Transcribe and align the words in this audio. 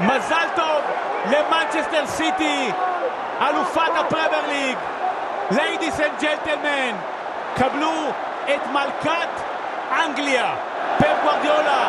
מזל 0.00 0.46
טוב 0.54 0.82
למנצ'סטר 1.30 2.06
סיטי, 2.06 2.72
אלופת 3.48 3.90
הפרמייר 3.96 4.46
ליג. 4.48 4.76
ladies 5.50 6.00
and 6.00 6.20
gentlemen, 6.20 6.96
קבלו 7.56 8.10
את 8.44 8.66
מלכת 8.72 9.28
אנגליה, 10.04 10.54
פפ 10.98 11.06
גוורדיולה, 11.22 11.88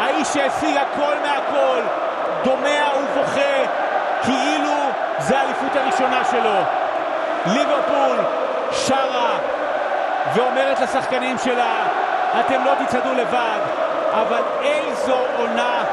האיש 0.00 0.28
שהשיג 0.28 0.76
הכל 0.76 1.14
מהכל, 1.22 1.80
דומע 2.44 2.84
ובוכה, 2.96 3.64
כאילו 4.22 4.72
זה 5.18 5.38
האליפות 5.38 5.76
הראשונה 5.76 6.24
שלו. 6.30 6.60
ליברפול 7.46 8.18
שרה 8.72 9.38
ואומרת 10.34 10.80
לשחקנים 10.80 11.38
שלה, 11.38 11.74
אתם 12.40 12.64
לא 12.64 12.72
תצעדו 12.84 13.14
לבד, 13.14 13.60
אבל 14.12 14.42
איזו 14.62 15.18
עונה 15.38 15.84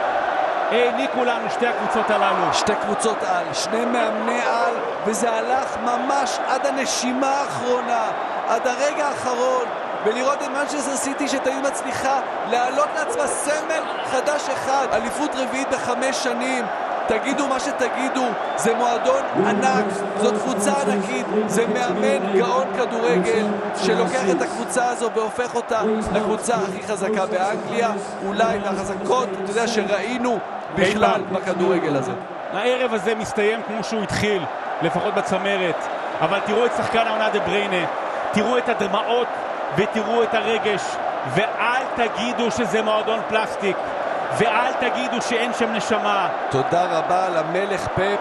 העניקו 0.71 1.23
לנו 1.23 1.49
שתי 1.49 1.67
הקבוצות 1.67 2.09
הללו. 2.09 2.53
שתי 2.53 2.73
קבוצות 2.75 3.23
על, 3.23 3.53
שני 3.53 3.85
מאמני 3.85 4.41
על, 4.41 4.73
וזה 5.05 5.31
הלך 5.31 5.77
ממש 5.83 6.39
עד 6.47 6.65
הנשימה 6.65 7.29
האחרונה, 7.29 8.11
עד 8.47 8.67
הרגע 8.67 9.07
האחרון. 9.07 9.65
ולראות 10.05 10.43
את 10.43 10.47
מנצ'סטר 10.47 10.95
סיטי 10.95 11.27
שתמיד 11.27 11.63
מצליחה 11.63 12.19
להעלות 12.49 12.87
לעצמה 12.95 13.27
סמל 13.27 13.83
חדש 14.05 14.49
אחד, 14.49 14.87
אליפות 14.93 15.31
רביעית 15.35 15.69
בחמש 15.69 16.23
שנים. 16.23 16.65
תגידו 17.07 17.47
מה 17.47 17.59
שתגידו, 17.59 18.25
זה 18.55 18.73
מועדון 18.73 19.23
ענק, 19.45 19.85
זאת 20.17 20.33
קבוצה 20.33 20.71
ענקית, 20.81 21.25
זה 21.47 21.67
מאמן 21.67 22.37
גאון 22.37 22.67
כדורגל 22.77 23.45
שלוקח 23.75 24.23
את 24.31 24.41
הקבוצה 24.41 24.89
הזו 24.89 25.09
והופך 25.15 25.55
אותה 25.55 25.81
לקבוצה 26.13 26.55
הכי 26.55 26.87
חזקה 26.87 27.25
באנגליה, 27.25 27.91
אולי 28.25 28.59
מהחזקות, 28.59 29.29
אתה 29.43 29.51
יודע, 29.51 29.67
שראינו 29.67 30.39
בכלל 30.75 31.21
בכדורגל 31.31 31.95
הזה. 31.95 32.11
הערב 32.53 32.93
הזה 32.93 33.15
מסתיים 33.15 33.61
כמו 33.67 33.83
שהוא 33.83 34.03
התחיל, 34.03 34.43
לפחות 34.81 35.13
בצמרת, 35.13 35.87
אבל 36.21 36.39
תראו 36.45 36.65
את 36.65 36.71
שחקן 36.77 37.07
העונה 37.07 37.29
דה 37.29 37.39
בריינה, 37.39 37.87
תראו 38.31 38.57
את 38.57 38.69
הדמעות 38.69 39.27
ותראו 39.75 40.23
את 40.23 40.33
הרגש, 40.33 40.81
ואל 41.33 41.83
תגידו 41.95 42.51
שזה 42.51 42.81
מועדון 42.81 43.19
פלסטיק. 43.27 43.77
ואל 44.37 44.73
תגידו 44.79 45.21
שאין 45.21 45.53
שם 45.53 45.73
נשמה. 45.73 46.29
תודה 46.49 46.85
רבה 46.85 47.29
למלך 47.29 47.87
פפ. 47.87 48.19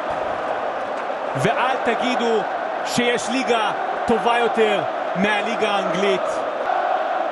ואל 1.36 1.76
תגידו 1.84 2.40
שיש 2.86 3.28
ליגה 3.28 3.70
טובה 4.06 4.38
יותר 4.38 4.82
מהליגה 5.16 5.70
האנגלית. 5.70 6.20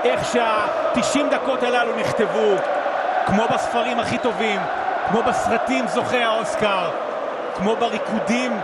איך 0.04 0.24
שה-90 0.32 1.18
דקות 1.30 1.62
הללו 1.62 1.96
נכתבו, 1.96 2.54
כמו 3.26 3.42
בספרים 3.54 4.00
הכי 4.00 4.18
טובים, 4.18 4.60
כמו 5.08 5.22
בסרטים 5.22 5.88
זוכי 5.88 6.22
האוסקר, 6.22 6.90
כמו 7.56 7.76
בריקודים 7.76 8.60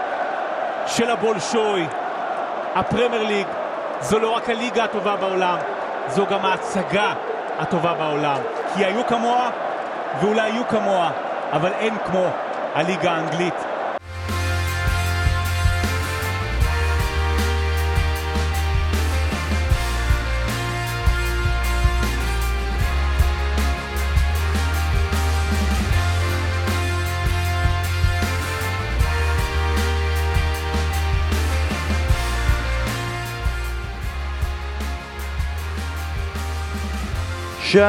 של 0.87 1.11
הבולשוי. 1.11 1.87
הפרמייר 2.75 3.23
ליג 3.23 3.47
זו 4.01 4.19
לא 4.19 4.31
רק 4.31 4.51
הליגה 4.51 4.85
הטובה 4.85 5.17
בעולם, 5.17 5.59
זו 6.09 6.27
גם 6.27 6.45
ההצגה 6.45 7.13
הטובה 7.59 7.95
בעולם. 7.95 8.41
כי 8.75 8.85
היו 8.85 9.07
כמוה 9.07 9.51
ואולי 10.21 10.49
יהיו 10.49 10.69
כמוה, 10.69 11.11
אבל 11.53 11.73
אין 11.73 11.99
כמו 12.05 12.27
הליגה 12.75 13.13
האנגלית. 13.13 13.76
שלום 37.67 37.83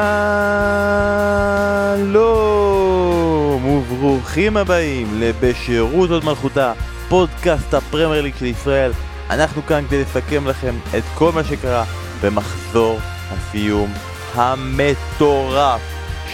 וברוכים 3.66 4.56
הבאים 4.56 5.20
לבשירות 5.20 6.10
הוד 6.10 6.24
מלכותה, 6.24 6.72
פודקאסט 7.08 7.74
הפרמייר 7.74 8.22
ליג 8.22 8.34
של 8.38 8.46
ישראל. 8.46 8.92
אנחנו 9.30 9.62
כאן 9.66 9.84
כדי 9.86 10.02
לסכם 10.02 10.46
לכם 10.46 10.74
את 10.98 11.02
כל 11.14 11.32
מה 11.32 11.44
שקרה 11.44 11.84
במחזור 12.22 12.98
הסיום 13.30 13.92
המטורף 14.34 15.80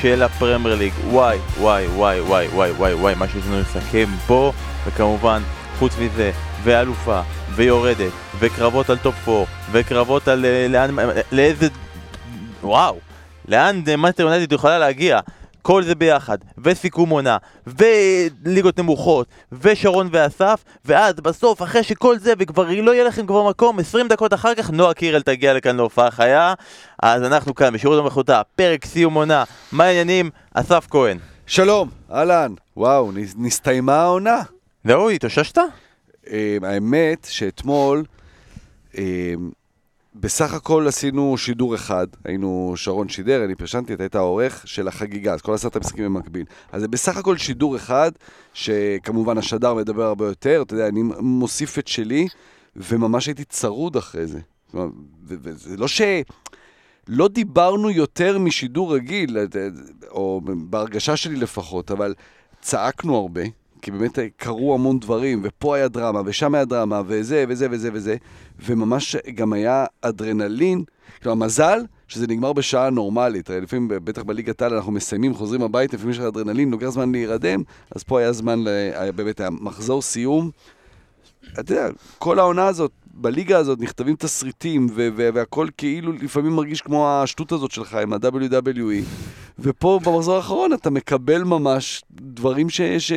של 0.01 0.23
הפרמייר 0.23 0.75
ליג. 0.75 0.93
וואי 1.11 1.39
וואי 1.59 1.87
וואי 1.87 2.21
וואי 2.21 2.49
וואי 2.49 2.71
וואי 2.71 2.95
וואי 2.95 3.15
מה 3.15 3.29
שיש 3.29 3.45
לנו 3.47 3.61
לסכם 3.61 4.07
פה, 4.27 4.53
וכמובן 4.87 5.43
חוץ 5.79 5.93
מזה, 5.99 6.31
ואלופה, 6.63 7.21
ויורדת, 7.55 8.13
וקרבות 8.39 8.91
על 8.91 8.99
top 8.99 9.29
4, 9.29 9.45
וקרבות 9.73 10.29
על 10.29 10.45
אה, 10.45 10.67
לאן, 10.69 10.97
לאיזה... 11.33 11.69
וואו. 12.63 13.14
לאן 13.49 13.83
מנטר 13.99 14.23
יונייטד 14.23 14.53
יכולה 14.53 14.79
להגיע. 14.79 15.21
כל 15.63 15.83
זה 15.83 15.95
ביחד, 15.95 16.39
וסיכום 16.65 17.11
עונה, 17.11 17.37
וליגות 17.67 18.79
נמוכות, 18.79 19.27
ושרון 19.53 20.09
ואסף, 20.13 20.65
ואז 20.85 21.15
בסוף, 21.15 21.63
אחרי 21.63 21.83
שכל 21.83 22.19
זה, 22.19 22.33
וכבר 22.39 22.67
לא 22.83 22.95
יהיה 22.95 23.05
לכם 23.05 23.27
כבר 23.27 23.49
מקום, 23.49 23.79
20 23.79 24.09
דקות 24.09 24.35
אחר 24.35 24.55
כך, 24.55 24.71
נועה 24.71 24.95
קירל 24.95 25.23
תגיע 25.23 25.55
לכאן 25.55 25.77
להופעה 25.77 26.11
חיה. 26.11 26.55
אז 27.03 27.23
אנחנו 27.23 27.55
כאן 27.55 27.75
בשירות 27.75 27.99
המלכותה, 27.99 28.43
פרק 28.57 28.85
סיום 28.85 29.15
עונה, 29.15 29.45
מה 29.73 29.85
העניינים? 29.85 30.31
אסף 30.55 30.87
כהן. 30.91 31.19
שלום, 31.47 31.89
אהלן. 32.13 32.53
וואו, 32.77 33.11
נסתיימה 33.37 33.97
העונה. 33.97 34.43
זהו, 34.85 35.11
התאוששת? 35.11 35.59
אה, 36.31 36.57
האמת 36.63 37.27
שאתמול... 37.31 38.05
בסך 40.15 40.55
הכל 40.55 40.89
עשינו 40.89 41.39
שידור 41.39 41.75
אחד, 41.75 42.07
היינו, 42.25 42.73
שרון 42.77 43.09
שידר, 43.09 43.45
אני 43.45 43.55
פרשנתי, 43.55 43.95
אתה 43.95 44.03
היית 44.03 44.15
העורך 44.15 44.63
של 44.67 44.89
החגיגה, 44.89 45.35
אז 45.35 45.43
כל 45.43 45.55
עשרת 45.55 45.77
המשחקים 45.77 46.05
במקביל. 46.05 46.45
אז 46.73 46.81
זה 46.81 46.89
בסך 46.89 47.17
הכל 47.17 47.37
שידור 47.37 47.77
אחד, 47.77 48.13
שכמובן 48.53 49.39
השדר 49.39 49.75
מדבר 49.75 50.03
הרבה 50.03 50.27
יותר, 50.27 50.63
אתה 50.63 50.75
יודע, 50.75 50.89
אני 50.89 51.03
מוסיף 51.21 51.79
את 51.79 51.89
שלי, 51.89 52.29
וממש 52.77 53.27
הייתי 53.27 53.45
צרוד 53.45 53.97
אחרי 53.97 54.27
זה. 54.27 54.41
וזה 55.25 55.77
לא 55.77 55.89
ש... 55.89 56.03
לא 57.09 57.29
דיברנו 57.29 57.91
יותר 57.91 58.39
משידור 58.39 58.95
רגיל, 58.95 59.37
או 60.11 60.41
בהרגשה 60.45 61.17
שלי 61.17 61.37
לפחות, 61.37 61.91
אבל 61.91 62.15
צעקנו 62.61 63.17
הרבה. 63.17 63.43
כי 63.85 63.91
באמת 63.91 64.19
קרו 64.37 64.75
המון 64.75 64.99
דברים, 64.99 65.41
ופה 65.43 65.77
היה 65.77 65.89
דרמה, 65.89 66.21
ושם 66.25 66.55
היה 66.55 66.65
דרמה, 66.65 67.03
וזה, 67.07 67.45
וזה, 67.49 67.67
וזה, 67.71 67.91
וזה, 67.93 68.17
וממש 68.67 69.17
גם 69.35 69.53
היה 69.53 69.85
אדרנלין. 70.03 70.85
כלומר, 71.23 71.47
מזל 71.47 71.81
שזה 72.09 72.27
נגמר 72.27 72.53
בשעה 72.53 72.91
נורמלית. 72.91 73.51
הרי 73.51 73.61
לפעמים, 73.61 73.89
בטח 73.89 74.23
בליגת 74.23 74.63
העל, 74.63 74.75
אנחנו 74.75 74.93
מסיימים, 74.93 75.35
חוזרים 75.35 75.63
הביתה, 75.63 75.97
לפעמים 75.97 76.11
יש 76.11 76.19
לך 76.19 76.25
אדרנלין, 76.25 76.71
לוקח 76.71 76.89
זמן 76.89 77.13
להירדם, 77.13 77.63
אז 77.91 78.03
פה 78.03 78.21
היה 78.21 78.33
זמן, 78.33 78.67
היה 78.95 79.13
באמת 79.13 79.41
היה 79.41 79.51
מחזור 79.51 80.03
סיום. 80.03 80.51
אתה 81.53 81.73
יודע, 81.73 81.89
כל 82.19 82.39
העונה 82.39 82.67
הזאת, 82.67 82.93
בליגה 83.17 83.59
הזאת 83.59 83.81
נכתבים 83.81 84.17
תסריטים, 84.17 84.87
והכל 85.17 85.69
כאילו 85.77 86.13
לפעמים 86.13 86.53
מרגיש 86.53 86.81
כמו 86.81 87.09
השטות 87.11 87.53
הזאת 87.53 87.71
שלך 87.71 87.95
עם 87.95 88.13
ה-WWE. 88.13 89.05
ופה 89.59 90.01
במחזור 90.05 90.37
האחרון 90.37 90.73
אתה 90.73 90.91
מקבל 90.91 91.43
ממש 91.43 92.03
דברים 92.11 92.71
ש... 92.71 92.81
ש... 92.81 93.13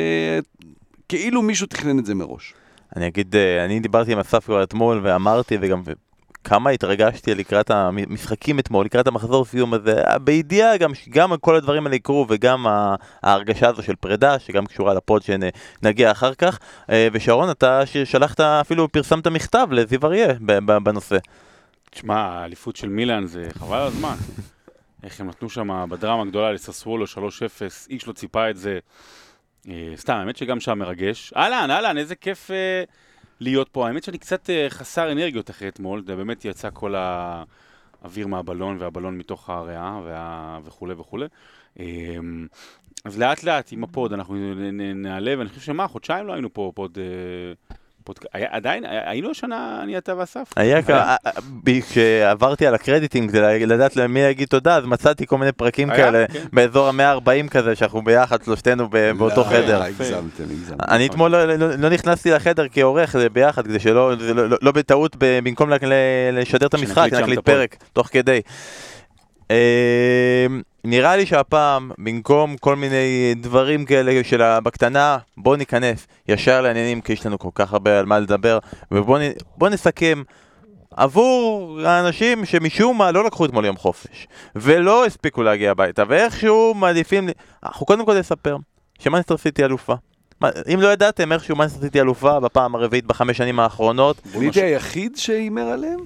כאילו 1.08 1.42
מישהו 1.42 1.66
תכנן 1.66 1.98
את 1.98 2.06
זה 2.06 2.14
מראש. 2.14 2.54
אני 2.96 3.06
אגיד, 3.06 3.36
אה, 3.36 3.64
אני 3.64 3.80
דיברתי 3.80 4.12
עם 4.12 4.18
אסף 4.18 4.44
כבר 4.44 4.62
אתמול 4.62 5.00
ואמרתי 5.02 5.58
וגם 5.60 5.82
כמה 6.48 6.70
התרגשתי 6.70 7.34
לקראת 7.34 7.70
המשחקים 7.70 8.58
אתמול, 8.58 8.84
לקראת 8.84 9.06
המחזור 9.06 9.44
סיום 9.44 9.74
הזה, 9.74 10.02
בידיעה 10.20 10.76
גם 10.76 10.90
גם 11.08 11.36
כל 11.40 11.56
הדברים 11.56 11.86
האלה 11.86 11.96
יקרו 11.96 12.26
וגם 12.28 12.66
ההרגשה 13.22 13.68
הזו 13.68 13.82
של 13.82 13.96
פרידה, 13.96 14.38
שגם 14.38 14.66
קשורה 14.66 14.94
לפוד 14.94 15.22
שנגיע 15.22 16.10
אחר 16.10 16.34
כך. 16.34 16.58
אה, 16.90 17.08
ושרון, 17.12 17.50
אתה 17.50 17.82
שלחת, 18.04 18.40
אפילו 18.40 18.92
פרסמת 18.92 19.26
מכתב 19.26 19.66
לזיו 19.70 20.06
אריה 20.06 20.28
בנושא. 20.82 21.16
תשמע, 21.90 22.16
האליפות 22.16 22.76
של 22.76 22.88
מילאן 22.88 23.26
זה 23.26 23.48
חבל 23.58 23.78
הזמן. 23.78 24.16
איך 25.04 25.20
הם 25.20 25.28
נתנו 25.28 25.50
שם 25.50 25.86
בדרמה 25.90 26.22
הגדולה 26.22 26.52
לססוולו 26.52 27.04
3-0, 27.04 27.08
איש 27.90 28.08
לא 28.08 28.12
ציפה 28.12 28.50
את 28.50 28.56
זה. 28.56 28.78
אה, 29.68 29.92
סתם, 29.96 30.14
האמת 30.14 30.36
שגם 30.36 30.60
שם 30.60 30.78
מרגש. 30.78 31.32
אהלן, 31.36 31.70
אהלן, 31.70 31.98
איזה 31.98 32.14
כיף 32.14 32.50
אה, 32.50 32.84
להיות 33.40 33.68
פה. 33.68 33.88
האמת 33.88 34.04
שאני 34.04 34.18
קצת 34.18 34.50
אה, 34.50 34.66
חסר 34.70 35.12
אנרגיות 35.12 35.50
אחרי 35.50 35.68
אתמול, 35.68 36.02
זה 36.06 36.16
באמת 36.16 36.44
יצא 36.44 36.68
כל 36.72 36.94
האוויר 36.94 38.26
מהבלון 38.26 38.76
והבלון 38.80 39.18
מתוך 39.18 39.50
הריאה 39.50 40.00
וה... 40.04 40.58
וכולי 40.64 40.94
וכולי. 40.94 41.26
אה, 41.80 41.84
אז 43.04 43.18
לאט 43.18 43.44
לאט 43.44 43.68
עם 43.72 43.84
ה 43.84 43.91
pod 43.91 44.12
אנחנו 44.12 44.36
נעלה, 44.94 45.34
ואני 45.38 45.48
חושב 45.48 45.60
שמה, 45.60 45.88
חודשיים 45.88 46.26
לא 46.26 46.32
היינו 46.32 46.52
פה 46.52 46.72
pod, 46.74 46.98
אה, 46.98 47.76
הפודקאסט. 48.10 48.34
עדיין, 48.50 48.84
היינו 48.88 49.30
השנה, 49.30 49.80
אני, 49.82 49.98
אתה 49.98 50.12
ואסף. 50.18 50.42
היה 50.56 50.82
ככה, 50.82 51.16
כשעברתי 51.88 52.66
על 52.66 52.74
הקרדיטים 52.74 53.28
כדי 53.28 53.66
לדעת 53.66 53.96
למי 53.96 54.22
להגיד 54.22 54.48
תודה, 54.48 54.76
אז 54.76 54.84
מצאתי 54.84 55.26
כל 55.26 55.38
מיני 55.38 55.52
פרקים? 55.52 55.90
כאלה, 55.90 56.24
כן. 56.32 56.38
באזור 56.52 56.88
המאה 56.88 57.12
ה-40 57.12 57.48
כזה, 57.50 57.76
שאנחנו 57.76 58.02
ביחד, 58.02 58.44
שלושתנו 58.44 58.88
ב- 58.90 59.10
באותו 59.18 59.40
לא, 59.40 59.46
חדר. 59.46 59.82
הגזמתם. 59.82 60.44
אני 60.88 61.06
אתמול 61.06 61.30
לא- 61.30 61.44
לא 61.44 61.68
לא 61.78 61.88
נכנסתי 61.88 62.30
לחדר 62.30 62.66
כעורך 62.72 63.12
זה 63.12 63.28
ביחד, 63.28 63.64
כדי 63.64 63.78
שלא, 63.78 64.12
לא- 64.18 64.48
לא- 64.48 64.58
לא 64.62 64.72
בטעות, 64.72 65.16
ב- 65.18 65.38
במקום 65.44 65.70
ל- 65.70 65.74
ל- 65.82 66.38
לשדר 66.40 66.66
את 66.66 66.74
המשחק, 66.74 67.08
נקליט. 67.12 67.38
פרק, 67.38 67.76
תוך 67.92 68.08
כדי. 68.12 68.40
אה, 69.50 70.46
נראה 70.84 71.16
לי 71.16 71.26
שהפעם, 71.26 71.90
במקום 71.98 72.56
כל 72.56 72.76
מיני 72.76 73.34
דברים 73.40 73.84
כאלה 73.84 74.24
של 74.24 74.58
בקטנה, 74.60 75.18
בוא 75.36 75.56
ניכנס 75.56 76.06
ישר 76.28 76.60
לעניינים, 76.62 77.00
כי 77.00 77.12
יש 77.12 77.26
לנו 77.26 77.38
כל 77.38 77.48
כך 77.54 77.72
הרבה 77.72 77.98
על 77.98 78.06
מה 78.06 78.18
לדבר, 78.18 78.58
ובוא 78.92 79.18
נ- 79.18 79.32
בוא 79.56 79.68
נסכם. 79.68 80.22
עבור 80.96 81.80
האנשים 81.84 82.44
שמשום 82.44 82.98
מה 82.98 83.10
לא 83.12 83.24
לקחו 83.24 83.44
אתמול 83.44 83.64
יום 83.64 83.76
חופש 83.76 84.28
ולא 84.56 85.06
הספיקו 85.06 85.42
להגיע 85.42 85.70
הביתה 85.70 86.02
ואיכשהו 86.08 86.74
מעדיפים, 86.74 87.28
אנחנו 87.64 87.86
קודם 87.86 88.06
כל 88.06 88.18
נספר 88.18 88.56
שמנסטר 88.98 89.36
סיטי 89.36 89.64
אלופה. 89.64 89.94
אם 90.74 90.80
לא 90.80 90.88
ידעתם 90.92 91.32
איכשהו 91.32 91.56
מנסטר 91.56 91.80
סיטי 91.80 92.00
אלופה 92.00 92.40
בפעם 92.40 92.74
הרביעית 92.74 93.06
בחמש 93.06 93.36
שנים 93.36 93.60
האחרונות, 93.60 94.16
הייתי 94.34 94.62
היחיד 94.62 95.16
שהימר 95.16 95.62
עליהם? 95.62 95.98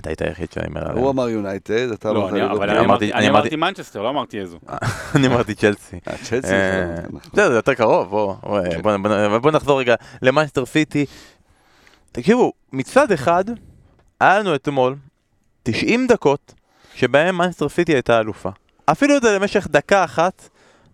אתה 0.00 0.10
היית 0.10 0.22
היחיד 0.22 0.52
שאני 0.52 0.66
אומר 0.68 0.80
הוא 0.82 0.90
עליהם. 0.90 1.06
אמר 1.06 1.28
יונייטד, 1.28 1.90
אתה 1.92 2.12
לא, 2.12 2.20
אמרת 2.20 2.32
אני- 2.32 2.50
אבל. 2.50 2.70
אני 3.14 3.28
אמרתי- 3.28 3.56
מנצ'סטר, 3.56 4.02
לא 4.02 4.08
אמרתי 4.10 4.40
איזו. 4.40 4.58
אני 5.16 5.26
אמרתי 5.26 5.54
צ'לסי. 5.54 5.96
אה, 6.08 6.16
צ'לסי, 6.22 6.52
אה, 6.52 6.82
נכון, 6.92 7.16
נכון. 7.16 7.30
בסדר, 7.32 7.48
זה 7.48 7.54
יותר 7.56 7.74
קרוב, 7.74 8.08
בוא, 8.10 8.34
בוא, 8.42 8.60
כן. 9.42 9.50
נחזור 9.56 9.80
רגע 9.80 9.94
למנצ'סטר 10.22 10.66
סיטי. 10.66 11.06
תקשיבו, 12.12 12.52
מצד 12.72 13.12
אחד, 13.12 13.44
היה 14.20 14.38
לנו 14.38 14.54
אתמול 14.54 14.96
90 15.62 16.06
דקות 16.06 16.54
שבהם 16.94 17.34
מנצ'סטר 17.36 17.68
סיטי 17.68 17.92
הייתה 17.94 18.20
אלופה. 18.20 18.50
אפילו 18.90 19.16
את 19.16 19.22
זה 19.22 19.38
למשך 19.38 19.66
דקה 19.70 20.04
אחת, 20.04 20.48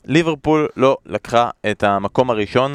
ליברפול 0.05 0.69
לא 0.77 0.97
לקחה 1.07 1.51
את 1.71 1.83
המקום 1.83 2.31
הראשון 2.31 2.75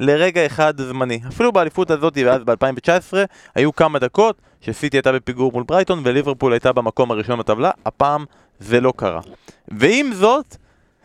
לרגע 0.00 0.46
אחד 0.46 0.80
זמני. 0.80 1.20
אפילו 1.28 1.52
באליפות 1.52 1.90
הזאת 1.90 2.18
ואז 2.26 2.42
ב-2019 2.44 3.14
היו 3.54 3.72
כמה 3.72 3.98
דקות 3.98 4.38
שסיטי 4.60 4.96
הייתה 4.96 5.12
בפיגור 5.12 5.52
מול 5.52 5.62
ברייטון 5.62 6.00
וליברפול 6.04 6.52
הייתה 6.52 6.72
במקום 6.72 7.10
הראשון 7.10 7.38
בטבלה, 7.38 7.70
הפעם 7.86 8.24
זה 8.60 8.80
לא 8.80 8.92
קרה. 8.96 9.20
ועם 9.68 10.12
זאת, 10.12 10.56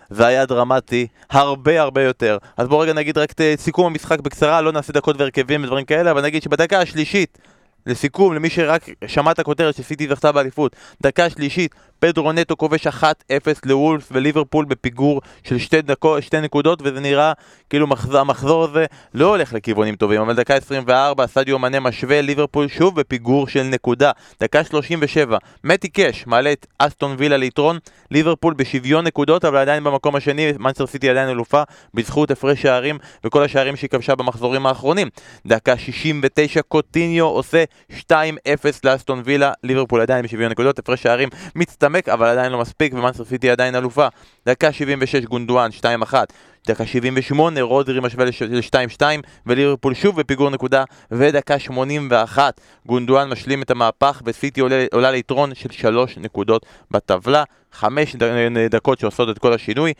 זה 0.10 0.28
היה 0.28 0.46
דרמטי 0.46 1.08
הרבה 1.30 1.82
הרבה 1.82 2.04
יותר. 2.04 2.38
אז 2.58 2.68
בואו 2.68 2.80
רגע 2.80 2.94
נגיד 2.94 3.18
רק 3.18 3.32
את 3.32 3.42
אה, 3.42 3.54
סיכום 3.58 3.86
המשחק 3.86 4.20
בקצרה, 4.20 4.62
לא 4.62 4.72
נעשה 4.72 4.94
דקות 4.94 5.16
והרכבים 5.20 5.64
ודברים 5.64 5.86
כאלה, 5.86 6.12
אבל 6.12 6.22
נגיד 6.22 6.44
שבדקה 6.44 6.80
השלישית, 6.80 7.38
לסיכום, 7.86 8.34
למי 8.34 8.50
שרק 8.50 8.90
שמע 9.08 9.32
את 9.32 9.40
הכותרת 9.40 9.76
שסיטי 9.76 10.08
זכתה 10.08 10.32
באליפות, 10.32 10.76
דקה 11.02 11.30
שלישית, 11.30 11.76
פדרו 12.04 12.32
נטו 12.32 12.58
כובש 12.58 12.88
1-0 12.88 13.04
לוולף 13.66 14.10
וליברפול 14.12 14.66
בפיגור 14.66 15.22
של 15.44 15.58
שתי, 15.58 15.82
דקו, 15.82 16.22
שתי 16.22 16.42
נקודות, 16.42 16.80
וזה 16.84 17.00
נראה 17.00 17.34
כאילו 17.70 17.88
מחזור, 17.88 18.18
המחזור 18.18 18.64
הזה 18.64 18.86
לא 19.14 19.30
הולך 19.30 19.54
לכיוונים 19.54 19.96
טובים, 19.96 20.22
אבל 20.22 20.36
דקה 20.36 20.56
24, 20.56 21.28
סדיו 21.28 21.60
מנה 21.60 21.80
משווה, 21.80 22.22
ליברפול 22.22 22.68
שוב 22.68 23.00
בפיגור 23.00 23.48
של 23.48 23.64
נקודה. 23.64 24.12
דקה 24.42 24.64
37, 24.64 25.38
מתי 25.64 25.90
קאש 25.90 26.28
מעלה 26.28 26.52
את 26.52 26.66
אסטון 26.80 27.16
וילה 27.18 27.38
ליתרון, 27.38 27.78
ליברפול 28.12 28.54
בשוויון 28.54 29.08
נקודות, 29.08 29.46
אבל 29.46 29.58
עדיין 29.58 29.84
במקום 29.84 30.16
השני, 30.16 30.52
מנצ'סטר 30.60 30.88
סיטי 30.88 31.10
עדיין 31.10 31.30
אלופה, 31.30 31.64
בזכות 31.94 32.32
הפרש 32.32 32.62
שערים 32.62 32.98
וכל 33.24 33.44
השערים 33.44 33.76
שהיא 33.76 33.90
כבשה 33.90 34.16
במחזורים 34.16 34.66
האחרונים. 34.66 35.10
דקה 35.46 35.78
69, 35.78 36.62
קוטיניו 36.62 37.26
עושה 37.26 37.64
2-0 37.92 38.14
לאסטון 38.84 39.22
וילה, 39.26 39.52
ליברפול 39.64 40.02
עדיין 40.02 40.26
בשוויון 40.26 40.52
נקודות, 40.52 40.80
הפרש 40.80 41.04
שערים 41.04 41.30
מצטמק, 41.56 41.93
אבל 42.14 42.28
עדיין 42.28 42.52
לא 42.52 42.60
מספיק, 42.60 42.94
ומנצ'סטר 42.94 43.26
סיטי 43.26 43.50
עדיין 43.50 43.76
אלופה. 43.76 44.08
דקה 44.46 44.72
76, 44.72 45.26
גונדואן, 45.26 45.70
2-1. 45.82 46.14
דקה 46.68 46.86
78, 46.86 47.62
רודרי 47.62 48.00
משווה 48.00 48.26
ל-2-2, 48.26 49.02
וליברפול 49.46 49.94
שוב 49.94 50.20
בפיגור 50.20 50.50
נקודה, 50.50 50.84
ודקה 51.12 51.60
81, 51.60 52.62
גונדואן 52.86 53.30
משלים 53.30 53.62
את 53.62 53.72
המהפך, 53.72 54.22
וסיטי 54.26 54.62
עולה, 54.62 54.86
עולה 54.94 55.12
ליתרון 55.12 55.56
של 55.56 55.72
3 55.72 56.18
נקודות 56.18 56.66
בטבלה, 56.92 57.44
5 57.72 58.16
דקות 58.70 59.00
שעושות 59.00 59.30
את 59.30 59.40
כל 59.40 59.54
השינוי. 59.54 59.94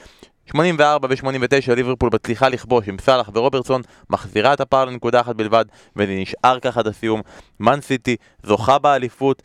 84 0.46 1.08
ו-89 1.12 1.74
ליברפול 1.76 2.10
מצליחה 2.14 2.50
לכבוש 2.50 2.88
עם 2.88 2.98
סאלח 3.00 3.30
ורוברטסון, 3.34 3.82
מחזירה 4.10 4.54
את 4.54 4.62
הפער 4.62 4.86
לנקודה 4.86 5.22
אחת 5.22 5.36
בלבד, 5.36 5.66
וזה 5.96 6.12
נשאר 6.12 6.60
ככה 6.60 6.80
עד 6.80 6.88
הסיום. 6.88 7.22
מן 7.60 7.82
סיטי 7.82 8.16
זוכה 8.44 8.80
באליפות, 8.80 9.44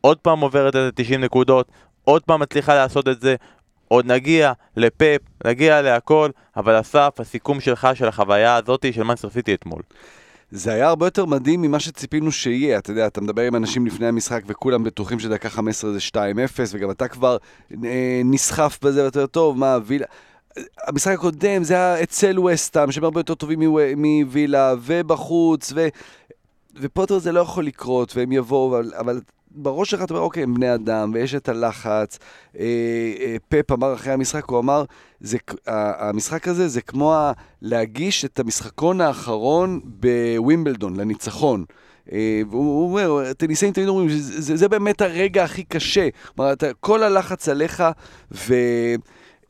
עוד 0.00 0.18
פעם 0.18 0.40
עוברת 0.40 0.76
את 0.76 1.00
ה-90 1.00 1.18
נקודות, 1.18 1.68
עוד 2.08 2.22
פעם 2.22 2.40
מצליחה 2.40 2.74
לעשות 2.74 3.08
את 3.08 3.20
זה, 3.20 3.36
עוד 3.88 4.06
נגיע 4.06 4.52
לפאפ, 4.76 5.20
נגיע 5.44 5.82
להכל, 5.82 6.30
אבל 6.56 6.80
אסף, 6.80 7.14
הסיכום 7.18 7.60
שלך 7.60 7.88
של 7.94 8.08
החוויה 8.08 8.56
הזאתי 8.56 8.92
של 8.92 9.02
מנסטר 9.02 9.30
סיטי 9.30 9.54
אתמול. 9.54 9.82
זה 10.50 10.72
היה 10.72 10.88
הרבה 10.88 11.06
יותר 11.06 11.24
מדהים 11.26 11.62
ממה 11.62 11.80
שציפינו 11.80 12.32
שיהיה. 12.32 12.78
אתה 12.78 12.90
יודע, 12.90 13.06
אתה 13.06 13.20
מדבר 13.20 13.42
עם 13.42 13.56
אנשים 13.56 13.86
לפני 13.86 14.06
המשחק 14.06 14.42
וכולם 14.46 14.84
בטוחים 14.84 15.20
שדקה 15.20 15.48
15 15.48 15.92
זה 15.92 15.98
2-0, 16.12 16.16
וגם 16.72 16.90
אתה 16.90 17.08
כבר 17.08 17.36
אה, 17.84 18.22
נסחף 18.24 18.78
בזה 18.82 19.00
יותר 19.00 19.26
טוב, 19.26 19.58
מה, 19.58 19.78
וילה... 19.84 20.06
המשחק 20.86 21.14
הקודם 21.14 21.64
זה 21.64 21.74
היה 21.74 22.02
אצל 22.02 22.38
וסטאם, 22.38 22.92
שהם 22.92 23.04
הרבה 23.04 23.20
יותר 23.20 23.34
טובים 23.34 23.62
מוו- 23.62 23.96
מווילה, 23.96 24.74
ובחוץ, 24.80 25.72
ו... 25.74 25.88
ופוטר 26.80 27.18
זה 27.18 27.32
לא 27.32 27.40
יכול 27.40 27.66
לקרות, 27.66 28.16
והם 28.16 28.32
יבואו, 28.32 28.68
אבל, 28.68 28.92
אבל 28.96 29.20
בראש 29.62 29.90
שלך 29.90 30.02
אתה 30.02 30.14
אומר, 30.14 30.24
אוקיי, 30.24 30.42
הם 30.42 30.54
בני 30.54 30.74
אדם, 30.74 31.10
ויש 31.14 31.34
את 31.34 31.48
הלחץ. 31.48 32.18
אה, 32.58 32.64
אה, 33.20 33.36
פפ 33.48 33.72
אמר 33.72 33.94
אחרי 33.94 34.12
המשחק, 34.12 34.44
הוא 34.44 34.58
אמר, 34.58 34.84
המשחק 35.66 36.48
הזה 36.48 36.68
זה 36.68 36.80
כמו 36.80 37.16
להגיש 37.62 38.24
את 38.24 38.40
המשחקון 38.40 39.00
האחרון 39.00 39.80
בווימבלדון, 39.84 40.96
לניצחון. 40.96 41.64
אה, 42.12 42.40
והוא 42.50 42.64
הוא 42.64 42.90
אומר, 42.90 43.32
טניסאים 43.32 43.72
תמיד 43.72 43.88
אומרים, 43.88 44.08
זה, 44.08 44.56
זה, 44.56 44.68
באמת 44.68 45.00
הרגע 45.00 45.44
הכי 45.44 45.64
קשה. 45.64 46.08
כלומר, 46.36 46.54
כל 46.80 47.02
הלחץ 47.02 47.48
עליך, 47.48 47.84
ו... 48.32 48.54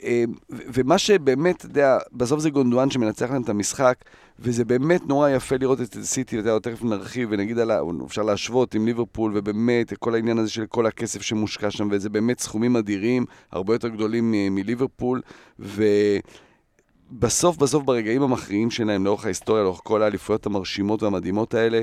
אה, 0.03 0.25
ו- 0.51 0.63
ומה 0.75 0.99
שבאמת, 0.99 1.57
אתה 1.57 1.67
יודע, 1.67 1.99
בסוף 2.13 2.41
זה 2.41 2.51
גונדואן 2.51 2.91
שמנצח 2.91 3.31
להם 3.31 3.43
את 3.43 3.49
המשחק, 3.49 3.95
וזה 4.39 4.65
באמת 4.65 5.07
נורא 5.07 5.29
יפה 5.29 5.57
לראות 5.61 5.81
את 5.81 5.97
סיטי, 6.03 6.41
אתה 6.41 6.49
יודע, 6.49 6.59
תכף 6.59 6.83
נרחיב 6.83 7.29
ונגיד 7.33 7.59
על 7.59 7.71
ה... 7.71 7.81
אפשר 8.07 8.23
להשוות 8.23 8.75
עם 8.75 8.87
ליברפול, 8.87 9.33
ובאמת, 9.35 9.93
כל 9.99 10.15
העניין 10.15 10.39
הזה 10.39 10.51
של 10.51 10.67
כל 10.67 10.87
הכסף 10.87 11.23
שמושקע 11.23 11.71
שם, 11.71 11.89
וזה 11.91 12.09
באמת 12.09 12.41
סכומים 12.41 12.77
אדירים, 12.77 13.25
הרבה 13.53 13.75
יותר 13.75 13.89
גדולים 13.89 14.35
מליברפול, 14.51 15.21
ובסוף, 15.59 17.57
בסוף, 17.57 17.85
ברגעים 17.85 18.23
המכריעים 18.23 18.71
שלהם, 18.71 19.05
לאורך 19.05 19.25
ההיסטוריה, 19.25 19.63
לאורך 19.63 19.81
כל 19.85 20.03
האליפויות 20.03 20.47
המרשימות 20.47 21.03
והמדהימות 21.03 21.55
האלה, 21.55 21.83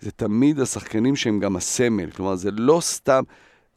זה 0.00 0.10
תמיד 0.10 0.60
השחקנים 0.60 1.16
שהם 1.16 1.40
גם 1.40 1.56
הסמל. 1.56 2.10
כלומר, 2.10 2.34
זה 2.34 2.50
לא 2.50 2.78
סתם, 2.80 3.22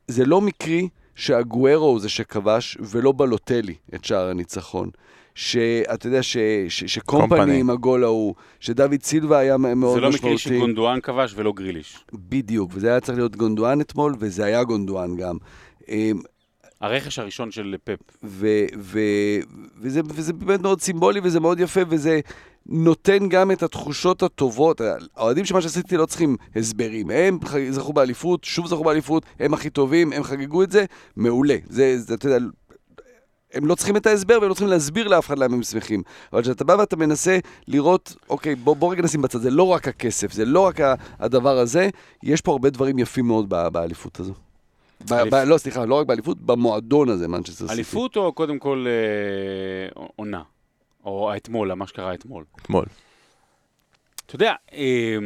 זה 0.07 0.25
לא 0.25 0.41
מקרי 0.41 0.89
שהגוארו 1.15 1.85
הוא 1.85 1.99
זה 1.99 2.09
שכבש, 2.09 2.77
ולא 2.79 3.11
בלוטלי 3.11 3.73
את 3.95 4.05
שער 4.05 4.29
הניצחון. 4.29 4.89
שאתה 5.35 6.07
יודע, 6.07 6.23
ש, 6.23 6.37
ש, 6.69 6.83
שקומפני 6.83 7.27
קומפני. 7.37 7.59
עם 7.59 7.69
הגול 7.69 8.03
ההוא, 8.03 8.35
שדוד 8.59 9.03
סילבה 9.03 9.37
היה 9.37 9.57
מ- 9.57 9.79
מאוד 9.79 9.93
זה 9.95 10.01
לא 10.01 10.09
משמעותי. 10.09 10.35
מקרי 10.35 10.57
שגונדואן 10.57 10.99
כבש 11.03 11.33
ולא 11.35 11.51
גריליש. 11.51 11.97
בדיוק, 12.13 12.71
וזה 12.73 12.89
היה 12.89 12.99
צריך 12.99 13.17
להיות 13.17 13.35
גונדואן 13.35 13.81
אתמול, 13.81 14.15
וזה 14.19 14.45
היה 14.45 14.63
גונדואן 14.63 15.15
גם. 15.17 15.37
הרכש 16.81 17.19
הראשון 17.19 17.51
של 17.51 17.75
פפ. 17.83 17.99
ו, 18.23 18.47
ו, 18.77 18.99
וזה, 19.81 20.01
וזה 20.05 20.33
באמת 20.33 20.61
מאוד 20.61 20.81
סימבולי 20.81 21.19
וזה 21.23 21.39
מאוד 21.39 21.59
יפה, 21.59 21.81
וזה 21.89 22.19
נותן 22.65 23.29
גם 23.29 23.51
את 23.51 23.63
התחושות 23.63 24.23
הטובות. 24.23 24.81
האוהדים 25.15 25.45
של 25.45 25.53
מה 25.53 25.61
שעשיתי 25.61 25.97
לא 25.97 26.05
צריכים 26.05 26.37
הסברים. 26.55 27.09
הם 27.09 27.39
זכו 27.69 27.93
באליפות, 27.93 28.43
שוב 28.43 28.67
זכו 28.67 28.83
באליפות, 28.83 29.25
הם 29.39 29.53
הכי 29.53 29.69
טובים, 29.69 30.13
הם 30.13 30.23
חגגו 30.23 30.63
את 30.63 30.71
זה, 30.71 30.85
מעולה. 31.15 31.55
זה, 31.69 31.99
זה 31.99 32.13
אתה 32.13 32.27
יודע, 32.27 32.45
הם 33.53 33.65
לא 33.65 33.75
צריכים 33.75 33.97
את 33.97 34.05
ההסבר 34.05 34.37
והם 34.39 34.49
לא 34.49 34.53
צריכים 34.53 34.69
להסביר 34.69 35.07
לאף 35.07 35.27
אחד 35.27 35.39
למה 35.39 35.55
הם 35.55 35.63
שמחים. 35.63 36.03
אבל 36.33 36.41
כשאתה 36.41 36.63
בא 36.63 36.73
ואתה 36.73 36.95
מנסה 36.95 37.39
לראות, 37.67 38.15
אוקיי, 38.29 38.55
בוא, 38.55 38.75
בוא 38.75 38.91
רגע 38.91 39.03
נשים 39.03 39.21
בצד, 39.21 39.39
זה 39.39 39.51
לא 39.51 39.63
רק 39.63 39.87
הכסף, 39.87 40.33
זה 40.33 40.45
לא 40.45 40.59
רק 40.59 40.79
הדבר 41.19 41.57
הזה, 41.57 41.89
יש 42.23 42.41
פה 42.41 42.51
הרבה 42.51 42.69
דברים 42.69 42.99
יפים 42.99 43.27
מאוד 43.27 43.49
באליפות 43.49 44.19
הזו. 44.19 44.33
ב- 45.09 45.13
אליפ- 45.13 45.29
ב- 45.31 45.35
לא, 45.35 45.57
סליחה, 45.57 45.85
לא 45.85 45.95
רק 45.95 46.07
באליפות, 46.07 46.41
במועדון 46.41 47.09
הזה, 47.09 47.27
מנצ'סטר 47.27 47.53
סיטי. 47.65 47.73
אליפות 47.73 48.17
או 48.17 48.33
קודם 48.33 48.59
כל 48.59 48.85
אה, 48.87 50.01
עונה? 50.15 50.41
או 51.05 51.31
האתמול, 51.31 51.73
מה 51.73 51.87
שקרה 51.87 52.13
אתמול. 52.13 52.43
אתמול. 52.61 52.85
אתה 54.25 54.35
יודע, 54.35 54.53
אה, 54.73 55.17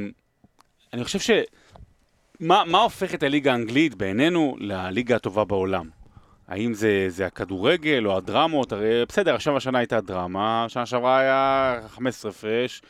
אני 0.94 1.03
חושב 1.03 1.20
ש... 1.20 1.29
מה, 2.39 2.63
מה 2.65 2.77
הופך 2.82 3.13
את 3.13 3.24
הליגה 3.24 3.51
האנגלית 3.51 3.96
בעינינו 3.96 4.55
לליגה 4.60 5.15
הטובה 5.15 5.46
בעולם? 5.46 5.89
האם 6.48 6.74
זה, 6.74 7.05
זה 7.10 7.25
הכדורגל 7.25 8.03
או 8.05 8.17
הדרמות? 8.17 8.72
הרי 8.72 9.05
בסדר, 9.10 9.36
עכשיו 9.36 9.58
השנה 9.58 9.77
הייתה 9.79 10.01
דרמה, 10.01 10.65
שנה 10.67 10.86
שעברה 10.86 11.20
היה 11.20 11.79
15 11.88 12.32
הפרש, 12.32 12.82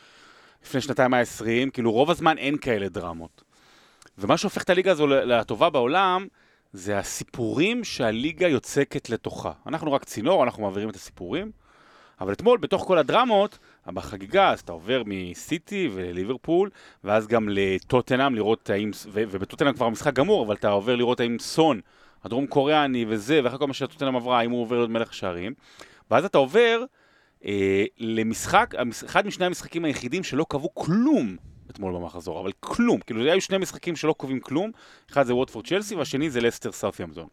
לפני 0.64 0.80
שנתיים 0.80 1.14
היה 1.14 1.22
20, 1.22 1.70
כאילו 1.70 1.92
רוב 1.92 2.10
הזמן 2.10 2.38
אין 2.38 2.56
כאלה 2.58 2.88
דרמות. 2.88 3.42
ומה 4.18 4.36
שהופך 4.36 4.62
את 4.62 4.70
הליגה 4.70 4.92
הזו 4.92 5.06
לטובה 5.06 5.70
בעולם, 5.70 6.26
זה 6.72 6.98
הסיפורים 6.98 7.84
שהליגה 7.84 8.48
יוצקת 8.48 9.10
לתוכה. 9.10 9.52
אנחנו 9.66 9.92
רק 9.92 10.04
צינור, 10.04 10.44
אנחנו 10.44 10.62
מעבירים 10.62 10.90
את 10.90 10.96
הסיפורים, 10.96 11.50
אבל 12.20 12.32
אתמול, 12.32 12.58
בתוך 12.58 12.84
כל 12.86 12.98
הדרמות, 12.98 13.58
בחגיגה, 13.86 14.50
אז 14.50 14.60
אתה 14.60 14.72
עובר 14.72 15.02
מסיטי 15.06 15.88
ולליברפול, 15.94 16.70
ואז 17.04 17.26
גם 17.26 17.48
לטוטנאם 17.50 18.34
לראות 18.34 18.70
האם, 18.70 18.90
ובטוטנאם 19.12 19.72
כבר 19.72 19.86
המשחק 19.86 20.12
גמור, 20.12 20.44
אבל 20.44 20.54
אתה 20.54 20.68
עובר 20.68 20.96
לראות 20.96 21.20
האם 21.20 21.36
סון, 21.40 21.80
הדרום 22.24 22.46
קוריאני 22.46 23.04
וזה, 23.08 23.40
ואחרי 23.44 23.58
כל 23.58 23.66
מה 23.66 23.74
שטוטנאם 23.74 24.16
עברה, 24.16 24.38
האם 24.38 24.50
הוא 24.50 24.62
עובר 24.62 24.76
להיות 24.76 24.90
מלך 24.90 25.14
שערים. 25.14 25.54
ואז 26.10 26.24
אתה 26.24 26.38
עובר 26.38 26.84
אה, 27.44 27.84
למשחק, 27.98 28.74
אחד 29.04 29.26
משני 29.26 29.46
המשחקים 29.46 29.84
היחידים 29.84 30.24
שלא 30.24 30.46
קבעו 30.48 30.74
כלום 30.74 31.36
אתמול 31.76 31.94
במחזור, 31.94 32.40
אבל 32.40 32.52
כלום. 32.60 33.00
כאילו, 33.00 33.20
היו 33.20 33.40
שני 33.40 33.58
משחקים 33.58 33.96
שלא 33.96 34.12
קובעים 34.12 34.40
כלום, 34.40 34.70
אחד 35.10 35.26
זה 35.26 35.34
ווטפורד 35.34 35.66
צ'לסי 35.66 35.94
והשני 35.94 36.30
זה 36.30 36.40
לסטר 36.40 36.72
סאות'יאמזון. 36.72 37.28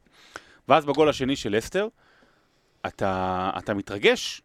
ואז 0.67 0.85
בגול 0.85 1.09
השני 1.09 1.35
של 1.35 1.57
לסטר, 1.57 1.87
אתה, 2.87 3.49
אתה 3.57 3.73
מתרגש, 3.73 4.41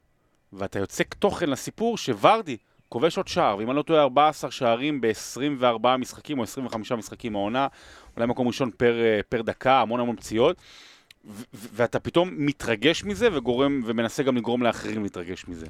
ואתה 0.52 0.78
יוצק 0.78 1.14
תוכן 1.14 1.50
לסיפור 1.50 1.99
שוורדי 1.99 2.57
כובש 2.88 3.17
עוד 3.17 3.28
שער, 3.28 3.57
ואם 3.59 3.71
אני 3.71 3.76
לא 3.76 3.83
טועה 3.83 4.02
14 4.02 4.50
שערים 4.50 5.00
ב-24 5.00 5.97
משחקים 5.99 6.38
או 6.38 6.45
25 6.45 6.93
משחקים 6.93 7.37
העונה, 7.37 7.67
אולי 8.17 8.26
מקום 8.26 8.47
ראשון 8.47 8.71
פר, 8.71 8.95
פר 9.28 9.43
דקה, 9.43 9.81
המון 9.81 10.00
המון 10.00 10.17
פציעות, 10.17 10.57
ואתה 11.55 12.00
פתאום 12.00 12.31
מתרגש 12.37 13.05
מזה 13.05 13.28
וגורם, 13.33 13.81
ומנסה 13.85 14.23
גם 14.23 14.37
לגרום 14.37 14.62
לאחרים 14.62 15.02
להתרגש 15.02 15.49
מזה. 15.49 15.67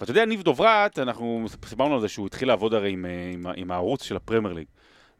ואתה 0.00 0.10
יודע, 0.10 0.24
ניב 0.24 0.42
דוברת, 0.42 0.98
אנחנו 0.98 1.46
סיפרנו 1.66 1.94
על 1.94 2.00
זה 2.00 2.08
שהוא 2.08 2.26
התחיל 2.26 2.48
לעבוד 2.48 2.74
הרי 2.74 2.92
עם, 2.92 3.06
אה, 3.06 3.30
עם, 3.34 3.46
עם 3.56 3.70
הערוץ 3.70 4.02
של 4.02 4.16
הפרמייר 4.16 4.54
ליג. 4.54 4.66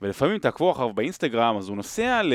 ולפעמים 0.03 0.39
תעקבו 0.39 0.73
אחריו 0.73 0.93
באינסטגרם, 0.93 1.57
אז 1.57 1.69
הוא 1.69 1.77
נוסע 1.77 2.23
ל... 2.23 2.35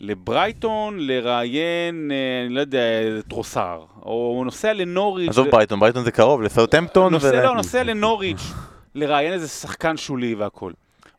לברייטון 0.00 0.96
לראיין, 1.00 2.10
אה, 2.12 2.46
אני 2.46 2.54
לא 2.54 2.60
יודע, 2.60 2.80
טרוסארד, 3.28 3.84
או 4.02 4.12
הוא 4.12 4.44
נוסע 4.44 4.72
לנוריץ'. 4.72 5.28
עזוב 5.28 5.48
ברייטון, 5.48 5.80
ברייטון 5.80 6.04
זה 6.04 6.10
קרוב, 6.10 6.42
לסאוטמפטון. 6.42 7.12
נוסע, 7.12 7.26
ול... 7.26 7.42
לא, 7.42 7.54
נוסע 7.54 7.82
לנוריץ', 7.82 8.52
לראיין 8.94 9.32
איזה 9.32 9.48
שחקן 9.48 9.96
שולי 9.96 10.34
והכל. 10.34 10.72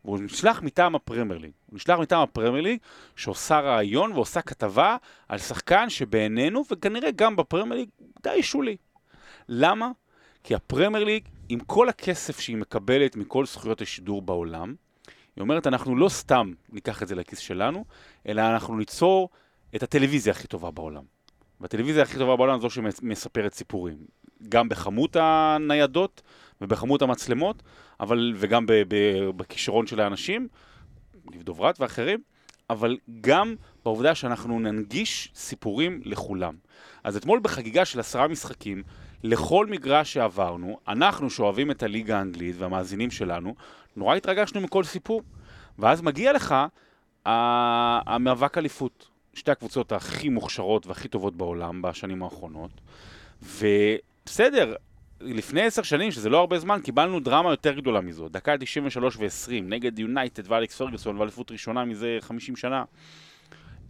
והוא 0.04 0.18
נשלח 0.18 0.62
מטעם 0.62 0.94
הפרמייר 0.94 1.38
ליג. 1.38 1.50
הוא 1.70 1.76
נשלח 1.76 1.98
מטעם 1.98 2.20
הפרמייר 2.20 2.62
ליג, 2.62 2.78
שעושה 3.16 3.60
רעיון 3.60 4.12
ועושה 4.12 4.40
כתבה 4.40 4.96
על 5.28 5.38
שחקן 5.38 5.90
שבעינינו, 5.90 6.62
וכנראה 6.70 7.10
גם 7.16 7.36
בפרמייר 7.36 7.80
ליג, 7.80 7.88
די 8.22 8.42
שולי. 8.42 8.76
למה? 9.48 9.90
כי 10.44 10.54
הפרמייר 10.54 11.04
ליג, 11.04 11.28
עם 11.48 11.60
כל 11.60 11.88
הכסף 11.88 12.40
שהיא 12.40 12.56
מקבלת 12.56 13.16
מכל 13.16 13.46
זכויות 13.46 13.80
השידור 13.80 14.22
בעולם, 14.22 14.74
היא 15.36 15.42
אומרת, 15.42 15.66
אנחנו 15.66 15.96
לא 15.96 16.08
סתם 16.08 16.52
ניקח 16.72 17.02
את 17.02 17.08
זה 17.08 17.14
לכיס 17.14 17.38
שלנו, 17.38 17.84
אלא 18.28 18.42
אנחנו 18.42 18.76
ניצור 18.76 19.28
את 19.76 19.82
הטלוויזיה 19.82 20.32
הכי 20.32 20.46
טובה 20.46 20.70
בעולם. 20.70 21.02
והטלוויזיה 21.60 22.02
הכי 22.02 22.18
טובה 22.18 22.36
בעולם 22.36 22.60
זו 22.60 22.70
שמספרת 22.70 23.54
סיפורים. 23.54 23.96
גם 24.48 24.68
בכמות 24.68 25.16
הניידות 25.20 26.22
ובכמות 26.60 27.02
המצלמות, 27.02 27.62
אבל, 28.00 28.32
וגם 28.36 28.66
בכישרון 29.36 29.86
של 29.86 30.00
האנשים, 30.00 30.48
דוברת 31.26 31.80
ואחרים, 31.80 32.20
אבל 32.70 32.96
גם 33.20 33.54
בעובדה 33.84 34.14
שאנחנו 34.14 34.60
ננגיש 34.60 35.32
סיפורים 35.34 36.00
לכולם. 36.04 36.54
אז 37.04 37.16
אתמול 37.16 37.40
בחגיגה 37.42 37.84
של 37.84 38.00
עשרה 38.00 38.28
משחקים, 38.28 38.82
לכל 39.24 39.66
מגרש 39.66 40.12
שעברנו, 40.12 40.78
אנחנו 40.88 41.30
שאוהבים 41.30 41.70
את 41.70 41.82
הליגה 41.82 42.18
האנגלית 42.18 42.56
והמאזינים 42.58 43.10
שלנו, 43.10 43.54
נורא 43.96 44.16
התרגשנו 44.16 44.60
מכל 44.60 44.84
סיפור. 44.84 45.22
ואז 45.78 46.02
מגיע 46.02 46.32
לך 46.32 46.54
המאבק 47.24 48.58
אליפות. 48.58 49.08
שתי 49.34 49.50
הקבוצות 49.50 49.92
הכי 49.92 50.28
מוכשרות 50.28 50.86
והכי 50.86 51.08
טובות 51.08 51.36
בעולם 51.36 51.82
בשנים 51.82 52.22
האחרונות. 52.22 52.70
ובסדר, 53.42 54.74
לפני 55.20 55.62
עשר 55.62 55.82
שנים, 55.82 56.10
שזה 56.10 56.28
לא 56.28 56.38
הרבה 56.38 56.58
זמן, 56.58 56.80
קיבלנו 56.80 57.20
דרמה 57.20 57.50
יותר 57.50 57.72
גדולה 57.72 58.00
מזו. 58.00 58.28
דקה 58.28 58.58
93 58.58 59.16
ו-20, 59.16 59.50
נגד 59.62 59.98
יונייטד 59.98 60.52
ואלכס 60.52 60.78
פרגוסון 60.78 61.18
ואליפות 61.18 61.50
ראשונה 61.50 61.84
מזה 61.84 62.18
50 62.20 62.56
שנה. 62.56 62.84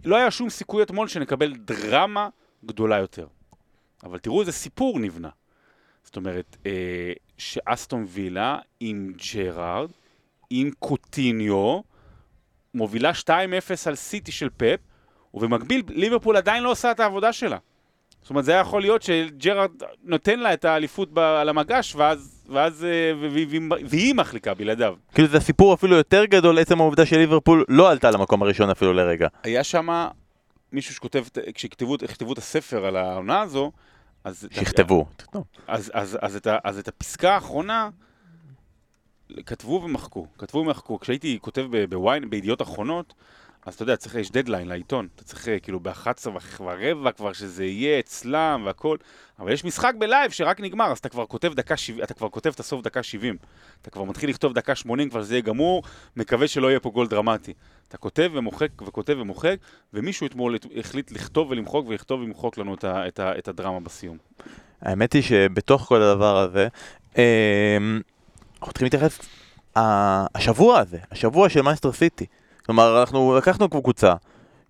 לא 0.05 0.17
היה 0.17 0.31
שום 0.31 0.51
סיכוי 0.51 0.83
אתמול 0.83 1.09
שנקבל 1.09 1.53
דרמה 1.57 2.29
גדולה 2.65 2.99
יותר. 2.99 3.27
אבל 4.05 4.19
תראו 4.19 4.41
איזה 4.41 4.53
סיפור 4.53 4.99
נבנה. 4.99 5.29
זאת 6.05 6.17
אומרת, 6.17 6.57
אה, 6.67 7.13
שאסטון 7.39 8.05
וילה 8.09 8.59
עם 8.81 9.13
ג'רארד, 9.33 9.91
עם 10.51 10.71
קוטיניו, 10.79 11.81
מובילה 12.75 13.15
2-0 13.15 13.31
על 13.87 13.95
סיטי 13.95 14.33
של 14.33 14.49
פפ, 14.57 14.81
ובמקביל 15.35 15.83
ליברפול 15.89 16.37
עדיין 16.37 16.63
לא 16.63 16.71
עושה 16.71 16.91
את 16.91 17.01
העבודה 17.01 17.33
שלה. 17.33 17.59
זאת 18.21 18.31
אומרת, 18.31 18.45
זה 18.45 18.53
היה 18.53 18.61
יכול 18.61 18.83
להיות 18.83 19.03
שג'רארד 19.03 19.71
נותן 20.03 20.41
לה 20.41 20.55
את 20.55 20.65
האליפות 20.65 21.19
על 21.19 21.49
המגש, 21.49 21.95
ואז, 21.95 22.45
ואז 22.49 22.85
אה, 22.85 23.29
והיא, 23.31 23.61
והיא 23.87 24.15
מחליקה 24.15 24.55
בלעדיו. 24.55 24.95
כאילו 25.15 25.29
זה 25.29 25.41
סיפור 25.41 25.75
אפילו 25.75 25.97
יותר 25.97 26.25
גדול, 26.25 26.59
עצם 26.59 26.81
העובדה 26.81 27.07
שליברפול 27.07 27.65
לא 27.69 27.91
עלתה 27.91 28.11
למקום 28.11 28.43
הראשון 28.43 28.71
אפילו 28.71 28.93
לרגע. 28.93 29.29
היה 29.43 29.65
שם 29.65 30.07
מישהו 30.73 30.95
שכותב, 30.95 31.25
כשכתבו 31.55 32.33
את 32.33 32.39
הספר 32.39 32.87
על 32.87 32.97
העונה 32.97 33.41
הזו, 33.41 33.73
אז... 34.25 34.49
שיכתבו. 34.51 35.07
אז, 35.67 35.91
אז, 35.95 36.19
אז, 36.23 36.37
את, 36.37 36.47
אז 36.65 36.79
את 36.79 36.89
הפסקה 36.89 37.35
האחרונה 37.35 37.91
כתבו 39.47 39.83
ומחקו, 39.85 40.27
כתבו 40.39 40.59
ומחקו. 40.59 41.01
כשהייתי 41.01 41.39
כותב 41.41 41.67
בוויין, 41.91 42.31
בידיעות 42.31 42.63
אחרונות, 42.63 43.15
אז 43.67 43.75
אתה 43.75 43.83
יודע, 43.83 43.97
צריך, 43.97 44.15
יש 44.15 44.31
דדליין 44.31 44.69
לעיתון. 44.69 45.09
אתה 45.15 45.25
צריך 45.25 45.49
אה, 45.49 45.59
כאילו 45.59 45.81
ב-11 45.81 46.29
ורבע 46.61 47.13
כבר 47.13 47.33
שזה 47.33 47.65
יהיה 47.65 47.99
אצלם 47.99 48.63
והכל. 48.67 48.97
אבל 49.39 49.53
יש 49.53 49.65
משחק 49.65 49.93
בלייב 49.99 50.31
שרק 50.31 50.61
נגמר, 50.61 50.93
אז 50.93 50.99
אתה 50.99 51.09
כבר 51.09 51.27
כותב 51.27 51.55
דקה 51.55 51.77
70, 51.77 52.05
אתה 52.05 52.15
כבר 52.15 52.29
כותב 52.29 52.51
את 52.55 52.61
הסוף 52.61 52.83
דקה 52.83 53.03
70. 53.03 53.37
אתה 53.83 53.91
כבר 53.91 54.05
מתחיל 54.05 54.31
לכתוב 54.31 54.53
דקה 54.53 54.75
80, 54.75 55.11
כבר 55.11 55.23
שזה 55.23 55.35
יהיה 55.35 55.43
גמור, 55.43 55.83
מקווה 56.17 56.49
שלא 56.49 56.69
יהיה 56.69 56.81
פה 56.81 56.91
גול 56.91 57.07
דרמטי. 57.07 57.53
אתה 57.89 57.97
כותב 57.97 58.31
ומוחק 58.35 58.83
וכותב 58.83 59.17
ומוחק, 59.21 59.57
ומישהו 59.95 60.27
אתמול 60.27 60.57
החליט 60.77 61.13
לכתוב 61.13 61.51
ולמחוק 61.51 61.87
ולכתוב 61.89 62.21
ולמחוק 62.21 62.59
לנו 62.59 62.75
את, 62.75 62.85
ה, 62.85 63.09
את, 63.09 63.21
ה, 63.21 63.39
את 63.39 63.49
הדרמה 63.49 63.81
בסיום. 63.81 64.17
האמת 64.83 65.13
היא 65.13 65.23
שבתוך 65.23 65.83
כל 65.83 66.03
הדבר 66.03 66.37
הזה, 66.37 66.69
אמ, 67.17 67.23
אנחנו 68.59 68.73
צריכים 68.73 68.87
להתייחס, 68.87 69.19
השבוע 70.35 70.79
הזה, 70.79 70.99
השבוע 71.11 71.49
של 71.49 71.63
מייסטר 71.63 71.93
סיטי. 71.93 72.27
כלומר, 72.67 73.01
אנחנו 73.01 73.37
לקחנו 73.37 73.69
קבוצה 73.69 74.15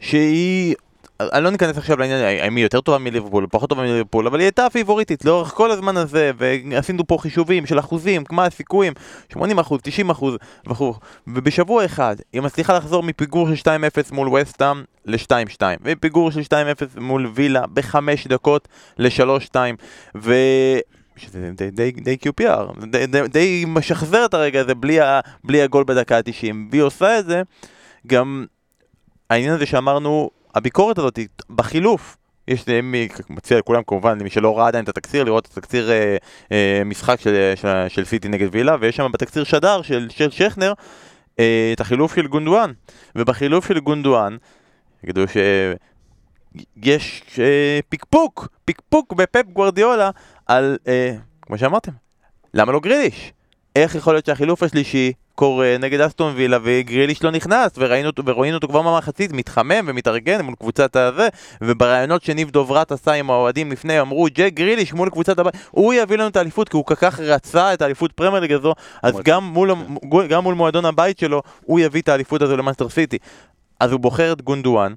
שהיא... 0.01 0.75
אני 1.21 1.45
לא 1.45 1.51
ניכנס 1.51 1.79
עכשיו 1.79 1.97
לעניין 1.97 2.41
האם 2.43 2.57
היא 2.57 2.65
יותר 2.65 2.81
טובה 2.81 2.99
מליברפול 2.99 3.47
פחות 3.51 3.69
טובה 3.69 3.83
מליברפול, 3.83 4.27
אבל 4.27 4.39
היא 4.39 4.45
הייתה 4.45 4.67
פיבוריטית 4.73 5.25
לאורך 5.25 5.49
כל 5.49 5.71
הזמן 5.71 5.97
הזה, 5.97 6.31
ועשינו 6.39 7.07
פה 7.07 7.17
חישובים 7.21 7.67
של 7.67 7.79
אחוזים, 7.79 8.25
מה 8.31 8.45
הסיכויים, 8.45 8.93
80 9.33 9.59
אחוז, 9.59 9.81
90 9.83 10.11
אחוז 10.11 10.37
וכו', 10.67 10.95
ובשבוע 11.27 11.85
אחד 11.85 12.17
היא 12.33 12.43
מצליחה 12.43 12.77
לחזור 12.77 13.03
מפיגור 13.03 13.49
של 13.55 13.71
2-0 14.11 14.15
מול 14.15 14.29
וסטאם 14.29 14.83
ל-2-2, 15.05 15.63
ופיגור 15.85 16.31
של 16.31 16.41
2-0 16.41 17.01
מול 17.01 17.31
וילה 17.35 17.67
בחמש 17.75 18.27
דקות 18.27 18.69
ל-3-2, 18.99 19.57
ו... 20.17 20.35
שזה 21.17 21.51
די, 21.57 21.71
די, 21.71 21.91
די 21.91 22.17
QPR, 22.27 22.87
די, 22.87 23.07
די, 23.07 23.29
די 23.29 23.65
משחזר 23.69 24.25
את 24.25 24.35
הרגע 24.35 24.61
הזה 24.61 24.75
בלי, 24.75 25.01
ה, 25.01 25.21
בלי 25.45 25.63
הגול 25.63 25.85
בדקה 25.85 26.17
ה-90, 26.17 26.55
והיא 26.71 26.83
עושה 26.83 27.19
את 27.19 27.27
זה 27.27 27.43
גם 28.07 28.47
העניין 29.31 29.53
הזה 29.53 29.67
שאמרנו, 29.67 30.31
הביקורת 30.55 30.99
הזאת 30.99 31.19
בחילוף, 31.51 32.17
יש, 32.49 32.69
אני 32.69 33.09
מציע 33.31 33.59
לכולם 33.59 33.83
כמובן, 33.87 34.19
למי 34.19 34.31
שלא 34.31 34.59
ראה 34.59 34.69
עדיין 34.69 34.85
את 34.85 34.89
התקציר, 34.89 35.25
לראות 35.25 35.47
את 35.47 35.53
התקציר 35.53 35.91
אה, 35.91 36.17
אה, 36.53 36.83
משחק 36.85 37.21
של, 37.21 37.53
של, 37.57 37.69
של 37.89 38.05
סיטי 38.05 38.29
נגד 38.29 38.49
וילה, 38.53 38.77
ויש 38.81 38.97
שם 38.97 39.11
בתקציר 39.13 39.45
שדר 39.45 39.83
של, 39.83 40.09
של 40.11 40.31
שכנר 40.31 40.73
אה, 41.39 41.71
את 41.73 41.81
החילוף 41.81 42.15
של 42.15 42.27
גונדואן, 42.27 42.73
ובחילוף 43.17 43.69
של 43.69 43.81
גונדואן, 43.81 44.37
יגידו 45.05 45.23
שיש 45.29 47.23
אה, 47.39 47.81
פיקפוק, 47.89 48.49
פיקפוק 48.65 49.13
בפפ 49.13 49.47
גוורדיולה 49.53 50.11
על, 50.47 50.79
אה, 50.89 51.15
כמו 51.43 51.59
שאמרתם, 51.59 51.93
למה 52.55 52.73
לא 52.73 52.81
גריליש? 52.81 53.33
איך 53.77 53.95
יכול 53.95 54.15
להיות 54.15 54.27
שהחילוף 54.27 54.63
השלישי 54.63 55.13
קורה 55.35 55.77
נגד 55.81 56.01
אסטון 56.01 56.33
וילה 56.37 56.59
וגריליש 56.63 57.25
לא 57.25 57.31
נכנס 57.31 57.73
וראינו, 57.77 58.11
ורואים 58.25 58.55
אותו 58.55 58.69
כבר 58.69 58.83
במחצית 58.83 59.33
מתחמם 59.33 59.85
ומתארגן 59.87 60.41
מול 60.41 60.55
קבוצת 60.55 60.97
הזה 60.97 61.29
וברעיונות 61.61 62.23
שניב 62.23 62.51
דוברת 62.51 62.93
עשה 62.93 63.13
עם 63.13 63.31
האוהדים 63.31 63.73
לפני 63.73 64.01
אמרו 64.01 64.27
ג'ק 64.35 64.53
גריליש 64.55 64.93
מול 64.93 65.11
קבוצת 65.11 65.39
הבית 65.39 65.55
הוא 65.71 65.95
יביא 65.95 66.17
לנו 66.17 66.29
את 66.29 66.37
האליפות 66.37 66.69
כי 66.69 66.77
הוא 66.77 66.85
כל 66.85 66.95
כך 66.95 67.21
רצה 67.21 67.75
את 67.75 67.83
האליפות 67.83 68.13
פרמייר 68.13 68.41
ליג 68.41 68.53
הזו 68.53 68.75
אז 69.03 69.15
גם 69.25 69.45
מול, 69.45 69.71
גם 70.29 70.43
מול 70.43 70.55
מועדון 70.55 70.85
הבית 70.85 71.19
שלו 71.19 71.43
הוא 71.65 71.81
יביא 71.81 72.01
את 72.01 72.09
האליפות 72.09 72.43
הזו 72.43 72.57
למנצ'סטר 72.57 72.89
סיטי. 72.89 73.19
אז 73.81 73.93
הוא 73.93 74.01
בוחר 74.01 74.33
את 74.33 74.43
גונדואן 74.43 74.95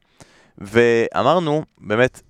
ואמרנו 0.58 1.64
באמת 1.78 2.22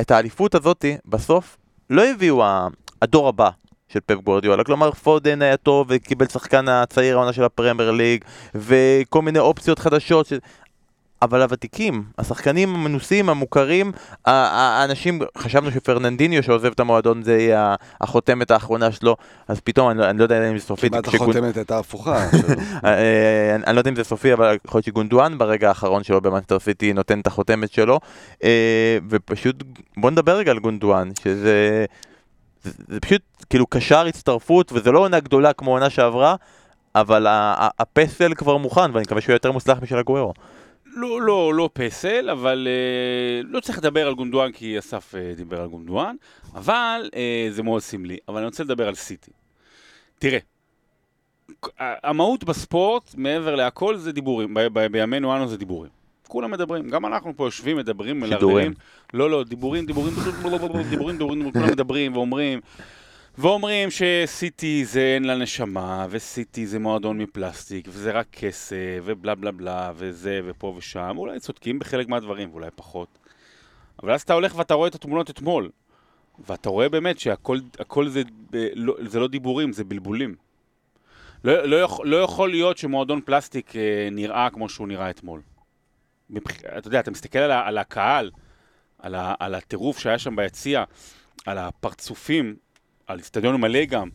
את 0.00 0.10
האליפות 0.10 0.54
הזאתי 0.54 0.96
בסוף 1.04 1.56
לא 1.90 2.10
הביאו 2.10 2.44
הדור 3.02 3.28
הבא 3.28 3.50
של 3.88 4.00
פפ 4.06 4.14
גוורדיולה, 4.14 4.64
כלומר 4.64 4.90
פודן 4.90 5.42
היה 5.42 5.56
טוב 5.56 5.86
וקיבל 5.90 6.26
שחקן 6.26 6.68
הצעיר 6.68 7.16
העונה 7.16 7.32
של 7.32 7.44
הפרמייר 7.44 7.90
ליג 7.90 8.24
וכל 8.54 9.22
מיני 9.22 9.38
אופציות 9.38 9.78
חדשות, 9.78 10.26
ש... 10.26 10.32
אבל 11.22 11.42
הוותיקים, 11.42 12.04
השחקנים 12.18 12.74
המנוסים, 12.74 13.28
המוכרים, 13.28 13.92
האנשים, 14.24 15.20
חשבנו 15.38 15.70
שפרננדיניו 15.70 16.42
שעוזב 16.42 16.70
את 16.72 16.80
המועדון 16.80 17.22
זה 17.22 17.38
יהיה 17.38 17.74
החותמת 18.00 18.50
האחרונה 18.50 18.92
שלו, 18.92 19.16
אז 19.48 19.60
פתאום, 19.60 19.90
אני 19.90 19.98
לא, 19.98 20.10
אני 20.10 20.18
לא 20.18 20.22
יודע 20.22 20.50
אם 20.50 20.58
זה 20.58 20.64
סופי, 20.64 20.90
כמעט 20.90 21.08
כשגונ- 21.08 21.22
החותמת 21.22 21.56
הייתה 21.56 21.78
הפוכה. 21.78 22.16
אה, 22.84 23.56
אני 23.66 23.74
לא 23.74 23.80
יודע 23.80 23.90
אם 23.90 23.96
זה 23.96 24.04
סופי, 24.04 24.32
אבל 24.32 24.56
יכול 24.66 24.78
להיות 24.78 24.84
שגונדואן 24.84 25.38
ברגע 25.38 25.68
האחרון 25.68 26.02
שלו 26.02 26.20
במאנסטר 26.20 26.58
סיטי 26.58 26.92
נותן 26.92 27.20
את 27.20 27.26
החותמת 27.26 27.72
שלו. 27.72 28.00
אה, 28.44 28.98
ופשוט, 29.10 29.62
בוא 29.96 30.10
נדבר 30.10 30.36
רגע 30.36 30.50
על 30.50 30.58
גונדואן, 30.58 31.10
שזה 31.22 31.84
זה, 32.88 33.00
פשוט 33.00 33.22
כאילו 33.50 33.66
קשר 33.66 34.06
הצטרפות, 34.06 34.72
וזה 34.72 34.92
לא 34.92 34.98
עונה 34.98 35.20
גדולה 35.20 35.52
כמו 35.52 35.70
עונה 35.70 35.90
שעברה, 35.90 36.36
אבל 36.94 37.26
הפסל 37.78 38.34
כבר 38.34 38.56
מוכן, 38.56 38.90
ואני 38.92 39.02
מקווה 39.02 39.20
שהוא 39.20 39.30
יהיה 39.30 39.36
יותר 39.36 39.52
מוצלח 39.52 39.82
משל 39.82 39.98
אגוארו. 39.98 40.32
לא, 40.86 41.22
לא, 41.22 41.54
לא 41.54 41.70
פסל, 41.72 42.30
אבל 42.30 42.68
אה, 42.70 43.42
לא 43.44 43.60
צריך 43.60 43.78
לדבר 43.78 44.06
על 44.06 44.14
גונדואן 44.14 44.52
כי 44.52 44.78
אסף 44.78 45.14
אה, 45.14 45.32
דיבר 45.36 45.60
על 45.60 45.68
גונדואן, 45.68 46.16
אבל 46.54 47.10
אה, 47.16 47.46
זה 47.50 47.62
מאוד 47.62 47.82
סמלי. 47.82 48.16
אבל 48.28 48.36
אני 48.36 48.46
רוצה 48.46 48.64
לדבר 48.64 48.88
על 48.88 48.94
סיטי. 48.94 49.30
תראה, 50.18 50.38
המהות 51.78 52.44
בספורט, 52.44 53.14
מעבר 53.14 53.54
להכל, 53.54 53.96
זה 53.96 54.12
דיבורים. 54.12 54.54
ב- 54.54 54.60
ב- 54.72 54.86
בימינו 54.86 55.36
אנו 55.36 55.48
זה 55.48 55.56
דיבורים. 55.56 55.90
כולם 56.28 56.50
מדברים, 56.50 56.90
גם 56.90 57.06
אנחנו 57.06 57.32
פה 57.36 57.44
יושבים, 57.44 57.76
מדברים. 57.76 58.20
מלרלרים. 58.20 58.74
לא, 59.14 59.30
לא, 59.30 59.44
דיבורים, 59.44 59.86
דיבורים, 59.86 60.14
דיבורים, 60.90 61.18
דיבורים, 61.18 61.52
כולם 61.52 61.68
מדברים 61.68 62.16
ואומרים. 62.16 62.60
ואומרים 63.38 63.88
שסיטי 63.90 64.84
זה 64.84 65.00
אין 65.00 65.24
לה 65.24 65.36
נשמה, 65.36 66.06
וסיטי 66.10 66.66
זה 66.66 66.78
מועדון 66.78 67.18
מפלסטיק, 67.18 67.88
וזה 67.88 68.12
רק 68.12 68.26
כסף, 68.32 68.76
ובלה 69.04 69.34
בלה 69.34 69.52
בלה, 69.52 69.92
וזה, 69.96 70.40
ופה 70.44 70.74
ושם. 70.76 71.14
אולי 71.16 71.40
צודקים 71.40 71.78
בחלק 71.78 72.08
מהדברים, 72.08 72.48
ואולי 72.52 72.68
פחות. 72.74 73.08
אבל 74.02 74.12
אז 74.12 74.22
אתה 74.22 74.32
הולך 74.34 74.56
ואתה 74.56 74.74
רואה 74.74 74.88
את 74.88 74.94
התמונות 74.94 75.30
אתמול, 75.30 75.70
ואתה 76.48 76.68
רואה 76.68 76.88
באמת 76.88 77.18
שהכל 77.18 77.58
הכל 77.78 78.08
זה, 78.08 78.22
ב- 78.50 78.68
לא, 78.74 78.94
זה 79.00 79.20
לא 79.20 79.28
דיבורים, 79.28 79.72
זה 79.72 79.84
בלבולים. 79.84 80.34
לא, 81.44 81.62
לא, 81.62 81.76
יכול, 81.76 82.08
לא 82.08 82.16
יכול 82.16 82.50
להיות 82.50 82.78
שמועדון 82.78 83.20
פלסטיק 83.24 83.76
אה, 83.76 84.08
נראה 84.12 84.48
כמו 84.52 84.68
שהוא 84.68 84.88
נראה 84.88 85.10
אתמול. 85.10 85.40
מבח... 86.30 86.64
אתה 86.78 86.88
יודע, 86.88 87.00
אתה 87.00 87.10
מסתכל 87.10 87.38
על, 87.38 87.50
על 87.50 87.78
הקהל, 87.78 88.30
על, 88.98 89.14
על 89.40 89.54
הטירוף 89.54 89.98
שהיה 89.98 90.18
שם 90.18 90.36
ביציע, 90.36 90.84
על 91.46 91.58
הפרצופים, 91.58 92.56
על 93.06 93.18
אצטדיון 93.18 93.60
מלא 93.60 93.84
גם. 93.84 94.08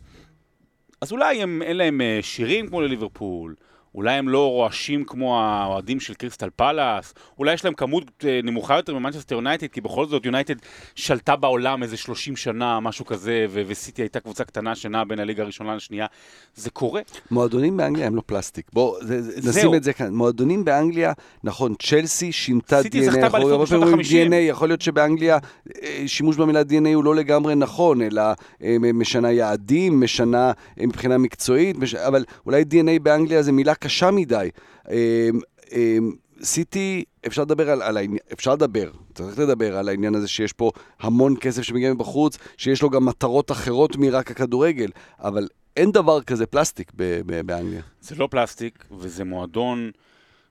אז 1.01 1.11
אולי 1.11 1.41
הם, 1.41 1.61
אין 1.61 1.77
להם 1.77 2.01
אה, 2.01 2.19
שירים 2.21 2.67
כמו 2.67 2.81
לליברפול, 2.81 3.55
אולי 3.95 4.13
הם 4.13 4.29
לא 4.29 4.50
רועשים 4.51 5.03
כמו 5.03 5.39
האוהדים 5.39 6.00
של 6.00 6.13
קריסטל 6.13 6.50
פאלאס, 6.55 7.13
אולי 7.39 7.53
יש 7.53 7.65
להם 7.65 7.74
כמות 7.74 8.12
אה, 8.27 8.39
נמוכה 8.43 8.75
יותר 8.75 8.93
ממנצ'סטר 8.95 9.36
יונייטד, 9.36 9.67
כי 9.67 9.81
בכל 9.81 10.05
זאת 10.05 10.25
יונייטד 10.25 10.55
שלטה 10.95 11.36
בעולם 11.36 11.83
איזה 11.83 11.98
30 11.98 12.36
שנה, 12.36 12.79
משהו 12.79 13.05
כזה, 13.05 13.45
ו- 13.50 13.62
וסיטי 13.67 14.01
הייתה 14.01 14.19
קבוצה 14.19 14.43
קטנה 14.43 14.75
שנעה 14.75 15.05
בין 15.05 15.19
הליגה 15.19 15.43
הראשונה 15.43 15.75
לשנייה. 15.75 16.05
זה 16.55 16.69
קורה. 16.69 17.01
מועדונים 17.31 17.77
באנגליה 17.77 18.07
הם 18.07 18.15
לא 18.15 18.21
פלסטיק. 18.25 18.65
בוא, 18.74 18.98
זה- 19.01 19.21
זה- 19.21 19.41
זהו. 19.41 19.51
נשים 19.51 19.75
את 19.75 19.83
זה 19.83 19.93
כאן. 19.93 20.13
מועדונים 20.13 20.65
באנגליה, 20.65 21.13
נכון, 21.43 21.74
צ'לסי 21.81 22.31
שינתה 22.31 22.81
סיטי 22.83 23.00
DNA, 23.00 23.03
זכתה 23.12 23.19
יכול- 23.25 23.29
באליפות 23.39 23.62
בשנות 23.62 23.83
פעמים 23.83 24.00
ה-50. 24.00 24.31
DNA, 24.31 24.36
יכול 24.36 24.69
להיות 24.69 24.81
שבאנגליה 24.81 25.38
אה, 25.83 26.03
שימוש 26.07 26.38
במילה 26.38 26.62
DNA 26.62 26.93
הוא 26.93 27.03
לא 27.03 27.15
לגמרי 27.15 27.55
נכון, 27.55 28.01
אלא 28.01 28.21
אה, 28.63 28.75
משנה 28.93 29.31
יעדים, 29.31 30.01
משנה 30.01 30.51
מבחינה 30.77 31.17
מקצועית, 31.17 31.77
מש- 31.77 31.95
אבל 31.95 32.25
אולי 32.45 32.62
DNA 32.62 33.00
באנגליה 33.03 33.41
זה 33.43 33.51
מילה 33.51 33.75
קשה 33.81 34.11
מדי. 34.11 34.50
אה, 34.89 35.29
אה, 35.73 35.97
סיטי, 36.43 37.03
אפשר 37.27 37.41
לדבר 37.41 37.69
על, 37.69 37.81
על 37.81 37.97
העניין, 37.97 38.19
אפשר 38.33 38.53
לדבר, 38.53 38.91
צריך 39.13 39.39
לדבר 39.39 39.77
על 39.77 39.89
העניין 39.89 40.15
הזה 40.15 40.27
שיש 40.27 40.53
פה 40.53 40.71
המון 41.00 41.35
כסף 41.41 41.61
שמגיע 41.61 41.93
מבחוץ, 41.93 42.38
שיש 42.57 42.81
לו 42.81 42.89
גם 42.89 43.05
מטרות 43.05 43.51
אחרות 43.51 43.95
מרק 43.95 44.31
הכדורגל, 44.31 44.89
אבל 45.19 45.47
אין 45.77 45.91
דבר 45.91 46.21
כזה 46.21 46.45
פלסטיק 46.45 46.91
ב- 46.95 47.21
ב- 47.25 47.41
באנגליה. 47.41 47.81
זה 48.01 48.15
לא 48.15 48.27
פלסטיק, 48.31 48.85
וזה 48.91 49.24
מועדון 49.24 49.91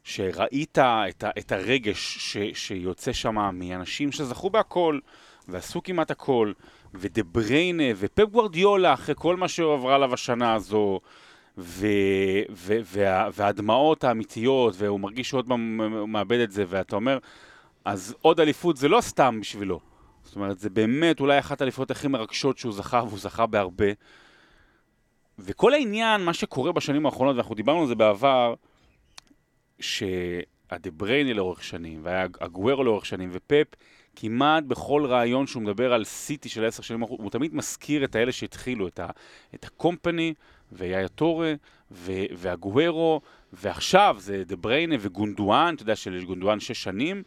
שראית 0.05 0.79
את, 0.79 1.23
ה, 1.25 1.31
את 1.39 1.53
הרגש 1.53 2.17
ש, 2.19 2.37
שיוצא 2.55 3.13
שם 3.13 3.51
מאנשים 3.53 4.13
שזכו 4.13 4.51
בהכל, 4.51 4.99
ועשו 5.49 5.83
כמעט 5.83 6.11
הכל, 6.11 6.53
ודה 6.95 7.23
בריינה, 7.23 7.85
ופפ 7.97 8.29
גוורדיולה, 8.31 8.95
אחרי 8.95 9.15
כל 9.19 9.37
מה 9.37 9.49
שעברה 9.49 9.95
עליו 9.95 10.15
השנה 10.15 10.55
הזו, 10.55 11.01
ו, 11.59 11.87
ו, 12.51 12.79
וה, 12.85 13.29
והדמעות 13.35 14.05
האמיתיות, 14.05 14.75
והוא 14.79 15.01
מרגיש 15.01 15.29
שעוד 15.31 15.49
פעם 15.49 15.81
הוא 15.81 16.09
מאבד 16.09 16.41
את 16.41 16.51
זה, 16.51 16.65
ואתה 16.69 16.97
אומר, 16.97 17.19
אז 17.85 18.15
עוד 18.23 18.41
אליפות 18.41 18.77
זה 18.77 18.89
לא 18.89 19.01
סתם 19.01 19.39
בשבילו. 19.41 19.81
זאת 20.25 20.37
אומרת, 20.37 20.59
זה 20.59 20.71
באמת 20.71 21.21
אולי 21.21 21.39
אחת 21.39 21.61
האליפויות 21.61 21.91
הכי 21.91 22.09
מרגשות 22.09 22.59
שהוא 22.59 22.73
זכה, 22.73 23.03
והוא 23.07 23.19
זכה 23.19 23.47
בהרבה. 23.47 23.93
וכל 25.39 25.75
העניין, 25.75 26.21
מה 26.21 26.35
שקורה 26.35 26.73
בשנים 26.73 27.07
האחרונות, 27.07 27.37
ואנחנו 27.37 27.55
דיברנו 27.55 27.81
על 27.81 27.87
זה 27.87 27.95
בעבר, 27.95 28.55
שהדה 29.81 30.91
בריינה 30.97 31.33
לאורך 31.33 31.65
שנים, 31.65 32.01
והיה 32.03 32.27
הגוורו 32.41 32.85
לאורך 32.85 33.07
שנים, 33.07 33.31
ופפ, 33.33 33.67
כמעט 34.17 34.65
בכל 34.65 35.07
רעיון 35.07 35.47
שהוא 35.47 35.63
מדבר 35.63 35.93
על 35.93 36.05
סיטי 36.05 36.49
של 36.49 36.65
עשר 36.65 36.83
שנים, 36.83 37.01
הוא 37.01 37.31
תמיד 37.31 37.55
מזכיר 37.55 38.05
את 38.05 38.15
האלה 38.15 38.33
שהתחילו, 38.33 38.89
את, 38.89 38.99
ה, 38.99 39.07
את 39.55 39.65
הקומפני, 39.65 40.35
ויאיה 40.73 41.09
טורה, 41.09 41.55
והגוורו, 42.31 43.21
ועכשיו 43.53 44.17
זה 44.19 44.45
דה 44.45 44.57
בריינה 44.57 44.97
וגונדואן, 45.01 45.75
אתה 45.75 45.83
יודע 45.83 45.97
שלגונדואן 45.97 46.61
שש 46.61 46.83
שנים, 46.83 47.23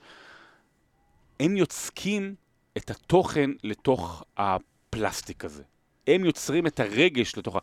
הם 1.40 1.58
יוצקים 1.58 2.36
את 2.78 2.90
התוכן 2.90 3.50
לתוך 3.64 4.24
הפלסטיק 4.38 5.46
הזה. 5.46 5.64
הם 6.08 6.26
יוצרים 6.26 6.68
את 6.68 6.80
הרגש 6.80 7.38
לתוך 7.38 7.56
ה... 7.56 7.60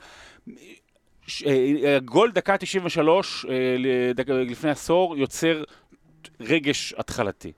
ש- 1.27 1.43
אה, 1.43 1.99
גול 2.05 2.33
דקה 2.33 2.57
93 2.59 3.47
אה, 3.49 3.53
לפני 4.27 4.71
עשור 4.71 5.17
יוצר 5.17 5.65
רגש 6.41 6.95
התחלתי. 6.99 7.53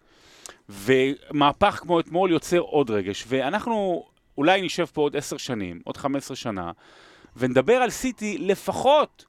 ומהפך 0.68 1.78
כמו 1.82 2.00
אתמול 2.00 2.30
יוצר 2.30 2.58
עוד 2.58 2.90
רגש. 2.90 3.24
ואנחנו 3.28 4.06
אולי 4.38 4.62
נשב 4.62 4.84
פה 4.84 5.00
עוד 5.00 5.16
עשר 5.16 5.36
שנים, 5.36 5.80
עוד 5.84 5.96
15 5.96 6.36
שנה, 6.36 6.72
ונדבר 7.36 7.76
על 7.76 7.90
סיטי 7.90 8.38
לפחות 8.38 9.24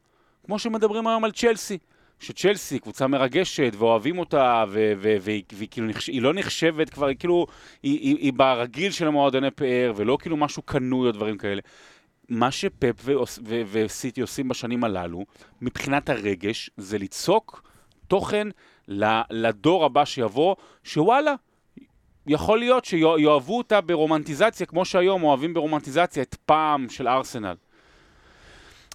כמו 0.45 0.59
שמדברים 0.59 1.07
היום 1.07 1.23
על 1.23 1.31
צ'לסי. 1.31 1.77
שצ'לסי, 2.19 2.79
קבוצה 2.79 3.07
מרגשת, 3.07 3.73
ואוהבים 3.77 4.19
אותה, 4.19 4.63
והיא 4.69 5.43
כאילו 5.71 5.87
נחש... 5.87 6.09
לא 6.09 6.33
נחשבת 6.33 6.89
כבר, 6.89 7.07
היא 7.07 7.17
כאילו, 7.17 7.47
היא, 7.83 7.99
היא, 7.99 8.17
היא 8.17 8.33
ברגיל 8.33 8.91
של 8.91 9.07
המועדוני 9.07 9.51
פאר, 9.51 9.93
ולא 9.95 10.17
כאילו 10.21 10.37
משהו 10.37 10.61
קנוי 10.61 11.07
או 11.07 11.11
דברים 11.11 11.37
כאלה. 11.37 11.61
מה 12.29 12.51
שפפ 12.51 13.09
וסיטי 13.71 14.21
עושים 14.21 14.47
בשנים 14.47 14.83
הללו, 14.83 15.25
מבחינת 15.61 16.09
הרגש, 16.09 16.69
זה 16.77 16.97
ליצוק 16.97 17.63
תוכן 18.07 18.47
לדור 19.29 19.85
הבא 19.85 20.05
שיבוא, 20.05 20.55
שוואלה, 20.83 21.35
יכול 22.27 22.59
להיות 22.59 22.85
שיאהבו 22.85 23.57
אותה 23.57 23.81
ברומנטיזציה, 23.81 24.65
כמו 24.65 24.85
שהיום 24.85 25.23
אוהבים 25.23 25.53
ברומנטיזציה 25.53 26.23
את 26.23 26.35
פעם 26.45 26.89
של 26.89 27.07
ארסנל. 27.07 27.55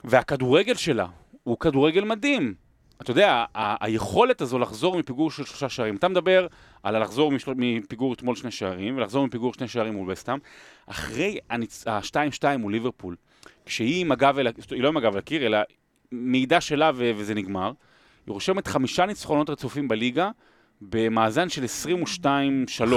והכדורגל 0.04 0.74
שלה 0.74 1.06
הוא 1.44 1.58
כדורגל 1.58 2.04
מדהים. 2.04 2.54
אתה 3.02 3.10
יודע, 3.10 3.44
ה- 3.54 3.84
היכולת 3.84 4.40
הזו 4.40 4.58
לחזור 4.58 4.98
מפיגור 4.98 5.30
של 5.30 5.44
שלושה 5.44 5.68
שערים. 5.68 5.96
אתה 5.96 6.08
מדבר 6.08 6.46
על 6.82 6.96
הלחזור 6.96 7.32
משל... 7.32 7.52
מפיגור 7.56 8.12
אתמול 8.12 8.36
שני 8.36 8.50
שערים, 8.50 8.96
ולחזור 8.96 9.26
מפיגור 9.26 9.54
שני 9.54 9.68
שערים 9.68 9.94
מול 9.94 10.10
וסטאם, 10.10 10.38
אחרי 10.86 11.38
הניצ... 11.50 11.86
ה-2-2 11.86 12.56
מול 12.58 12.72
ליברפול, 12.72 13.16
כשהיא 13.66 14.00
עם 14.00 14.12
הגב 14.12 14.38
אל... 14.38 14.46
היא 14.70 14.82
לא 14.82 14.88
עם 14.88 14.96
הגב 14.96 15.12
אל 15.12 15.18
הקיר, 15.18 15.46
אלא 15.46 15.58
מעידה 16.12 16.60
שלה 16.60 16.90
ו... 16.94 17.10
וזה 17.16 17.34
נגמר, 17.34 17.72
היא 18.26 18.32
רושמת 18.32 18.66
חמישה 18.66 19.06
ניצחונות 19.06 19.50
רצופים 19.50 19.88
בליגה, 19.88 20.30
במאזן 20.80 21.48
של 21.48 21.64
22-3, 22.22 22.26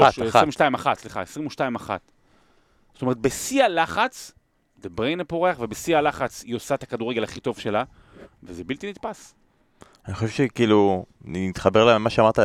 אחת, 0.04 0.14
אחת. 0.30 0.48
22-1, 0.76 0.96
סליחה, 0.96 1.24
22-1. 1.58 1.90
זאת 2.94 3.02
אומרת, 3.02 3.18
בשיא 3.18 3.64
הלחץ, 3.64 4.32
דה 4.82 4.90
בריינה 4.90 5.24
פורח, 5.24 5.58
ובשיא 5.60 5.98
הלחץ 5.98 6.44
היא 6.44 6.56
עושה 6.56 6.76
את 6.76 6.84
הכדורגל 6.84 7.24
הכי 7.24 7.40
טוב 7.40 7.60
שלה, 7.60 7.84
וזה 8.44 8.64
בלתי 8.64 8.90
נתפס. 8.90 9.34
אני 10.08 10.16
חושב 10.16 10.28
שכאילו, 10.28 11.06
אני 11.28 11.50
מתחבר 11.50 11.86
למה 11.86 12.10
שאמרת, 12.10 12.40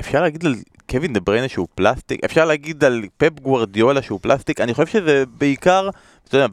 אפשר 0.00 0.22
להגיד 0.22 0.46
על 0.46 0.54
קווין 0.90 1.12
דה 1.12 1.20
בריינה 1.20 1.48
שהוא 1.48 1.68
פלסטיק, 1.74 2.24
אפשר 2.24 2.44
להגיד 2.44 2.84
על 2.84 3.02
פפ 3.16 3.40
גוורדיולה 3.40 4.02
שהוא 4.02 4.20
פלסטיק, 4.22 4.60
אני 4.60 4.74
חושב 4.74 4.86
שזה 4.86 5.24
בעיקר, 5.26 5.90
אתה 6.28 6.36
יודע, 6.36 6.46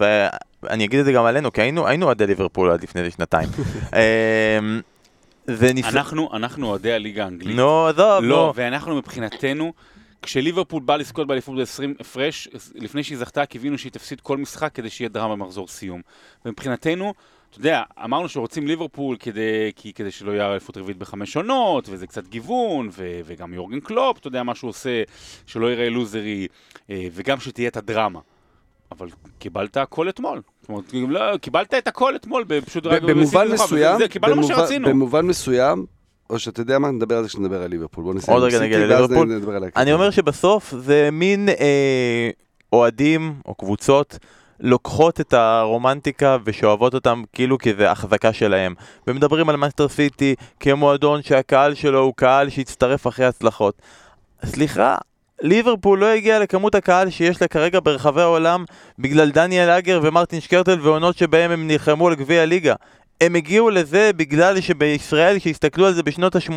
ואני 0.64 0.86
אגיד 0.86 1.00
את 1.00 1.06
זה 1.06 1.12
גם 1.12 1.26
עלינו, 1.26 1.52
כי 1.54 1.62
היינו, 1.62 1.88
אוהדי 1.88 2.28
ליברפול 2.28 2.72
עד 2.72 2.84
לפני 2.84 3.12
שנתיים. 3.12 3.50
אמ, 3.94 4.82
זה 5.46 5.74
ניס... 5.74 5.86
אנחנו, 5.86 6.30
אנחנו 6.34 6.68
אוהדי 6.68 6.94
הליגה 6.94 7.24
האנגלית. 7.24 7.56
נו, 7.56 7.88
עזוב, 7.88 8.24
לא, 8.24 8.46
נו. 8.48 8.54
ואנחנו 8.56 8.96
מבחינתנו, 8.96 9.74
כשליברפול 10.22 10.82
באה 10.84 10.98
לזכות 10.98 11.28
באליפות 11.28 11.56
ב-20 11.58 11.84
הפרש, 12.00 12.48
לפני 12.76 13.04
שהיא 13.04 13.18
זכתה 13.18 13.46
קיווינו 13.46 13.78
שהיא 13.78 13.92
תפסיד 13.92 14.22
כל 14.22 14.38
משחק 14.38 14.74
כדי 14.74 14.90
שיהיה 14.90 15.10
דרמה 15.10 15.36
במחזור 15.36 15.68
סיום. 15.68 16.02
ומבחינתנו, 16.46 17.14
אתה 17.50 17.60
יודע, 17.60 17.84
אמרנו 18.04 18.30
שרוצים 18.30 18.68
ליברפול 18.68 19.18
כדי, 19.20 19.42
כי, 19.76 19.94
כדי 19.94 20.12
שלא 20.12 20.32
יהיה 20.32 20.52
אליפות 20.52 20.78
רביעית 20.78 20.98
בחמש 20.98 21.36
עונות, 21.38 21.90
וזה 21.90 22.08
קצת 22.08 22.28
גיוון, 22.28 22.90
ו, 22.92 23.20
וגם 23.26 23.54
יורגן 23.54 23.80
קלופ, 23.80 24.18
אתה 24.18 24.28
יודע 24.28 24.44
מה 24.44 24.56
שהוא 24.56 24.70
עושה, 24.70 25.04
שלא 25.46 25.72
יראה 25.72 25.90
לוזרי, 25.90 26.48
אה, 26.90 27.08
וגם 27.12 27.40
שתהיה 27.40 27.68
את 27.68 27.78
הדרמה. 27.78 28.20
אבל 28.92 29.08
קיבלת 29.40 29.78
הכל 29.78 30.10
אתמול. 30.10 30.42
זאת 30.62 30.70
אומרת, 30.70 30.94
לא, 30.94 31.38
קיבלת 31.38 31.74
את 31.74 31.88
הכל 31.88 32.16
אתמול, 32.16 32.46
פשוט 32.66 32.86
רק... 32.86 33.02
במובן 33.02 33.48
מסוים, 33.52 33.98
מה 34.22 34.28
במובן- 34.28 34.48
שרצינו. 34.48 34.88
במובן 34.90 35.26
מסוים, 35.26 35.86
או 36.30 36.40
שאתה 36.40 36.62
יודע 36.62 36.80
מה, 36.80 36.92
נדבר 36.92 37.18
על 37.18 37.24
זה 37.24 37.30
כשנדבר 37.30 37.62
על 37.62 37.70
ליברפול. 37.70 38.04
בוא 38.04 38.14
נסיים 38.14 38.38
עוד 38.38 38.44
רגע 38.44 38.60
נגיע 38.60 38.80
לליברפול. 38.80 39.42
אני 39.76 39.94
אומר 39.94 40.10
שבסוף 40.10 40.74
זה 40.78 41.10
מין 41.12 41.50
אה, 41.50 42.30
אוהדים 42.74 43.34
או 43.46 43.56
קבוצות 43.56 44.20
לוקחות 44.60 45.22
את 45.22 45.34
הרומנטיקה 45.34 46.38
ושואבות 46.46 46.94
אותם 46.94 47.24
כאילו 47.34 47.58
כי 47.58 47.74
זה 47.74 47.92
החזקה 47.92 48.34
שלהם. 48.34 48.74
ומדברים 49.08 49.50
על 49.50 49.56
מנצ'סטר 49.56 49.88
סיטי 49.88 50.36
כמועדון 50.60 51.22
שהקהל 51.22 51.74
שלו 51.74 52.00
הוא 52.00 52.14
קהל 52.16 52.50
שהצטרף 52.50 53.08
אחרי 53.08 53.26
הצלחות. 53.26 53.82
סליחה, 54.46 54.96
ליברפול 55.42 56.00
לא 56.00 56.06
הגיעה 56.06 56.40
לכמות 56.40 56.76
הקהל 56.76 57.10
שיש 57.10 57.42
לה 57.42 57.48
כרגע 57.48 57.80
ברחבי 57.84 58.22
העולם 58.22 58.66
בגלל 59.00 59.32
דניאל 59.32 59.70
אגר 59.70 60.00
ומרטין 60.04 60.40
שקרטל 60.40 60.80
ועונות 60.82 61.18
שבהם 61.18 61.52
הם 61.52 61.68
נלחמו 61.68 62.08
על 62.08 62.16
גביע 62.16 62.42
הליגה. 62.42 62.76
הם 63.22 63.36
הגיעו 63.36 63.70
לזה 63.70 64.12
בגלל 64.16 64.62
שבישראל, 64.62 65.40
כשהסתכלו 65.40 65.86
על 65.86 65.94
זה 65.94 66.04
בשנות 66.04 66.36
ה-80, 66.36 66.54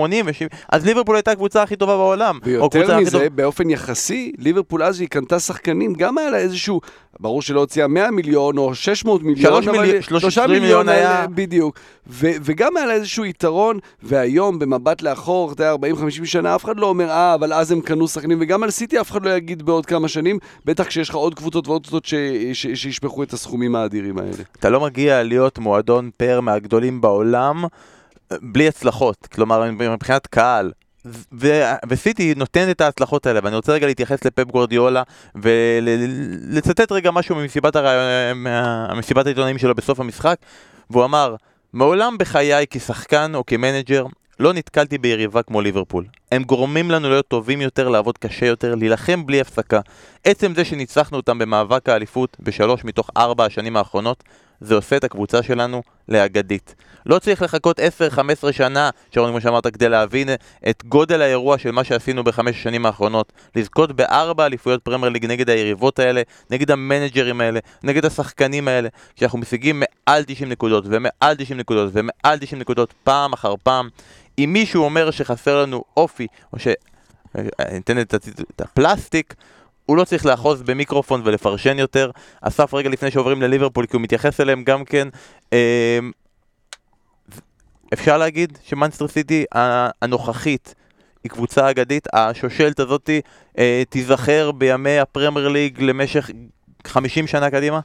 אז 0.73 0.87
ליברפול 0.87 1.17
הייתה 1.17 1.31
הקבוצה 1.31 1.63
הכי 1.63 1.77
טובה 1.77 1.97
בעולם. 1.97 2.39
ויותר 2.45 2.63
מזה, 2.99 3.11
טובה- 3.19 3.29
באופן 3.29 3.71
יחסי, 3.71 4.33
ליברפול 4.39 4.83
אז 4.83 5.01
היא 5.01 5.09
קנתה 5.09 5.39
שחקנים, 5.41 5.95
גם 5.95 6.19
היה 6.19 6.31
לה 6.31 6.39
איזשהו, 6.39 6.81
ברור 7.21 7.43
שלא 7.43 7.61
הוציאה 7.61 7.87
100 7.89 8.11
מיליון 8.11 8.59
או 8.59 8.75
600 8.75 9.23
מיליון, 9.23 9.53
שלוש 9.53 9.69
אבל 9.69 9.79
מיליון- 9.81 10.03
שלושה 10.03 10.31
30 10.31 10.51
מיליון 10.51 10.87
מיליון 10.87 10.89
היה- 10.89 11.27
בדיוק. 11.35 11.79
ו- 12.07 12.31
וגם 12.43 12.77
היה 12.77 12.87
לה 12.87 12.93
איזשהו 12.95 13.25
יתרון, 13.25 13.79
והיום 14.03 14.59
במבט 14.59 15.03
לאחור, 15.03 15.53
אתה 15.53 15.63
יודע, 15.63 15.73
40-50 15.73 16.25
שנה, 16.27 16.55
אף 16.55 16.65
אחד 16.65 16.79
לא 16.81 16.87
אומר, 16.87 17.11
אה, 17.11 17.35
אבל 17.35 17.53
אז 17.53 17.73
הם 17.73 17.81
קנו 17.81 18.09
שחקנים, 18.09 18.39
וגם 18.41 18.63
על 18.63 18.71
סיטי 18.71 19.01
אף 19.01 19.11
אחד 19.11 19.25
לא 19.25 19.31
יגיד 19.31 19.63
בעוד 19.63 19.87
כמה 19.87 20.09
שנים, 20.09 20.39
בטח 20.65 20.85
כשיש 20.85 21.09
לך 21.09 21.15
עוד 21.15 21.35
קבוצות 21.35 21.69
ועוד 21.69 21.83
קבוצות 21.83 22.05
ש- 22.05 22.15
ש- 22.53 22.67
שישפכו 22.75 23.23
את 23.23 23.33
הסכומים 23.33 23.77
האדירים 23.77 24.19
האלה. 24.19 24.31
אתה 24.59 24.71
לא 24.71 24.81
מגיע 24.81 25.23
להיות 25.23 25.59
מועדון 25.59 26.11
פאר 26.17 26.41
מהגדולים 26.53 27.01
בעולם 27.01 27.65
אה, 27.65 28.37
בלי 28.43 28.69
הצלחות, 28.69 29.27
כלומר 29.35 29.71
מבחינת 29.71 30.27
קהל. 30.27 30.73
ו- 31.33 31.63
וסיטי 31.89 32.35
נותנת 32.37 32.77
את 32.77 32.81
ההצלחות 32.81 33.27
האלה, 33.27 33.41
ואני 33.43 33.57
רוצה 33.57 33.73
רגע 33.73 33.87
להתייחס 33.87 34.25
לפפ 34.25 34.45
גורדיולה 34.45 35.03
ולצטט 35.35 36.93
רגע 36.93 37.11
משהו 37.11 37.37
ממסיבת, 37.37 37.77
הר... 37.77 37.87
מה- 38.35 38.95
מסיבת 38.95 39.27
העיתונאים 39.27 39.59
שלו 39.59 39.75
בסוף 39.75 40.01
המשחק, 40.01 40.37
והוא 40.91 41.05
אמר, 41.05 41.35
מעולם 41.73 42.19
בחיי 42.19 42.67
כשחקן 42.71 43.33
או 43.35 43.47
כמנג'ר 43.47 44.07
לא 44.41 44.53
נתקלתי 44.53 44.99
ביריבה 44.99 45.43
כמו 45.43 45.61
ליברפול. 45.61 46.05
הם 46.33 46.43
גורמים 46.43 46.91
לנו 46.91 47.09
להיות 47.09 47.29
טובים 47.29 47.61
יותר, 47.61 47.89
לעבוד 47.89 48.19
קשה 48.19 48.47
יותר, 48.47 48.75
להילחם 48.75 49.27
בלי 49.27 49.41
הפסקה. 49.41 49.81
עצם 50.25 50.55
זה 50.55 50.65
שניצחנו 50.65 51.17
אותם 51.17 51.39
במאבק 51.39 51.89
האליפות 51.89 52.37
בשלוש 52.41 52.85
מתוך 52.85 53.11
ארבע 53.17 53.45
השנים 53.45 53.77
האחרונות, 53.77 54.25
זה 54.65 54.75
עושה 54.75 54.97
את 54.97 55.05
הקבוצה 55.05 55.43
שלנו 55.43 55.83
לאגדית. 56.09 56.75
לא 57.07 57.19
צריך 57.19 57.43
לחכות 57.43 57.81
10-15 57.81 57.83
שנה, 58.53 58.91
שרון, 59.15 59.31
כמו 59.31 59.41
שאמרת, 59.41 59.67
כדי 59.67 59.89
להבין 59.89 60.29
את 60.71 60.83
גודל 60.85 61.23
האירוע 61.23 61.59
של 61.59 61.71
מה 61.71 61.85
שעשינו 61.85 62.25
בחמש 62.25 62.57
השנים 62.57 62.87
האחרונות. 62.87 63.33
לזכות 63.57 63.93
בארבע 63.93 64.47
אליפויות 64.47 64.83
פרמייר 64.83 65.13
ליג 65.13 65.27
נגד 65.27 65.51
היריבות 65.51 65.99
האלה, 65.99 66.23
נגד 66.51 66.71
המנג'רים 66.71 67.41
האלה, 67.41 67.61
נגד 67.83 68.05
השחקנים 68.05 68.69
האלה, 68.69 68.89
כשאנחנו 69.17 69.39
משיגים 69.39 69.83
מעל 70.07 70.25
90 70.27 70.49
נקודות, 70.49 70.85
ומעל 70.87 71.35
90 71.39 71.59
נקודות, 71.59 71.91
ומעל 71.93 72.39
90 72.39 72.61
נקודות 72.61 72.95
פעם 73.05 73.33
אחר 73.33 73.55
פעם. 73.63 73.89
אם 74.39 74.51
מישהו 74.53 74.85
אומר 74.85 75.11
שחסר 75.11 75.63
לנו 75.63 75.85
אופי, 75.97 76.27
או 76.53 76.59
ש... 76.59 76.69
אני 77.35 77.79
אתן 77.79 78.01
את 78.01 78.61
הפלסטיק, 78.61 79.35
הוא 79.93 79.97
לא 79.99 80.05
צריך 80.05 80.27
לאחוז 80.27 80.63
במיקרופון 80.63 81.23
ולפרשן 81.25 81.79
יותר. 81.79 82.11
אסף 82.41 82.75
רגע 82.75 82.89
לפני 82.89 83.11
שעוברים 83.11 83.43
לליברפול, 83.43 83.87
כי 83.87 83.97
הוא 83.97 84.03
מתייחס 84.03 84.41
אליהם 84.41 84.65
גם 84.65 84.85
כן. 84.85 85.09
אמ, 85.53 85.59
אפשר 87.93 88.19
להגיד 88.19 88.59
שמאנסטר 88.65 89.09
סיטי 89.09 89.45
הנוכחית 90.03 90.75
היא 91.25 91.31
קבוצה 91.31 91.71
אגדית, 91.71 92.09
השושלת 92.13 92.81
הזאתי 92.81 93.21
אה, 93.59 93.83
תיזכר 93.89 94.53
בימי 94.53 94.99
הפרמייר 94.99 95.49
ליג 95.49 95.83
למשך 95.83 96.31
50 96.87 97.27
שנה 97.27 97.51
קדימה? 97.51 97.81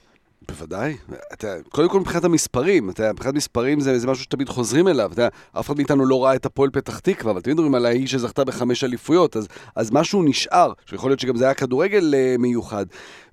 בוודאי. 0.47 0.97
אתה, 1.33 1.47
קודם 1.69 1.89
כל 1.89 1.99
מבחינת 1.99 2.23
המספרים, 2.23 2.89
אתה 2.89 3.13
מבחינת 3.13 3.35
מספרים 3.35 3.79
זה, 3.79 3.99
זה 3.99 4.07
משהו 4.07 4.23
שתמיד 4.23 4.49
חוזרים 4.49 4.87
אליו. 4.87 5.11
אתה 5.13 5.27
אף 5.59 5.65
אחד 5.65 5.77
מאיתנו 5.77 6.05
לא 6.05 6.23
ראה 6.23 6.35
את 6.35 6.45
הפועל 6.45 6.69
פתח 6.69 6.99
תקווה, 6.99 7.31
אבל 7.31 7.41
תמיד 7.41 7.53
מדברים 7.55 7.75
על 7.75 7.85
ההיא 7.85 8.07
שזכתה 8.07 8.43
בחמש 8.43 8.83
אליפויות, 8.83 9.37
אז, 9.37 9.47
אז 9.75 9.91
משהו 9.91 10.23
נשאר, 10.23 10.71
שיכול 10.85 11.11
להיות 11.11 11.19
שגם 11.19 11.35
זה 11.35 11.45
היה 11.45 11.53
כדורגל 11.53 12.13
uh, 12.13 12.41
מיוחד. 12.41 12.85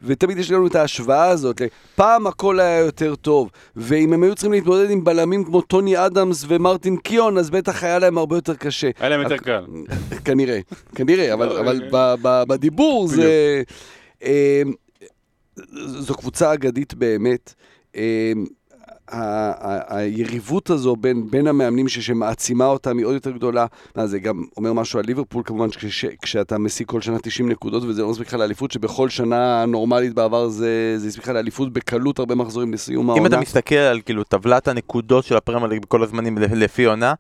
ותמיד 0.03 0.39
יש 0.39 0.51
לנו 0.51 0.67
את 0.67 0.75
ההשוואה 0.75 1.29
הזאת, 1.29 1.63
פעם 1.97 2.27
הכל 2.27 2.61
היה 2.61 2.79
יותר 2.79 3.15
טוב, 3.15 3.51
ואם 3.77 4.13
הם 4.13 4.23
היו 4.23 4.35
צריכים 4.35 4.53
להתמודד 4.53 4.91
עם 4.91 5.05
בלמים 5.05 5.45
כמו 5.45 5.61
טוני 5.61 6.07
אדמס 6.07 6.45
ומרטין 6.49 6.97
קיון, 6.97 7.39
אז 7.39 7.51
בטח 7.51 7.85
היה 7.85 7.99
להם 7.99 8.19
הרבה 8.19 8.37
יותר 8.37 8.55
קשה. 8.55 8.91
היה 9.01 9.09
להם 9.09 9.21
יותר 9.21 9.37
קל. 9.37 9.65
כנראה, 10.25 10.61
כנראה, 10.95 11.35
אבל, 11.35 11.47
לא, 11.47 11.61
אבל 11.61 11.81
אה, 11.95 12.45
בדיבור 12.45 13.09
זה... 13.09 13.63
זו 15.87 16.15
קבוצה 16.15 16.53
אגדית 16.55 16.95
באמת. 16.95 17.55
ה- 19.09 19.97
היריבות 19.99 20.71
הזו 20.71 20.97
בין, 20.97 21.31
בין 21.31 21.47
המאמנים 21.47 21.89
ש- 21.89 21.99
שמעצימה 21.99 22.67
אותם 22.67 22.99
היא 22.99 23.07
עוד 23.07 23.15
יותר 23.15 23.31
גדולה. 23.31 23.67
מה, 23.97 24.07
זה 24.07 24.19
גם 24.19 24.45
אומר 24.57 24.73
משהו 24.73 24.99
על 24.99 25.05
ליברפול 25.07 25.43
כמובן, 25.47 25.71
כש, 25.71 26.05
כשאתה 26.23 26.59
משיג 26.59 26.87
כל 26.87 27.01
שנה 27.01 27.19
90 27.19 27.49
נקודות 27.49 27.83
וזה 27.83 28.03
לא 28.03 28.11
מספיק 28.11 28.27
לך 28.27 28.35
לאליפות, 28.35 28.71
שבכל 28.71 29.09
שנה 29.09 29.65
נורמלית 29.67 30.15
בעבר 30.15 30.49
זה, 30.49 30.95
זה 30.99 31.09
הספיק 31.09 31.25
לך 31.25 31.29
לאליפות 31.29 31.73
בקלות 31.73 32.19
הרבה 32.19 32.35
מחזורים 32.35 32.73
לסיום 32.73 33.11
העונה. 33.11 33.23
אם 33.23 33.27
אתה 33.27 33.41
מסתכל 33.41 33.75
על 33.75 34.01
כאילו 34.01 34.25
טבלת 34.25 34.69
הנקודות 34.69 35.25
של 35.25 35.37
הפרמייר 35.37 35.67
ליג 35.71 35.83
בכל 35.83 36.03
הזמנים 36.03 36.39
לפי 36.39 36.85
עונה, 36.85 37.15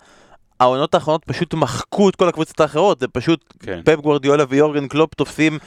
העונות 0.60 0.94
האחרונות 0.94 1.24
פשוט 1.24 1.54
מחקו 1.54 2.08
את 2.08 2.16
כל 2.16 2.28
הקבוצות 2.28 2.60
האחרות, 2.60 3.00
זה 3.00 3.08
פשוט 3.08 3.40
כן. 3.60 3.80
פפ 3.84 4.00
גוורדיולה 4.00 4.44
ויורגן 4.48 4.88
קלופ 4.88 5.14
תופסים 5.14 5.58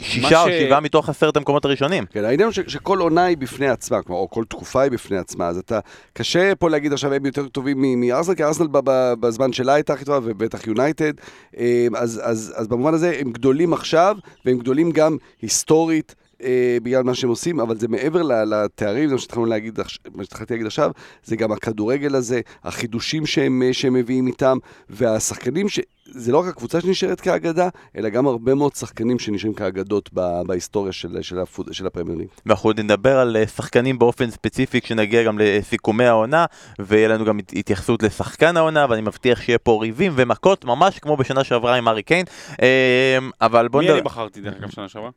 שישה 0.00 0.42
או 0.42 0.48
ש- 0.48 0.52
שבעה 0.52 0.80
מתוך 0.80 1.08
עשרת 1.08 1.36
המקומות 1.36 1.64
הראשונים. 1.64 2.04
כן, 2.10 2.24
העניין 2.24 2.42
הוא 2.48 2.52
ש- 2.52 2.60
שכל 2.66 2.98
עונה 2.98 3.24
היא 3.24 3.36
בפני 3.36 3.68
עצמה, 3.68 4.02
כלומר, 4.02 4.20
או 4.20 4.30
כל 4.30 4.44
תקופה 4.48 4.80
היא 4.82 4.90
בפני 4.90 5.16
עצמה, 5.18 5.48
אז 5.48 5.58
אתה, 5.58 5.80
קשה 6.12 6.54
פה 6.54 6.70
להגיד 6.70 6.92
עכשיו 6.92 7.12
הם 7.14 7.26
יותר 7.26 7.48
טובים 7.48 7.76
מ- 7.82 8.00
מארסנל, 8.00 8.34
כי 8.34 8.44
ארסנל 8.44 8.66
ב- 8.66 8.78
ב- 8.90 9.14
בזמן 9.20 9.52
שלה 9.52 9.74
הייתה 9.74 9.92
הכי 9.92 10.04
טובה, 10.04 10.18
ובטח 10.22 10.66
יונייטד, 10.66 11.12
אה, 11.58 11.86
אז, 11.96 12.20
אז, 12.24 12.52
אז 12.56 12.68
במובן 12.68 12.94
הזה 12.94 13.16
הם 13.20 13.32
גדולים 13.32 13.72
עכשיו, 13.72 14.16
והם 14.44 14.58
גדולים 14.58 14.90
גם 14.90 15.16
היסטורית. 15.42 16.14
אה, 16.42 16.78
בגלל 16.82 17.02
מה 17.02 17.14
שהם 17.14 17.30
עושים, 17.30 17.60
אבל 17.60 17.76
זה 17.76 17.88
מעבר 17.88 18.22
לתארים, 18.22 19.08
זה 19.08 19.14
מה 19.14 19.20
שהתחלנו 19.20 19.46
להגיד, 19.46 19.78
מה 20.14 20.24
שהתחלתי 20.24 20.54
להגיד 20.54 20.66
עכשיו, 20.66 20.90
זה 21.24 21.36
גם 21.36 21.52
הכדורגל 21.52 22.14
הזה, 22.14 22.40
החידושים 22.64 23.26
שהם, 23.26 23.62
אה, 23.62 23.72
שהם 23.72 23.94
מביאים 23.94 24.26
איתם, 24.26 24.58
והשחקנים, 24.90 25.68
ש... 25.68 25.80
זה 26.10 26.32
לא 26.32 26.38
רק 26.38 26.46
הקבוצה 26.46 26.80
שנשארת 26.80 27.20
כאגדה, 27.20 27.68
אלא 27.96 28.08
גם 28.08 28.26
הרבה 28.26 28.54
מאוד 28.54 28.74
שחקנים 28.74 29.18
שנשארים 29.18 29.54
כאגדות 29.54 30.10
ב- 30.14 30.42
בהיסטוריה 30.46 30.92
של, 30.92 31.22
של, 31.22 31.38
הפוד... 31.38 31.68
של 31.72 31.86
הפרמייר 31.86 32.18
ליג. 32.18 32.28
ואנחנו 32.46 32.68
עוד 32.68 32.80
נדבר 32.80 33.18
על 33.18 33.36
אה, 33.36 33.46
שחקנים 33.46 33.98
באופן 33.98 34.30
ספציפי 34.30 34.80
כשנגיע 34.80 35.22
גם 35.22 35.38
לסיכומי 35.38 36.04
העונה, 36.04 36.44
ויהיה 36.78 37.08
לנו 37.08 37.24
גם 37.24 37.38
הת- 37.38 37.52
התייחסות 37.56 38.02
לשחקן 38.02 38.56
העונה, 38.56 38.86
ואני 38.90 39.00
מבטיח 39.02 39.40
שיהיה 39.40 39.58
פה 39.58 39.78
ריבים 39.82 40.12
ומכות, 40.16 40.64
ממש 40.64 40.98
כמו 40.98 41.16
בשנה 41.16 41.44
שעברה 41.44 41.74
עם 41.76 41.88
ארי 41.88 42.02
קיין. 42.02 42.24
אה, 42.62 43.18
אבל 43.40 43.68
בוא 43.68 43.80
מי 43.80 43.86
אני 43.86 43.94
נדבר... 43.94 44.04
בחרתי 44.10 44.40
דרך 44.40 44.54
אגב 44.54 44.70
שנה 44.70 44.88
שעברה? 44.88 45.10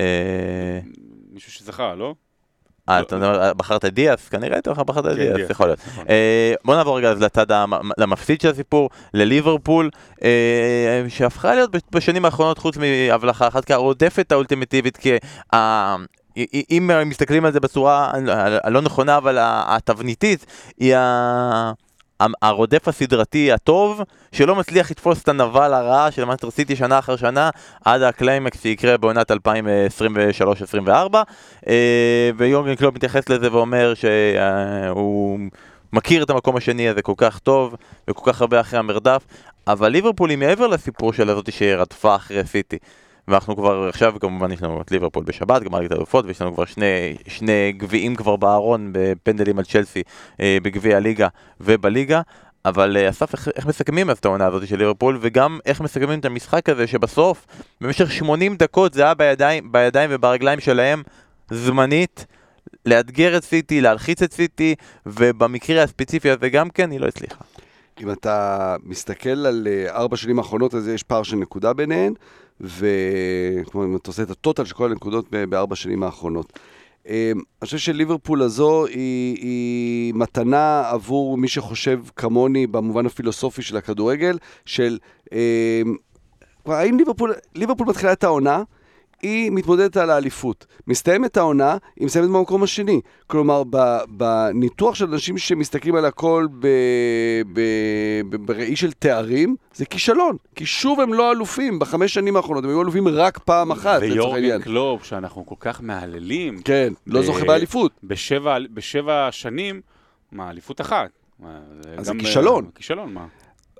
אה, 0.00 0.78
מישהו 1.32 1.52
שזכה, 1.52 1.94
לא? 1.94 2.14
אה, 2.88 3.00
אתה 3.00 3.16
מדבר, 3.16 3.52
בחרת 3.52 3.84
דיאס? 3.84 4.28
כנראה 4.28 4.56
הייתי 4.56 4.70
לך 4.70 4.78
בחרת 4.78 5.04
כן, 5.06 5.14
דיאס, 5.14 5.50
יכול 5.50 5.66
להיות. 5.66 5.78
נכון. 5.86 6.04
אה, 6.08 6.54
בוא 6.64 6.76
נעבור 6.76 6.98
רגע 6.98 7.14
לצד 7.14 7.52
המ- 7.52 7.90
למפסיד 7.98 8.40
של 8.40 8.48
הסיפור, 8.48 8.90
לליברפול, 9.14 9.90
אה, 10.24 10.28
שהפכה 11.08 11.54
להיות 11.54 11.70
בשנים 11.92 12.24
האחרונות, 12.24 12.58
חוץ 12.58 12.76
מהבלחה 12.76 13.48
אחת, 13.48 13.64
כהרודפת 13.64 14.32
האולטימטיבית, 14.32 14.96
כי 14.96 15.16
אם 16.70 16.90
מסתכלים 17.06 17.44
על 17.44 17.52
זה 17.52 17.60
בצורה 17.60 18.12
הלא 18.64 18.80
נכונה, 18.80 19.16
אבל 19.16 19.38
התבניתית, 19.40 20.46
היא 20.78 20.96
ה- 20.96 21.72
הרודף 22.20 22.88
הסדרתי 22.88 23.52
הטוב, 23.52 24.00
שלא 24.32 24.54
מצליח 24.54 24.90
לתפוס 24.90 25.22
את 25.22 25.28
הנבל 25.28 25.74
הרע 25.74 26.10
של 26.10 26.24
מנצ'סטר 26.24 26.50
סיטי 26.50 26.76
שנה 26.76 26.98
אחר 26.98 27.16
שנה, 27.16 27.50
עד 27.84 28.02
הקליימקס 28.02 28.62
שיקרה 28.62 28.96
בעונת 28.96 29.30
2023-2024, 29.30 29.34
אה, 31.68 32.30
ויורגן 32.36 32.74
קלופ 32.74 32.94
מתייחס 32.94 33.28
לזה 33.28 33.52
ואומר 33.52 33.94
שהוא 33.94 35.38
מכיר 35.92 36.22
את 36.22 36.30
המקום 36.30 36.56
השני 36.56 36.88
הזה 36.88 37.02
כל 37.02 37.14
כך 37.16 37.38
טוב, 37.38 37.76
וכל 38.10 38.32
כך 38.32 38.40
הרבה 38.40 38.60
אחרי 38.60 38.78
המרדף, 38.78 39.22
אבל 39.66 39.88
ליברפול 39.88 40.30
היא 40.30 40.38
מעבר 40.38 40.66
לסיפור 40.66 41.12
של 41.12 41.30
הזאתי 41.30 41.52
שרדפה 41.52 42.14
אחרי 42.14 42.44
סיטי. 42.46 42.78
ואנחנו 43.28 43.56
כבר 43.56 43.88
עכשיו 43.88 44.14
כמובן 44.20 44.52
יש 44.52 44.62
לנו 44.62 44.80
את 44.80 44.90
ליברפול 44.90 45.24
בשבת, 45.24 45.62
גמר 45.62 45.78
ליגת 45.78 45.92
האלופות, 45.92 46.24
ויש 46.24 46.42
לנו 46.42 46.54
כבר 46.54 46.64
שני, 46.64 47.16
שני 47.28 47.72
גביעים 47.76 48.14
כבר 48.14 48.36
בארון 48.36 48.90
בפנדלים 48.92 49.58
על 49.58 49.64
צ'לסי 49.64 50.02
אה, 50.40 50.58
בגביע 50.62 50.96
הליגה 50.96 51.28
ובליגה. 51.60 52.20
אבל 52.64 52.96
אה, 52.96 53.08
אסף, 53.08 53.32
איך, 53.32 53.48
איך 53.56 53.66
מסכמים 53.66 54.10
את 54.10 54.24
העונה 54.24 54.46
הזאת 54.46 54.66
של 54.66 54.76
ליברפול, 54.78 55.18
וגם 55.20 55.58
איך 55.66 55.80
מסכמים 55.80 56.20
את 56.20 56.24
המשחק 56.24 56.68
הזה 56.68 56.86
שבסוף, 56.86 57.46
במשך 57.80 58.12
80 58.12 58.56
דקות 58.56 58.94
זה 58.94 59.02
היה 59.02 59.14
בידיים, 59.14 59.72
בידיים 59.72 60.10
וברגליים 60.12 60.60
שלהם 60.60 61.02
זמנית, 61.50 62.26
לאתגר 62.86 63.36
את 63.36 63.44
סיטי, 63.44 63.80
להלחיץ 63.80 64.22
את 64.22 64.32
סיטי, 64.32 64.74
ובמקרה 65.06 65.82
הספציפי 65.82 66.30
הזה 66.30 66.48
גם 66.48 66.70
כן, 66.70 66.90
היא 66.90 67.00
לא 67.00 67.06
הצליחה. 67.06 67.44
אם 68.00 68.10
אתה 68.10 68.76
מסתכל 68.82 69.46
על 69.46 69.68
אה, 69.70 69.96
ארבע 69.96 70.16
שנים 70.16 70.38
האחרונות, 70.38 70.74
אז 70.74 70.88
יש 70.88 71.02
פער 71.02 71.22
של 71.22 71.36
נקודה 71.36 71.72
ביניהן, 71.72 72.14
וכלומר, 72.60 73.86
אם 73.86 73.96
אתה 73.96 74.10
עושה 74.10 74.22
את 74.22 74.30
הטוטל 74.30 74.64
של 74.64 74.74
כל 74.74 74.90
הנקודות 74.90 75.30
בארבע 75.30 75.76
שנים 75.76 76.02
האחרונות. 76.02 76.58
אה, 77.08 77.32
אני 77.34 77.66
חושב 77.66 77.78
שליברפול 77.78 78.42
הזו 78.42 78.86
היא, 78.86 79.36
היא 79.36 80.14
מתנה 80.14 80.82
עבור 80.90 81.38
מי 81.38 81.48
שחושב 81.48 82.00
כמוני 82.16 82.66
במובן 82.66 83.06
הפילוסופי 83.06 83.62
של 83.62 83.76
הכדורגל, 83.76 84.38
של 84.64 84.98
אה, 85.32 85.82
האם 86.66 86.98
ליברפול, 86.98 87.34
ליברפול 87.54 87.86
מתחילה 87.86 88.12
את 88.12 88.24
העונה 88.24 88.62
היא 89.24 89.50
מתמודדת 89.50 89.96
על 89.96 90.10
האליפות. 90.10 90.66
מסתיימת 90.86 91.36
העונה, 91.36 91.76
היא 91.96 92.06
מסיימת 92.06 92.28
במקום 92.28 92.62
השני. 92.62 93.00
כלומר, 93.26 93.62
בניתוח 94.08 94.94
של 94.94 95.04
אנשים 95.04 95.38
שמסתכלים 95.38 95.94
על 95.94 96.04
הכל 96.04 96.46
בראי 98.40 98.76
של 98.76 98.92
תארים, 98.92 99.56
זה 99.74 99.84
כישלון. 99.84 100.36
כי 100.54 100.66
שוב 100.66 101.00
הם 101.00 101.14
לא 101.14 101.32
אלופים 101.32 101.78
בחמש 101.78 102.14
שנים 102.14 102.36
האחרונות, 102.36 102.64
הם 102.64 102.70
היו 102.70 102.82
אלופים 102.82 103.08
רק 103.08 103.38
פעם 103.38 103.70
אחת, 103.70 104.02
לצורך 104.02 104.34
העניין. 104.34 104.50
ויורגן 104.50 104.62
קלופ, 104.62 105.04
שאנחנו 105.04 105.46
כל 105.46 105.54
כך 105.60 105.80
מהללים. 105.82 106.62
כן, 106.62 106.92
לא 107.06 107.22
זוכה 107.22 107.44
באליפות. 107.44 107.92
בשבע, 108.04 108.56
בשבע 108.74 109.28
שנים, 109.30 109.80
מה, 110.32 110.50
אליפות 110.50 110.80
אחת. 110.80 111.10
אז 111.96 112.06
זה 112.06 112.12
כישלון. 112.18 112.70
כישלון, 112.74 113.14
מה? 113.14 113.26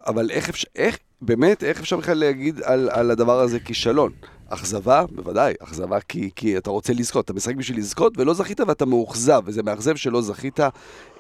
אבל 0.07 0.30
איך 0.30 0.48
אפשר, 0.48 0.68
איך, 0.76 0.98
באמת, 1.25 1.65
איך 1.65 1.81
אפשר 1.81 1.97
בכלל 1.97 2.19
להגיד 2.19 2.61
על, 2.63 2.89
על 2.93 3.11
הדבר 3.11 3.41
הזה 3.41 3.61
כישלון? 3.61 4.13
אכזבה, 4.49 5.05
בוודאי, 5.15 5.55
אכזבה 5.61 6.01
כי, 6.01 6.31
כי 6.37 6.59
אתה 6.59 6.71
רוצה 6.71 6.93
לזכות, 6.93 7.25
אתה 7.25 7.33
משחק 7.33 7.55
בשביל 7.55 7.79
לזכות 7.79 8.19
ולא 8.19 8.35
זכית 8.35 8.61
ואתה 8.61 8.87
מאוכזב, 8.87 9.43
וזה 9.45 9.63
מאכזב 9.63 9.97
שלא 9.97 10.23
זכית, 10.23 10.61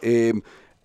אמ, 0.02 0.10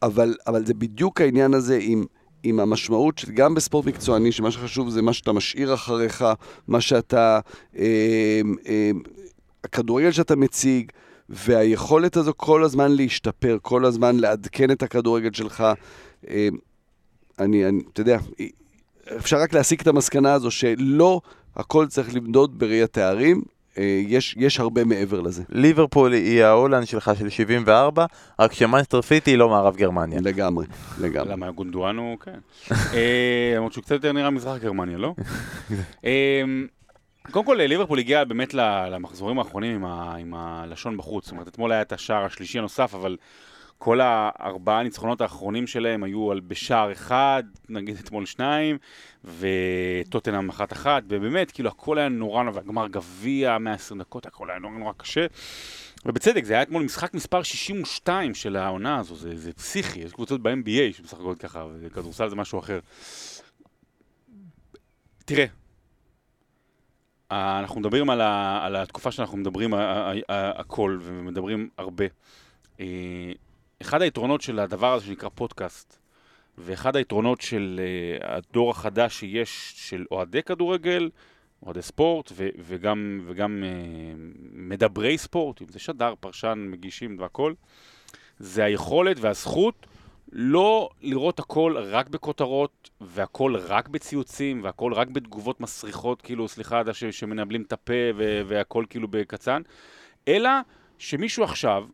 אבל, 0.01 0.35
אבל 0.47 0.65
זה 0.65 0.73
בדיוק 0.73 1.21
העניין 1.21 1.53
הזה 1.53 1.79
עם... 1.81 2.05
עם 2.43 2.59
המשמעות 2.59 3.17
שגם 3.17 3.55
בספורט 3.55 3.85
מקצועני, 3.85 4.31
שמה 4.31 4.51
שחשוב 4.51 4.89
זה 4.89 5.01
מה 5.01 5.13
שאתה 5.13 5.31
משאיר 5.31 5.73
אחריך, 5.73 6.25
מה 6.67 6.81
שאתה, 6.81 7.39
אה, 7.77 8.41
אה, 8.67 8.91
הכדורגל 9.63 10.11
שאתה 10.11 10.35
מציג, 10.35 10.91
והיכולת 11.29 12.17
הזו 12.17 12.31
כל 12.37 12.63
הזמן 12.63 12.91
להשתפר, 12.91 13.57
כל 13.61 13.85
הזמן 13.85 14.17
לעדכן 14.17 14.71
את 14.71 14.83
הכדורגל 14.83 15.33
שלך. 15.33 15.63
אני, 17.39 17.63
אתה 17.93 18.01
יודע, 18.01 18.17
אפשר 19.17 19.37
רק 19.37 19.53
להסיק 19.53 19.81
את 19.81 19.87
המסקנה 19.87 20.33
הזו 20.33 20.51
שלא 20.51 21.21
הכל 21.55 21.87
צריך 21.87 22.15
למדוד 22.15 22.59
בראי 22.59 22.83
התארים. 22.83 23.41
אה, 23.77 24.01
יש, 24.07 24.35
יש 24.37 24.59
הרבה 24.59 24.83
מעבר 24.83 25.21
לזה. 25.21 25.43
ליברפול 25.49 26.13
היא 26.13 26.43
ההולנד 26.43 26.87
שלך 26.87 27.11
של 27.19 27.29
74, 27.29 28.05
רק 28.39 28.53
שמאנסטר 28.53 29.01
סיטי 29.01 29.31
היא 29.31 29.37
לא 29.37 29.49
מערב 29.49 29.75
גרמניה. 29.75 30.19
לגמרי, 30.21 30.65
לגמרי. 30.99 31.31
למה 31.31 31.51
גונדואן 31.51 31.97
הוא, 31.97 32.17
כן. 32.19 32.39
אה, 32.93 33.53
למרות 33.55 33.73
שהוא 33.73 33.83
קצת 33.83 33.91
יותר 33.91 34.11
נראה 34.11 34.29
מזרח 34.29 34.57
גרמניה, 34.57 34.97
לא? 34.97 35.13
אה, 36.05 36.43
קודם 37.31 37.45
כל, 37.45 37.57
ליברפול 37.59 37.99
הגיע 37.99 38.23
באמת 38.23 38.53
למחזורים 38.91 39.39
האחרונים 39.39 39.75
עם, 39.75 39.85
ה, 39.85 40.15
עם 40.15 40.33
הלשון 40.33 40.97
בחוץ. 40.97 41.25
זאת 41.25 41.31
אומרת, 41.31 41.47
אתמול 41.47 41.71
היה 41.71 41.81
את 41.81 41.91
השער 41.91 42.25
השלישי 42.25 42.59
הנוסף, 42.59 42.95
אבל 42.95 43.17
כל 43.79 43.99
הארבעה 44.01 44.83
ניצחונות 44.83 45.21
האחרונים 45.21 45.67
שלהם 45.67 46.03
היו 46.03 46.31
על 46.31 46.39
בשער 46.39 46.91
אחד, 46.91 47.43
נגיד 47.69 47.97
אתמול 47.99 48.25
שניים, 48.25 48.77
וטוטנאם 49.23 50.49
אחת 50.49 50.73
אחת, 50.73 51.03
ובאמת, 51.07 51.51
כאילו 51.51 51.69
הכל 51.69 51.97
היה 51.97 52.09
נורא 52.09 52.43
נורא, 52.43 52.61
גמר 52.61 52.87
גביע, 52.87 53.57
120 53.57 53.99
דקות, 53.99 54.25
הכל 54.25 54.49
היה 54.49 54.59
נורא 54.59 54.73
נורא 54.73 54.93
קשה. 54.97 55.25
ובצדק, 56.05 56.43
זה 56.43 56.53
היה 56.53 56.61
אתמול 56.61 56.83
משחק 56.83 57.13
מספר 57.13 57.43
62 57.43 58.33
של 58.33 58.55
העונה 58.55 58.97
הזו, 58.97 59.15
זה, 59.15 59.37
זה 59.37 59.53
פסיכי, 59.53 59.99
יש 59.99 60.13
קבוצות 60.13 60.41
שבסך 60.93 61.19
הכל 61.19 61.35
ככה, 61.39 61.65
וכדורסל 61.79 62.29
זה 62.29 62.35
משהו 62.35 62.59
אחר. 62.59 62.79
תראה, 65.25 65.45
אנחנו 67.31 67.79
מדברים 67.79 68.09
על, 68.09 68.21
ה, 68.21 68.59
על 68.65 68.75
התקופה 68.75 69.11
שאנחנו 69.11 69.37
מדברים 69.37 69.73
הכל, 70.29 70.99
ומדברים 71.01 71.69
הרבה. 71.77 72.05
אה, 73.81 73.87
אחד 73.87 74.01
היתרונות 74.01 74.41
של 74.41 74.59
הדבר 74.59 74.93
הזה 74.93 75.05
שנקרא 75.05 75.29
פודקאסט, 75.35 75.97
ואחד 76.57 76.95
היתרונות 76.95 77.41
של 77.41 77.79
uh, 78.19 78.25
הדור 78.27 78.71
החדש 78.71 79.19
שיש 79.19 79.73
של 79.75 80.05
אוהדי 80.11 80.43
כדורגל, 80.43 81.09
אוהדי 81.63 81.81
ספורט, 81.81 82.31
ו- 82.35 82.49
וגם, 82.59 83.21
וגם 83.25 83.63
uh, 83.63 84.17
מדברי 84.53 85.17
ספורט, 85.17 85.61
אם 85.61 85.67
זה 85.69 85.79
שדר, 85.79 86.13
פרשן, 86.19 86.67
מגישים 86.71 87.15
והכל, 87.19 87.53
זה 88.39 88.63
היכולת 88.63 89.17
והזכות 89.19 89.85
לא 90.31 90.89
לראות 91.01 91.39
הכל 91.39 91.75
רק 91.77 92.09
בכותרות, 92.09 92.89
והכל 93.01 93.55
רק 93.55 93.87
בציוצים, 93.87 94.63
והכל 94.63 94.93
רק 94.93 95.07
בתגובות 95.07 95.61
מסריחות, 95.61 96.21
כאילו, 96.21 96.47
סליחה, 96.47 96.81
ש- 96.93 97.03
שמנבלים 97.03 97.61
את 97.61 97.73
הפה 97.73 97.93
והכל 98.47 98.85
כאילו 98.89 99.07
בקצן, 99.07 99.61
אלא 100.27 100.49
שמישהו 100.97 101.43
עכשיו 101.43 101.85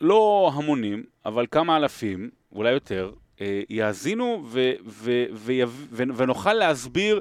לא 0.00 0.50
המונים, 0.54 1.04
אבל 1.26 1.46
כמה 1.50 1.76
אלפים, 1.76 2.30
אולי 2.52 2.72
יותר, 2.72 3.12
אה, 3.40 3.62
יאזינו 3.68 4.42
ו- 4.44 4.72
ו- 4.86 5.24
ו- 5.32 5.62
ונוכל 5.92 6.52
להסביר 6.52 7.20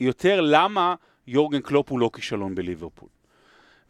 יותר 0.00 0.40
למה 0.40 0.94
יורגן 1.26 1.60
קלופ 1.60 1.90
הוא 1.90 1.98
לא 2.00 2.10
כישלון 2.12 2.54
בליברפול. 2.54 3.08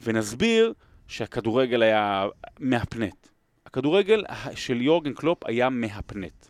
ונסביר 0.03 0.73
שהכדורגל 1.09 1.83
היה 1.83 2.27
מהפנט. 2.59 3.29
הכדורגל 3.67 4.25
של 4.55 4.81
יורגן 4.81 5.13
קלופ 5.13 5.47
היה 5.47 5.69
מהפנט. 5.69 6.47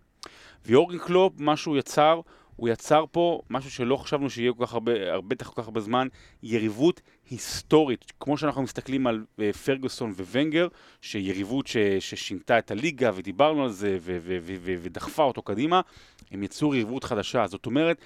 ויורגן 0.66 0.98
קלופ, 0.98 1.32
מה 1.38 1.56
שהוא 1.56 1.76
יצר, 1.76 2.20
הוא 2.56 2.68
יצר 2.68 3.04
פה 3.10 3.40
משהו 3.50 3.70
שלא 3.70 3.96
חשבנו 3.96 4.30
שיהיה 4.30 4.52
כל 4.52 4.66
כך 4.66 4.72
הרבה, 4.72 5.12
הרבה 5.12 5.36
כל 5.36 5.62
כך 5.62 5.68
הרבה 5.68 5.80
זמן, 5.80 6.08
יריבות 6.42 7.00
היסטורית. 7.30 8.12
כמו 8.20 8.38
שאנחנו 8.38 8.62
מסתכלים 8.62 9.06
על 9.06 9.24
uh, 9.38 9.56
פרגוסון 9.64 10.10
וונגר, 10.10 10.68
שיריבות 11.02 11.66
ש, 11.66 11.76
ששינתה 12.00 12.58
את 12.58 12.70
הליגה, 12.70 13.10
ודיברנו 13.14 13.64
על 13.64 13.70
זה, 13.70 13.98
ו, 14.00 14.18
ו, 14.22 14.38
ו, 14.42 14.54
ו, 14.60 14.74
ודחפה 14.82 15.22
אותו 15.22 15.42
קדימה, 15.42 15.80
הם 16.30 16.42
יצאו 16.42 16.74
יריבות 16.74 17.04
חדשה. 17.04 17.46
זאת 17.46 17.66
אומרת, 17.66 17.96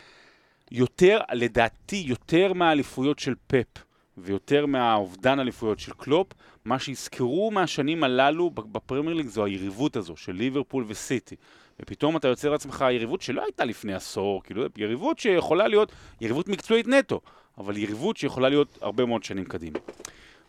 יותר, 0.71 1.19
לדעתי, 1.33 2.05
יותר 2.07 2.53
מהאליפויות 2.53 3.19
של 3.19 3.35
פפ, 3.47 3.85
ויותר 4.19 4.67
מהאובדן 4.67 5.41
אליפויות 5.41 5.79
של 5.79 5.93
קלופ, 5.93 6.33
מה 6.65 6.79
שיזכרו 6.79 7.51
מהשנים 7.51 8.05
הללו 8.05 8.51
בפרמייר 8.51 9.15
ליג 9.15 9.27
זו 9.27 9.45
היריבות 9.45 9.97
הזו 9.97 10.17
של 10.17 10.33
ליברפול 10.33 10.85
וסיטי. 10.89 11.37
ופתאום 11.83 12.17
אתה 12.17 12.29
יוצר 12.29 12.51
לעצמך 12.51 12.85
יריבות 12.91 13.23
שלא 13.23 13.43
הייתה 13.45 13.65
לפני 13.65 13.95
עשור, 13.95 14.43
כאילו, 14.43 14.65
יריבות 14.77 15.19
שיכולה 15.19 15.69
להיות 15.69 15.93
יריבות 16.21 16.49
מקצועית 16.49 16.89
נטו, 16.89 17.21
אבל 17.59 17.77
יריבות 17.77 18.17
שיכולה 18.17 18.49
להיות 18.49 18.79
הרבה 18.81 19.05
מאוד 19.05 19.25
שנים 19.25 19.45
קדימה. 19.45 19.79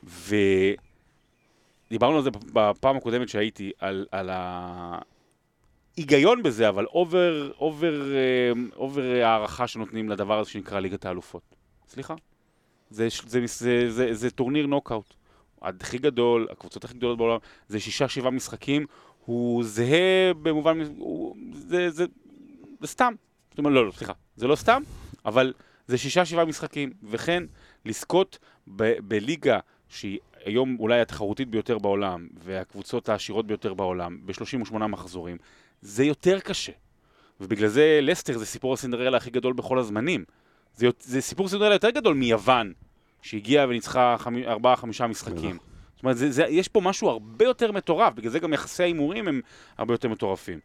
ודיברנו 0.04 2.18
על 2.18 2.24
זה 2.24 2.30
בפעם 2.54 2.98
הקודמת 2.98 3.30
שהייתי, 3.30 3.72
על, 3.80 4.06
על 4.12 4.30
ההיגיון 5.98 6.44
בזה, 6.44 6.70
אבל 6.70 6.86
over, 6.86 7.52
over, 7.60 8.02
over 8.76 9.02
הערכה 9.02 9.68
שנותנים 9.68 10.10
לדבר 10.10 10.40
הזה 10.40 10.50
שנקרא 10.50 10.80
ליגת 10.80 11.06
האלופות. 11.06 11.56
סליחה. 11.88 12.16
זה, 12.90 13.08
זה, 13.28 13.40
זה, 13.46 13.92
זה, 13.92 14.14
זה, 14.14 14.32
טורניר 14.32 14.68
נוקאוט. 14.68 15.14
הכי 15.62 15.98
גדול, 15.98 16.48
הקבוצות 16.52 16.84
הכי 16.84 16.94
גדולות 16.94 17.18
בעולם, 17.18 17.38
זה 17.68 17.80
שישה 17.80 18.08
שבעה 18.08 18.32
משחקים, 18.32 18.86
הוא 19.26 19.64
זהה 19.64 20.34
במובן, 20.42 20.80
הוא, 20.98 21.36
זה, 21.54 21.90
זה, 21.90 22.06
זה 22.82 22.88
סתם. 22.88 23.14
זאת 23.50 23.60
אומרת, 23.60 23.74
לא, 23.74 23.86
לא, 23.86 23.92
סליחה, 23.92 24.14
זה 24.36 24.48
לא 24.48 24.56
סתם, 24.56 24.82
אבל 25.26 25.54
זה 25.88 25.98
שישה 25.98 26.26
שבעה 26.26 26.46
משחקים, 26.46 26.94
וכן 27.04 27.44
לזכות 27.86 28.38
ב- 28.68 29.00
בליגה 29.00 29.60
שהיא 29.90 30.20
היום 30.46 30.78
אולי 30.80 31.02
התחרותית 31.02 31.50
ביותר 31.50 31.78
בעולם, 31.78 32.28
והקבוצות 32.44 33.10
העשירות 33.10 33.48
ביותר 33.48 33.74
בעולם, 33.74 34.20
ב-38 34.26 34.78
מחזורים, 34.78 35.38
זה 35.82 36.04
יותר 36.04 36.40
קשה. 36.40 36.72
ובגלל 37.42 37.68
זה 37.68 38.00
לסטר 38.02 38.38
זה 38.38 38.46
סיפור 38.46 38.74
הסינדרלה 38.74 39.18
הכי 39.18 39.30
גדול 39.30 39.54
בכל 39.54 39.80
הזמנים. 39.80 40.24
זה, 40.76 40.88
זה 41.00 41.22
סיפור 41.22 41.48
סינדרלה 41.48 41.76
יותר 41.76 41.90
גדול 41.90 42.14
מיוון, 42.14 42.74
שהגיעה 43.22 43.68
וניצחה 43.70 44.16
ארבעה, 44.48 44.76
חמישה 44.76 45.08
משחקים. 45.08 45.58
זאת 45.96 46.04
אומרת, 46.04 46.18
זה, 46.18 46.32
זה, 46.32 46.44
יש 46.44 46.68
פה 46.68 46.82
משהו 46.82 47.10
הרבה 47.10 47.46
יותר 47.46 47.72
מטורף, 47.72 48.14
בגלל 48.14 48.32
זה 48.32 48.40
גם 48.40 48.54
יחסי 48.54 48.84
ההימורים 48.84 49.28
הם 49.28 49.42
הרבה 49.78 49.94
יותר 49.94 50.10
מטורפים. 50.10 50.60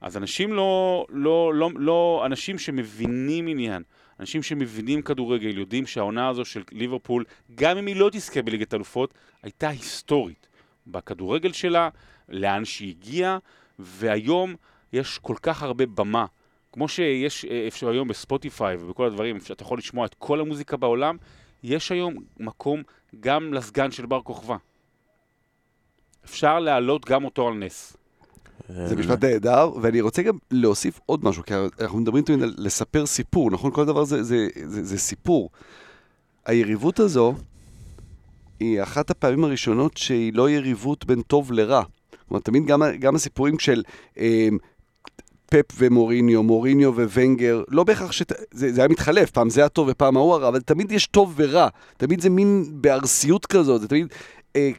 אז 0.00 0.16
אנשים 0.16 0.52
לא, 0.52 1.06
לא, 1.08 1.54
לא, 1.54 1.70
לא, 1.76 2.22
אנשים 2.26 2.58
שמבינים 2.58 3.46
עניין, 3.46 3.82
אנשים 4.22 4.42
שמבינים 4.42 5.02
כדורגל, 5.02 5.58
יודעים 5.58 5.86
שהעונה 5.86 6.28
הזו 6.28 6.44
של 6.44 6.62
ליברפול, 6.72 7.24
גם 7.54 7.78
אם 7.78 7.86
היא 7.86 7.96
לא 7.96 8.10
תזכה 8.12 8.42
בליגת 8.42 8.74
אלופות, 8.74 9.14
הייתה 9.42 9.68
היסטורית. 9.68 10.46
בכדורגל 10.86 11.52
שלה, 11.52 11.88
לאן 12.28 12.64
שהיא 12.64 12.90
הגיעה, 12.90 13.38
והיום 13.78 14.54
יש 14.92 15.18
כל 15.18 15.36
כך 15.42 15.62
הרבה 15.62 15.86
במה. 15.86 16.26
כמו 16.72 16.88
שיש 16.88 17.44
אה, 17.44 17.64
אפשר 17.68 17.88
היום 17.88 18.08
בספוטיפיי 18.08 18.76
ובכל 18.76 19.06
הדברים, 19.06 19.40
שאתה 19.40 19.62
יכול 19.62 19.78
לשמוע 19.78 20.06
את 20.06 20.14
כל 20.18 20.40
המוזיקה 20.40 20.76
בעולם, 20.76 21.16
יש 21.62 21.92
היום 21.92 22.14
מקום 22.40 22.82
גם 23.20 23.54
לסגן 23.54 23.90
של 23.90 24.06
בר 24.06 24.22
כוכבא. 24.22 24.56
אפשר 26.24 26.58
להעלות 26.58 27.04
גם 27.04 27.24
אותו 27.24 27.48
על 27.48 27.54
נס. 27.54 27.96
זה 28.68 28.96
משפט 28.96 29.24
נהדר, 29.24 29.70
ואני 29.82 30.00
רוצה 30.00 30.22
גם 30.22 30.36
להוסיף 30.50 31.00
עוד 31.06 31.24
משהו, 31.24 31.42
כי 31.42 31.54
אנחנו 31.80 31.98
מדברים 31.98 32.24
תמיד 32.24 32.42
על 32.42 32.54
לספר 32.58 33.06
סיפור, 33.06 33.50
נכון? 33.50 33.70
כל 33.70 33.84
דבר 33.84 34.04
זה, 34.04 34.22
זה, 34.22 34.48
זה, 34.64 34.84
זה 34.84 34.98
סיפור. 34.98 35.50
היריבות 36.46 37.00
הזו 37.00 37.34
היא 38.60 38.82
אחת 38.82 39.10
הפעמים 39.10 39.44
הראשונות 39.44 39.96
שהיא 39.96 40.32
לא 40.34 40.50
יריבות 40.50 41.04
בין 41.06 41.22
טוב 41.22 41.52
לרע. 41.52 41.82
כלומר, 42.28 42.40
תמיד 42.40 42.66
גם, 42.66 42.82
גם 42.98 43.14
הסיפורים 43.14 43.58
של 43.58 43.82
אה, 44.18 44.48
פפ 45.46 45.64
ומוריניו, 45.78 46.42
מוריניו 46.42 46.92
וונגר, 46.96 47.62
לא 47.68 47.84
בהכרח 47.84 48.12
שזה 48.12 48.34
זה 48.52 48.80
היה 48.80 48.88
מתחלף, 48.88 49.30
פעם 49.30 49.50
זה 49.50 49.64
הטוב 49.64 49.88
ופעם 49.90 50.16
ההוא 50.16 50.34
הרע, 50.34 50.48
אבל 50.48 50.60
תמיד 50.60 50.92
יש 50.92 51.06
טוב 51.06 51.34
ורע. 51.36 51.68
תמיד 51.96 52.20
זה 52.20 52.30
מין 52.30 52.64
בארסיות 52.72 53.46
כזאת, 53.46 53.80
זה 53.80 53.88
תמיד... 53.88 54.06
אה, 54.56 54.70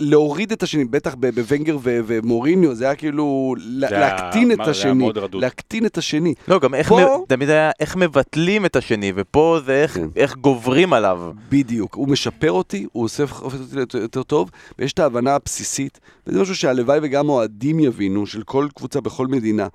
להוריד 0.00 0.52
את 0.52 0.62
השני, 0.62 0.84
בטח 0.84 1.14
בוונגר 1.14 1.78
ומוריניו, 1.82 2.74
זה 2.74 2.84
היה 2.84 2.94
כאילו 2.94 3.54
להקטין 3.58 4.52
את 4.52 4.60
השני, 4.60 5.08
להקטין 5.32 5.86
את 5.86 5.98
השני. 5.98 6.34
לא, 6.48 6.60
גם 6.60 6.74
איך, 6.74 6.88
פה... 6.88 7.24
תמיד 7.28 7.50
היה 7.50 7.70
איך 7.80 7.96
מבטלים 7.96 8.66
את 8.66 8.76
השני, 8.76 9.12
ופה 9.16 9.58
זה 9.64 9.82
איך, 9.82 9.94
כן. 9.94 10.08
איך 10.16 10.36
גוברים 10.36 10.92
עליו. 10.92 11.32
בדיוק, 11.48 11.94
הוא 11.94 12.08
משפר 12.08 12.52
אותי, 12.52 12.86
הוא 12.92 13.04
עושה 13.04 13.24
אותי 13.42 13.98
יותר 13.98 14.22
טוב, 14.22 14.50
ויש 14.78 14.92
את 14.92 14.98
ההבנה 14.98 15.34
הבסיסית, 15.34 16.00
וזה 16.26 16.42
משהו 16.42 16.56
שהלוואי 16.56 16.98
וגם 17.02 17.28
אוהדים 17.28 17.80
יבינו, 17.80 18.26
של 18.26 18.42
כל 18.42 18.68
קבוצה 18.74 19.00
בכל 19.00 19.26
מדינה. 19.26 19.68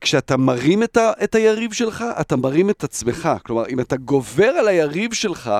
כשאתה 0.00 0.36
מרים 0.36 0.82
את, 0.82 0.96
ה, 0.96 1.12
את 1.24 1.34
היריב 1.34 1.72
שלך, 1.72 2.04
אתה 2.20 2.36
מרים 2.36 2.70
את 2.70 2.84
עצמך. 2.84 3.28
כלומר, 3.42 3.68
אם 3.68 3.80
אתה 3.80 3.96
גובר 3.96 4.48
על 4.48 4.68
היריב 4.68 5.12
שלך, 5.12 5.50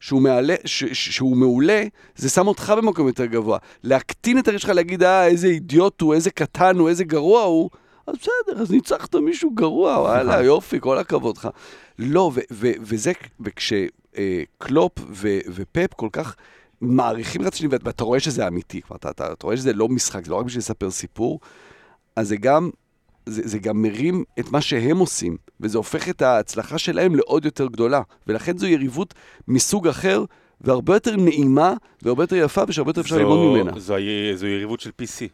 שהוא, 0.00 0.22
מעלה, 0.22 0.54
ש, 0.64 0.84
ש, 0.84 1.16
שהוא 1.16 1.36
מעולה, 1.36 1.84
זה 2.16 2.28
שם 2.28 2.46
אותך 2.46 2.72
במקום 2.76 3.06
יותר 3.06 3.26
גבוה. 3.26 3.58
להקטין 3.82 4.38
את 4.38 4.48
הרגש 4.48 4.62
שלך, 4.62 4.70
להגיד, 4.70 5.02
אה, 5.02 5.26
איזה 5.26 5.46
אידיוט 5.46 6.00
הוא, 6.00 6.14
איזה 6.14 6.30
קטן 6.30 6.78
הוא, 6.78 6.88
איזה 6.88 7.04
גרוע 7.04 7.42
הוא, 7.42 7.70
אז 8.06 8.14
בסדר, 8.16 8.62
אז 8.62 8.70
ניצחת 8.70 9.14
מישהו 9.14 9.50
גרוע, 9.54 9.98
וואלה, 10.00 10.42
יופי, 10.42 10.80
כל 10.80 10.98
הכבוד 10.98 11.36
לך. 11.36 11.48
לא, 11.98 12.30
ו, 12.34 12.40
ו, 12.52 12.70
וזה, 12.80 13.12
וכשקלופ 13.40 14.98
אה, 14.98 15.38
ופפ 15.54 15.94
כל 15.94 16.08
כך 16.12 16.36
מעריכים 16.80 17.42
את 17.42 17.46
עצמי, 17.46 17.68
ואתה 17.70 18.04
רואה 18.04 18.20
שזה 18.20 18.46
אמיתי, 18.48 18.80
אתה, 18.96 19.10
אתה, 19.10 19.32
אתה 19.32 19.46
רואה 19.46 19.56
שזה 19.56 19.72
לא 19.72 19.88
משחק, 19.88 20.24
זה 20.24 20.30
לא 20.30 20.36
רק 20.36 20.44
בשביל 20.44 20.58
לספר 20.58 20.90
סיפור, 20.90 21.40
אז 22.16 22.28
זה 22.28 22.36
גם 22.36 22.70
זה, 23.28 23.42
זה 23.44 23.58
גם 23.58 23.82
מרים 23.82 24.24
את 24.38 24.50
מה 24.50 24.60
שהם 24.60 24.98
עושים, 24.98 25.36
וזה 25.60 25.78
הופך 25.78 26.08
את 26.08 26.22
ההצלחה 26.22 26.78
שלהם 26.78 27.14
לעוד 27.14 27.44
יותר 27.44 27.66
גדולה. 27.66 28.00
ולכן 28.26 28.58
זו 28.58 28.66
יריבות 28.66 29.14
מסוג 29.48 29.88
אחר, 29.88 30.24
והרבה 30.60 30.94
יותר 30.94 31.16
נעימה, 31.16 31.74
והרבה 32.02 32.22
יותר 32.22 32.36
יפה, 32.36 32.62
ושהרבה 32.68 32.90
יותר 32.90 33.00
אפשר 33.00 33.18
ללמוד 33.18 33.38
ממנה. 33.38 33.78
זו, 33.78 33.94
זו 34.34 34.46
יריבות 34.46 34.80
של 34.80 34.90
PC. 35.02 35.28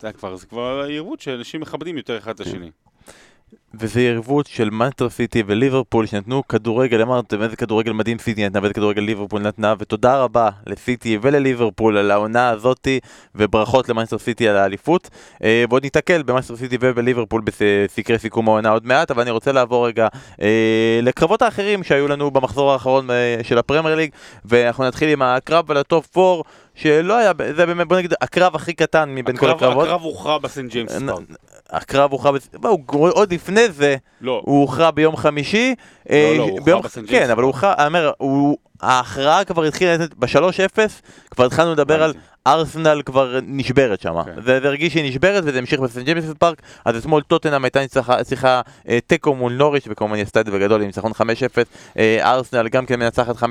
זה 0.00 0.12
כבר, 0.12 0.36
זה 0.36 0.46
כבר 0.46 0.86
יריבות 0.88 1.20
שאנשים 1.20 1.60
מכבדים 1.60 1.96
יותר 1.96 2.18
אחד 2.18 2.34
את 2.34 2.40
השני. 2.40 2.70
וזה 3.74 4.00
יריבות 4.00 4.46
של 4.46 4.70
מנצ'סטר 4.70 5.08
סיטי 5.10 5.42
וליברפול 5.46 6.06
שנתנו 6.06 6.48
כדורגל, 6.48 7.02
אמרתם 7.02 7.42
איזה 7.42 7.56
כדורגל 7.56 7.92
מדהים 7.92 8.18
סיטי 8.18 8.46
נתנה 8.46 8.60
ואיזה 8.62 8.74
כדורגל 8.74 9.02
ליברפול 9.02 9.42
נתנה 9.42 9.74
ותודה 9.78 10.22
רבה 10.22 10.48
לסיטי 10.66 11.18
ולליברפול 11.22 11.96
על 11.96 12.10
העונה 12.10 12.48
הזאתי 12.48 13.00
וברכות 13.34 13.88
למנצ'סטר 13.88 14.18
סיטי 14.18 14.48
על 14.48 14.56
האליפות 14.56 15.10
אה, 15.42 15.64
ועוד 15.68 15.82
ניתקל 15.82 16.22
במנצ'סטר 16.22 16.56
סיטי 16.56 16.78
ובליברפול 16.80 17.42
בסקרי 17.44 18.18
סיכום 18.18 18.48
העונה 18.48 18.70
עוד 18.70 18.86
מעט 18.86 19.10
אבל 19.10 19.22
אני 19.22 19.30
רוצה 19.30 19.52
לעבור 19.52 19.86
רגע 19.86 20.08
אה, 20.42 21.00
לקרבות 21.02 21.42
האחרים 21.42 21.84
שהיו 21.84 22.08
לנו 22.08 22.30
במחזור 22.30 22.72
האחרון 22.72 23.10
אה, 23.10 23.36
של 23.42 23.58
הפרמייר 23.58 23.96
ליג 23.96 24.10
ואנחנו 24.44 24.84
נתחיל 24.84 25.08
עם 25.08 25.22
הקרב 25.22 25.70
על 25.70 25.76
ה 25.76 25.87
top 25.87 26.18
4 26.18 26.42
שלא 26.74 27.16
היה, 27.16 27.32
זה 27.56 27.66
באמת, 27.66 27.88
בוא 27.88 27.96
נגיד, 27.96 28.14
הקרב 28.20 28.54
הכי 28.54 28.72
קטן 28.72 29.14
מבין 29.14 29.36
הקרב, 29.36 29.50
כל 29.50 29.56
הקרבות. 29.56 29.86
הקרב 29.86 30.02
הוכרע 30.02 30.38
בסנט 30.38 30.70
ג'יימס 30.70 30.92
פארק. 30.92 31.18
הקרב 31.72 32.12
הוכרע, 32.12 32.30
עוד 33.10 33.32
לפני 33.32 33.68
זה, 33.68 33.96
לא. 34.20 34.42
הוא 34.44 34.60
הוכרע 34.60 34.90
ביום 34.90 35.16
חמישי. 35.16 35.74
לא, 36.10 36.14
אה, 36.14 36.34
לא, 36.38 36.42
הוא 36.42 36.58
הוכרע 36.58 36.80
בסנט 36.80 37.08
ג'יימס 37.08 37.24
כן, 37.24 37.30
אבל 37.30 37.42
הוא 37.42 37.48
הוכרע, 37.52 37.74
אני 37.78 37.86
אומר, 37.86 38.12
ההכרעה 38.82 39.44
כבר 39.44 39.64
התחילה 39.64 39.96
ב-3-0, 40.18 40.78
כבר 41.30 41.44
התחלנו 41.44 41.72
לדבר 41.72 42.02
על 42.02 42.14
ארסנל 42.46 43.02
כבר 43.06 43.38
נשברת 43.46 44.00
שם. 44.00 44.18
Okay. 44.18 44.24
כן. 44.24 44.42
זה, 44.44 44.60
זה 44.60 44.68
הרגיש 44.68 44.92
שהיא 44.92 45.08
נשברת 45.08 45.44
וזה 45.46 45.58
המשיך 45.58 45.80
בסנט 45.80 46.04
ג'יימס 46.04 46.24
פארק, 46.38 46.62
אז 46.84 46.96
אתמול 46.96 47.22
טוטנאם 47.22 47.64
הייתה 47.64 47.80
צריכה 48.24 48.60
אה, 48.88 48.98
תיקו 49.06 49.34
מול 49.34 49.52
נוריץ' 49.52 49.84
וכמובן 49.88 50.14
היא 50.14 50.22
עשתה 50.22 50.40
את 50.40 50.46
זה 50.46 50.52
בגדול 50.52 50.80
עם 50.80 50.86
ניצחון 50.86 51.12
5-0, 51.12 51.22
אה, 51.98 52.32
ארסנל 52.32 52.68
גם 52.68 52.86
כן 52.86 53.00
מנצחת 53.00 53.36
5-1 53.36 53.44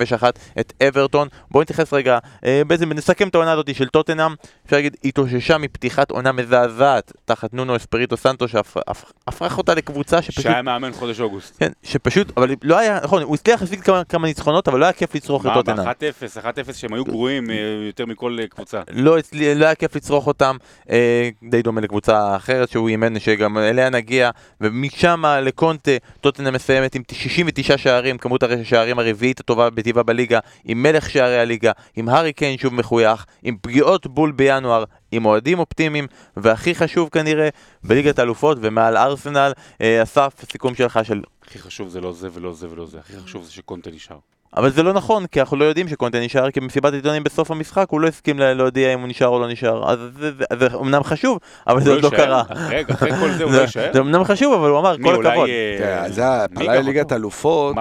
את 0.59 0.73
אברטון. 0.87 1.27
בואו 1.51 1.61
נתייחס 1.61 1.93
רגע, 1.93 2.17
אה, 2.45 2.61
בעצם 2.67 2.93
נסכם 2.93 3.27
את 3.27 3.35
העונה 3.35 3.51
הזאת 3.51 3.75
של 3.75 3.87
טוטנאם, 3.87 4.35
אפשר 4.65 4.75
להגיד 4.75 4.97
התאוששה 5.05 5.57
מפתיחת 5.57 6.11
עונה 6.11 6.31
מזעזעת 6.31 7.11
תחת 7.25 7.53
נונו 7.53 7.75
אספריטו 7.75 8.17
סנטו 8.17 8.47
שהפך 8.47 9.57
אותה 9.57 9.73
לקבוצה 9.73 10.21
שפשוט... 10.21 10.43
שהיה 10.43 10.61
מאמן 10.61 10.91
חודש 10.91 11.19
אוגוסט. 11.19 11.57
כן, 11.59 11.71
שפשוט, 11.83 12.37
אבל 12.37 12.55
לא 12.63 12.77
היה, 12.77 12.99
נכון, 13.03 13.23
הוא 13.23 13.35
הצליח 13.35 13.61
להשיג 13.61 13.81
כמה, 13.81 14.03
כמה 14.03 14.27
ניצחונות, 14.27 14.67
אבל 14.67 14.79
לא 14.79 14.85
היה 14.85 14.93
כיף 14.93 15.15
לצרוך 15.15 15.45
את 15.45 15.51
טוטנאם. 15.53 15.85
מה, 15.85 15.93
ב-1-0, 16.01 16.69
1-0 16.69 16.73
שהם 16.73 16.93
היו 16.93 17.05
גרועים 17.05 17.49
יותר 17.87 18.05
מכל 18.05 18.37
קבוצה. 18.49 18.80
לא, 18.89 19.17
לא 19.55 19.65
היה 19.65 19.75
כיף 19.75 19.95
לצרוך 19.95 20.27
אותם, 20.27 20.57
אה, 20.89 21.29
די 21.49 21.61
דומה 21.61 21.81
לקבוצה 21.81 22.35
אחרת 22.35 22.69
שהוא 22.69 22.89
אימן, 22.89 23.19
שגם 23.19 23.57
אליה 23.57 23.89
נגיע, 23.89 24.29
ומשם 24.61 25.23
לקונטה, 25.41 25.91
טוטנה 26.21 26.51
מסיימת 26.51 26.95
עם 26.95 27.01
69 27.11 27.77
שערים, 27.77 28.17
כמות 28.17 28.43
השערים 28.43 28.99
הרביעית 28.99 29.39
הטובה 29.39 29.69
בטבעה 29.69 30.03
בליגה, 30.03 30.39
עם 30.65 30.83
מלך 30.83 31.09
שערי 31.09 31.39
הליגה, 31.39 31.71
עם 31.95 32.09
הארי 32.09 32.33
קיין 32.33 32.57
שוב 32.57 32.73
מחוייך, 32.73 33.25
עם 33.43 33.57
פגיעות 33.61 34.07
בול 34.07 34.31
בינואר, 34.31 34.83
עם 35.11 35.25
אוהדים 35.25 35.59
אופטימיים, 35.59 36.07
והכי 36.37 36.75
חשוב 36.75 37.09
כנראה, 37.09 37.49
בליגת 37.83 38.19
האלופות 38.19 38.57
ומעל 38.61 38.97
ארסנל, 38.97 39.51
אה, 39.81 40.03
אסף, 40.03 40.33
סיכום 40.51 40.75
שלך 40.75 40.99
של... 41.03 41.21
הכי 41.43 41.59
חשוב 41.59 41.89
זה 41.89 42.01
לא 42.01 42.13
זה 42.13 42.29
ולא 42.33 42.53
זה 42.53 42.69
ולא 42.69 42.85
זה, 42.85 42.99
הכי 42.99 43.19
חשוב 43.19 43.43
זה 43.43 43.51
שקונטה 43.51 43.89
נשאר. 43.91 44.17
אבל 44.57 44.71
זה 44.71 44.83
לא 44.83 44.93
נכון, 44.93 45.27
כי 45.27 45.39
אנחנו 45.39 45.57
לא 45.57 45.65
יודעים 45.65 45.87
שקונטה 45.87 46.19
נשאר, 46.19 46.51
כי 46.51 46.59
במסיבת 46.59 46.93
עיתונים 46.93 47.23
בסוף 47.23 47.51
המשחק 47.51 47.85
הוא 47.89 48.01
לא 48.01 48.07
הסכים 48.07 48.39
להודיע 48.39 48.93
אם 48.93 48.99
הוא 48.99 49.07
נשאר 49.07 49.27
או 49.27 49.39
לא 49.39 49.47
נשאר. 49.47 49.91
אז 49.91 49.99
זה, 50.19 50.31
זה, 50.31 50.45
זה 50.59 50.77
אמנם 50.77 51.03
חשוב, 51.03 51.37
אבל 51.67 51.81
זה 51.81 51.91
עוד 51.91 52.03
לא 52.03 52.09
קרה. 52.09 52.43
רגע, 52.69 52.93
אחרי 52.93 53.11
כל 53.11 53.31
זה 53.31 53.43
הוא 53.43 53.51
לא 53.51 53.61
יישאר? 53.61 53.89
זה 53.93 53.99
אמנם 53.99 54.23
חשוב, 54.23 54.53
אבל 54.53 54.69
הוא 54.69 54.79
אמר, 54.79 54.95
כל 55.03 55.27
הכבוד. 55.27 55.49
אה, 55.49 56.11
זה 56.11 56.43
הפעלה 56.43 56.75
לליגת 56.75 57.11
אלופות, 57.11 57.75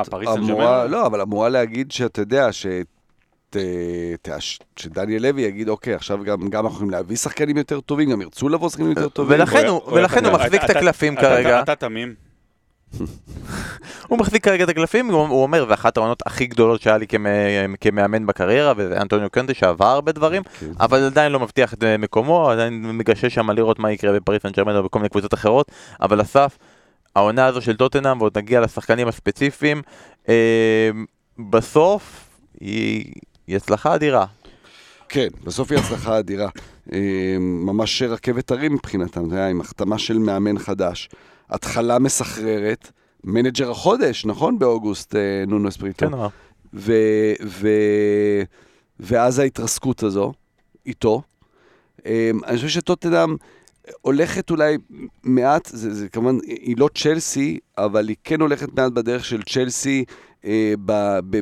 לא, 0.89 1.07
אבל 1.07 1.21
אמורה 1.21 1.49
להגיד 1.49 1.93
שאתה 1.93 2.21
יודע, 2.21 2.53
ש... 2.53 2.67
שדניאל 4.77 5.23
לוי 5.23 5.43
יגיד, 5.43 5.69
אוקיי, 5.69 5.95
עכשיו 5.95 6.25
גם, 6.25 6.49
גם 6.49 6.65
אנחנו 6.65 6.77
יכולים 6.77 6.91
להביא 6.91 7.17
שחקנים 7.17 7.57
יותר 7.57 7.81
טובים, 7.81 8.11
גם 8.11 8.23
ירצו 8.23 8.49
לבוא 8.49 8.69
שחקנים 8.69 8.89
יותר 8.89 9.09
טובים. 9.09 9.41
ולכן 9.93 10.25
הוא 10.25 10.33
מחזיק 10.33 10.65
את 10.65 10.71
הקלפים 10.71 11.17
כרגע. 11.17 11.61
אתה 11.61 11.75
תמים. 11.75 12.30
הוא 14.09 14.19
מחזיק 14.19 14.45
כרגע 14.45 14.65
את 14.65 14.69
הקלפים, 14.69 15.07
הוא 15.07 15.43
אומר, 15.43 15.67
זה 15.69 15.75
אחת 15.75 15.97
העונות 15.97 16.23
הכי 16.27 16.47
גדולות 16.47 16.83
שהיה 16.83 16.99
לי 16.99 17.07
כמאמן 17.81 18.27
בקריירה, 18.27 18.73
וזה 18.77 19.01
אנטוניו 19.01 19.31
קנטה 19.31 19.55
שעבר 19.55 19.87
הרבה 19.87 20.13
דברים, 20.13 20.43
כן. 20.43 20.73
אבל 20.81 21.05
עדיין 21.05 21.33
לא 21.33 21.41
מבטיח 21.41 21.75
את 21.75 21.85
מקומו, 21.99 22.51
עדיין 22.51 22.99
מגשש 22.99 23.35
שם 23.35 23.51
לראות 23.51 23.79
מה 23.79 23.93
יקרה 23.93 24.13
בפריס 24.13 24.43
סן 24.43 24.51
ג'רמן 24.51 24.77
או 24.77 24.83
בכל 24.83 24.99
מיני 24.99 25.09
קבוצות 25.09 25.35
אחרות, 25.35 25.71
אבל 26.01 26.23
אסף, 26.23 26.59
העונה 27.17 27.47
הזו 27.47 27.61
של 27.61 27.77
טוטנאם, 27.77 28.21
ועוד 28.21 28.39
נגיע 28.39 28.61
לשחקנים 28.61 29.09
הספציפיים, 29.09 29.83
אה, 30.29 30.91
בסוף 31.51 32.29
היא 32.61 33.13
הצלחה 33.49 33.95
אדירה. 33.95 34.27
כן, 35.09 35.29
בסוף 35.45 35.71
היא 35.71 35.79
הצלחה 35.79 36.19
אדירה. 36.19 36.49
אה, 36.93 37.37
ממש 37.39 38.03
רכבת 38.03 38.51
הרים 38.51 38.73
מבחינתם, 38.73 39.31
זה 39.31 39.37
היה 39.37 39.49
עם 39.49 39.61
החתמה 39.61 39.99
של 39.99 40.19
מאמן 40.19 40.59
חדש. 40.59 41.09
התחלה 41.51 41.99
מסחררת, 41.99 42.93
מנג'ר 43.25 43.71
החודש, 43.71 44.27
נכון? 44.27 44.59
באוגוסט, 44.59 45.15
אה, 45.15 45.45
נונו 45.47 45.69
אספיריטו. 45.69 46.07
כן, 46.07 46.13
אמר. 46.15 46.29
ואז 49.01 49.39
ההתרסקות 49.39 50.03
הזו, 50.03 50.33
איתו. 50.87 51.23
אה, 52.07 52.31
אני 52.47 52.57
חושב 52.57 52.69
שטוטנאם 52.69 53.37
הולכת 54.01 54.51
אולי 54.51 54.77
מעט, 55.23 55.67
זה, 55.67 55.95
זה 55.95 56.09
כמובן, 56.09 56.39
היא 56.47 56.77
לא 56.79 56.89
צ'לסי, 56.95 57.59
אבל 57.79 58.09
היא 58.09 58.17
כן 58.25 58.41
הולכת 58.41 58.69
מעט 58.73 58.93
בדרך 58.93 59.25
של 59.25 59.43
צ'לסי 59.43 60.05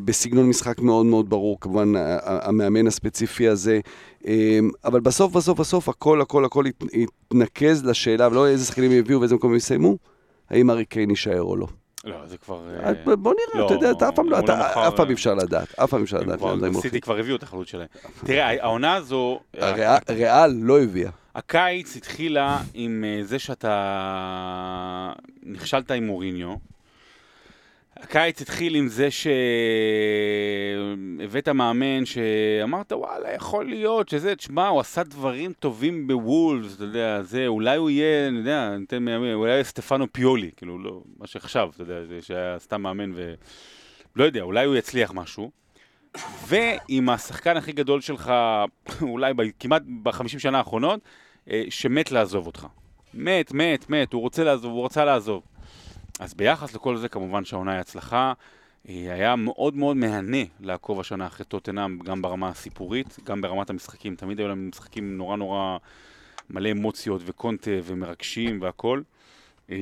בסגנון 0.05 0.49
משחק 0.49 0.79
מאוד 0.79 1.05
מאוד 1.05 1.29
ברור, 1.29 1.57
כמובן 1.61 1.93
המאמן 2.23 2.87
הספציפי 2.87 3.47
הזה, 3.47 3.79
אה, 4.27 4.59
אבל 4.85 4.99
בסוף, 4.99 5.33
בסוף, 5.33 5.59
בסוף, 5.59 5.89
הכל, 5.89 6.21
הכל, 6.21 6.45
הכל 6.45 6.65
יתנקז 6.93 7.85
לשאלה, 7.85 8.27
ולא 8.27 8.47
איזה 8.47 8.65
שחקנים 8.65 8.91
יביאו 8.91 9.19
ואיזה 9.19 9.35
מקום 9.35 9.55
יסיימו, 9.55 9.97
האם 10.49 10.69
ארי 10.69 10.85
קיין 10.85 11.09
יישאר 11.09 11.41
או 11.41 11.55
לא. 11.55 11.67
לא, 12.05 12.27
זה 12.27 12.37
כבר... 12.37 12.61
אה, 12.85 13.15
בוא 13.15 13.33
נראה, 13.33 13.61
לא, 13.61 13.65
אתה 13.65 13.73
יודע, 13.73 13.91
אתה 13.91 14.09
אף 14.09 14.15
פעם 14.15 14.29
לא, 14.29 14.37
לא 14.39 14.43
אתה- 14.43 14.55
מכר, 14.71 14.87
אף 14.87 14.93
פעם 14.95 15.05
אה, 15.05 15.09
אי 15.09 15.13
אפשר 15.13 15.33
לדעת, 15.33 15.79
אף 15.79 15.89
פעם 15.89 15.99
אי 15.99 16.03
אפשר 16.03 16.19
לדעת. 16.19 16.39
סיטי. 16.81 17.01
כבר 17.01 17.17
הביאו 17.17 17.35
את 17.35 17.43
החלוץ 17.43 17.67
שלהם. 17.67 17.87
תראה, 18.25 18.63
העונה 18.63 18.93
הזו, 18.95 19.39
הריאל- 19.57 19.99
ריאל 20.09 20.51
לא 20.61 20.81
הביאה. 20.81 21.11
הקיץ 21.35 21.95
התחילה 21.95 22.61
עם 22.73 23.03
אה, 23.07 23.23
זה 23.23 23.39
שאתה 23.39 25.11
נכשלת 25.43 25.91
עם 25.91 26.07
מוריניו. 26.07 26.53
הקיץ 28.01 28.41
התחיל 28.41 28.75
עם 28.75 28.87
זה 28.87 29.07
שהבאת 31.21 31.49
מאמן 31.49 32.05
שאמרת 32.05 32.91
וואלה 32.91 33.33
יכול 33.33 33.65
להיות 33.65 34.09
שזה, 34.09 34.35
תשמע 34.35 34.67
הוא 34.67 34.79
עשה 34.79 35.03
דברים 35.03 35.53
טובים 35.53 36.07
בוולס, 36.07 36.75
אתה 36.75 36.83
יודע, 36.83 37.21
זה, 37.23 37.47
אולי 37.47 37.77
הוא 37.77 37.89
יהיה, 37.89 38.27
אני 38.27 38.37
יודע, 38.37 38.77
ניתן 38.77 39.03
מאמן, 39.03 39.33
אולי 39.33 39.51
יהיה 39.51 39.63
סטפנו 39.63 40.13
פיולי, 40.13 40.51
כאילו 40.57 40.79
לא, 40.79 41.01
מה 41.17 41.27
שעכשיו, 41.27 41.69
אתה 41.75 41.81
יודע, 41.81 42.05
זה 42.05 42.21
שהיה 42.21 42.59
סתם 42.59 42.81
מאמן 42.81 43.11
ו... 43.15 43.33
לא 44.15 44.23
יודע, 44.23 44.41
אולי 44.41 44.65
הוא 44.65 44.75
יצליח 44.75 45.11
משהו. 45.13 45.51
ועם 46.47 47.09
השחקן 47.09 47.57
הכי 47.57 47.71
גדול 47.71 48.01
שלך, 48.01 48.33
אולי 49.01 49.33
ב, 49.33 49.41
כמעט 49.59 49.81
בחמישים 50.03 50.39
שנה 50.39 50.57
האחרונות, 50.57 50.99
אה, 51.49 51.63
שמת 51.69 52.11
לעזוב 52.11 52.47
אותך. 52.47 52.67
מת, 53.13 53.51
מת, 53.51 53.89
מת, 53.89 54.13
הוא 54.13 54.21
רוצה 54.21 54.43
לעזוב, 54.43 54.71
הוא 54.71 54.85
רצה 54.85 55.05
לעזוב. 55.05 55.43
אז 56.19 56.33
ביחס 56.33 56.75
לכל 56.75 56.97
זה, 56.97 57.09
כמובן 57.09 57.45
שהעונה 57.45 57.71
היא 57.71 57.79
הצלחה. 57.79 58.33
אה, 58.89 59.13
היה 59.13 59.35
מאוד 59.35 59.75
מאוד 59.75 59.97
מהנה 59.97 60.43
לעקוב 60.59 60.99
השנה 60.99 61.27
אחרי 61.27 61.45
טוטנאם, 61.45 61.99
גם 61.99 62.21
ברמה 62.21 62.49
הסיפורית, 62.49 63.17
גם 63.23 63.41
ברמת 63.41 63.69
המשחקים. 63.69 64.15
תמיד 64.15 64.39
היו 64.39 64.47
להם 64.47 64.69
משחקים 64.69 65.17
נורא 65.17 65.37
נורא 65.37 65.77
מלא 66.49 66.71
אמוציות 66.71 67.21
וקונטה 67.25 67.71
ומרגשים 67.83 68.61
והכל. 68.61 69.01
אה, 69.69 69.77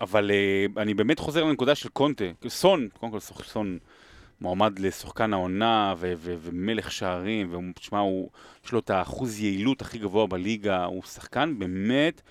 אבל 0.00 0.30
אה, 0.30 0.82
אני 0.82 0.94
באמת 0.94 1.18
חוזר 1.18 1.44
לנקודה 1.44 1.74
של 1.74 1.88
קונטה. 1.88 2.24
סון, 2.48 2.88
קודם 3.00 3.12
כל 3.12 3.20
סון 3.20 3.78
מועמד 4.40 4.78
לשחקן 4.78 5.32
העונה 5.32 5.94
ו- 5.96 6.12
ו- 6.16 6.34
ומלך 6.40 6.92
שערים, 6.92 7.54
ותשמע, 7.54 8.02
יש 8.64 8.72
לו 8.72 8.78
את 8.78 8.90
האחוז 8.90 9.40
יעילות 9.40 9.82
הכי 9.82 9.98
גבוה 9.98 10.26
בליגה, 10.26 10.84
הוא 10.84 11.02
שחקן 11.02 11.58
באמת 11.58 12.22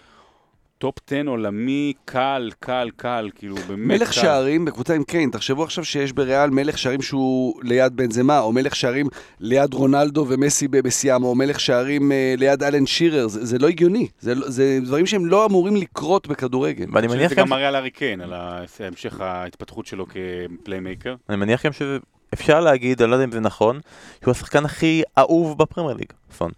top 0.80 0.96
10 1.08 1.22
עולמי, 1.28 1.94
קל, 2.06 2.52
קל, 2.60 2.90
קל, 2.96 3.30
כאילו 3.36 3.56
באמת 3.56 3.88
מלך 3.88 4.08
קל. 4.08 4.14
שערים 4.14 4.66
בקבוצה 4.66 4.94
עם 4.96 5.04
קיין, 5.04 5.30
תחשבו 5.30 5.64
עכשיו 5.64 5.86
שיש 5.86 6.14
בריאל 6.14 6.50
מלך 6.50 6.78
שערים 6.78 7.02
שהוא 7.02 7.62
ליד 7.64 7.96
בנזמה, 7.96 8.40
או 8.40 8.54
מלך 8.54 8.76
שערים 8.76 9.08
ליד 9.40 9.74
רונלדו 9.74 10.26
ומסי 10.30 10.68
בשיאם, 10.68 11.24
או 11.24 11.36
מלך 11.36 11.60
שערים 11.60 12.12
אה, 12.12 12.34
ליד 12.38 12.64
אלן 12.64 12.86
שירר, 12.86 13.28
זה, 13.28 13.46
זה 13.46 13.60
לא 13.60 13.68
הגיוני, 13.68 14.08
זה, 14.20 14.36
לא- 14.36 14.50
זה 14.50 14.80
דברים 14.84 15.06
שהם 15.06 15.26
לא 15.26 15.46
אמורים 15.46 15.76
לקרות 15.76 16.28
בכדורגל. 16.28 16.86
ואני 16.94 17.08
אני 17.08 17.16
מניח 17.16 17.30
זה 17.30 17.36
גם 17.36 17.44
גם 17.44 17.50
מראה 17.50 17.68
על 17.68 17.76
הארי 17.76 17.90
קיין, 17.92 18.22
על 18.22 18.34
המשך 18.34 19.22
ההתפתחות 19.22 19.86
שלו 19.86 20.06
כפליימייקר. 20.08 21.16
אני 21.30 21.38
מניח 21.38 21.66
גם 21.66 21.72
שאפשר 21.72 22.60
להגיד, 22.60 23.02
אני 23.02 23.12
לא 23.12 23.16
יודע 23.16 23.26
אם 23.26 23.32
זה 23.32 23.40
נכון, 23.40 23.80
שהוא 24.24 24.32
השחקן 24.32 24.66
הכי 24.66 25.02
אהוב 25.18 25.58
בפרמייר 25.58 25.98
ליג, 25.98 26.14
סון. 26.38 26.52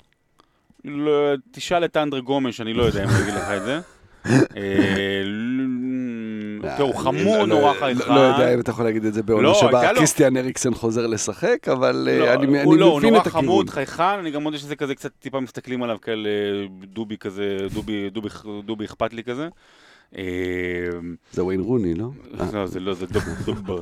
לא, 0.85 1.33
תשאל 1.51 1.85
את 1.85 1.97
אנדרה 1.97 2.19
גומש, 2.19 2.61
אני 2.61 2.73
לא 2.73 2.83
יודע 2.83 3.03
אם 3.03 3.09
הוא 3.09 3.21
יגיד 3.21 3.33
לך 3.33 3.49
את 3.57 3.63
זה. 3.63 3.79
אה, 4.25 4.41
תראו, 6.77 6.87
הוא 6.87 6.95
חמוד 6.95 7.17
לא- 7.39 7.45
נורא 7.47 7.73
לא- 7.73 7.79
חייכן. 7.79 8.13
לא 8.15 8.19
יודע 8.19 8.53
אם 8.53 8.59
אתה 8.59 8.71
יכול 8.71 8.85
להגיד 8.85 9.05
את 9.05 9.13
זה 9.13 9.23
בעונה 9.23 9.43
לא, 9.47 9.53
שבה 9.53 9.93
קריסטיאן 9.95 10.37
אריקסן 10.37 10.73
חוזר 10.73 11.07
לשחק, 11.07 11.67
אבל 11.67 12.07
אה, 12.11 12.33
אני 12.33 12.45
אני 12.45 12.63
הוא 12.63 12.77
לא, 12.77 12.85
הוא 12.85 12.99
מבין 12.99 13.09
נורא 13.13 13.21
את 13.21 13.27
הכיוון. 13.27 13.45
חמוד, 13.45 13.69
חייכן, 13.69 14.03
אני 14.03 14.31
גם 14.31 14.43
מודה 14.43 14.57
שזה 14.57 14.75
כזה 14.75 14.95
קצת 14.95 15.11
טיפה 15.19 15.39
מסתכלים 15.39 15.83
עליו 15.83 15.97
כאלה 16.01 16.29
דובי 16.83 17.17
כזה, 17.17 17.57
דובי, 18.65 18.85
אכפת 18.85 19.13
לי 19.13 19.23
כזה. 19.23 19.47
אה, 20.17 20.23
זה 21.31 21.43
וויין 21.43 21.61
רוני, 21.61 21.93
לא? 21.93 22.09
אה, 22.39 22.45
לא, 22.53 22.65
זה 22.67 22.79
לא, 22.79 22.93
זה 22.93 23.05
דוב, 23.05 23.23
דוב. 23.65 23.79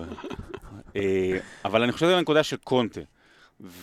אה, 0.96 1.38
אבל 1.66 1.84
אני 1.84 1.92
חושב 1.92 2.06
על 2.06 2.14
הנקודה 2.14 2.44
של 2.44 2.56
קונטה, 2.64 3.02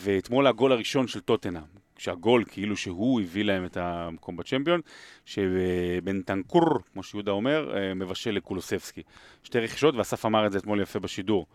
ואתמול 0.03 0.47
הגול 0.47 0.73
הראשון 0.73 1.09
של 1.09 1.21
טוטנאם, 1.21 1.63
כשהגול 1.97 2.45
כאילו 2.49 2.77
שהוא 2.77 3.21
הביא 3.21 3.45
להם 3.45 3.65
את 3.65 3.77
המקום 3.77 4.37
בצ'מפיון, 4.37 4.81
שבנטנקור, 5.25 6.65
כמו 6.93 7.03
שיהודה 7.03 7.33
אומר, 7.33 7.77
אה, 7.77 7.95
מבשל 7.95 8.31
לקולוסבסקי. 8.31 9.03
שתי 9.43 9.59
רכישות, 9.59 9.95
ואסף 9.97 10.27
אמר 10.27 10.47
את 10.47 10.53
זה 10.53 10.59
אתמול 10.59 10.81
יפה 10.81 10.99
בשידור. 10.99 11.47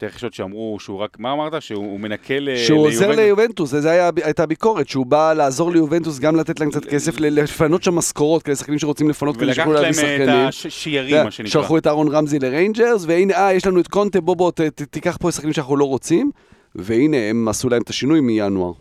שתי 0.00 0.06
רכישות 0.06 0.34
שאמרו 0.34 0.76
שהוא 0.80 0.98
רק, 0.98 1.18
מה 1.18 1.32
אמרת? 1.32 1.62
שהוא 1.62 1.84
הוא 1.84 2.00
מנקה 2.00 2.34
ל... 2.40 2.56
שהוא 2.56 2.86
עוזר 2.86 3.10
ליובנטוס? 3.10 3.72
ליובנטוס, 3.72 3.84
היה, 3.84 4.10
הייתה 4.24 4.46
ביקורת, 4.46 4.88
שהוא 4.88 5.06
בא 5.06 5.32
לעזור 5.32 5.72
ליובנטוס 5.72 6.18
גם 6.18 6.36
לתת 6.36 6.60
להם 6.60 6.70
קצת 6.70 6.84
כסף, 6.84 7.20
לפנות 7.20 7.82
שם 7.82 7.94
משכורות, 7.94 8.42
כאלה 8.42 8.56
שחקנים 8.56 8.78
שרוצים 8.78 9.08
לפנות 9.08 9.36
כדי 9.36 9.44
ולקחת 9.44 9.56
שיוכלו 9.56 9.72
להביא 9.72 10.02
להם 10.02 10.22
את 10.22 10.26
שחקנים. 10.26 10.46
השיירים, 10.48 11.24
מה 11.24 11.30
שנקרא. 11.30 11.50
שלחו 11.50 11.78
את 11.78 11.86
אהרון 11.86 12.08
רמזי 12.08 12.38
לריינג'רס, 12.38 13.04
והנה, 13.06 13.34
אה, 13.34 13.52
יש 13.52 13.66
לנו 13.66 13.80
את 13.80 13.88
קונטה, 13.88 14.20
בוא 14.20 14.36
בוא, 14.36 14.52
תיקח 14.90 15.16
פה 15.20 15.32
שחקנים 15.32 15.52
שאנחנו 15.52 15.76
לא 15.76 15.84
רוצים, 15.84 16.30
והנה, 16.74 17.16
הם 17.16 17.48
עשו 17.48 17.68
להם 17.68 17.82
את 17.82 17.88
השינוי 17.88 18.20
מינואר, 18.20 18.72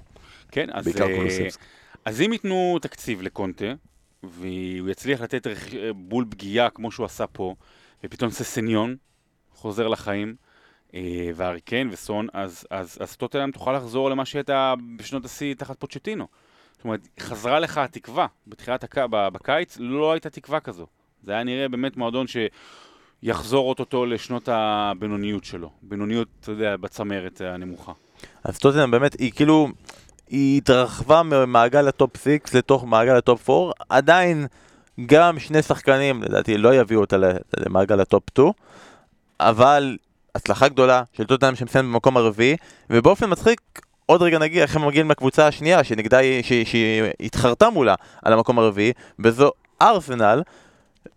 כן, 0.52 0.68
אז, 0.72 0.86
בעיקר 0.86 1.08
אה, 1.08 1.16
קולוסבסקי. 1.16 1.64
אז 2.06 2.22
אם 2.22 2.34
ייתנו 2.34 2.78
תקציב 2.82 3.22
לקונטה, 3.22 3.74
והוא 4.24 4.90
יצליח 4.90 5.22
לתת 5.22 5.48
רכ- 5.48 5.74
בול 5.96 6.26
פגיעה 6.30 6.70
כמו 6.70 6.92
שהוא 6.92 7.06
עשה 7.06 7.28
פה, 7.28 7.56
ופתאום 8.04 8.32
ססניון 8.32 8.96
חוזר 9.56 9.88
לחיים, 9.88 10.36
אה, 10.94 11.30
והארי 11.36 11.66
קיין 11.66 11.90
וסון, 11.92 12.28
אז, 12.34 12.68
אז, 12.70 12.98
אז 13.02 13.16
טוטנאם 13.16 13.52
תוכל 13.52 13.74
לחזור 13.74 14.10
למה 14.10 14.26
שהייתה 14.26 14.74
בשנות 14.98 15.26
השיא 15.26 15.54
תחת 15.54 15.80
פוצ'טינו. 15.80 16.28
זאת 16.76 16.84
אומרת, 16.84 17.08
חזרה 17.20 17.60
לך 17.60 17.78
התקווה. 17.78 18.28
בתחילת 18.48 18.84
הק... 18.84 18.98
בקיץ 19.10 19.78
לא 19.80 20.12
הייתה 20.14 20.30
תקווה 20.30 20.60
כזו. 20.60 20.88
זה 21.24 21.32
היה 21.32 21.44
נראה 21.44 21.68
באמת 21.70 21.98
מועדון 21.98 22.26
שיחזור 23.24 23.70
אוטוטו 23.70 24.06
לשנות 24.06 24.50
הבינוניות 24.52 25.44
שלו. 25.44 25.72
בינוניות, 25.82 26.28
אתה 26.40 26.52
יודע, 26.52 26.78
בצמרת 26.78 27.42
הנמוכה. 27.42 27.92
אז 28.44 28.60
טוטנאם 28.60 28.92
באמת, 28.92 29.20
היא 29.20 29.32
כאילו, 29.32 29.68
היא 30.30 30.58
התרחבה 30.58 31.24
ממעגל 31.24 31.88
הטופ 31.88 32.18
6 32.18 32.28
לתוך 32.54 32.84
מעגל 32.86 33.16
הטופ 33.16 33.50
4, 33.50 33.72
עדיין 33.90 34.48
גם 35.06 35.40
שני 35.40 35.62
שחקנים, 35.62 36.24
לדעתי, 36.24 36.58
לא 36.58 36.76
יביאו 36.76 37.02
אותה 37.02 37.18
למעגל 37.58 38.00
הטופ 38.00 38.24
2, 38.30 38.48
אבל 39.40 39.98
הצלחה 40.36 40.68
גדולה 40.68 41.04
של 41.14 41.24
טוטנאם 41.24 41.56
שמסיימת 41.56 41.88
במקום 41.90 42.18
הרביעי, 42.18 42.56
ובאופן 42.90 43.26
מצחיק, 43.32 43.62
עוד 44.06 44.22
רגע 44.22 44.40
נגיע 44.40 44.64
איך 44.64 44.76
הם 44.76 44.88
מגיעים 44.88 45.12
לקבוצה 45.12 45.48
השנייה, 45.48 45.84
שנגדה 45.84 46.18
היא, 46.18 46.44
שהיא- 46.44 46.66
שהיא 46.66 47.04
התחרתה 47.20 47.70
מולה 47.70 47.96
על 48.24 48.34
המקום 48.34 48.60
הרביעי, 48.60 48.92
וזו 49.20 49.52
ארסנל, 49.82 50.42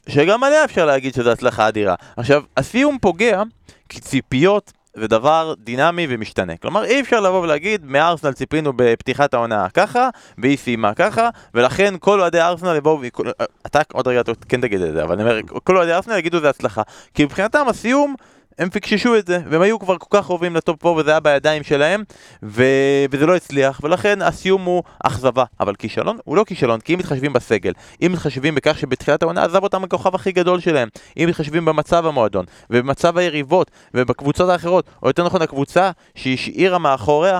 שגם 0.09 0.45
עליה 0.45 0.65
אפשר 0.65 0.87
להגיד 0.87 1.15
שזו 1.15 1.31
הצלחה 1.31 1.69
אדירה. 1.69 1.95
עכשיו, 2.17 2.43
הסיום 2.57 2.99
פוגע, 3.01 3.43
כי 3.89 4.01
ציפיות 4.01 4.73
זה 4.97 5.09
דבר 5.09 5.55
דינמי 5.59 6.07
ומשתנה. 6.09 6.57
כלומר, 6.57 6.85
אי 6.85 7.01
אפשר 7.01 7.21
לבוא 7.21 7.41
ולהגיד, 7.43 7.85
מארסנל 7.85 8.33
ציפינו 8.33 8.73
בפתיחת 8.77 9.35
העונה 9.35 9.69
ככה, 9.75 10.09
והיא 10.39 10.59
סיימה 10.59 10.95
ככה, 10.95 11.29
ולכן 11.55 11.95
כל 12.01 12.21
אוהדי 12.21 12.41
ארסנל 12.41 12.77
יבואו, 12.77 12.99
וכל- 13.03 13.31
אתה 13.67 13.81
עוד 13.93 14.09
רגע 14.09 14.23
כן 14.49 14.61
תגיד 14.61 14.81
את 14.83 14.93
זה, 14.93 15.03
אבל 15.03 15.13
אני 15.13 15.23
אומר, 15.23 15.41
כל 15.65 15.77
אוהדי 15.77 15.93
ארסנל 15.93 16.17
יגידו 16.17 16.41
זה 16.41 16.49
הצלחה. 16.51 16.83
כי 17.15 17.25
מבחינתם 17.25 17.65
הסיום, 17.69 18.15
הם 18.63 18.71
פיקששו 18.71 19.17
את 19.17 19.27
זה, 19.27 19.39
והם 19.51 19.63
היו 19.63 19.79
כבר 19.79 19.99
כל 19.99 20.19
כך 20.19 20.27
קרובים 20.27 20.57
לטופ 20.57 20.87
4 20.87 21.01
וזה 21.01 21.11
היה 21.11 21.21
בידיים 21.21 21.63
שלהם, 21.63 22.03
ו... 22.43 22.65
וזה 23.11 23.27
לא 23.27 23.37
הצליח, 23.37 23.81
ולכן 23.85 24.23
הסיום 24.23 24.63
הוא 24.63 24.83
אכזבה. 25.05 25.45
אבל 25.61 25.75
כישלון 25.75 26.19
הוא 26.25 26.37
לא 26.37 26.45
כישלון, 26.45 26.81
כי 26.81 26.95
אם 26.95 26.99
מתחשבים 26.99 27.33
בסגל, 27.33 27.73
אם 28.07 28.13
מתחשבים 28.13 28.55
בכך 28.55 28.79
שבתחילת 28.79 29.23
העונה 29.23 29.45
עזב 29.45 29.63
אותם 29.63 29.85
הכוכב 29.85 30.15
הכי 30.15 30.33
גדול 30.33 30.61
שלהם, 30.61 30.89
אם 31.17 31.25
מתחשבים 31.29 31.65
במצב 31.65 32.07
המועדון, 32.07 32.45
ובמצב 32.71 33.19
היריבות, 33.19 33.71
ובקבוצות 33.95 34.49
האחרות, 34.49 34.87
או 35.03 35.09
יותר 35.09 35.25
נכון 35.25 35.43
הקבוצה 35.43 35.91
שהשאירה 36.15 36.79
מאחוריה, 36.79 37.39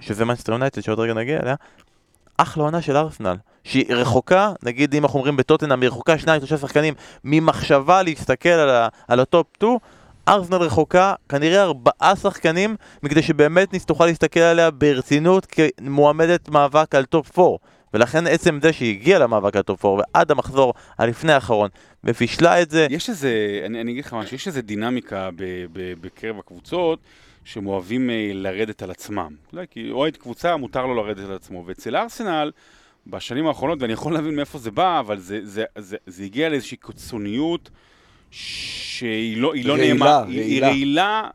שזה 0.00 0.24
מנסטר 0.24 0.52
יונייטד 0.52 0.80
שעוד 0.80 0.98
רגע 1.00 1.14
נגיע 1.14 1.40
אליה, 1.42 1.54
אחלה 2.42 2.64
עונה 2.64 2.82
של 2.82 2.96
ארסנל, 2.96 3.36
שהיא 3.64 3.94
רחוקה, 3.94 4.52
נגיד 4.62 4.94
אם 4.94 5.02
אנחנו 5.02 5.18
אומרים 5.18 5.36
בטוטנאם, 5.36 5.80
היא 5.80 5.88
רחוקה 5.88 6.18
שניים 6.18 6.40
שלושה 6.40 6.56
שחקנים 6.56 6.94
ממחשבה 7.24 8.02
להסתכל 8.02 8.48
על, 8.48 8.70
ה, 8.70 8.88
על 9.08 9.20
הטופ 9.20 9.46
2, 9.56 9.78
ארסנל 10.28 10.56
רחוקה 10.56 11.14
כנראה 11.28 11.62
ארבעה 11.62 12.16
שחקנים 12.16 12.76
מכדי 13.02 13.22
שבאמת 13.22 13.74
תוכל 13.86 14.06
להסתכל 14.06 14.40
עליה 14.40 14.70
ברצינות 14.70 15.46
כמועמדת 15.46 16.48
מאבק 16.48 16.94
על 16.94 17.04
טופ 17.04 17.38
4 17.38 17.56
ולכן 17.94 18.26
עצם 18.26 18.58
זה 18.62 18.72
שהיא 18.72 18.98
הגיעה 18.98 19.18
למאבק 19.18 19.56
על 19.56 19.62
טופ 19.62 19.84
4 19.84 20.02
ועד 20.14 20.30
המחזור 20.30 20.74
הלפני 20.98 21.32
האחרון 21.32 21.68
ופישלה 22.04 22.62
את 22.62 22.70
זה 22.70 22.86
יש 22.90 23.08
איזה, 23.10 23.62
אני, 23.66 23.80
אני 23.80 23.92
אגיד 23.92 24.04
לך 24.04 24.14
משהו, 24.14 24.34
יש 24.34 24.46
איזה 24.46 24.62
דינמיקה 24.62 25.30
ב, 25.36 25.44
ב, 25.72 25.92
בקרב 26.00 26.38
הקבוצות 26.38 26.98
שהם 27.44 27.66
אוהבים 27.66 28.10
אה, 28.10 28.30
לרדת 28.34 28.82
על 28.82 28.90
עצמם. 28.90 29.34
כי 29.70 29.90
אוהד 29.90 30.16
קבוצה 30.16 30.56
מותר 30.56 30.86
לו 30.86 30.94
לרדת 30.94 31.24
על 31.24 31.34
עצמו, 31.34 31.64
ואצל 31.66 31.96
ארסנל, 31.96 32.50
בשנים 33.06 33.46
האחרונות, 33.46 33.82
ואני 33.82 33.92
יכול 33.92 34.12
להבין 34.12 34.36
מאיפה 34.36 34.58
זה 34.58 34.70
בא, 34.70 35.00
אבל 35.00 35.18
זה, 35.18 35.40
זה, 35.42 35.64
זה, 35.78 35.96
זה 36.06 36.24
הגיע 36.24 36.48
לאיזושהי 36.48 36.76
קיצוניות 36.76 37.70
שהיא 38.30 39.36
לא, 39.36 39.52
לא 39.64 39.76
נעימה, 39.76 40.22
היא- 40.28 40.62
רעילה. 40.62 41.28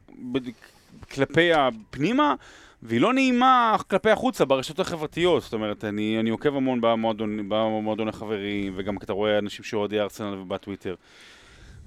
כלפי 1.11 1.53
הפנימה, 1.53 2.35
והיא 2.83 3.01
לא 3.01 3.13
נעימה 3.13 3.75
כלפי 3.89 4.09
החוצה 4.09 4.45
ברשתות 4.45 4.79
החברתיות. 4.79 5.43
זאת 5.43 5.53
אומרת, 5.53 5.83
אני, 5.83 6.19
אני 6.19 6.29
עוקב 6.29 6.55
המון 6.55 6.81
במועדון, 6.81 7.49
במועדון 7.49 8.07
החברים, 8.07 8.73
וגם 8.75 8.97
אתה 8.97 9.13
רואה 9.13 9.37
אנשים 9.37 9.65
שאוהדי 9.65 9.99
ארסנל 9.99 10.43
בטוויטר. 10.47 10.95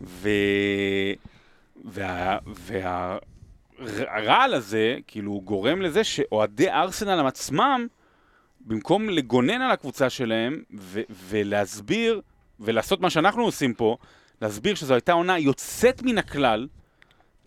ו... 0.01 0.29
וה... 1.85 2.39
וה... 2.47 3.19
הרעל 4.09 4.55
הזה, 4.55 4.97
כאילו, 5.07 5.33
הוא 5.33 5.43
גורם 5.43 5.83
לזה 5.83 6.05
שאוהדי 6.05 6.71
ארסנל 6.71 7.27
עצמם, 7.27 7.87
במקום 8.61 9.11
לגונן 9.11 9.63
על 9.63 9.71
הקבוצה 9.71 10.11
שלהם 10.11 10.63
ו- 10.79 11.01
ולהסביר, 11.11 12.21
ולעשות 12.61 13.01
מה 13.01 13.11
שאנחנו 13.11 13.45
עושים 13.45 13.75
פה, 13.75 13.97
להסביר 14.43 14.75
שזו 14.75 14.95
הייתה 14.95 15.13
עונה 15.13 15.39
יוצאת 15.39 16.03
מן 16.03 16.19
הכלל, 16.19 16.69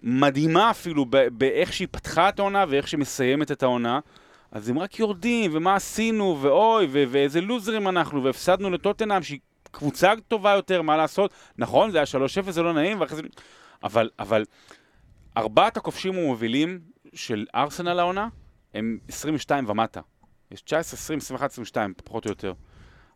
מדהימה 0.04 0.72
אפילו 0.72 1.06
באיך 1.32 1.74
שהיא 1.74 1.88
פתחה 1.92 2.30
את 2.30 2.40
העונה 2.40 2.66
ואיך 2.70 2.88
שהיא 2.88 3.00
מסיימת 3.00 3.52
את 3.52 3.64
העונה, 3.64 4.00
אז 4.52 4.70
הם 4.70 4.80
רק 4.80 5.00
יורדים, 5.00 5.52
ומה 5.54 5.76
עשינו, 5.76 6.38
ואוי, 6.42 6.88
ו- 6.90 7.04
ואיזה 7.08 7.42
לוזרים 7.42 7.88
אנחנו, 7.88 8.24
והפסדנו 8.24 8.70
לטוטנאם, 8.70 9.24
שהיא 9.24 9.40
קבוצה 9.72 10.14
טובה 10.28 10.52
יותר, 10.52 10.82
מה 10.82 10.98
לעשות? 10.98 11.34
נכון, 11.58 11.92
זה 11.92 11.98
היה 11.98 12.06
3-0, 12.48 12.52
זה 12.52 12.62
לא 12.62 12.74
נעים, 12.74 13.02
ואחרי 13.02 13.18
זה... 13.18 13.24
אבל, 13.84 14.10
אבל 14.20 14.44
ארבעת 15.38 15.78
הכובשים 15.78 16.14
המובילים 16.14 16.80
של 17.14 17.46
ארסנל 17.56 18.00
העונה 18.00 18.28
הם 18.74 18.98
22 19.08 19.70
ומטה. 19.70 20.02
יש 20.52 20.62
19, 20.62 20.98
20, 20.98 21.20
21, 21.20 21.52
22, 21.52 21.94
פחות 22.04 22.26
או 22.26 22.30
יותר. 22.30 22.54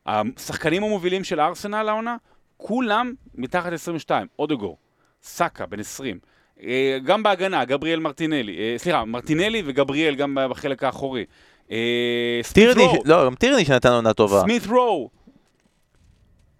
השחקנים 0.05 0.83
המובילים 0.83 1.23
של 1.23 1.39
ארסנל 1.39 1.89
העונה, 1.89 2.17
כולם 2.57 3.13
מתחת 3.35 3.71
ל-22. 3.71 4.09
אודגור, 4.39 4.77
סאקה, 5.23 5.65
בן 5.65 5.79
20. 5.79 6.19
אה, 6.63 6.97
גם 7.03 7.23
בהגנה, 7.23 7.65
גבריאל 7.65 7.99
מרטינלי. 7.99 8.57
אה, 8.57 8.75
סליחה, 8.77 9.05
מרטינלי 9.05 9.63
וגבריאל 9.65 10.15
גם 10.15 10.37
בחלק 10.49 10.83
האחורי. 10.83 11.25
אה, 11.71 12.41
טירני, 12.53 12.87
לא, 13.05 13.25
גם 13.25 13.35
טירני 13.35 13.65
שנתן 13.65 13.91
עונה 13.91 14.13
טובה. 14.13 14.41
סמית 14.41 14.67
רו. 14.67 15.09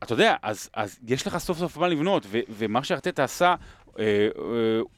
אתה 0.03 0.13
יודע, 0.13 0.35
אז, 0.41 0.69
אז 0.73 0.99
יש 1.07 1.27
לך 1.27 1.37
סוף 1.37 1.57
סוף 1.57 1.77
מה 1.77 1.87
לבנות, 1.87 2.25
ו, 2.29 2.39
ומה 2.49 2.83
שארטטה 2.83 3.23
עשה, 3.23 3.55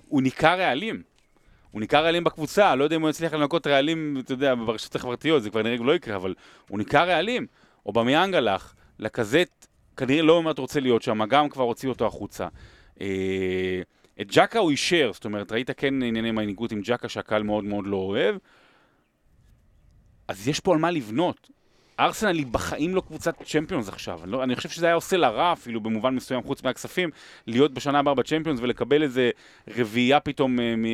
הוא 0.08 0.22
ניקה 0.22 0.56
רעלים. 0.56 1.02
הוא 1.72 1.80
ניקה 1.80 2.00
רעלים 2.00 2.24
בקבוצה, 2.24 2.76
לא 2.76 2.84
יודע 2.84 2.96
אם 2.96 3.02
הוא 3.02 3.10
יצליח 3.10 3.34
לנקות 3.34 3.68
רעלים, 3.68 4.18
אתה 4.20 4.34
יודע, 4.34 4.56
ברשתות 4.56 4.96
החברתיות, 4.96 5.44
זה 5.44 5.50
כבר 5.50 5.62
נראה 5.62 5.78
לא 5.78 5.96
יקרה, 5.96 6.16
אבל 6.16 6.34
הוא 6.70 6.78
ניקה 6.78 7.04
רעלים. 7.04 7.48
אובמיאנג 7.86 8.36
הלך, 8.36 8.74
לקזט 9.00 9.68
כנראה 9.98 10.22
לא 10.22 10.42
באמת 10.42 10.60
רוצה 10.60 10.80
להיות 10.80 11.02
שם, 11.02 11.26
גם 11.26 11.50
כבר 11.50 11.64
הוציא 11.64 11.90
אותו 11.90 12.06
החוצה. 12.06 12.48
אה, 13.02 13.82
את 14.22 14.28
ג'קה 14.32 14.60
הוא 14.60 14.72
אישר, 14.72 15.12
זאת 15.14 15.26
אומרת, 15.26 15.52
ראית 15.52 15.72
כן 15.72 16.04
ענייני 16.04 16.32
מנהיגות 16.32 16.72
עם 16.72 16.82
ג'קה 16.84 17.10
שהקהל 17.10 17.44
מאוד 17.44 17.64
מאוד 17.64 17.88
לא 17.88 17.98
אוהב. 17.98 18.36
אז 20.28 20.48
יש 20.48 20.60
פה 20.60 20.74
על 20.74 20.80
מה 20.80 20.92
לבנות. 20.92 21.50
ארסנל 22.00 22.38
היא 22.38 22.46
בחיים 22.46 22.96
לא 22.96 23.02
קבוצת 23.02 23.44
צ'מפיונס 23.44 23.90
עכשיו. 23.90 24.24
אני, 24.24 24.32
לא, 24.32 24.44
אני 24.44 24.56
חושב 24.56 24.70
שזה 24.70 24.86
היה 24.86 24.96
עושה 24.96 25.18
לה 25.18 25.30
רע 25.30 25.54
אפילו 25.54 25.82
במובן 25.82 26.16
מסוים, 26.16 26.44
חוץ 26.44 26.64
מהכספים, 26.64 27.10
להיות 27.48 27.74
בשנה 27.74 28.00
הבאה 28.00 28.14
בצ'מפיונס 28.14 28.60
ולקבל 28.62 29.04
איזה 29.04 29.30
רביעייה 29.78 30.20
פתאום 30.20 30.60
אה, 30.60 30.76
מ... 30.76 30.86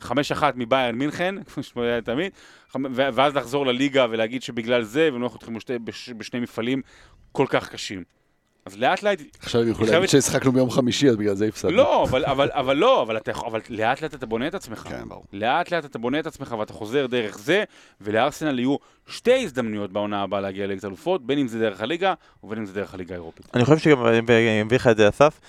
חמש 0.00 0.32
אחת 0.32 0.54
מביירן 0.56 0.94
מינכן, 0.94 1.34
כמו 1.54 1.62
שהיה 1.62 2.00
תמיד, 2.00 2.32
חמ- 2.72 2.86
ו- 2.90 3.08
ואז 3.14 3.36
לחזור 3.36 3.66
לליגה 3.66 4.06
ולהגיד 4.10 4.42
שבגלל 4.42 4.82
זה, 4.82 5.08
אתכם 5.36 5.54
בשתי, 5.54 5.78
בש, 5.78 6.10
בשני 6.10 6.40
מפעלים 6.40 6.82
כל 7.32 7.46
כך 7.48 7.68
קשים. 7.68 8.04
אז 8.66 8.78
לאט 8.78 9.02
לאט, 9.02 9.18
עכשיו 9.38 9.62
הם 9.62 9.68
יכולים 9.68 9.92
להגיד 9.92 10.08
שהשחקנו 10.08 10.52
ביום 10.52 10.70
חמישי, 10.70 11.08
אז 11.08 11.16
בגלל 11.16 11.34
זה 11.34 11.46
הפסדנו. 11.46 11.76
לא, 11.76 12.04
אבל, 12.04 12.24
אבל, 12.24 12.50
אבל 12.52 12.76
לא, 12.76 13.02
אבל, 13.02 13.16
אתה, 13.16 13.30
אבל 13.46 13.60
לאט 13.68 14.02
לאט 14.02 14.14
אתה 14.14 14.26
בונה 14.26 14.46
את 14.46 14.54
עצמך. 14.54 14.78
כן, 14.78 15.08
ברור. 15.08 15.24
לאט 15.32 15.72
לאט 15.72 15.84
אתה 15.84 15.98
בונה 15.98 16.18
את 16.18 16.26
עצמך 16.26 16.54
ואתה 16.58 16.72
חוזר 16.72 17.06
דרך 17.06 17.38
זה, 17.38 17.64
ולארסנל 18.00 18.58
יהיו 18.58 18.76
שתי 19.06 19.44
הזדמנויות 19.44 19.92
בעונה 19.92 20.22
הבאה 20.22 20.40
להגיע 20.40 20.66
לליגת 20.66 20.84
אלופות, 20.84 21.26
בין 21.26 21.38
אם 21.38 21.48
זה 21.48 21.58
דרך 21.58 21.80
הליגה, 21.80 22.14
ובין 22.44 22.58
אם 22.58 22.66
זה 22.66 22.72
דרך 22.72 22.94
הליגה 22.94 23.14
האירופית. 23.14 23.46
אני 23.54 23.64
חושב 23.64 23.78
שגם, 23.78 24.00
ואני 24.00 24.62
מביא 24.62 24.76
לך 24.76 24.86
את 24.86 24.96
זה 24.96 25.08
אסף, 25.08 25.40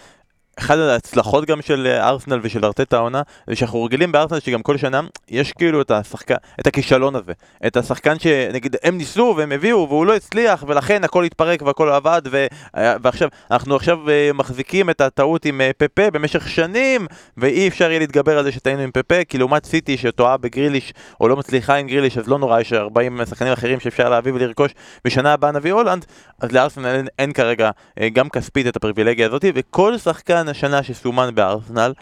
אחת 0.60 0.78
ההצלחות 0.78 1.46
גם 1.46 1.62
של 1.62 1.88
אה, 1.88 2.10
ארסנל 2.10 2.40
ושל 2.44 2.66
ארטטה 2.66 2.98
העונה, 2.98 3.22
זה 3.48 3.56
שאנחנו 3.56 3.84
רגילים 3.84 4.12
בארסנל 4.12 4.40
שגם 4.40 4.62
כל 4.62 4.78
שנה 4.78 5.02
יש 5.30 5.52
כאילו 5.54 5.82
את 5.82 5.92
השחקן, 5.92 6.36
את 6.60 6.68
הכישלון 6.68 7.16
הזה. 7.16 7.32
את 7.68 7.78
השחקן 7.78 8.20
שנגיד 8.20 8.76
הם 8.84 8.98
ניסו 8.98 9.34
והם 9.38 9.52
הביאו 9.52 9.88
והוא 9.90 10.06
לא 10.06 10.16
הצליח 10.16 10.64
ולכן 10.68 11.04
הכל 11.04 11.24
התפרק 11.24 11.62
והכל 11.62 11.90
עבד 11.90 12.22
ו, 12.32 12.46
אה, 12.78 12.96
ועכשיו 13.02 13.30
אנחנו 13.52 13.76
עכשיו 13.76 14.10
אה, 14.10 14.32
מחזיקים 14.34 14.90
את 14.90 15.02
הטעות 15.02 15.46
עם 15.46 15.62
פפה 15.78 16.12
במשך 16.12 16.50
שנים 16.50 17.08
ואי 17.38 17.68
אפשר 17.68 17.90
יהיה 17.90 18.00
להתגבר 18.00 18.38
על 18.38 18.44
זה 18.44 18.52
שטעינו 18.52 18.82
עם 18.82 18.92
פפה 18.92 19.24
כי 19.24 19.38
לעומת 19.38 19.66
סיטי 19.66 19.98
שטועה 19.98 20.38
בגריליש 20.38 20.94
או 21.22 21.28
לא 21.28 21.36
מצליחה 21.36 21.76
עם 21.76 21.88
גריליש 21.88 22.18
אז 22.18 22.28
לא 22.28 22.40
נורא 22.40 22.60
יש 22.60 22.74
40 22.74 23.26
שחקנים 23.26 23.54
אחרים 23.54 23.80
שאפשר 23.80 24.10
להביא 24.10 24.32
ולרכוש 24.36 24.72
בשנה 25.06 25.34
הבאה 25.34 25.52
נביא 25.52 25.74
הולנד 25.74 26.06
אז 26.40 26.52
לארסנל 26.52 26.86
אין, 26.86 27.08
אין 27.20 27.34
כרגע 27.34 27.70
גם 28.14 28.30
כספית 28.30 28.68
את 28.68 28.76
הפריבילגיה 28.76 29.28
הזאת 29.28 29.46
וכל 29.56 29.98
שחקן 29.98 30.43
השנה 30.50 30.84
שסומן 30.84 31.36
בארסנל 31.36 31.94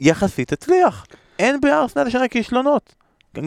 יחסית 0.00 0.52
הצליח 0.52 1.06
אין 1.38 1.60
בארסנל 1.60 2.06
השנה 2.06 2.28
כישלונות 2.28 2.94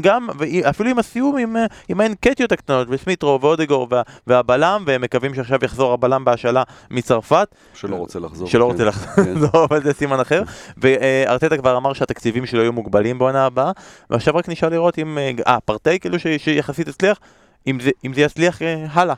גם, 0.02 0.28
ואפילו 0.38 0.90
עם 0.90 1.00
הסיום 1.00 1.38
עם, 1.38 1.58
אה, 1.58 1.66
עם 1.90 2.02
האנקטיות 2.02 2.52
הקטנות, 2.52 2.88
וסמיטרו 2.90 3.42
ואודגור 3.42 3.88
וה, 3.90 4.02
והבלם, 4.28 4.84
והם 4.88 5.02
מקווים 5.02 5.36
שעכשיו 5.36 5.60
יחזור 5.64 5.94
הבלם 5.94 6.26
בהשאלה 6.26 6.64
מצרפת, 6.92 7.56
שלא 7.74 7.96
רוצה 7.96 8.20
לחזור. 8.20 8.48
שלא 8.48 8.66
כן. 8.66 8.72
רוצה 8.72 8.86
לחזור, 8.86 9.26
כן. 9.26 9.34
לא, 9.54 9.66
אבל 9.70 9.84
זה 9.84 9.94
סימן 9.94 10.20
אחר. 10.20 10.44
וארטטה 10.78 11.58
כבר 11.58 11.78
אמר 11.78 11.94
שהתקציבים 11.94 12.46
שלו 12.46 12.62
יהיו 12.62 12.74
מוגבלים 12.74 13.20
בעונה 13.20 13.46
הבאה, 13.46 13.72
ועכשיו 14.10 14.36
רק 14.36 14.50
נשאר 14.50 14.70
לראות 14.70 15.00
אם, 15.00 15.18
אה, 15.18 15.32
אה, 15.48 15.60
פרטי 15.66 16.00
כאילו 16.00 16.18
שיחסית 16.38 16.88
הצליח, 16.88 17.20
אם 17.68 17.80
זה, 17.80 17.90
אם 18.06 18.14
זה 18.14 18.22
יצליח 18.22 18.62
אה, 18.62 18.86
הלאה. 18.92 19.16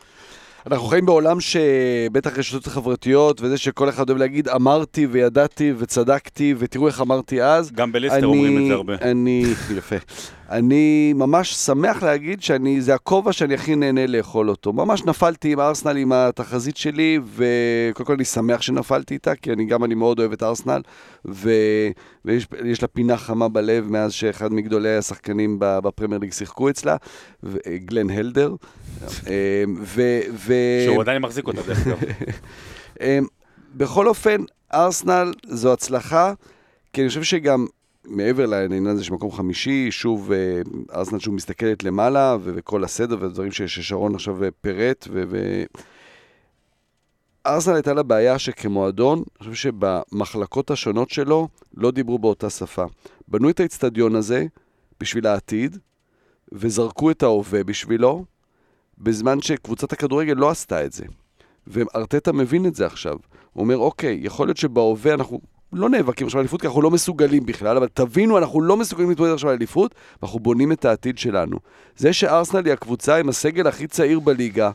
אנחנו 0.67 0.87
חיים 0.87 1.05
בעולם 1.05 1.37
שבטח 1.39 2.37
רשתות 2.37 2.67
חברתיות, 2.67 3.41
וזה 3.41 3.57
שכל 3.57 3.89
אחד 3.89 4.09
אוהב 4.09 4.19
להגיד, 4.19 4.49
אמרתי 4.49 5.05
וידעתי 5.05 5.73
וצדקתי, 5.77 6.55
ותראו 6.57 6.87
איך 6.87 7.01
אמרתי 7.01 7.43
אז. 7.43 7.71
גם 7.71 7.91
בליסטר 7.91 8.25
אומרים 8.25 8.57
את 8.57 8.67
זה 8.67 8.73
הרבה. 8.73 8.95
אני, 9.01 9.45
יפה. 9.77 9.95
אני 10.51 11.13
ממש 11.13 11.53
שמח 11.53 12.03
להגיד 12.03 12.41
שאני, 12.41 12.81
זה 12.81 12.93
הכובע 12.93 13.33
שאני 13.33 13.53
הכי 13.53 13.75
נהנה 13.75 14.07
לאכול 14.07 14.49
אותו. 14.49 14.73
ממש 14.73 15.03
נפלתי 15.05 15.51
עם 15.51 15.59
ארסנל 15.59 15.97
עם 15.97 16.11
התחזית 16.11 16.77
שלי, 16.77 17.19
וקודם 17.35 18.07
כל 18.07 18.13
אני 18.13 18.25
שמח 18.25 18.61
שנפלתי 18.61 19.13
איתה, 19.13 19.35
כי 19.35 19.53
אני 19.53 19.65
גם 19.65 19.83
אני 19.83 19.95
מאוד 19.95 20.19
אוהב 20.19 20.31
את 20.31 20.43
ארסנל, 20.43 20.81
ו, 21.25 21.51
ויש 22.25 22.47
יש 22.65 22.81
לה 22.81 22.87
פינה 22.87 23.17
חמה 23.17 23.47
בלב 23.47 23.87
מאז 23.89 24.13
שאחד 24.13 24.53
מגדולי 24.53 24.97
השחקנים 24.97 25.57
בפרמייר 25.59 26.19
ליג 26.21 26.33
שיחקו 26.33 26.69
אצלה, 26.69 26.95
ו- 27.43 27.57
גלן 27.77 28.09
הלדר. 28.09 28.55
אה, 29.27 29.63
ו, 29.81 30.19
ו, 30.33 30.53
שהוא 30.85 31.01
עדיין 31.01 31.21
מחזיק 31.21 31.47
אותה, 31.47 31.61
דרך 31.61 31.87
אגב. 31.87 31.97
אמ, 33.01 33.25
בכל 33.75 34.07
אופן, 34.07 34.37
ארסנל 34.73 35.33
זו 35.47 35.73
הצלחה, 35.73 36.33
כי 36.93 37.01
אני 37.01 37.07
חושב 37.07 37.23
שגם 37.23 37.65
מעבר 38.05 38.45
לעניין 38.45 38.87
הזה 38.87 39.03
של 39.03 39.13
מקום 39.13 39.31
חמישי, 39.31 39.91
שוב, 39.91 40.31
אה, 40.31 40.61
ארסנל 40.93 41.19
שוב 41.19 41.33
מסתכלת 41.33 41.83
למעלה, 41.83 42.37
וכל 42.43 42.83
הסדר 42.83 43.17
והדברים 43.19 43.51
ששרון 43.51 44.15
עכשיו 44.15 44.43
אה, 44.43 44.49
פירט. 44.61 45.07
ו... 45.11 45.63
ארסנל 47.45 47.73
הייתה 47.73 47.93
לה 47.93 48.03
בעיה 48.03 48.39
שכמועדון, 48.39 49.23
אני 49.41 49.49
חושב 49.49 49.71
שבמחלקות 49.71 50.71
השונות 50.71 51.09
שלו 51.09 51.47
לא 51.77 51.91
דיברו 51.91 52.19
באותה 52.19 52.49
שפה. 52.49 52.85
בנו 53.27 53.49
את 53.49 53.59
האיצטדיון 53.59 54.15
הזה 54.15 54.45
בשביל 54.99 55.27
העתיד, 55.27 55.77
וזרקו 56.51 57.11
את 57.11 57.23
ההווה 57.23 57.63
בשבילו, 57.63 58.25
בזמן 58.97 59.41
שקבוצת 59.41 59.93
הכדורגל 59.93 60.33
לא 60.33 60.49
עשתה 60.49 60.85
את 60.85 60.93
זה. 60.93 61.05
וארטטה 61.67 62.31
מבין 62.31 62.65
את 62.65 62.75
זה 62.75 62.85
עכשיו. 62.85 63.17
הוא 63.53 63.63
אומר, 63.63 63.77
אוקיי, 63.77 64.19
יכול 64.23 64.47
להיות 64.47 64.57
שבהווה 64.57 65.13
אנחנו 65.13 65.39
לא 65.73 65.89
נאבקים 65.89 66.27
עכשיו 66.27 66.39
על 66.39 66.41
אליפות, 66.41 66.61
כי 66.61 66.67
אנחנו 66.67 66.81
לא 66.81 66.91
מסוגלים 66.91 67.45
בכלל, 67.45 67.77
אבל 67.77 67.87
תבינו, 67.93 68.37
אנחנו 68.37 68.61
לא 68.61 68.77
מסוגלים 68.77 69.09
להתמודד 69.09 69.33
עכשיו 69.33 69.49
על 69.49 69.55
אליפות, 69.55 69.95
ואנחנו 70.21 70.39
בונים 70.39 70.71
את 70.71 70.85
העתיד 70.85 71.17
שלנו. 71.17 71.57
זה 71.97 72.13
שארסנל 72.13 72.65
היא 72.65 72.73
הקבוצה 72.73 73.17
עם 73.17 73.29
הסגל 73.29 73.67
הכי 73.67 73.87
צעיר 73.87 74.19
בליגה, 74.19 74.71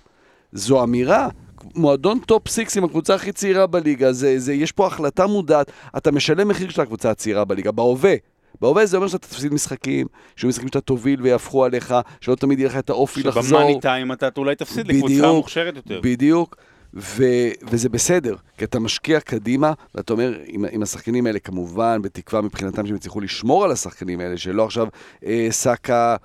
זו 0.53 0.83
אמירה. 0.83 1.29
מועדון 1.75 2.19
טופ 2.19 2.49
סיקס 2.49 2.77
עם 2.77 2.85
הקבוצה 2.85 3.15
הכי 3.15 3.33
צעירה 3.33 3.67
בליגה, 3.67 4.13
זה, 4.13 4.39
זה, 4.39 4.55
יש 4.55 4.73
פה 4.73 4.87
החלטה 4.87 5.27
מודעת, 5.27 5.73
אתה 5.97 6.13
משלם 6.13 6.49
מחיר 6.49 6.71
של 6.71 6.81
הקבוצה 6.81 7.11
הצעירה 7.11 7.45
בליגה, 7.45 7.73
בהווה. 7.73 8.15
בהווה 8.61 8.87
זה 8.87 8.97
אומר 8.97 9.09
שאתה 9.09 9.29
תפסיד 9.29 9.55
משחקים, 9.55 10.07
שיהיו 10.37 10.49
משחקים 10.49 10.69
שאתה 10.69 10.81
תוביל 10.81 11.23
ויהפכו 11.23 11.65
עליך, 11.65 11.95
שלא 12.21 12.35
תמיד 12.35 12.59
יהיה 12.59 12.69
לך 12.69 12.77
את 12.77 12.91
האופי 12.91 13.23
לחזור. 13.23 13.43
שבמאני 13.43 13.81
טיים 13.81 14.13
אתה 14.13 14.29
אולי 14.37 14.55
תפסיד 14.55 14.89
לקבוצה 14.89 15.33
מוכשרת 15.33 15.77
יותר. 15.77 16.01
בדיוק, 16.03 16.57
ו, 16.99 17.25
וזה 17.63 17.89
בסדר, 17.89 18.37
כי 18.59 18.65
אתה 18.65 18.81
משקיע 18.81 19.21
קדימה, 19.21 19.73
ואתה 19.95 20.13
אומר, 20.13 20.39
עם, 20.47 20.65
עם 20.71 20.83
השחקנים 20.83 21.27
האלה, 21.27 21.39
כמובן, 21.39 22.03
בתקווה 22.03 22.43
מבחינתם 22.43 22.87
שהם 22.87 22.97
יצליחו 22.97 23.21
לשמור 23.21 23.65
על 23.65 23.71
השחקנים 23.71 24.21
האלה, 24.21 24.37
שלא 24.37 24.65
עכשיו 24.65 24.87
אה, 25.27 25.49
סאקה, 25.51 26.17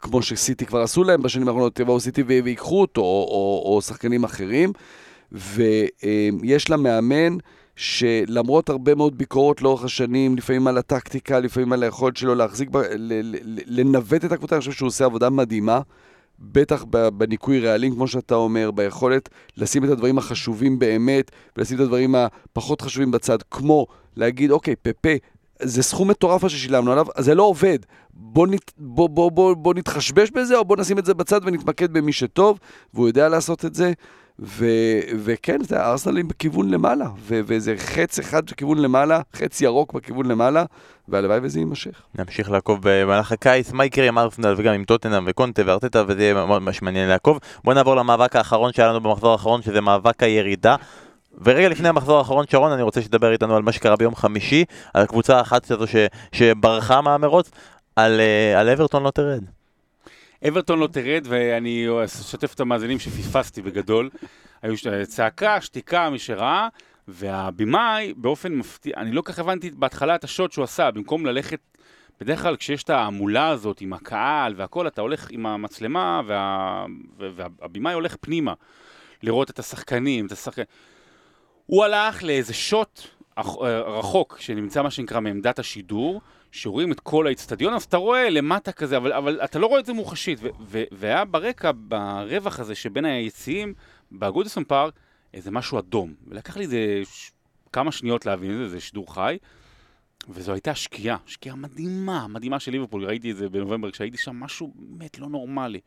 כמו 0.00 0.22
שסיטי 0.22 0.66
כבר 0.66 0.82
עשו 0.82 1.04
להם 1.04 1.22
בשנים 1.22 1.48
האחרונות, 1.48 1.80
יבואו 1.80 2.00
סיטי 2.00 2.22
ויקחו 2.22 2.80
אותו, 2.80 3.00
או, 3.00 3.28
או, 3.30 3.74
או 3.74 3.82
שחקנים 3.82 4.24
אחרים, 4.24 4.72
ויש 5.32 6.70
לה 6.70 6.76
מאמן 6.76 7.36
שלמרות 7.76 8.68
הרבה 8.68 8.94
מאוד 8.94 9.18
ביקורות 9.18 9.62
לאורך 9.62 9.84
השנים, 9.84 10.36
לפעמים 10.36 10.66
על 10.66 10.78
הטקטיקה, 10.78 11.40
לפעמים 11.40 11.72
על 11.72 11.82
היכולת 11.82 12.16
שלו 12.16 12.34
להחזיק, 12.34 12.68
ב- 12.68 12.76
ל- 12.76 12.86
ל- 12.96 13.36
ל- 13.42 13.80
לנווט 13.80 14.24
את 14.24 14.32
הקבוצה, 14.32 14.54
אני 14.54 14.60
חושב 14.60 14.72
שהוא 14.72 14.86
עושה 14.86 15.04
עבודה 15.04 15.30
מדהימה. 15.30 15.80
בטח 16.38 16.84
בניקוי 17.18 17.60
רעלים, 17.60 17.94
כמו 17.94 18.08
שאתה 18.08 18.34
אומר, 18.34 18.70
ביכולת 18.70 19.28
לשים 19.56 19.84
את 19.84 19.90
הדברים 19.90 20.18
החשובים 20.18 20.78
באמת, 20.78 21.30
ולשים 21.56 21.76
את 21.76 21.82
הדברים 21.82 22.14
הפחות 22.14 22.80
חשובים 22.80 23.10
בצד, 23.10 23.42
כמו 23.42 23.86
להגיד, 24.16 24.50
אוקיי, 24.50 24.76
פפה, 24.76 25.08
זה 25.62 25.82
סכום 25.82 26.10
מטורף 26.10 26.42
מה 26.42 26.48
ששילמנו 26.48 26.92
עליו, 26.92 27.06
זה 27.18 27.34
לא 27.34 27.42
עובד. 27.42 27.78
בוא, 28.10 28.46
נת, 28.46 28.72
בוא, 28.78 29.08
בוא, 29.08 29.30
בוא, 29.30 29.54
בוא 29.54 29.74
נתחשבש 29.74 30.30
בזה, 30.30 30.56
או 30.56 30.64
בוא 30.64 30.76
נשים 30.76 30.98
את 30.98 31.04
זה 31.04 31.14
בצד 31.14 31.40
ונתמקד 31.44 31.92
במי 31.92 32.12
שטוב, 32.12 32.58
והוא 32.94 33.06
יודע 33.06 33.28
לעשות 33.28 33.64
את 33.64 33.74
זה. 33.74 33.92
ו, 34.38 34.66
וכן, 35.24 35.62
זה 35.62 35.80
הארסנלים 35.82 36.28
בכיוון 36.28 36.70
למעלה, 36.70 37.06
ו, 37.18 37.40
וזה 37.46 37.74
חץ 37.78 38.18
אחד 38.18 38.50
בכיוון 38.50 38.78
למעלה, 38.78 39.20
חץ 39.34 39.60
ירוק 39.60 39.92
בכיוון 39.92 40.26
למעלה, 40.26 40.64
והלוואי 41.08 41.38
וזה 41.42 41.58
יימשך. 41.58 42.02
נמשיך 42.18 42.50
לעקוב 42.50 42.78
במהלך 42.82 43.32
הקיץ, 43.32 43.72
מה 43.72 43.84
יקרה 43.84 44.08
עם 44.08 44.18
ארסנל 44.18 44.54
וגם 44.56 44.74
עם 44.74 44.84
טוטנאם 44.84 45.24
וקונטה 45.26 45.62
וארטטה 45.66 46.04
וזה 46.08 46.22
יהיה 46.22 46.34
ממש 46.34 46.82
מעניין 46.82 47.08
לעקוב. 47.08 47.38
בוא 47.64 47.74
נעבור 47.74 47.96
למאבק 47.96 48.36
האחרון 48.36 48.72
שהיה 48.72 48.88
לנו 48.88 49.00
במחזור 49.00 49.32
האחרון 49.32 49.62
שזה 49.62 49.80
מאבק 49.80 50.22
הירידה. 50.22 50.76
ורגע 51.44 51.68
לפני 51.68 51.88
המחזור 51.88 52.18
האחרון 52.18 52.44
שרון 52.50 52.72
אני 52.72 52.82
רוצה 52.82 53.02
שתדבר 53.02 53.32
איתנו 53.32 53.56
על 53.56 53.62
מה 53.62 53.72
שקרה 53.72 53.96
ביום 53.96 54.14
חמישי, 54.14 54.64
על 54.94 55.02
הקבוצה 55.02 55.38
האחת 55.38 55.70
הזו 55.70 55.86
ש, 55.86 55.96
שברחה 56.32 57.00
מהמרוץ, 57.00 57.50
על, 57.96 58.20
אה, 58.20 58.60
על 58.60 58.68
אברטון 58.68 59.02
לא 59.02 59.10
תרד. 59.10 59.44
אברטון 60.48 60.78
לא 60.78 60.86
תרד, 60.86 61.22
ואני 61.28 61.86
אשתף 62.04 62.54
את 62.54 62.60
המאזינים 62.60 62.98
שפספסתי 62.98 63.62
בגדול. 63.62 64.10
היו 64.62 64.74
צעקה, 65.06 65.60
שתיקה, 65.60 66.10
מי 66.10 66.18
שראה, 66.18 66.68
והבימאי, 67.08 68.14
באופן 68.16 68.52
מפתיע, 68.54 68.92
אני 68.96 69.12
לא 69.12 69.22
כך 69.24 69.38
הבנתי 69.38 69.70
בהתחלה 69.70 70.14
את 70.14 70.24
השוט 70.24 70.52
שהוא 70.52 70.62
עשה, 70.62 70.90
במקום 70.90 71.26
ללכת, 71.26 71.58
בדרך 72.20 72.42
כלל 72.42 72.56
כשיש 72.56 72.82
את 72.82 72.90
ההמולה 72.90 73.48
הזאת 73.48 73.80
עם 73.80 73.92
הקהל 73.92 74.54
והכל, 74.56 74.86
אתה 74.86 75.00
הולך 75.00 75.30
עם 75.30 75.46
המצלמה, 75.46 76.20
וה, 76.26 76.84
וה- 77.18 77.46
והבימאי 77.60 77.92
הולך 77.92 78.16
פנימה, 78.20 78.52
לראות 79.22 79.50
את 79.50 79.58
השחקנים, 79.58 80.26
את 80.26 80.32
השחקנים. 80.32 80.66
הוא 81.66 81.84
הלך 81.84 82.22
לאיזה 82.22 82.54
שוט 82.54 83.00
אח- 83.34 83.56
רחוק, 83.86 84.36
שנמצא 84.40 84.82
מה 84.82 84.90
שנקרא 84.90 85.20
מעמדת 85.20 85.58
השידור, 85.58 86.20
שרואים 86.54 86.92
את 86.92 87.00
כל 87.00 87.26
האיצטדיון, 87.26 87.74
אז 87.74 87.82
אתה 87.82 87.96
רואה 87.96 88.30
למטה 88.30 88.72
כזה, 88.72 88.96
אבל, 88.96 89.12
אבל 89.12 89.40
אתה 89.44 89.58
לא 89.58 89.66
רואה 89.66 89.80
את 89.80 89.86
זה 89.86 89.92
מוחשית. 89.92 90.38
והיה 90.92 91.24
ברקע, 91.24 91.70
ברווח 91.74 92.60
הזה 92.60 92.74
שבין 92.74 93.04
היציעים, 93.04 93.74
בגודסון 94.12 94.64
פארק, 94.64 94.94
איזה 95.34 95.50
משהו 95.50 95.78
אדום. 95.78 96.14
ולקח 96.28 96.56
לי 96.56 96.64
איזה 96.64 97.00
ש... 97.04 97.30
כמה 97.72 97.92
שניות 97.92 98.26
להבין 98.26 98.50
את 98.50 98.56
זה, 98.56 98.68
זה 98.68 98.80
שידור 98.80 99.14
חי. 99.14 99.38
וזו 100.28 100.52
הייתה 100.52 100.74
שקיעה, 100.74 101.16
שקיעה 101.26 101.56
מדהימה, 101.56 102.26
מדהימה 102.28 102.60
של 102.60 102.72
ליברפול, 102.72 103.04
ראיתי 103.04 103.30
את 103.30 103.36
זה 103.36 103.48
בנובמבר 103.48 103.90
כשהייתי 103.90 104.16
שם, 104.16 104.36
משהו 104.36 104.72
באמת 104.76 105.18
לא 105.18 105.28
נורמלי. 105.28 105.80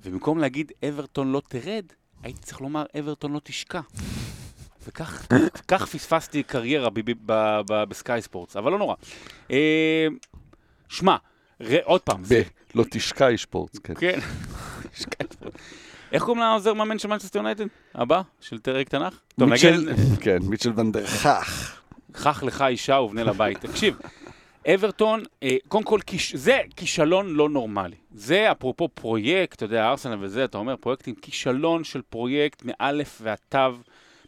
ובמקום 0.00 0.38
להגיד 0.38 0.72
אברטון 0.88 1.32
לא 1.32 1.42
תרד, 1.48 1.84
הייתי 2.22 2.40
צריך 2.40 2.60
לומר 2.60 2.84
אברטון 2.98 3.32
לא 3.32 3.40
תשקע. 3.44 3.80
וכך 4.86 5.26
כך 5.68 5.86
פספסתי 5.86 6.42
קריירה 6.42 6.88
בסקאי 7.88 8.22
ספורטס, 8.22 8.56
אבל 8.56 8.72
לא 8.72 8.78
נורא. 8.78 8.94
אה, 9.50 10.06
שמע, 10.88 11.16
עוד 11.82 12.00
פעם, 12.00 12.22
לא 12.74 12.84
תשקע 12.90 13.28
איש 13.28 13.44
פורץ, 13.44 13.78
כן. 13.78 13.94
כן, 13.98 14.20
סקאי 14.96 15.26
ספורטס. 15.32 15.60
איך 16.12 16.22
קוראים 16.22 16.42
לעוזר 16.42 16.74
מאמן 16.74 16.98
של 16.98 17.08
מנצ'סטר 17.08 17.38
יונייטד? 17.38 17.66
הבא? 17.94 18.22
של 18.40 18.58
טרק 18.58 18.88
תנ"ך? 18.88 19.20
טוב, 19.38 19.48
נגיד, 19.48 19.76
מיטשל, 19.76 19.92
כן, 20.20 20.38
מיטשל 20.42 20.72
ונדרחך. 20.76 21.80
קח 22.12 22.42
לך 22.42 22.64
אישה 22.68 22.94
ובנה 22.94 23.24
לבית. 23.24 23.58
תקשיב, 23.58 23.96
אברטון, 24.74 25.22
אה, 25.42 25.56
קודם 25.68 25.84
כל, 25.84 26.00
זה 26.34 26.60
כישלון 26.76 27.34
לא 27.34 27.48
נורמלי. 27.48 27.96
זה 28.14 28.52
אפרופו 28.52 28.88
פרויקט, 28.88 29.56
אתה 29.56 29.64
יודע, 29.64 29.88
ארסנל 29.88 30.16
וזה, 30.20 30.44
אתה 30.44 30.58
אומר 30.58 30.76
פרויקטים, 30.76 31.14
כישלון 31.14 31.84
של 31.84 32.02
פרויקט 32.02 32.62
מאלף 32.64 33.20
ועד 33.22 33.38
תו. 33.48 33.58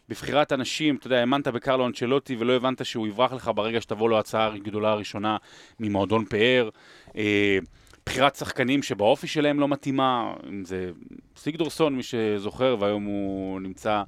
בבחירת 0.09 0.53
אנשים, 0.53 0.95
אתה 0.95 1.07
יודע, 1.07 1.19
האמנת 1.19 1.47
בקרלו 1.47 1.87
אנצ'לוטי 1.87 2.35
ולא 2.39 2.53
הבנת 2.53 2.85
שהוא 2.85 3.07
יברח 3.07 3.33
לך 3.33 3.51
ברגע 3.55 3.81
שתבוא 3.81 4.09
לו 4.09 4.19
הצעה 4.19 4.53
הגדולה 4.53 4.89
הראשונה 4.89 5.37
ממועדון 5.79 6.25
פאר. 6.25 6.69
אה, 7.17 7.57
בחירת 8.05 8.35
שחקנים 8.35 8.83
שבאופי 8.83 9.27
שלהם 9.27 9.59
לא 9.59 9.67
מתאימה, 9.67 10.33
אם 10.49 10.65
זה 10.65 10.91
סיגדורסון, 11.37 11.95
מי 11.95 12.03
שזוכר, 12.03 12.75
והיום 12.79 13.03
הוא 13.03 13.61
נמצא 13.61 14.03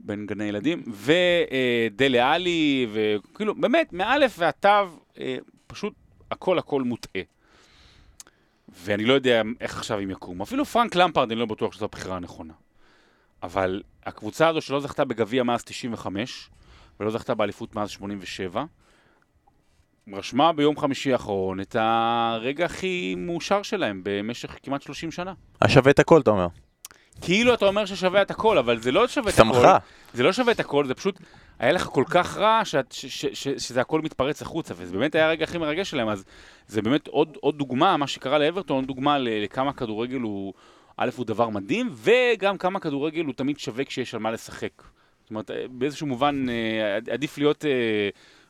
בין 0.00 0.26
גני 0.26 0.44
ילדים, 0.44 0.82
ודלה 0.86 2.32
עלי, 2.32 2.86
וכאילו, 2.92 3.54
באמת, 3.54 3.92
מאלף 3.92 4.36
ועד 4.38 4.54
תו, 4.60 4.68
אה, 5.20 5.36
פשוט 5.66 5.94
הכל 6.30 6.58
הכל 6.58 6.82
מוטעה. 6.82 7.22
ואני 8.68 9.04
לא 9.04 9.12
יודע 9.12 9.42
איך 9.60 9.76
עכשיו 9.76 9.98
הם 9.98 10.10
יקומו. 10.10 10.44
אפילו 10.44 10.64
פרנק 10.64 10.94
למפרד, 10.94 11.30
אני 11.30 11.40
לא 11.40 11.46
בטוח 11.46 11.72
שזו 11.72 11.84
הבחירה 11.84 12.16
הנכונה. 12.16 12.54
אבל 13.42 13.82
הקבוצה 14.06 14.48
הזו 14.48 14.60
שלא 14.60 14.80
זכתה 14.80 15.04
בגביע 15.04 15.42
מאז 15.42 15.64
95, 15.64 16.50
ולא 17.00 17.10
זכתה 17.10 17.34
באליפות 17.34 17.76
מאז 17.76 17.90
87, 17.90 18.64
רשמה 20.12 20.52
ביום 20.52 20.78
חמישי 20.78 21.12
האחרון 21.12 21.60
את 21.60 21.76
הרגע 21.78 22.64
הכי 22.64 23.14
מאושר 23.18 23.62
שלהם 23.62 24.00
במשך 24.04 24.56
כמעט 24.62 24.82
30 24.82 25.10
שנה. 25.10 25.32
השווה 25.62 25.90
את 25.90 25.98
הכל 25.98 26.20
אתה 26.20 26.30
אומר. 26.30 26.46
כאילו 27.20 27.54
אתה 27.54 27.64
אומר 27.64 27.86
ששווה 27.86 28.22
את 28.22 28.30
הכל, 28.30 28.58
אבל 28.58 28.78
זה 28.78 28.92
לא 28.92 29.08
שווה 29.08 29.30
את 29.30 29.38
הכל. 29.38 29.54
שמחה. 29.54 29.78
זה 30.12 30.22
לא 30.22 30.32
שווה 30.32 30.52
את 30.52 30.60
הכל, 30.60 30.86
זה 30.86 30.94
פשוט 30.94 31.18
היה 31.58 31.72
לך 31.72 31.84
כל 31.84 32.04
כך 32.10 32.36
רע 32.36 32.60
שאת, 32.64 32.92
ש, 32.92 33.06
ש, 33.06 33.26
ש, 33.26 33.48
שזה 33.48 33.80
הכל 33.80 34.00
מתפרץ 34.00 34.42
החוצה, 34.42 34.74
וזה 34.76 34.92
באמת 34.92 35.14
היה 35.14 35.26
הרגע 35.26 35.44
הכי 35.44 35.58
מרגש 35.58 35.90
שלהם, 35.90 36.08
אז 36.08 36.24
זה 36.66 36.82
באמת 36.82 37.08
עוד, 37.08 37.36
עוד 37.40 37.58
דוגמה, 37.58 37.96
מה 37.96 38.06
שקרה 38.06 38.38
לאברטון, 38.38 38.84
דוגמה 38.84 39.18
לכמה 39.18 39.72
כדורגל 39.72 40.20
הוא, 40.20 40.52
א', 40.96 41.10
הוא 41.16 41.26
דבר 41.26 41.48
מדהים, 41.48 41.90
וגם 41.94 42.58
כמה 42.58 42.80
כדורגל 42.80 43.24
הוא 43.24 43.34
תמיד 43.34 43.58
שווה 43.58 43.84
כשיש 43.84 44.14
על 44.14 44.20
מה 44.20 44.30
לשחק. 44.30 44.82
זאת 45.22 45.30
אומרת, 45.30 45.50
אה, 45.50 45.64
באיזשהו 45.70 46.06
מובן 46.06 46.46
אה, 46.48 46.96
עד- 46.96 47.10
עדיף 47.10 47.38
להיות 47.38 47.64
אה, 47.64 48.08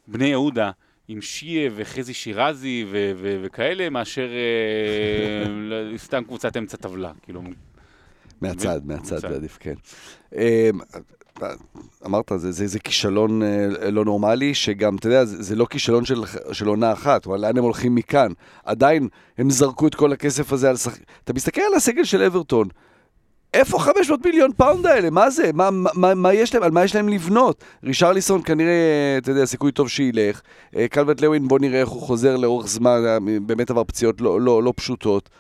בני 0.09 0.27
יהודה. 0.27 0.71
עם 1.09 1.21
שיה 1.23 1.71
וחזי 1.75 2.15
שירזי 2.15 2.85
ו- 2.91 3.13
ו- 3.17 3.39
וכאלה, 3.43 3.91
מאשר 3.91 4.29
לא- 5.71 5.97
סתם 5.99 6.25
קבוצת 6.25 6.57
אמצע 6.57 6.77
טבלה. 6.77 7.13
כאילו, 7.23 7.43
מהצד, 8.41 8.81
מהצד, 8.87 9.13
מהצד. 9.15 9.19
זה 9.29 9.37
עדיף, 9.37 9.59
כן. 9.61 9.75
אמ, 11.43 11.47
אמרת, 12.07 12.33
זה, 12.37 12.53
זה, 12.53 12.67
זה 12.67 12.79
כישלון 12.79 13.43
אה, 13.43 13.91
לא 13.91 14.05
נורמלי, 14.05 14.55
שגם, 14.55 14.97
אתה 14.97 15.09
יודע, 15.09 15.25
זה, 15.25 15.43
זה 15.43 15.57
לא 15.57 15.67
כישלון 15.71 16.05
של, 16.05 16.23
של 16.53 16.67
עונה 16.67 16.93
אחת, 16.93 17.27
אבל 17.27 17.41
לאן 17.41 17.59
הם 17.59 17.65
הולכים 17.65 17.95
מכאן? 17.95 18.33
עדיין, 18.65 19.09
הם 19.39 19.51
זרקו 19.51 19.87
את 19.87 19.95
כל 19.95 20.13
הכסף 20.13 20.53
הזה 20.53 20.71
על 20.71 20.77
שחק... 20.77 21.01
אתה 21.25 21.33
מסתכל 21.33 21.61
על 21.61 21.75
הסגל 21.75 22.05
של 22.05 22.23
אברטון, 22.23 22.69
איפה 23.55 23.79
500 23.79 24.27
מיליון 24.27 24.53
פאונד 24.57 24.87
האלה? 24.87 25.11
מה 25.11 25.31
זה? 25.31 25.51
מה, 25.55 25.71
מה, 25.71 25.91
מה, 25.95 26.15
מה 26.15 26.35
יש 26.35 26.55
להם? 26.55 26.63
על 26.63 26.71
מה 26.71 26.85
יש 26.85 26.95
להם 26.95 27.09
לבנות? 27.09 27.65
רישרליסון 27.85 28.43
כנראה, 28.45 29.19
אתה 29.19 29.31
יודע, 29.31 29.45
סיכוי 29.45 29.73
טוב 29.73 29.89
שילך. 29.89 30.41
אה, 30.77 30.89
קלבט 30.89 31.21
לוין, 31.21 31.49
בוא 31.49 31.59
נראה 31.59 31.81
איך 31.81 31.89
הוא 31.89 32.03
חוזר 32.03 32.37
לאורך 32.37 32.67
זמן, 32.67 33.03
אה, 33.07 33.19
באמת 33.47 33.71
עבר 33.71 33.85
פציעות 33.85 34.21
לא, 34.21 34.41
לא, 34.41 34.63
לא 34.63 34.73
פשוטות. 34.77 35.31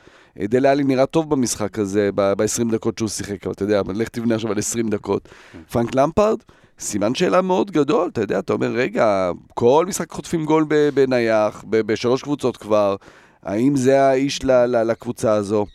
אה, 0.40 0.46
דלה 0.46 0.70
עלי 0.70 0.84
נראה 0.84 1.06
טוב 1.06 1.30
במשחק 1.30 1.78
הזה, 1.78 2.10
ב-20 2.14 2.72
דקות 2.72 2.98
שהוא 2.98 3.08
שיחק, 3.08 3.44
אבל 3.44 3.52
אתה 3.52 3.62
יודע, 3.62 3.82
לך 3.94 4.08
תבנה 4.08 4.34
עכשיו 4.34 4.50
על 4.52 4.58
20 4.58 4.88
דקות. 4.88 5.28
פרנק 5.70 5.94
למפרד, 5.94 6.38
סימן 6.78 7.14
שאלה 7.14 7.42
מאוד 7.42 7.70
גדול, 7.70 8.08
אתה 8.12 8.20
יודע, 8.20 8.38
אתה 8.38 8.52
אומר, 8.52 8.70
רגע, 8.70 9.30
כל 9.54 9.86
משחק 9.88 10.12
חוטפים 10.12 10.44
גול 10.44 10.66
בנייח, 10.94 11.64
בשלוש 11.68 12.22
קבוצות 12.22 12.56
כבר, 12.56 12.96
האם 13.42 13.76
זה 13.76 14.02
האיש 14.02 14.44
לקבוצה 14.44 15.32
הזו? 15.32 15.66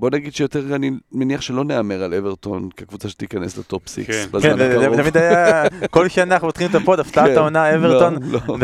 בוא 0.00 0.10
נגיד 0.10 0.34
שיותר, 0.34 0.74
אני 0.74 0.90
מניח 1.12 1.40
שלא 1.40 1.64
נהמר 1.64 2.02
על 2.02 2.14
אברטון 2.14 2.68
כקבוצה 2.76 3.08
שתיכנס 3.08 3.58
לטופ 3.58 3.88
6 3.88 4.06
כן. 4.06 4.26
בזמן 4.30 4.56
כן, 4.56 4.60
הקרוב. 4.60 4.96
תמיד 4.96 5.16
היה, 5.16 5.64
כל 5.90 6.08
שנה 6.08 6.34
אנחנו 6.34 6.48
מתחילים 6.48 6.70
את 6.70 6.82
הפוד, 6.82 7.00
הפתעת 7.00 7.26
כן, 7.26 7.36
העונה 7.36 7.74
אברטון, 7.74 8.16
לא, 8.22 8.40
לא. 8.48 8.56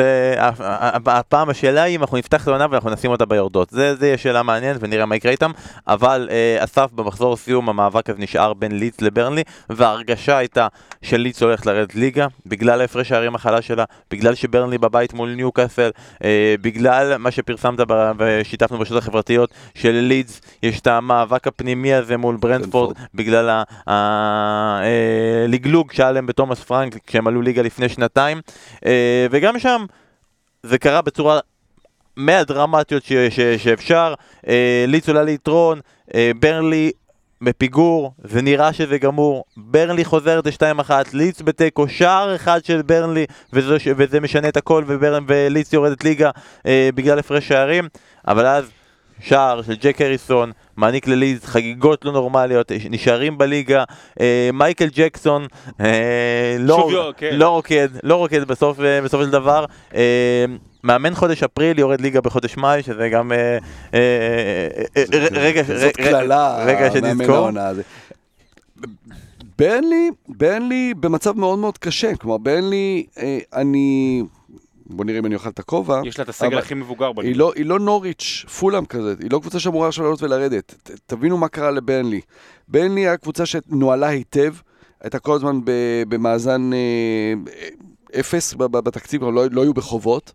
והפעם 1.04 1.48
השאלה 1.48 1.82
היא 1.82 1.96
אם 1.96 2.00
אנחנו 2.00 2.16
נפתח 2.16 2.42
את 2.42 2.48
העונה 2.48 2.66
ואנחנו 2.70 2.90
נשים 2.90 3.10
אותה 3.10 3.26
ביורדות. 3.26 3.70
זה 3.70 3.94
זה 3.94 4.06
יהיה 4.06 4.18
שאלה 4.18 4.42
מעניינת 4.42 4.76
ונראה 4.80 5.06
מה 5.06 5.16
יקרה 5.16 5.32
איתם, 5.32 5.50
אבל 5.86 6.28
אה, 6.30 6.64
אסף 6.64 6.92
במחזור 6.92 7.36
סיום 7.36 7.68
המאבק 7.68 8.10
הזה 8.10 8.18
נשאר 8.18 8.54
בין 8.54 8.78
לידס 8.78 9.00
לברנלי, 9.00 9.42
וההרגשה 9.70 10.36
הייתה 10.36 10.66
שלידס 11.02 11.42
הולכת 11.42 11.66
לרדת 11.66 11.94
ליגה, 11.94 12.26
בגלל 12.46 12.80
ההפרש 12.80 13.08
שערים 13.08 13.34
החלש 13.34 13.66
שלה, 13.66 13.84
בגלל 14.10 14.34
שברנלי 14.34 14.78
בבית 14.78 15.14
מול 15.14 15.34
ניוקאסל, 15.34 15.90
אה, 16.24 16.54
בגלל 16.60 17.16
מה 17.16 17.30
שפרסמת 17.30 17.78
ושיתפנו 18.18 18.78
ברשתות 18.78 18.98
החברתיות, 18.98 19.50
שללידס 19.74 20.40
יש 20.62 20.80
את 20.80 20.86
המאבק 21.26 21.46
הפנימי 21.46 21.94
הזה 21.94 22.16
מול 22.16 22.36
ברנדפורד. 22.36 22.96
בגלל 23.14 23.62
הלגלוג 25.46 25.92
שהיה 25.92 26.12
להם 26.12 26.26
בתומאס 26.26 26.60
פרנק 26.60 26.96
כשהם 27.06 27.26
עלו 27.26 27.42
ליגה 27.42 27.62
לפני 27.62 27.88
שנתיים, 27.88 28.40
אה, 28.86 29.26
וגם 29.30 29.58
שם 29.58 29.84
זה 30.62 30.78
קרה 30.78 31.02
בצורה 31.02 31.38
מהדרמטיות 32.16 33.04
ש- 33.04 33.12
ש- 33.12 33.40
שאפשר, 33.40 34.14
אה, 34.48 34.84
ליץ 34.88 35.08
עולה 35.08 35.22
ליתרון, 35.22 35.80
אה, 36.14 36.30
ברנלי 36.40 36.90
בפיגור, 37.42 38.12
זה 38.24 38.42
נראה 38.42 38.72
שזה 38.72 38.98
גמור, 38.98 39.44
ברנלי 39.56 40.04
חוזרת 40.04 40.46
ל-2-1, 40.46 40.90
ליץ 41.12 41.42
בתיקו, 41.42 41.88
שער 41.88 42.34
אחד 42.34 42.64
של 42.64 42.82
ברנלי, 42.82 43.26
וזה, 43.52 43.76
וזה 43.96 44.20
משנה 44.20 44.48
את 44.48 44.56
הכל, 44.56 44.84
וברן, 44.86 45.24
וליץ 45.28 45.72
יורדת 45.72 46.04
ליגה 46.04 46.30
אה, 46.66 46.88
בגלל 46.94 47.18
הפרש 47.18 47.48
שערים, 47.48 47.88
אבל 48.28 48.46
אז 48.46 48.64
שער 49.20 49.62
של 49.62 49.74
ג'ק 49.80 50.00
הריסון, 50.00 50.52
מעניק 50.76 51.06
לליז 51.06 51.44
חגיגות 51.44 52.04
לא 52.04 52.12
נורמליות, 52.12 52.72
נשארים 52.90 53.38
בליגה, 53.38 53.84
אה, 54.20 54.50
מייקל 54.52 54.88
ג'קסון 54.94 55.46
אה, 55.80 56.56
לא, 56.58 56.76
שוב 56.76 56.92
יו, 56.92 57.10
כן. 57.16 57.30
לא 57.32 57.48
רוקד, 57.48 57.88
לא 58.02 58.14
רוקד 58.16 58.44
בסוף, 58.44 58.80
אה, 58.80 59.02
בסופו 59.02 59.24
של 59.24 59.30
דבר. 59.30 59.64
אה, 59.94 60.44
מאמן 60.84 61.14
חודש 61.14 61.42
אפריל 61.42 61.78
יורד 61.78 62.00
ליגה 62.00 62.20
בחודש 62.20 62.56
מאי, 62.56 62.82
שזה 62.82 63.08
גם 63.08 63.32
אה, 63.32 63.38
אה, 63.38 63.58
אה, 64.96 65.02
אה, 65.14 65.26
רגע, 65.32 65.62
זאת 65.62 66.00
רגע, 66.00 66.10
קללה, 66.10 66.64
רגע 66.66 66.90
שנזכור. 66.90 67.50
ברנלי, 69.58 70.10
ברנלי 70.28 70.94
במצב 71.00 71.36
מאוד 71.36 71.58
מאוד 71.58 71.78
קשה. 71.78 72.16
כלומר, 72.16 72.38
ברנלי, 72.38 73.06
אה, 73.18 73.38
אני... 73.54 74.22
בוא 74.90 75.04
נראה 75.04 75.18
אם 75.18 75.26
אני 75.26 75.34
אוכל 75.34 75.48
את 75.48 75.58
הכובע. 75.58 76.00
יש 76.04 76.18
לה 76.18 76.24
את 76.24 76.28
הסגל 76.28 76.58
הכי 76.58 76.74
מבוגר 76.74 77.12
בליגה. 77.12 77.30
היא 77.30 77.38
לא, 77.38 77.52
היא 77.56 77.66
לא 77.66 77.78
נוריץ', 77.80 78.44
פולאם 78.60 78.86
כזה, 78.86 79.14
היא 79.20 79.30
לא 79.30 79.38
קבוצה 79.38 79.60
שאמורה 79.60 79.88
עכשיו 79.88 80.04
לעלות 80.04 80.22
ולרדת. 80.22 80.74
ת, 80.82 80.90
תבינו 81.06 81.38
מה 81.38 81.48
קרה 81.48 81.70
לבנלי. 81.70 82.20
בנלי 82.68 83.00
היה 83.00 83.16
קבוצה 83.16 83.46
שנוהלה 83.46 84.08
היטב, 84.08 84.54
הייתה 85.00 85.18
כל 85.18 85.34
הזמן 85.34 85.60
ב, 85.64 85.70
במאזן 86.08 86.70
אה, 86.72 87.34
אפס 88.20 88.54
בתקציב, 88.58 89.22
לא, 89.22 89.44
לא 89.50 89.62
היו 89.62 89.74
בחובות. 89.74 90.32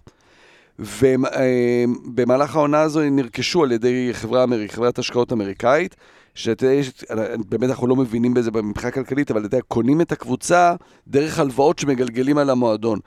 ובמהלך 0.79 2.55
העונה 2.55 2.81
הזו 2.81 3.01
נרכשו 3.11 3.63
על 3.63 3.71
ידי 3.71 4.09
חברה 4.11 4.43
אמריק, 4.43 4.71
חברת 4.71 4.99
השקעות 4.99 5.33
אמריקאית, 5.33 5.95
שאתה 6.35 6.65
יודע, 6.65 7.35
באמת 7.49 7.69
אנחנו 7.69 7.87
לא 7.87 7.95
מבינים 7.95 8.33
בזה 8.33 8.51
מבחינה 8.51 8.91
כלכלית, 8.91 9.31
אבל 9.31 9.39
אתה 9.39 9.47
יודע, 9.47 9.61
קונים 9.67 10.01
את 10.01 10.11
הקבוצה 10.11 10.75
דרך 11.07 11.39
הלוואות 11.39 11.79
שמגלגלים 11.79 12.37
על 12.37 12.49
המועדון. 12.49 12.99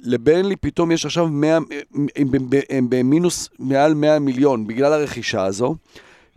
לבנלי 0.00 0.56
פתאום 0.56 0.92
יש 0.92 1.06
עכשיו 1.06 1.28
100, 1.28 1.56
הם, 1.56 1.66
הם, 2.70 2.86
במינוס 2.90 3.48
מעל 3.58 3.94
100 3.94 4.18
מיליון 4.18 4.66
בגלל 4.66 4.92
הרכישה 4.92 5.44
הזו. 5.44 5.74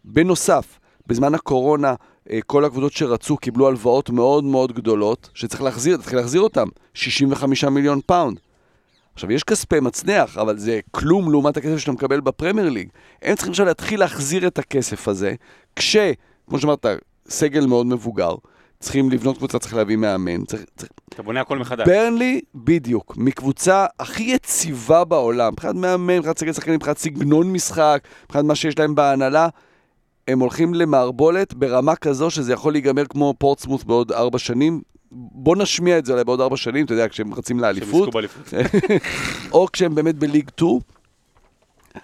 בנוסף, 0.03 0.79
בזמן 1.07 1.35
הקורונה, 1.35 1.93
אה, 2.29 2.39
כל 2.45 2.65
הקבוצות 2.65 2.93
שרצו 2.93 3.37
קיבלו 3.37 3.67
הלוואות 3.67 4.09
מאוד 4.09 4.43
מאוד 4.43 4.73
גדולות, 4.73 5.29
שצריך 5.33 5.61
להחזיר, 5.61 5.97
צריך 5.97 6.13
להחזיר 6.13 6.41
אותם, 6.41 6.67
65 6.93 7.63
מיליון 7.63 7.99
פאונד. 8.05 8.39
עכשיו, 9.13 9.31
יש 9.31 9.43
כספי 9.43 9.79
מצנח, 9.79 10.37
אבל 10.37 10.57
זה 10.57 10.79
כלום 10.91 11.31
לעומת 11.31 11.57
הכסף 11.57 11.77
שאתה 11.77 11.91
מקבל 11.91 12.19
בפרמייר 12.19 12.69
ליג. 12.69 12.89
הם 13.21 13.35
צריכים 13.35 13.51
עכשיו 13.51 13.65
להתחיל 13.65 13.99
להחזיר 13.99 14.47
את 14.47 14.59
הכסף 14.59 15.07
הזה, 15.07 15.33
כש, 15.75 15.97
כמו 16.51 16.59
שאמרת, 16.59 16.85
סגל 17.27 17.65
מאוד 17.65 17.85
מבוגר, 17.85 18.35
צריכים 18.79 19.11
לבנות 19.11 19.37
קבוצה, 19.37 19.59
צריך 19.59 19.73
להביא 19.73 19.95
מאמן, 19.95 20.45
צריך, 20.45 20.61
צריך 20.75 20.91
אתה 21.09 21.23
בונה 21.23 21.41
הכל 21.41 21.57
מחדש. 21.57 21.87
ברנלי, 21.87 22.41
בדיוק, 22.55 23.17
מקבוצה 23.17 23.85
הכי 23.99 24.23
יציבה 24.23 25.03
בעולם, 25.03 25.53
מבחינת 25.53 25.75
מאמן, 25.75 26.17
מבחינת 26.17 26.37
סגל 26.37 26.53
שחקנים, 26.53 26.75
מבחינת 26.75 26.97
סגנון 26.97 27.53
משחק, 27.53 28.01
מבחינת 28.25 28.45
מה 28.45 28.55
שיש 28.55 28.79
להם 28.79 28.95
בהנהלה, 28.95 29.47
הם 30.27 30.39
הולכים 30.39 30.73
למערבולת 30.73 31.53
ברמה 31.53 31.95
כזו 31.95 32.29
שזה 32.29 32.53
יכול 32.53 32.71
להיגמר 32.73 33.05
כמו 33.05 33.33
פורטסמוט 33.37 33.83
בעוד 33.83 34.11
ארבע 34.11 34.39
שנים. 34.39 34.81
בוא 35.11 35.55
נשמיע 35.55 35.97
את 35.97 36.05
זה 36.05 36.13
אולי 36.13 36.23
בעוד 36.23 36.41
ארבע 36.41 36.57
שנים, 36.57 36.85
אתה 36.85 36.93
יודע, 36.93 37.07
כשהם 37.07 37.33
רצים 37.33 37.59
לאליפות. 37.59 38.09
או 39.53 39.67
כשהם 39.73 39.95
באמת 39.95 40.15
בליג 40.15 40.49
2. 40.57 40.79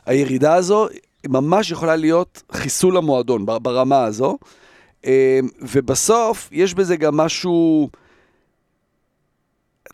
הירידה 0.05 0.53
הזו 0.53 0.87
ממש 1.27 1.71
יכולה 1.71 1.95
להיות 1.95 2.43
חיסול 2.51 2.97
המועדון 2.97 3.45
ברמה 3.45 4.03
הזו. 4.03 4.37
אה, 5.05 5.39
ובסוף 5.61 6.49
יש 6.51 6.73
בזה 6.73 6.95
גם 6.95 7.17
משהו... 7.17 7.89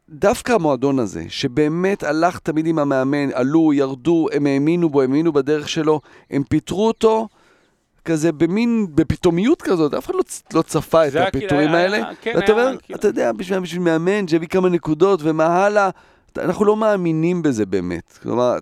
דווקא 0.10 0.52
המועדון 0.52 1.00
הזה, 1.00 1.24
שבאמת 1.30 2.04
הלך 2.04 2.40
תמיד 2.40 2.68
עם 2.68 2.80
המאמן, 2.80 3.30
עלו, 3.34 3.74
ירדו, 3.74 4.28
הם 4.34 4.46
האמינו 4.46 4.90
בו, 4.90 5.02
הם 5.02 5.10
האמינו 5.12 5.34
בדרך 5.34 5.70
שלו, 5.70 6.02
הם 6.32 6.44
פיטרו 6.44 6.88
אותו 6.88 7.28
כזה 8.06 8.32
במין, 8.32 8.88
בפתאומיות 8.96 9.62
כזאת, 9.62 9.94
אף 9.94 10.06
אחד 10.06 10.14
לא, 10.14 10.22
לא 10.54 10.62
צפה 10.62 11.08
את 11.08 11.12
כאילו, 11.12 11.26
הפיטורים 11.28 11.70
היה- 11.70 11.78
האלה. 11.80 12.10
כן, 12.22 12.34
ואתה 12.36 12.52
אומר, 12.52 12.76
כאילו- 12.82 13.00
אתה 13.00 13.08
יודע, 13.08 13.32
בשביל, 13.32 13.60
בשביל 13.60 13.82
מאמן 13.82 14.28
שיביא 14.28 14.48
כמה 14.48 14.70
נקודות 14.70 15.20
ומה 15.24 15.66
הלאה, 15.66 15.90
אנחנו 16.38 16.66
לא 16.66 16.76
מאמינים 16.78 17.42
בזה 17.42 17.66
באמת. 17.66 18.18
כלומר, 18.24 18.56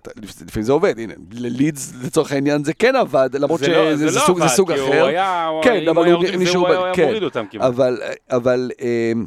לפעמים 0.46 0.62
זה 0.64 0.72
עובד, 0.72 0.98
הנה, 0.98 1.12
ללידס 1.32 1.92
לצורך 2.04 2.32
העניין 2.32 2.64
זה 2.64 2.74
כן 2.74 2.96
עבד, 2.96 3.30
למרות 3.34 3.60
זה 3.60 3.68
לא- 3.68 3.90
שזה 3.96 4.08
זה 4.08 4.18
לא 4.18 4.24
סוג, 4.26 4.38
זה 4.38 4.44
עבד, 4.44 4.54
סוג 4.54 4.72
כי 4.72 4.78
הוא 4.80 4.88
אחר. 4.88 5.04
היה- 5.04 5.50
כן, 5.62 5.72
אם 5.82 5.88
אבל 5.88 5.96
הוא 5.98 6.04
היה 6.04 6.14
הוא 6.14 6.24
יורד 6.24 6.42
נשארו 6.42 6.66
כן. 6.94 7.04
מוריד 7.06 7.22
אותם 7.22 7.44
כמעט. 7.50 7.64
אבל, 7.66 8.00
אבל 8.30 8.70
אמ, 9.14 9.26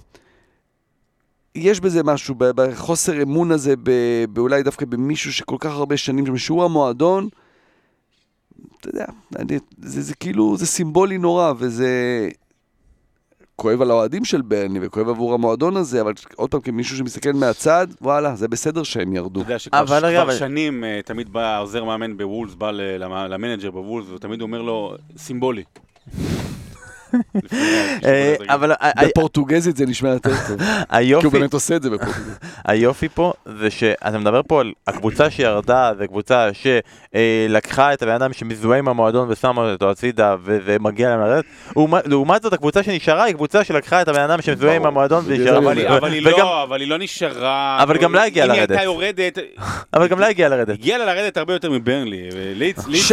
יש 1.55 1.79
בזה 1.79 2.03
משהו, 2.03 2.35
בחוסר 2.37 3.21
אמון 3.21 3.51
הזה, 3.51 3.73
ב- 3.83 4.25
באולי 4.29 4.63
דווקא 4.63 4.85
במישהו 4.85 5.33
שכל 5.33 5.55
כך 5.59 5.71
הרבה 5.71 5.97
שנים 5.97 6.25
שם, 6.25 6.37
שהוא 6.37 6.63
המועדון, 6.63 7.29
אתה 8.79 8.89
יודע, 8.89 9.05
אני, 9.35 9.59
זה, 9.81 10.01
זה 10.01 10.15
כאילו, 10.15 10.57
זה 10.57 10.65
סימבולי 10.65 11.17
נורא, 11.17 11.53
וזה 11.57 11.89
כואב 13.55 13.81
על 13.81 13.91
האוהדים 13.91 14.25
של 14.25 14.41
ברנלי, 14.41 14.79
וכואב 14.81 15.09
עבור 15.09 15.33
המועדון 15.33 15.77
הזה, 15.77 16.01
אבל 16.01 16.13
עוד 16.35 16.51
פעם, 16.51 16.61
כמישהו 16.61 16.97
שמסתכל 16.97 17.33
מהצד, 17.33 17.87
וואלה, 18.01 18.35
זה 18.35 18.47
בסדר 18.47 18.83
שהם 18.83 19.13
ירדו. 19.13 19.41
אתה 19.41 19.49
יודע 19.49 19.59
שכבר 19.59 20.21
אבל 20.21 20.33
שנים 20.35 20.83
אה, 20.83 20.99
תמיד 21.05 21.33
בא 21.33 21.59
עוזר 21.59 21.83
מאמן 21.83 22.17
בוולבס, 22.17 22.53
בא 22.53 22.71
למנג'ר 22.71 23.71
בוולבס, 23.71 24.07
ותמיד 24.09 24.41
אומר 24.41 24.61
לו, 24.61 24.95
סימבולי. 25.17 25.63
לפני, 26.13 26.13
אה, 26.13 26.13
כשהוא 26.13 27.04
בא 27.04 27.04
אבל 28.49 28.71
ה- 28.71 28.75
ה- 28.79 29.05
בפורטוגזית 29.05 29.77
זה 29.77 29.85
נשמע 29.85 30.09
יותר 30.09 30.29
טוב, 30.47 30.57
כי 30.57 30.63
הוא 30.63 30.89
היופי, 30.89 31.29
באמת 31.29 31.53
עושה 31.53 31.75
את 31.75 31.83
זה 31.83 31.89
בפורטוגזית. 31.89 32.37
היופי 32.65 33.09
פה 33.09 33.33
זה 33.45 33.69
שאתה 33.69 34.17
מדבר 34.17 34.41
פה 34.47 34.61
על 34.61 34.71
הקבוצה 34.87 35.29
שירדה, 35.29 35.91
זו 35.99 36.07
קבוצה 36.07 36.49
שלקחה 36.53 37.93
את 37.93 38.01
הבן 38.03 38.11
אדם 38.11 38.33
שמזוהה 38.33 38.79
עם 38.79 38.87
המועדון 38.87 39.27
ושמה 39.31 39.71
אותו 39.71 39.91
הצידה 39.91 40.35
וזה 40.43 40.77
מגיע 40.79 41.09
להם 41.09 41.19
לרדת. 41.19 41.45
לעומת- 42.05 42.41
זאת 42.43 42.53
הקבוצה 42.53 42.83
שנשארה 42.83 43.23
היא 43.23 43.33
קבוצה 43.35 43.63
שלקחה 43.63 44.01
את 44.01 44.07
הבן 44.07 44.19
אדם 44.21 44.41
שמזוהה 44.41 44.75
עם. 44.75 44.85
המועדון 44.85 45.23
ונשארה. 45.27 45.57
אבל 45.57 45.77
היא- 45.77 45.87
אבל 45.89 46.09
לא, 46.19 46.63
אבל 46.63 46.79
היא 46.81 46.89
לא 46.89 46.97
נשארה. 46.97 47.79
אבל 47.83 47.97
גם 47.97 48.15
לה 48.15 48.23
הגיעה 48.23 48.45
אם 48.45 48.51
היא 48.51 48.59
לרדת. 48.59 48.71
הייתה 48.71 48.83
יורדת, 48.83 49.37
אבל 49.93 50.07
גם 50.07 50.19
לא 50.19 50.25
הגיע 50.25 50.49
לרדת. 50.49 50.69
הגיעה 50.69 50.97
לה 50.97 51.05
לרדת 51.05 51.37
הרבה 51.37 51.53
יותר 51.53 51.71
מברנלי. 51.71 52.29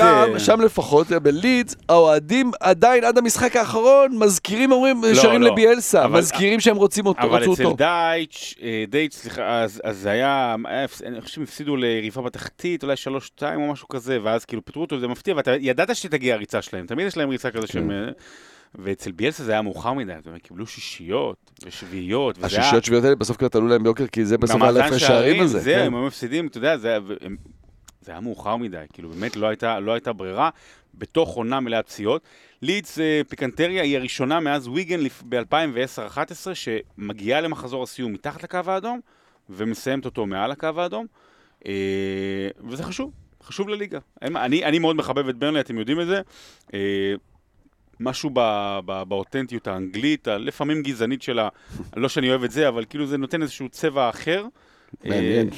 אה, 0.03 0.39
שם 0.39 0.61
לפחות, 0.61 1.07
בלידס, 1.13 1.77
האוהדים 1.89 2.51
עדיין 2.61 3.05
עד 3.05 3.19
המשחק 3.19 3.57
האחרון 3.57 3.92
מזכירים, 4.11 4.73
אומרים, 4.73 5.01
שרים 5.15 5.43
לא. 5.43 5.51
לביאלסה, 5.51 6.05
אבל- 6.05 6.19
מזכירים 6.19 6.61
שהם 6.61 6.77
רוצים 6.77 7.07
אותו, 7.07 7.21
אבל 7.23 7.43
רצו 7.43 7.53
אצל 7.55 7.65
אותו. 7.65 7.77
דייטש, 7.77 8.55
אה, 8.63 8.85
דייטש, 8.89 9.15
סליחה, 9.15 9.61
אז, 9.63 9.81
אז 9.85 9.99
זה 9.99 10.11
היה, 10.11 10.57
הפס- 10.85 11.03
אני 11.03 11.21
חושב 11.21 11.35
שהם 11.35 11.45
הפסידו 11.45 11.77
ליריבה 11.77 12.23
בתחתית, 12.23 12.83
אולי 12.85 12.97
שלוש 12.97 13.27
שתיים 13.27 13.61
או 13.61 13.73
משהו 13.73 13.89
כזה, 13.89 14.19
ואז 14.23 14.45
כאילו 14.45 14.65
פיטרו 14.65 14.83
אותו, 14.83 14.97
וזה 14.97 15.09
מפתיע, 15.09 15.37
ואתה 15.37 15.51
ידעת 15.61 15.97
שתגיע 15.97 16.35
הריצה 16.35 16.63
שלהם, 16.63 16.87
תמיד 16.87 17.07
יש 17.07 17.17
להם 17.17 17.29
ריצה 17.29 17.51
כזה 17.51 17.67
שהם... 17.67 17.89
כן. 17.89 18.09
אה, 18.09 18.13
ואצל 18.75 19.13
ביאלסה 19.13 19.45
זה 19.45 19.53
היה 19.53 19.63
מאוחר 19.63 19.93
מדי, 19.93 20.13
הם 20.13 20.39
קיבלו 20.39 20.67
שישיות 20.67 21.51
ושביעיות. 21.67 22.45
השישיות 22.45 22.85
שביעות 22.85 23.05
האלה 23.05 23.17
בסוף 23.17 23.37
כבר 23.37 23.49
תלו 23.49 23.69
להם 23.69 23.83
ביוקר, 23.83 24.07
כי 24.07 24.25
זה 24.25 24.39
בסוף 24.39 24.57
במאזן 24.57 24.81
להפרש 24.81 25.03
שערים 25.03 25.43
הזה. 25.43 25.59
זה, 25.59 25.73
כן. 25.75 25.87
הם 25.87 25.95
היו 25.95 26.07
מפסידים, 26.07 26.47
אתה 26.47 26.59
יודע, 26.59 26.77
זה 26.77 26.99
היה, 28.07 28.21
מאוחר 28.21 28.57
מדי, 28.57 28.85
כאילו 28.93 29.09
באמת 29.09 29.37
לא 29.37 29.47
הייתה, 29.47 29.81
לא 29.81 29.93
הייתה 29.93 30.13
ברירה, 30.13 30.51
בתוך 30.95 31.35
עונה 31.35 31.61
מלאה 31.61 31.83
פציעות. 31.83 32.23
לידס 32.63 32.99
אה, 32.99 33.21
פיקנטריה 33.29 33.83
היא 33.83 33.97
הראשונה 33.97 34.41
מאז 34.41 34.69
ויגן 34.69 35.01
ב-2010-2011 35.29 36.55
שמגיעה 36.55 37.41
למחזור 37.41 37.83
הסיום 37.83 38.13
מתחת 38.13 38.43
לקו 38.43 38.59
האדום 38.67 39.01
ומסיימת 39.51 40.05
אותו 40.05 40.27
מעל 40.27 40.51
הקו 40.51 40.69
האדום, 40.77 41.07
אה, 41.67 41.73
וזה 42.69 42.83
חשוב, 42.85 43.11
חשוב 43.43 43.69
לליגה. 43.69 43.99
אני, 44.23 44.65
אני 44.65 44.79
מאוד 44.79 44.97
מחבב 44.97 45.29
את 45.29 45.37
ברנלי, 45.37 45.61
אתם 45.61 45.79
יודעים 45.79 46.01
את 46.01 46.07
זה. 46.07 46.21
אה, 46.75 47.15
משהו 48.01 48.31
ב- 48.35 48.79
ב- 48.87 49.03
באותנטיות 49.03 49.67
האנגלית, 49.67 50.29
הלפעמים 50.29 50.83
גזענית 50.83 51.23
שלה, 51.23 51.49
לא 51.97 52.09
שאני 52.09 52.31
אוהב 52.31 52.45
את 52.45 52.51
זה, 52.51 52.69
אבל 52.69 52.85
כאילו 52.91 53.07
זה 53.07 53.19
נותן 53.19 53.43
איזשהו 53.43 53.69
צבע 53.69 54.11
אחר. 54.11 54.47
מעניין, 55.05 55.51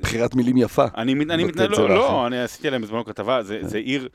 בחירת 0.00 0.34
מילים 0.34 0.56
יפה. 0.56 0.84
אני, 0.96 1.14
מתנהל, 1.14 1.68
לא. 1.70 1.88
לא, 1.88 2.26
אני 2.26 2.42
עשיתי 2.42 2.68
עליהם 2.68 2.82
בזמנו 2.82 3.04
כתבה, 3.04 3.42
זה, 3.42 3.58
זה 3.62 3.78
עיר, 3.78 4.08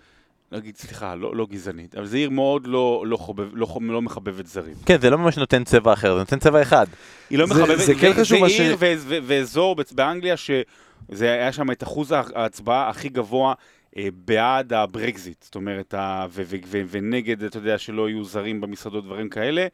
נגיד, 0.51 0.77
סליחה, 0.77 1.15
לא, 1.15 1.35
לא 1.35 1.47
גזענית, 1.49 1.95
אבל 1.95 2.05
זה 2.05 2.17
עיר 2.17 2.29
מאוד 2.29 2.67
לא, 2.67 3.03
לא, 3.07 3.17
חובב, 3.17 3.47
לא, 3.53 3.65
חוב- 3.65 3.83
לא 3.83 4.01
מחבבת 4.01 4.47
זרים. 4.47 4.73
כן, 4.85 5.01
זה 5.01 5.09
לא 5.09 5.17
ממש 5.17 5.37
נותן 5.37 5.63
צבע 5.63 5.93
אחר, 5.93 6.13
זה 6.13 6.19
נותן 6.19 6.39
צבע 6.39 6.61
אחד. 6.61 6.85
היא 7.29 7.39
לא 7.39 7.45
זה- 7.47 7.53
מחבבת, 7.53 7.79
זה 7.79 7.93
כן 8.01 8.13
חשוב 8.13 8.39
מה 8.41 8.49
ש- 8.49 8.57
זה 8.57 8.63
עיר 8.63 8.75
ו- 8.79 8.93
ו- 8.97 9.17
ואזור 9.23 9.75
בצ- 9.75 9.93
באנגליה 9.95 10.37
שזה 10.37 11.31
היה 11.31 11.51
שם 11.51 11.71
את 11.71 11.83
אחוז 11.83 12.11
ההצבעה 12.35 12.89
הכי 12.89 13.09
גבוה 13.09 13.53
אה, 13.97 14.07
בעד 14.25 14.73
הברקזיט, 14.73 15.43
זאת 15.43 15.55
אומרת, 15.55 15.93
ה- 15.93 16.25
ו- 16.29 16.41
ו- 16.45 16.55
ו- 16.67 16.81
ונגד, 16.89 17.43
אתה 17.43 17.57
יודע, 17.57 17.77
שלא 17.77 18.09
יהיו 18.09 18.23
זרים 18.23 18.61
במסעדות, 18.61 19.05
דברים 19.05 19.29
כאלה. 19.29 19.67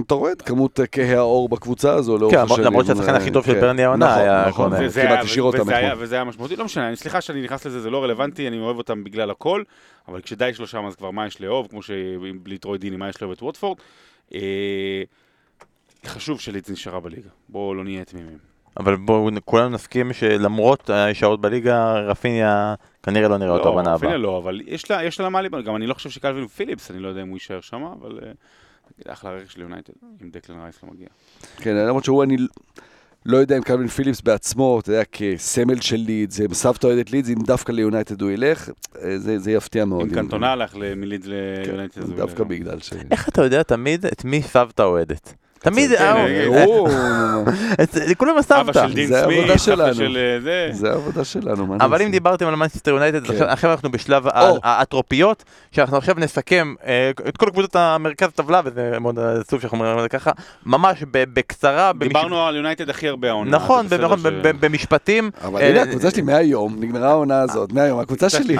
אתה 0.00 0.14
רואה 0.14 0.32
את 0.32 0.42
כמות 0.42 0.80
אה, 0.80 0.86
כהי 0.86 1.14
העור 1.14 1.48
בקבוצה 1.48 1.92
הזו 1.94 2.18
לאורך 2.18 2.34
כן, 2.34 2.40
השנים. 2.40 2.64
למרות 2.64 2.86
שהשחקן 2.86 3.14
הכי 3.14 3.30
טוב 3.30 3.46
של 3.46 3.54
כן. 3.54 3.60
ברני 3.60 3.84
העונה 3.84 4.06
נכון, 4.06 4.18
היה 4.18 4.44
נכון, 4.48 4.70
כמעט 4.76 5.24
השאיר 5.24 5.42
אותם 5.42 5.62
וזה 5.62 5.76
היה- 5.76 5.88
אתמול. 5.92 6.04
וזה 6.04 6.14
היה 6.14 6.24
משמעותי, 6.24 6.56
לא 6.56 6.64
משנה, 6.64 6.96
סליחה 6.96 7.20
שאני 7.20 7.42
נכנס 7.42 7.66
לזה, 7.66 7.80
זה 7.80 7.90
לא 7.90 8.04
רלוונטי, 8.04 8.48
אני 8.48 8.58
אוהב 8.58 8.76
אותם 8.76 9.04
בגלל 9.04 9.30
הכל, 9.30 9.62
אבל 10.08 10.20
כשדייש 10.20 10.60
לא 10.60 10.66
שם 10.66 10.86
אז 10.86 10.96
כבר 10.96 11.10
מה 11.10 11.26
יש 11.26 11.40
לאהוב, 11.40 11.66
כמו 11.70 11.82
שבלי 11.82 12.58
טרוי 12.58 12.78
דיני, 12.78 12.96
מה 12.96 13.08
יש 13.08 13.22
לאהוב 13.22 13.32
את 13.32 13.42
ווטפורד. 13.42 13.78
אה, 14.34 14.40
חשוב 16.06 16.40
שלידס 16.40 16.70
נשארה 16.70 17.00
בליגה, 17.00 17.28
בואו 17.48 17.74
לא 17.74 17.84
נהיה 17.84 18.04
תמימים. 18.04 18.38
אבל 18.80 18.96
בואו 18.96 19.28
כולנו 19.44 19.68
נסכים 19.68 20.12
שלמרות 20.12 20.90
ההישארות 20.90 21.40
בליגה, 21.40 21.94
רפיניה 21.94 22.74
כנראה 23.02 23.28
לא 23.28 23.36
נראה 23.36 23.50
אותו 23.52 23.64
לא, 23.64 23.70
בעונה 23.70 23.80
הבאה. 23.80 23.94
רפיניה 23.94 24.16
לא, 24.16 24.38
אבל 24.38 24.60
יש 24.66 25.20
לה, 25.20 25.28
מה 25.28 25.42
לבנות, 25.42 25.64
גם 25.64 25.76
אני 25.76 25.86
לא 25.86 25.94
חושב 25.94 26.10
שקלווין 26.10 26.46
פיליפס, 26.46 26.90
אני 26.90 26.98
לא 27.00 27.08
יודע 27.08 27.22
אם 27.22 27.28
הוא 27.28 27.36
יישאר 27.36 27.60
שם, 27.60 27.82
אבל 28.00 28.18
אה, 28.22 28.30
אחלה 29.08 29.30
רכש 29.30 29.52
של 29.52 29.60
יונייטד, 29.60 29.92
אם 30.22 30.30
דקלן 30.30 30.60
רייס 30.60 30.82
לא 30.82 30.90
מגיע. 30.92 31.06
כן, 31.56 31.76
למרות 31.76 32.04
שהוא, 32.04 32.22
אני 32.22 32.36
לא 33.26 33.36
יודע 33.36 33.56
אם 33.56 33.62
קלווין 33.62 33.88
פיליפס 33.88 34.20
בעצמו, 34.20 34.80
אתה 34.80 34.90
יודע, 34.90 35.04
כסמל 35.04 35.80
של 35.80 35.96
לידס, 35.96 36.40
עם 36.40 36.54
סבתא 36.54 36.86
אוהדת 36.86 37.10
לידס, 37.10 37.28
אם 37.28 37.42
דווקא 37.46 37.72
ליונייטד 37.72 38.22
הוא 38.22 38.30
ילך, 38.30 38.70
אה, 39.02 39.18
זה, 39.18 39.38
זה 39.38 39.52
יפתיע 39.52 39.84
מאוד. 39.84 40.08
אם 40.08 40.14
קנטונה 40.14 40.52
הלך 40.52 40.74
מלידס 40.96 41.26
כן, 41.26 41.30
ליונייטד, 41.64 42.02
הוא 42.02 42.16
דווקא. 42.16 42.44
בגלל 42.44 42.80
ש... 42.80 42.92
איך 43.10 43.28
אתה 43.28 43.44
יודע 43.44 43.62
תמיד 43.62 44.06
את 44.06 44.24
מי 44.24 44.42
סבתא 44.42 44.82
אוהדת? 44.82 45.34
תמיד, 45.58 45.90
כן, 45.90 46.02
אה, 46.04 46.26
אה, 46.26 46.46
אה, 46.56 46.64
הוא- 46.64 46.88
את- 47.82 48.16
כולם 48.16 48.30
אבא 48.30 48.38
הסבתא. 48.38 48.88
של 48.88 48.94
דין 48.94 49.06
זה 49.08 49.20
סמית, 49.22 49.36
העבודה 49.36 49.52
אבא 49.52 49.58
שלנו. 49.62 49.94
של 49.94 50.16
אה, 50.16 50.40
זה. 50.40 50.68
זה 50.72 50.90
העבודה 50.90 51.24
שלנו, 51.24 51.66
מה 51.66 51.76
אבל 51.80 51.90
נעשה? 51.92 52.04
אם 52.04 52.10
דיברתם 52.10 52.46
על 52.46 52.54
מנצ'סטר 52.56 52.90
יונייטד, 52.90 53.26
כן. 53.26 53.42
עכשיו- 53.42 53.70
אנחנו 53.70 53.90
בשלב. 53.92 54.24
האטרופיות, 54.62 55.44
שאנחנו 55.72 55.96
עכשיו 55.96 56.14
נסכם 56.18 56.74
אה, 56.86 57.10
את 57.28 57.36
כל 57.36 57.50
קבוצות 57.50 57.76
המרכז 57.76 58.28
הטבלה, 58.28 58.60
וזה 58.64 58.96
מאוד 59.00 59.18
עצוב 59.18 59.60
שאנחנו 59.60 59.78
אומרים 59.78 59.96
את 59.98 60.02
זה 60.02 60.08
ככה, 60.08 60.30
ממש 60.66 61.04
בקצרה, 61.10 61.92
דיברנו 61.98 62.46
על 62.46 62.56
יונייטד 62.56 62.90
הכי 62.90 63.08
הרבה 63.08 63.28
העונה. 63.28 63.50
נכון, 63.50 63.86
נכון, 64.00 64.18
ש- 64.18 64.22
ב- 64.22 64.48
ב- 64.48 64.66
במשפטים. 64.66 65.30
אבל 65.44 65.60
אה, 65.60 65.68
הנה, 65.70 65.82
הקבוצה 65.82 66.10
שלי 66.10 66.22
מהיום, 66.22 66.76
נגמרה 66.80 67.08
העונה 67.10 67.40
הזאת, 67.40 67.72
מהיום, 67.72 68.00
הקבוצה 68.00 68.30
שלי. 68.30 68.56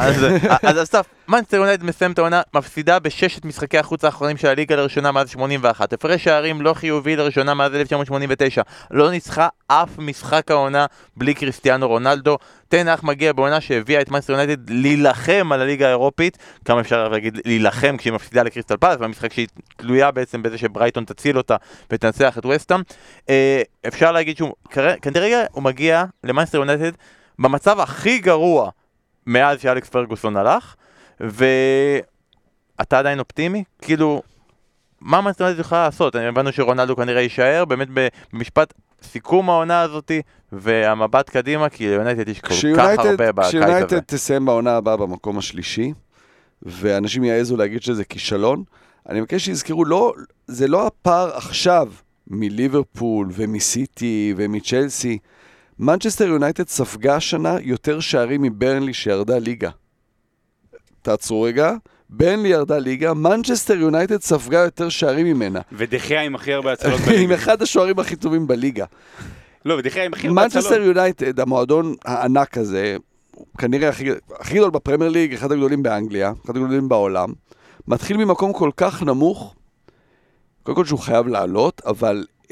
אז 0.62 0.82
אסף, 0.82 1.06
מנצ'סטר 1.28 1.56
יונייטד 1.56 1.84
מסיים 1.84 2.12
את 2.12 2.18
העונה, 2.18 2.42
מפסידה 2.54 2.98
בששת 2.98 3.44
משחקי 3.44 3.78
החוץ 3.78 4.04
האחרונים 4.04 4.36
של 4.36 4.48
הליגה 4.48 4.76
לראשונה 4.76 5.12
מאז 5.12 5.30
81. 5.30 5.92
הפרש 5.92 6.24
שערים 6.24 6.62
לא 6.62 6.74
חיובי 6.74 7.16
לראשונה 7.16 7.54
מאז 7.54 7.74
1989. 7.74 8.62
לא 8.90 9.10
ניצחה 9.10 9.48
אף 9.66 9.98
משחק 9.98 10.50
העונה 10.50 10.86
בלי 11.16 11.34
קריסטיאנו 11.34 11.88
רונלדו. 11.88 12.38
טן 12.68 12.82
האח 12.82 13.02
מגיע 13.02 13.32
בעונה 13.32 13.60
שהביאה 13.60 14.00
את 14.00 14.10
מנצ'סטר 14.10 14.32
יונייטד 14.32 14.70
להילחם 14.70 15.52
על 15.52 15.60
הליגה 15.60 15.86
האירופית. 15.86 16.38
כמה 16.64 16.80
אפשר 16.80 17.08
להגיד 17.08 17.38
להילחם 17.44 17.96
כשהיא 17.96 18.12
מפסידה 18.12 18.42
לקריסטל 18.42 18.76
פלאס, 18.76 18.96
והמשחק 19.00 19.32
שהיא 19.32 19.46
תלויה 19.76 20.10
בעצם 20.10 20.42
בזה 20.42 20.58
שברייטון 20.58 21.04
תציל 21.04 21.38
אותה 21.38 21.56
ותנצח 21.90 22.38
את 22.38 22.46
וסטאם. 22.46 22.80
אה, 23.28 23.62
אפשר 23.88 24.12
להגיד 24.12 24.36
שהוא, 24.36 24.54
כרגע 25.02 25.44
הוא 25.52 25.62
מגיע 25.62 26.04
למנצ'סטר 26.24 26.58
יונייטד 26.58 26.92
במצב 27.38 27.80
הכי 27.80 28.18
גרוע 28.18 28.70
מאז 29.26 29.60
שאלכס 29.60 29.88
פרגוסון 29.88 30.36
הלך, 30.36 30.74
ואתה 31.20 32.98
עדיין 32.98 33.18
אופטימי? 33.18 33.64
כאילו, 33.82 34.22
מה 35.00 35.16
יונייטד 35.16 35.60
יכולה 35.60 35.84
לעשות? 35.84 36.14
הבנו 36.14 36.52
שרונלדו 36.52 36.96
כנראה 36.96 37.20
יישאר, 37.20 37.64
באמת 37.64 37.88
במשפט 38.32 38.74
סיכום 39.02 39.50
העונה 39.50 39.80
הזאתי, 39.80 40.22
והמבט 40.52 41.30
קדימה, 41.30 41.68
כי 41.68 41.86
ליונייטד 41.88 42.28
יש 42.28 42.40
כל 42.40 42.54
כך 42.76 42.98
הרבה 42.98 43.32
בקיץ 43.32 43.54
הזה. 43.54 43.64
כשיונייטד 43.64 44.00
תסיים 44.00 44.46
בעונה 44.46 44.76
הבאה 44.76 44.96
במקום 44.96 45.38
השלישי, 45.38 45.92
ואנשים 46.62 47.24
יעזו 47.24 47.56
להגיד 47.56 47.82
שזה 47.82 48.04
כישלון, 48.04 48.64
אני 49.08 49.20
מבקש 49.20 49.44
שיזכרו, 49.44 49.84
לא, 49.84 50.12
זה 50.46 50.68
לא 50.68 50.86
הפער 50.86 51.36
עכשיו 51.36 51.92
מליברפול 52.26 53.28
ומסיטי 53.32 54.34
ומצ'לסי. 54.36 55.18
מנצ'סטר 55.78 56.24
יונייטד 56.24 56.68
ספגה 56.68 57.16
השנה 57.16 57.56
יותר 57.60 58.00
שערים 58.00 58.42
מברנלי 58.42 58.94
שירדה 58.94 59.38
ליגה. 59.38 59.70
תעצרו 61.06 61.42
רגע, 61.42 61.72
ברנלי 62.10 62.48
ירדה 62.48 62.78
ליגה, 62.78 63.14
מנצ'סטר 63.14 63.74
יונייטד 63.74 64.20
ספגה 64.20 64.58
יותר 64.58 64.88
שערים 64.88 65.26
ממנה. 65.26 65.60
ודחיה 65.72 66.22
עם 66.22 66.34
הכי 66.34 66.52
הרבה 66.52 66.72
הצלות 66.72 67.00
עם 67.06 67.06
בליגה. 67.06 67.34
אחד 67.34 67.62
השוערים 67.62 67.98
הכי 67.98 68.16
טובים 68.16 68.46
בליגה. 68.46 68.84
לא, 69.64 69.74
ודה 69.74 69.89
חאה 69.89 70.04
עם 70.04 70.12
הכי 70.12 70.28
הרבה 70.28 70.42
מנצ'סטר 70.42 70.58
הצלות. 70.58 70.86
יונייטד, 70.86 71.40
המועדון 71.40 71.94
הענק 72.04 72.58
הזה, 72.58 72.96
כנראה 73.58 73.88
הכי, 73.88 74.10
הכי 74.40 74.56
גדול 74.56 74.70
בפרמייר 74.70 75.10
ליג, 75.10 75.34
אחד 75.34 75.52
הגדולים 75.52 75.82
באנגליה, 75.82 76.32
אחד 76.44 76.56
הגדולים 76.56 76.88
בעולם, 76.88 77.32
מתחיל 77.88 78.16
ממקום 78.16 78.52
כל 78.52 78.70
כך 78.76 79.02
נמוך, 79.02 79.54
קודם 80.62 80.76
כל 80.76 80.84
שהוא 80.84 80.98
חייב 80.98 81.26
לעלות, 81.26 81.82
אבל 81.86 82.26
um, 82.44 82.50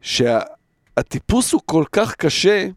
שהטיפוס 0.00 1.52
הוא 1.52 1.60
כל 1.66 1.84
כך 1.92 2.14
קשה, 2.14 2.68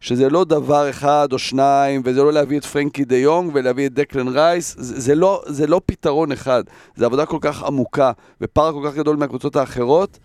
שזה 0.00 0.30
לא 0.30 0.44
דבר 0.44 0.90
אחד 0.90 1.28
או 1.32 1.38
שניים, 1.38 2.02
וזה 2.04 2.22
לא 2.22 2.32
להביא 2.32 2.58
את 2.58 2.64
פרנקי 2.64 3.04
דה 3.04 3.16
יונג 3.16 3.50
ולהביא 3.54 3.86
את 3.86 3.92
דקלן 3.92 4.28
רייס, 4.28 4.76
זה, 4.78 5.00
זה, 5.00 5.14
לא, 5.14 5.42
זה 5.46 5.66
לא 5.66 5.80
פתרון 5.86 6.32
אחד, 6.32 6.64
זה 6.94 7.06
עבודה 7.06 7.26
כל 7.26 7.38
כך 7.40 7.62
עמוקה, 7.62 8.12
ופער 8.40 8.72
כל 8.72 8.88
כך 8.88 8.94
גדול 8.96 9.16
מהקבוצות 9.16 9.56
האחרות, 9.56 10.18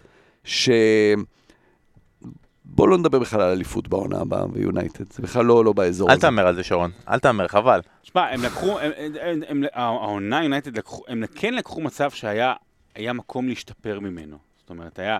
ש... 0.43 0.69
בוא 2.65 2.87
לא 2.87 2.97
נדבר 2.97 3.19
בכלל 3.19 3.41
על 3.41 3.51
אליפות 3.51 3.87
בעונה 3.87 4.19
הבאה 4.19 4.45
ויונייטד, 4.53 5.13
זה 5.13 5.23
בכלל 5.23 5.45
לא, 5.45 5.65
לא 5.65 5.73
באזור 5.73 6.09
אל 6.09 6.13
הזה. 6.13 6.21
תאמר 6.21 6.47
על 6.47 6.55
זה 6.55 6.63
שרון, 6.63 6.91
אל 7.09 7.19
תאמר, 7.19 7.47
חבל. 7.47 7.81
שמע, 8.03 8.29
הם 8.29 8.43
לקחו, 8.43 8.79
הם- 8.79 8.91
הם- 8.97 9.13
הם- 9.21 9.41
הם- 9.47 9.63
העונה 9.73 10.43
יונייטד 10.43 10.77
לקחו, 10.77 11.03
הם 11.07 11.23
כן 11.35 11.53
לקחו 11.53 11.81
מצב 11.81 12.11
שהיה 12.11 12.53
היה 12.95 13.13
מקום 13.13 13.47
להשתפר 13.47 13.99
ממנו. 13.99 14.37
זאת 14.59 14.69
אומרת, 14.69 14.99
היה, 14.99 15.17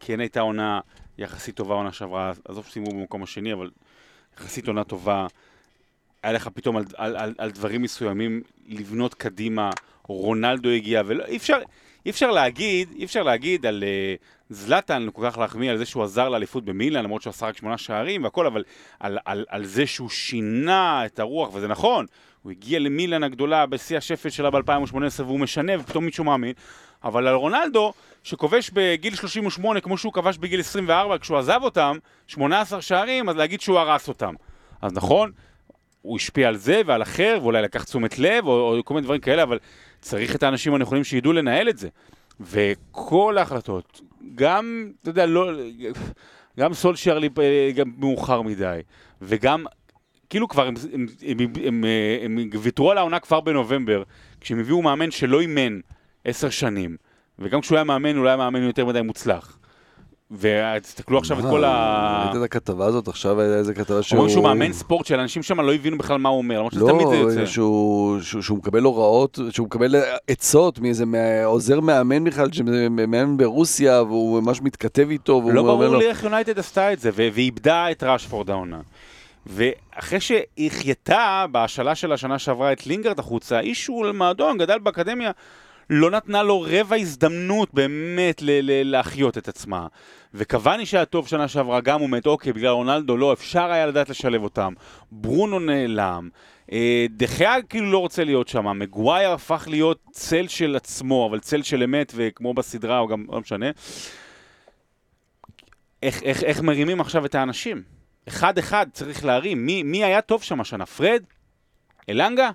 כן 0.00 0.20
הייתה 0.20 0.40
עונה 0.40 0.80
יחסית 1.18 1.56
טובה 1.56 1.74
עונה 1.74 1.92
שעברה, 1.92 2.32
עזוב 2.48 2.66
שסיימו 2.66 2.90
במקום 2.90 3.22
השני, 3.22 3.52
אבל 3.52 3.70
יחסית 4.40 4.68
עונה 4.68 4.84
טובה. 4.84 5.26
היה 6.22 6.32
לך 6.32 6.48
פתאום 6.54 6.76
על, 6.76 6.84
על, 6.96 7.16
על, 7.16 7.34
על 7.38 7.50
דברים 7.50 7.82
מסוימים 7.82 8.42
לבנות 8.68 9.14
קדימה, 9.14 9.70
רונלדו 10.06 10.68
הגיע, 10.68 11.02
ואי 11.06 11.36
אפשר, 11.36 11.58
אי 12.06 12.10
אפשר 12.10 12.30
להגיד, 12.30 12.88
אי 12.96 13.04
אפשר 13.04 13.22
להגיד 13.22 13.66
על 13.66 13.84
uh, 13.84 14.24
זלאטן 14.50 15.08
כל 15.12 15.22
כך 15.30 15.38
להחמיא 15.38 15.70
על 15.70 15.76
זה 15.76 15.86
שהוא 15.86 16.02
עזר 16.02 16.28
לאליפות 16.28 16.64
במילאן, 16.64 17.04
למרות 17.04 17.22
שהוא 17.22 17.30
עשה 17.30 17.46
רק 17.46 17.56
שמונה 17.56 17.78
שערים 17.78 18.24
והכל, 18.24 18.46
אבל 18.46 18.64
על, 19.00 19.18
על, 19.24 19.44
על 19.48 19.64
זה 19.64 19.86
שהוא 19.86 20.08
שינה 20.08 21.06
את 21.06 21.18
הרוח, 21.18 21.54
וזה 21.54 21.68
נכון, 21.68 22.06
הוא 22.42 22.52
הגיע 22.52 22.78
למילאן 22.78 23.22
הגדולה 23.22 23.66
בשיא 23.66 23.96
השפל 23.96 24.30
שלה 24.30 24.50
ב-2018 24.50 24.94
והוא 25.18 25.40
משנה 25.40 25.72
ופתאום 25.80 26.04
מישהו 26.04 26.24
מאמין, 26.24 26.52
אבל 27.04 27.26
על 27.26 27.34
רונלדו, 27.34 27.92
שכובש 28.22 28.70
בגיל 28.70 29.14
38 29.14 29.80
כמו 29.80 29.98
שהוא 29.98 30.12
כבש 30.12 30.38
בגיל 30.38 30.60
24 30.60 31.18
כשהוא 31.18 31.38
עזב 31.38 31.60
אותם, 31.62 31.96
18 32.26 32.82
שערים, 32.82 33.28
אז 33.28 33.36
להגיד 33.36 33.60
שהוא 33.60 33.78
הרס 33.78 34.08
אותם. 34.08 34.34
אז 34.82 34.92
נכון, 34.92 35.32
הוא 36.02 36.16
השפיע 36.16 36.48
על 36.48 36.56
זה 36.56 36.80
ועל 36.86 37.02
אחר, 37.02 37.38
ואולי 37.42 37.62
לקח 37.62 37.84
תשומת 37.84 38.18
לב, 38.18 38.46
או, 38.46 38.74
או 38.76 38.84
כל 38.84 38.94
מיני 38.94 39.04
דברים 39.04 39.20
כאלה, 39.20 39.42
אבל 39.42 39.58
צריך 40.00 40.34
את 40.34 40.42
האנשים 40.42 40.74
הנכונים 40.74 41.04
שידעו 41.04 41.32
לנהל 41.32 41.68
את 41.68 41.78
זה. 41.78 41.88
וכל 42.40 43.38
ההחלטות, 43.38 44.00
גם, 44.34 44.90
אתה 45.02 45.10
יודע, 45.10 45.26
לא, 45.26 45.50
גם 46.58 46.74
סולשייר 46.74 47.18
לי- 47.18 47.28
גם 47.74 47.92
מאוחר 47.98 48.42
מדי, 48.42 48.80
וגם, 49.22 49.64
כאילו 50.30 50.48
כבר 50.48 50.66
הם, 50.66 50.74
הם, 50.92 51.06
הם, 51.26 51.38
הם, 51.64 51.84
הם, 52.22 52.38
הם 52.38 52.50
ויתרו 52.60 52.90
על 52.90 52.98
העונה 52.98 53.20
כבר 53.20 53.40
בנובמבר, 53.40 54.02
כשהם 54.40 54.60
הביאו 54.60 54.82
מאמן 54.82 55.10
שלא 55.10 55.40
אימן 55.40 55.80
עשר 56.28 56.50
שנים, 56.50 56.96
וגם 57.38 57.60
כשהוא 57.60 57.76
היה 57.76 57.84
מאמן, 57.84 58.16
הוא 58.16 58.24
לא 58.24 58.28
היה 58.28 58.36
מאמן 58.36 58.62
יותר 58.62 58.86
מדי 58.86 59.02
מוצלח. 59.02 59.58
ותסתכלו 60.30 61.18
עכשיו 61.18 61.38
את 61.38 61.44
כל 61.44 61.64
ה... 61.64 62.24
ראית 62.24 62.36
את 62.36 62.42
הכתבה 62.42 62.86
הזאת 62.86 63.08
עכשיו, 63.08 63.40
איזה 63.40 63.74
כתבה 63.74 64.02
שהוא... 64.02 64.18
אומרים 64.18 64.32
שהוא 64.32 64.44
מאמן 64.44 64.72
ספורט 64.72 65.06
שאנשים 65.06 65.42
שם 65.42 65.60
לא 65.60 65.74
הבינו 65.74 65.98
בכלל 65.98 66.18
מה 66.18 66.28
הוא 66.28 66.38
אומר, 66.38 66.56
למרות 66.56 66.72
שתמיד 66.72 67.08
זה 67.08 67.14
לא, 67.14 67.14
יוצא. 67.14 67.46
שהוא, 67.46 68.20
שהוא, 68.20 68.58
מקבל 68.58 68.82
הוראות, 68.82 69.38
שהוא 69.50 69.66
מקבל 69.66 69.94
עצות 70.28 70.78
מאיזה 70.78 71.04
עוזר 71.44 71.80
מאמן 71.80 72.24
בכלל, 72.24 72.52
שמאמן 72.52 73.36
ברוסיה, 73.36 74.02
והוא 74.02 74.42
ממש 74.42 74.62
מתכתב 74.62 75.06
איתו, 75.10 75.42
לא 75.52 75.62
ברור. 75.62 75.96
לי 75.96 76.08
איך 76.08 76.24
יונייטד 76.24 76.58
עשתה 76.58 76.92
את 76.92 77.00
זה, 77.00 77.10
ואיבדה 77.14 77.90
את 77.90 78.02
ראשפורד 78.02 78.50
העונה. 78.50 78.80
ואחרי 79.46 80.20
שהיא 80.20 80.66
החייתה 80.66 81.46
בהשאלה 81.50 81.94
של 81.94 82.12
השנה 82.12 82.38
שעברה 82.38 82.72
את 82.72 82.86
לינגרד 82.86 83.18
החוצה, 83.18 83.60
איש 83.60 83.84
שהוא 83.84 84.06
למועדון, 84.06 84.58
גדל 84.58 84.78
באקדמיה, 84.78 85.30
לא 85.90 86.10
נתנה 86.10 86.42
לו 86.42 86.66
רבע 86.68 86.96
הזדמנות 86.96 87.74
באמת 87.74 88.42
ל- 88.42 88.60
ל- 88.62 88.90
להחיות 88.90 89.38
את 89.38 89.48
עצמה. 89.48 89.86
וקוואני 90.34 90.86
שהיה 90.86 91.04
טוב 91.04 91.28
שנה 91.28 91.48
שעברה, 91.48 91.80
גם 91.80 92.00
הוא 92.00 92.10
מת, 92.10 92.26
אוקיי, 92.26 92.52
בגלל 92.52 92.70
רונלדו 92.70 93.16
לא, 93.16 93.32
אפשר 93.32 93.70
היה 93.70 93.86
לדעת 93.86 94.08
לשלב 94.08 94.42
אותם. 94.42 94.72
ברונו 95.12 95.58
נעלם. 95.58 96.28
אה, 96.72 97.06
דחיה 97.10 97.62
כאילו 97.62 97.92
לא 97.92 97.98
רוצה 97.98 98.24
להיות 98.24 98.48
שם, 98.48 98.78
מגווייר 98.78 99.30
הפך 99.30 99.68
להיות 99.70 99.98
צל 100.10 100.48
של 100.48 100.76
עצמו, 100.76 101.26
אבל 101.30 101.40
צל 101.40 101.62
של 101.62 101.82
אמת, 101.82 102.12
וכמו 102.16 102.54
בסדרה, 102.54 102.98
או 102.98 103.08
גם, 103.08 103.24
לא 103.28 103.40
משנה. 103.40 103.66
איך, 106.02 106.22
איך, 106.22 106.44
איך 106.44 106.60
מרימים 106.60 107.00
עכשיו 107.00 107.26
את 107.26 107.34
האנשים? 107.34 107.82
אחד-אחד 108.28 108.86
צריך 108.92 109.24
להרים. 109.24 109.66
מי, 109.66 109.82
מי 109.82 110.04
היה 110.04 110.20
טוב 110.20 110.42
שם 110.42 110.60
השנה? 110.60 110.86
פרד? 110.86 111.22
אלנגה? 112.10 112.50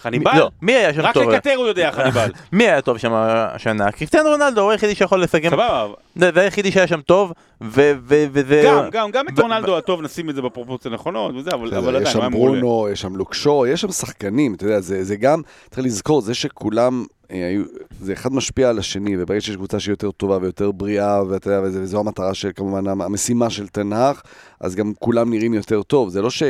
חניבל? 0.00 0.30
לא, 0.38 0.50
מי 0.62 0.72
היה 0.72 0.94
שם 0.94 1.00
רק 1.00 1.14
טוב? 1.14 1.30
לקטר 1.30 1.54
הוא 1.56 1.66
יודע 1.66 1.90
חניבל. 1.92 2.30
מי 2.52 2.64
היה 2.64 2.80
טוב 2.80 2.98
שם 2.98 3.12
השנה? 3.14 3.92
קריסטיאנו 3.92 4.28
רונלדו 4.28 4.60
הוא 4.60 4.70
היחידי 4.70 4.94
שיכול 4.94 5.22
לסכם. 5.22 5.50
סבבה. 5.50 5.86
זה 6.16 6.30
זה 6.34 6.40
היחידי 6.40 6.72
שהיה 6.72 6.86
שם 6.86 7.00
טוב, 7.00 7.32
ו- 7.62 7.92
וזה... 8.06 8.62
גם, 8.66 8.90
גם, 8.90 9.10
גם 9.10 9.24
את 9.28 9.38
רונלדו 9.38 9.78
הטוב, 9.78 10.02
נשים 10.02 10.30
את 10.30 10.34
זה 10.34 10.42
בפרופורציה 10.42 10.90
הנכונות 10.90 11.34
וזה, 11.36 11.50
אבל 11.50 11.74
אבל 11.74 11.94
יש 12.02 12.08
עדיין, 12.08 12.16
היה 12.22 12.30
שם. 12.30 12.30
ברונו, 12.32 12.88
יש 12.92 13.00
שם 13.00 13.16
לוקשו, 13.16 13.64
יש 13.66 13.80
שם 13.80 13.90
שחקנים, 13.92 14.54
אתה 14.54 14.64
יודע, 14.64 14.80
זה, 14.80 15.04
זה 15.04 15.16
גם, 15.16 15.42
צריך 15.70 15.86
לזכור, 15.86 16.20
זה 16.20 16.34
שכולם 16.34 17.04
אה, 17.30 17.56
זה 18.00 18.12
אחד 18.12 18.32
משפיע 18.32 18.68
על 18.68 18.78
השני, 18.78 19.14
וברגע 19.22 19.40
שיש 19.40 19.56
קבוצה 19.56 19.80
שהיא 19.80 19.92
יותר 19.92 20.10
טובה 20.10 20.38
ויותר 20.40 20.70
בריאה, 20.72 21.22
ואתה 21.28 21.50
יודע, 21.50 21.60
וזה- 21.68 21.82
וזו 21.82 21.98
המטרה 22.00 22.34
של, 22.34 22.50
כמובן, 22.56 22.86
המ- 22.88 23.02
המשימה 23.02 23.50
של 23.50 23.68
תנח, 23.68 24.22
אז 24.60 24.74
גם 24.74 24.92
כולם 24.98 25.30
נראים 25.30 25.54
יותר 25.54 25.82
טוב. 25.82 26.08
זה 26.08 26.22
לא 26.22 26.30
ש... 26.30 26.42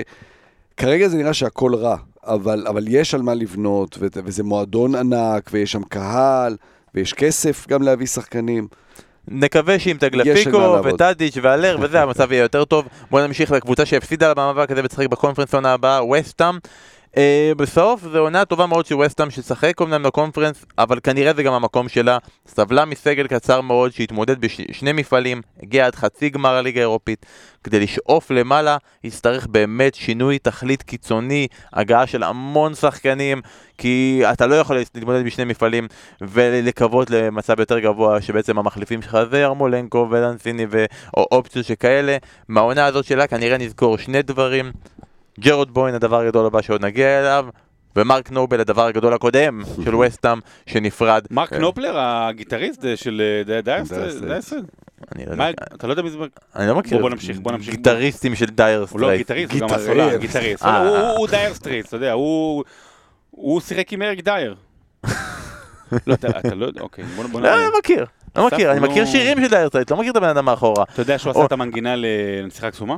כרגע 0.77 1.09
זה 1.09 1.17
נראה 1.17 1.35
שהכל 1.35 1.75
רע, 1.75 1.97
אבל, 2.25 2.67
אבל 2.69 2.85
יש 2.89 3.15
על 3.15 3.23
מה 3.23 3.35
לבנות, 3.35 3.97
ו- 4.01 4.07
וזה 4.25 4.43
מועדון 4.43 4.95
ענק, 4.95 5.51
ויש 5.53 5.73
שם 5.73 5.83
קהל, 5.83 6.57
ויש 6.95 7.13
כסף 7.13 7.67
גם 7.69 7.83
להביא 7.83 8.07
שחקנים. 8.07 8.69
נקווה 9.29 9.79
שעם 9.79 9.97
טגלפיקו 9.97 10.61
לעבוד. 10.61 10.93
וטאדיץ' 10.95 11.37
ואלר 11.43 11.77
וזה, 11.81 12.03
המצב 12.03 12.33
יהיה 12.33 12.43
יותר 12.43 12.65
טוב. 12.65 12.89
בואו 13.11 13.27
נמשיך 13.27 13.51
לקבוצה 13.51 13.87
שהפסידה 13.87 14.35
במאבק 14.35 14.71
הזה 14.71 14.81
ותשחק 14.85 15.07
בקונפרנס 15.07 15.55
העונה 15.55 15.73
הבאה, 15.73 16.05
וסטאם. 16.05 16.55
Uh, 17.13 17.55
בסוף 17.57 18.03
זו 18.13 18.19
עונה 18.19 18.45
טובה 18.45 18.67
מאוד 18.67 18.87
של 18.87 18.95
וסטאם 18.95 19.31
ששחק 19.31 19.81
אומנם 19.81 20.03
בקונפרנס, 20.03 20.65
אבל 20.79 21.01
כנראה 21.03 21.35
זה 21.35 21.43
גם 21.43 21.53
המקום 21.53 21.89
שלה. 21.89 22.19
סבלה 22.47 22.85
מסגל 22.85 23.27
קצר 23.27 23.61
מאוד 23.61 23.93
שהתמודד 23.93 24.41
בשני 24.41 24.93
מפעלים, 24.93 25.43
הגיע 25.63 25.87
עד 25.87 25.95
חצי 25.95 26.31
גמר 26.31 26.55
הליגה 26.55 26.81
האירופית. 26.81 27.27
כדי 27.65 27.81
לשאוף 27.81 28.31
למעלה, 28.31 28.77
יצטרך 29.05 29.47
באמת 29.47 29.95
שינוי 29.95 30.39
תכלית 30.39 30.83
קיצוני, 30.83 31.47
הגעה 31.73 32.07
של 32.07 32.23
המון 32.23 32.75
שחקנים, 32.75 33.41
כי 33.79 34.23
אתה 34.33 34.47
לא 34.47 34.55
יכול 34.55 34.77
להתמודד 34.77 35.25
בשני 35.25 35.45
מפעלים 35.45 35.89
ולקוות 36.21 37.11
למצב 37.11 37.61
יותר 37.61 37.79
גבוה, 37.79 38.21
שבעצם 38.21 38.59
המחליפים 38.59 39.03
שלך 39.03 39.19
זה 39.31 39.45
יארמולנקו 39.45 40.09
ולנזיני 40.11 40.67
ואופציות 40.71 41.67
שכאלה. 41.67 42.17
מהעונה 42.49 42.87
הזאת 42.87 43.05
שלה 43.05 43.27
כנראה 43.27 43.59
נזכור 43.59 43.99
שני 43.99 44.23
דברים. 44.23 44.73
ג'ארוד 45.41 45.75
בואן 45.75 45.95
הדבר 45.95 46.21
הגדול 46.21 46.47
הבא 46.47 46.63
שעוד 46.63 46.85
נגיע 46.85 47.21
אליו, 47.21 47.47
ומרק 47.97 48.31
נובל 48.31 48.61
הדבר 48.61 48.87
הגדול 48.87 49.13
הקודם 49.15 49.63
של 49.85 49.95
וסטאם 49.97 50.39
שנפרד. 50.67 51.25
מרק 51.31 51.51
כן. 51.51 51.61
נופלר, 51.61 51.99
הגיטריסט 51.99 52.85
אה, 52.85 52.97
של 52.97 53.23
Dire 53.65 53.81
Straits. 53.81 54.15
Dire 54.15 54.31
Straits. 54.31 54.65
אני 55.17 55.27
לא 55.27 55.31
יודע- 55.33 55.51
אתה 55.75 55.87
לא 55.87 55.93
יודע 55.93 56.03
מי 56.03 56.11
זה? 56.11 56.19
אני 56.57 56.69
לא 56.69 56.75
מכיר 56.75 56.99
בוא 56.99 57.11
נמשיך, 57.11 57.39
בוא 57.39 57.53
נמשיך. 57.53 57.75
גיטריסטים 57.75 58.35
של 58.35 58.47
דייר 58.47 58.87
הוא. 58.91 59.01
לא 59.01 59.17
גיטריסט, 59.17 59.53
הוא 59.53 59.61
גם 59.61 59.67
גיטריסט. 59.67 59.89
הסולן, 59.89 60.17
גיטריסט. 60.17 60.63
אה. 60.65 60.79
הוא- 60.89 60.97
הוא- 60.97 61.09
הוא 61.17 61.29
Dire 61.29 61.55
Straits, 61.55 61.87
אתה 61.87 61.97
יודע, 61.97 62.13
הוא... 62.13 62.65
הוא 63.31 63.61
שיחק 63.61 63.93
עם 63.93 64.03
אריק 64.03 64.21
דייר. 64.21 64.55
לא, 66.07 66.15
אתה 66.15 66.29
אתה 66.39 66.55
לא 66.55 66.67
יודע, 66.67 66.81
אוקיי, 66.81 67.05
בוא 67.05 67.25
בוא 67.25 67.41
לא. 67.41 67.57
לא 67.57 67.79
מכיר. 67.79 68.07
לא 68.37 68.47
מכיר, 68.47 68.73
אני 68.73 68.81
מכיר 68.81 69.07
שירים 69.07 69.45
של 69.45 69.51
Dire 69.51 69.69
Straits, 69.69 69.91
לא 69.91 69.97
מכיר 69.97 70.11
את 70.11 70.17
הבן 70.17 70.29
אדם 70.29 70.45
מאחורה. 70.45 70.85
אתה 70.93 71.03
יודע 71.03 71.19
שהוא 71.19 71.31
עשה 71.31 71.45
את 71.45 71.53
המנגינה 71.53 71.95
לנסיכה 71.97 72.71
הקסומה? 72.71 72.97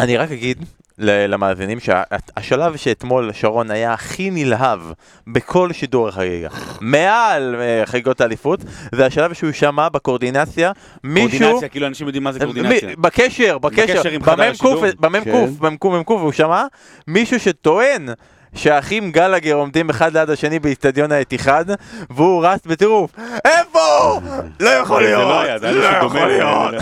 אני 0.00 0.16
רק 0.16 0.30
אגיד 0.30 0.64
למאזינים 0.98 1.78
שהשלב 1.80 2.76
שאתמול 2.76 3.32
שרון 3.32 3.70
היה 3.70 3.92
הכי 3.92 4.30
נלהב 4.30 4.80
בכל 5.26 5.72
שידור 5.72 6.08
החגיגה, 6.08 6.48
מעל 6.80 7.54
אה, 7.60 7.86
חגיגות 7.86 8.20
האליפות, 8.20 8.60
זה 8.94 9.06
השלב 9.06 9.32
שהוא 9.32 9.52
שמע 9.52 9.88
בקואורדינציה 9.88 10.72
מישהו... 11.04 11.38
קורדינציה, 11.38 11.68
כאילו 11.68 11.86
אנשים 11.86 12.06
יודעים 12.06 12.22
מה 12.24 12.32
זה 12.32 12.40
קורדינציה. 12.40 12.88
מי- 12.88 12.96
בקשר, 12.96 13.58
בקשר, 13.58 13.82
בקשר 13.94 14.10
עם 14.10 14.22
חדר 14.22 14.42
השידור. 14.42 14.80
במ"ק, 14.80 14.94
במ"ק. 15.00 15.26
במ"ק, 15.60 15.84
במ"ק, 15.84 16.10
והוא 16.10 16.32
שמע 16.32 16.64
מישהו 17.08 17.40
שטוען 17.40 18.08
שהאחים 18.56 19.10
גאלגר 19.12 19.54
עומדים 19.54 19.90
אחד 19.90 20.16
ליד 20.16 20.30
השני 20.30 20.58
באיצטדיון 20.58 21.12
האיתיחאד, 21.12 21.64
והוא 22.10 22.46
רץ 22.46 22.66
בטירוף, 22.66 23.10
איפה? 23.44 24.20
לא 24.60 24.70
יכול 24.70 25.02
זה 25.02 25.08
להיות, 25.08 25.22
לא 25.22 25.40
היה, 25.40 25.58
זה 25.58 25.66
היה 25.68 25.76
לא 26.02 26.04
מישהו 26.04 26.06
יכול. 26.06 26.28
להיות. 26.28 26.74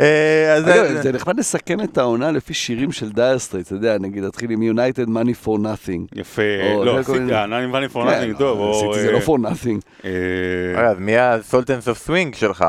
אה, 0.00 0.60
זה- 1.02 1.12
נחמד 1.12 1.38
לסכם 1.38 1.80
את 1.80 1.98
העונה 1.98 2.30
לפי 2.30 2.54
שירים 2.54 2.92
של 2.92 3.10
Dire 3.12 3.30
Straits, 3.30 3.66
אתה 3.66 3.74
יודע, 3.74 3.96
נגיד, 3.98 4.22
להתחיל 4.24 4.50
עם 4.50 4.60
United 4.62 5.08
Money 5.08 5.46
for 5.46 5.58
Nothing. 5.58 6.18
יפה, 6.20 6.42
לא, 6.84 6.98
כל- 7.06 7.18
אני 7.32 7.66
מבני 7.66 7.80
כן, 7.86 7.92
for 7.92 8.05
nothing 8.05 8.36
טוב. 8.38 8.70
עשיתי 8.90 9.02
זה 9.06 9.12
לא 9.12 9.18
for 9.18 9.38
nothing. 9.40 9.80
אה, 10.04 10.10
מי 10.98 11.18
ה 11.18 11.27
Sultans 11.27 11.88
of 11.88 11.98
Swing 11.98 12.34
שלך? 12.34 12.64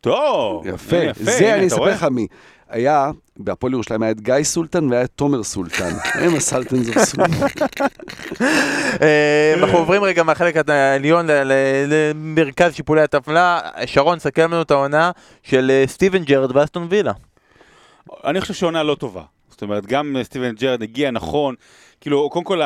טוב, 0.00 0.66
יפה, 0.66 0.96
זה 1.14 1.54
אני 1.54 1.66
אספר? 1.66 1.84
לך 1.84 2.06
מי. 2.10 2.26
היה, 2.72 3.10
בהפועל 3.36 3.72
ירושלים 3.72 4.02
היה 4.02 4.10
את 4.10 4.20
גיא 4.20 4.42
סולטן 4.42 4.90
והיה 4.90 5.04
את 5.04 5.10
תומר 5.16 5.42
סולטן. 5.42 5.90
הם 6.24 6.34
ה 6.34 6.41
Sultans 6.41 6.88
of 6.88 7.04
Swing. 7.04 7.34
אה, 9.02 9.54
אנחנו 9.56 9.78
עוברים 9.78 10.04
רגע 10.04 10.22
מהחלק 10.22 10.68
העליון 10.70 11.26
ל- 11.26 11.42
ל- 11.42 11.52
למרכז 12.14 12.74
שיפולי 12.74 13.00
הטבלה. 13.02 13.60
שרון, 13.86 14.18
סכם 14.18 14.50
לנו 14.52 14.62
את 14.62 14.70
העונה 14.70 15.10
של 15.42 15.70
אה, 15.70 15.84
סטיבן 15.86 16.24
ג'רד 16.24 16.52
באסטון 16.52 16.86
וילה. 16.90 17.12
אני 18.24 18.40
חושב 18.40 18.54
שעונה 18.54 18.82
לא 18.82 18.94
טובה. 18.94 19.22
זאת 19.50 19.62
אומרת, 19.62 19.86
גם 19.86 20.16
אה, 20.16 20.24
סטיבן 20.24 20.54
ג'רד 20.54 20.82
הגיע 20.82 21.10
נכון. 21.10 21.54
כאילו, 22.00 22.30
קודם 22.30 22.44
כל, 22.44 22.60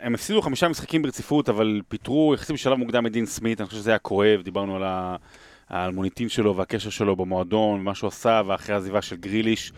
הם 0.00 0.14
הפסידו 0.14 0.42
חמישה 0.42 0.68
משחקים 0.68 1.02
ברציפות, 1.02 1.48
אבל 1.48 1.80
פיטרו 1.88 2.34
יחסית 2.34 2.54
בשלב 2.54 2.74
מוקדם 2.78 3.06
את 3.06 3.12
דין 3.12 3.26
סמית, 3.26 3.60
אני 3.60 3.66
חושב 3.68 3.80
שזה 3.80 3.90
היה 3.90 3.98
כואב, 3.98 4.40
דיברנו 4.44 4.76
על 4.76 4.82
ה- 4.82 5.16
על 5.16 5.16
המוניטין 5.70 6.28
שלו 6.28 6.56
והקשר 6.56 6.90
שלו 6.90 7.16
במועדון, 7.16 7.80
מה 7.80 7.94
שהוא 7.94 8.08
עשה, 8.08 8.42
ואחרי 8.46 8.74
העזיבה 8.74 9.02
של 9.02 9.16
גריליש. 9.16 9.72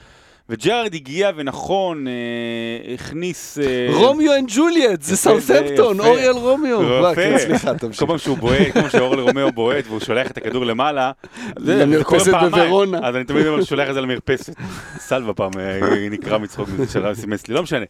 וג'רד 0.48 0.94
הגיע 0.94 1.30
ונכון, 1.36 2.06
אה, 2.08 2.94
הכניס... 2.94 3.58
אה, 3.58 3.88
Romeo 3.94 4.34
and 4.38 4.48
Juliet, 4.56 5.02
זה 5.02 5.30
יפה. 5.30 5.82
אוריול 5.82 6.32
רומאו. 6.32 6.82
יפה. 6.82 7.14
כן, 7.14 7.38
סליחה, 7.38 7.74
תמשיך. 7.78 8.00
כל 8.00 8.06
פעם 8.06 8.18
שהוא 8.18 8.38
בועט, 8.38 8.72
כמו 8.72 8.90
שאוריול 8.90 9.20
רומאו 9.20 9.52
בועט 9.52 9.84
והוא 9.86 10.00
שולח 10.00 10.30
את 10.30 10.36
הכדור 10.36 10.66
למעלה, 10.66 11.12
למרפסת. 11.56 12.32
בוורונה. 12.50 12.98
אז 13.02 13.16
אני 13.16 13.24
תמיד 13.24 13.46
שולח 13.64 13.88
את 13.88 13.94
זה 13.94 14.00
למרפסת. 14.00 14.54
סלבה 14.98 15.34
פעם 15.34 15.50
אה, 15.58 16.08
נקרע 16.10 16.38
מצחוק 16.38 16.68
מזה 16.68 16.92
של 16.92 17.14
סימס 17.14 17.48
לי, 17.48 17.54
לא 17.54 17.62
משנה. 17.62 17.84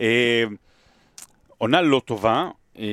אה, 0.00 0.44
עונה 1.58 1.82
לא 1.82 2.02
טובה, 2.04 2.48
אה, 2.78 2.84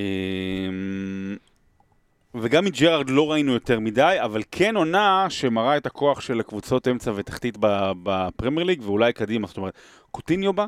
וגם 2.36 2.66
מג'רארד 2.66 3.10
לא 3.10 3.32
ראינו 3.32 3.54
יותר 3.54 3.80
מדי, 3.80 4.16
אבל 4.24 4.42
כן 4.52 4.76
עונה 4.76 5.26
שמראה 5.30 5.78
את 5.78 5.86
הכוח 5.86 6.22
של 6.22 6.40
הקבוצות 6.40 6.88
אמצע 6.88 7.12
ותחתית 7.16 7.58
בפרמייר 8.04 8.64
ליג, 8.68 8.82
ואולי 8.86 9.14
קדימה, 9.14 9.48
זאת 9.48 9.58
אומרת, 9.58 9.74
קוטיניו 10.12 10.54
בא. 10.54 10.66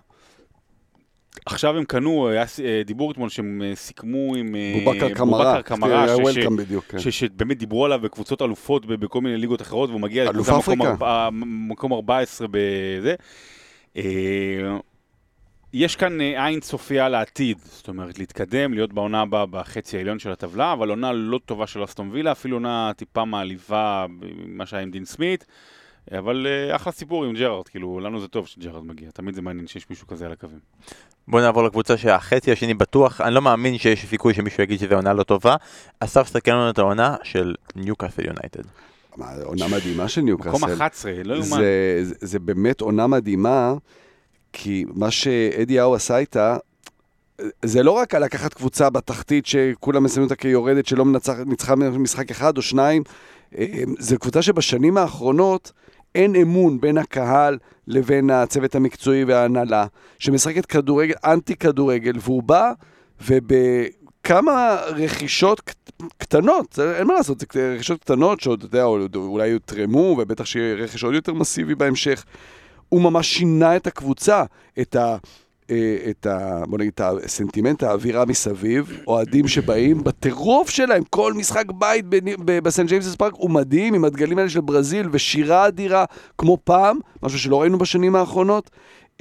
עכשיו 1.46 1.78
הם 1.78 1.84
קנו, 1.86 2.28
היה 2.28 2.48
ס- 2.48 2.60
אה, 2.60 2.82
דיבור 2.86 3.12
אתמול 3.12 3.30
שהם 3.30 3.62
אה, 3.66 3.76
סיכמו 3.76 4.36
עם 4.36 4.56
אה, 4.56 4.74
בובקר 4.86 5.14
קמרה. 5.14 5.44
בובקר 5.54 5.62
קמרה, 5.62 6.06
ש- 6.08 6.36
ש- 6.36 6.38
בדיוק, 6.58 6.86
כן. 6.86 7.00
ש- 7.00 7.08
שבאמת 7.08 7.58
דיברו 7.58 7.86
עליו 7.86 8.00
בקבוצות 8.04 8.42
אלופות 8.42 8.86
בכל 8.86 9.22
מיני 9.22 9.38
ליגות 9.38 9.62
אחרות, 9.62 9.90
והוא 9.90 10.02
מגיע 10.02 10.24
לקבוצה 10.30 10.52
מקום 10.58 10.82
מקום 11.70 11.94
14 11.94 12.48
בזה. 12.52 13.16
אה, 15.74 15.80
יש 15.80 15.96
כאן 15.96 16.22
אה, 16.22 16.46
עין 16.46 16.60
צופייה 16.60 17.10
לעתיד, 17.10 17.58
זאת 17.64 17.88
אומרת 17.88 18.20
להתקדם, 18.20 18.74
להיות 18.74 18.94
בעונה 18.94 19.22
הבאה 19.22 19.46
בחצי 19.46 19.98
העליון 19.98 20.20
של 20.20 20.32
הטבלה, 20.32 20.74
אבל 20.74 20.90
עונה 20.90 21.12
לא 21.12 21.40
טובה 21.46 21.68
של 21.68 21.84
אסטון 21.84 22.10
וילה, 22.12 22.32
אפילו 22.32 22.56
עונה 22.56 22.92
טיפה 22.96 23.26
מעליבה 23.26 24.06
ממה 24.10 24.66
שהיה 24.66 24.84
עם 24.84 24.92
דין 24.92 25.06
סמית, 25.06 25.46
אבל 26.12 26.48
אה, 26.50 26.76
אחלה 26.76 26.94
סיפור 26.94 27.26
עם 27.26 27.34
ג'רארד, 27.34 27.68
כאילו 27.68 28.00
לנו 28.00 28.20
זה 28.20 28.28
טוב 28.28 28.48
שג'רארד 28.48 28.86
מגיע, 28.86 29.10
תמיד 29.12 29.36
זה 29.36 29.42
מעניין 29.42 29.68
שיש 29.68 29.90
מישהו 29.90 30.08
כזה 30.08 30.26
על 30.26 30.32
הקווים. 30.32 30.60
בואו 31.28 31.42
נעבור 31.42 31.64
לקבוצה 31.64 31.98
שהחצי 31.98 32.52
השני 32.52 32.74
בטוח, 32.74 33.22
אני 33.22 33.34
לא 33.36 33.42
מאמין 33.42 33.78
שיש 33.78 34.06
סיכוי 34.06 34.34
שמישהו 34.34 34.64
יגיד 34.64 34.80
שזו 34.80 34.96
עונה 34.96 35.14
לא 35.14 35.24
טובה. 35.24 35.56
אסף 36.00 36.28
סתכל 36.28 36.52
לנו 36.52 36.70
את 36.70 36.78
העונה 36.78 37.16
של 37.24 37.56
ניוקאסל 37.76 38.26
יונייטד. 38.26 38.64
עונה 39.44 39.68
מדהימה 39.68 40.08
של 40.08 40.22
ניוקאסל. 40.22 40.50
מקום 40.50 40.64
11, 40.64 41.12
לא 41.24 41.34
יאומן. 41.34 41.58
זה, 41.58 42.00
זה, 42.02 42.16
זה 42.20 42.40
באמת 42.40 42.82
עונה 42.82 43.08
מדהימה, 43.08 43.74
כי 44.54 44.86
מה 44.94 45.12
שאדי 45.12 45.80
האו 45.80 45.96
עשה 45.96 46.18
איתה, 46.18 46.58
זה 47.66 47.84
לא 47.84 47.92
רק 47.92 48.16
על 48.16 48.24
לקחת 48.24 48.54
קבוצה 48.54 48.90
בתחתית 48.90 49.46
שכולם 49.46 50.04
מסיימים 50.04 50.24
אותה 50.24 50.36
כיורדת 50.36 50.86
שלא 50.86 51.06
ניצחה 51.46 51.76
משחק 51.76 52.32
אחד 52.32 52.58
או 52.58 52.62
שניים, 52.62 53.04
אה, 53.58 53.66
זה 54.00 54.18
קבוצה 54.18 54.42
שבשנים 54.42 54.98
האחרונות 54.98 55.72
אין 56.16 56.36
אמון 56.36 56.82
בין 56.82 56.98
הקהל 56.98 57.58
לבין 57.88 58.30
הצוות 58.30 58.76
המקצועי 58.76 59.24
וההנהלה, 59.24 59.86
שמשחקת 60.20 60.66
כדורגל, 60.66 61.14
אנטי 61.26 61.56
כדורגל, 61.56 62.14
והוא 62.22 62.44
בא 62.44 62.72
ובכמה 63.28 64.78
רכישות 64.88 65.60
קט- 65.62 65.92
קטנות, 66.18 66.80
אין 66.80 67.08
מה 67.08 67.14
לעשות, 67.14 67.44
זה 67.54 67.74
רכישות 67.76 68.02
קטנות 68.02 68.42
שעוד, 68.42 68.64
אתה 68.64 68.78
יודע, 68.78 68.84
אולי 69.16 69.48
יותרמו, 69.48 70.16
ובטח 70.20 70.46
שיהיה 70.46 70.76
רכש 70.76 71.04
עוד 71.04 71.14
יותר 71.14 71.34
מסיבי 71.34 71.76
בהמשך. 71.76 72.26
הוא 72.90 73.02
ממש 73.02 73.28
שינה 73.34 73.76
את 73.76 73.88
הקבוצה, 73.88 74.44
את 74.82 74.96
ה... 74.96 75.16
אה, 75.72 75.98
את 76.10 76.26
ה... 76.26 76.64
בוא 76.70 76.78
נגיד, 76.78 76.92
את 76.96 77.02
הסנטימנט, 77.24 77.84
האווירה 77.84 78.26
מסביב, 78.26 78.98
אוהדים 79.08 79.48
שבאים 79.48 80.04
בטירוף 80.04 80.70
שלהם, 80.70 81.04
כל 81.10 81.34
משחק 81.34 81.66
בית 81.72 82.06
בני- 82.06 82.36
ב- 82.46 82.60
בסנט 82.60 82.90
ג'יימסס 82.90 83.16
פארק 83.16 83.34
הוא 83.36 83.50
מדהים, 83.50 83.94
עם 83.94 84.06
הדגלים 84.06 84.38
האלה 84.38 84.50
של 84.50 84.62
ברזיל, 84.62 85.10
ושירה 85.12 85.68
אדירה 85.68 86.06
כמו 86.38 86.58
פעם, 86.64 87.00
משהו 87.24 87.40
שלא 87.40 87.62
ראינו 87.62 87.78
בשנים 87.78 88.16
האחרונות. 88.16 88.70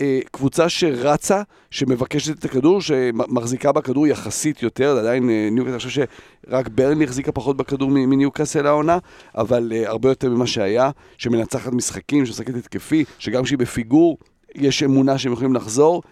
אה, 0.01 0.21
קבוצה 0.31 0.69
שרצה, 0.69 1.43
שמבקשת 1.71 2.39
את 2.39 2.45
הכדור, 2.45 2.81
שמחזיקה 2.81 3.73
בכדור 3.73 4.07
יחסית 4.07 4.63
יותר, 4.63 4.99
עדיין 4.99 5.31
אה, 5.31 5.49
ניוקאסל, 5.53 5.73
אני 5.73 5.79
חושב 5.79 6.07
שרק 6.47 6.69
ברני 6.69 7.05
החזיקה 7.05 7.33
פחות 7.33 7.57
בכדור 7.57 7.91
מניוקאסל 7.91 8.67
העונה, 8.67 8.99
אבל 9.35 9.73
אה, 9.75 9.89
הרבה 9.89 10.09
יותר 10.09 10.31
ממה 10.31 10.47
שהיה, 10.47 10.91
שמנצחת 11.19 11.73
משחקים, 11.73 12.27
שמשחקת 12.27 12.55
התקפי, 12.55 13.05
שגם 13.19 13.43
כשהיא 13.43 13.59
בפיגור, 13.59 14.19
יש 14.55 14.83
אמונה 14.83 15.19
שהם 15.19 15.33
יכולים 15.33 15.55
לחזור. 15.55 16.03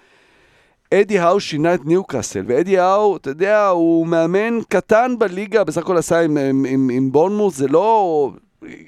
אדי 0.95 1.19
האו 1.19 1.41
שינה 1.41 1.75
את 1.75 1.85
ניוקאסל, 1.85 2.45
ואדי 2.47 2.79
האו, 2.79 3.17
אתה 3.17 3.31
יודע, 3.31 3.67
הוא 3.67 4.07
מאמן 4.07 4.59
קטן 4.69 5.19
בליגה, 5.19 5.65
בסך 5.65 5.83
הכל 5.83 5.97
עשה 5.97 6.21
עם, 6.21 6.37
עם, 6.37 6.67
עם, 6.69 6.91
עם 6.93 7.13
בונמוס, 7.13 7.57
זה 7.57 7.69
לא... 7.69 8.31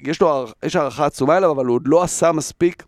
יש 0.03 0.21
לו, 0.21 0.45
יש 0.65 0.75
הערכה 0.75 1.05
עצומה 1.05 1.37
אליו, 1.37 1.51
אבל 1.51 1.65
הוא 1.65 1.75
עוד 1.75 1.87
לא 1.87 2.03
עשה 2.03 2.31
מספיק. 2.31 2.83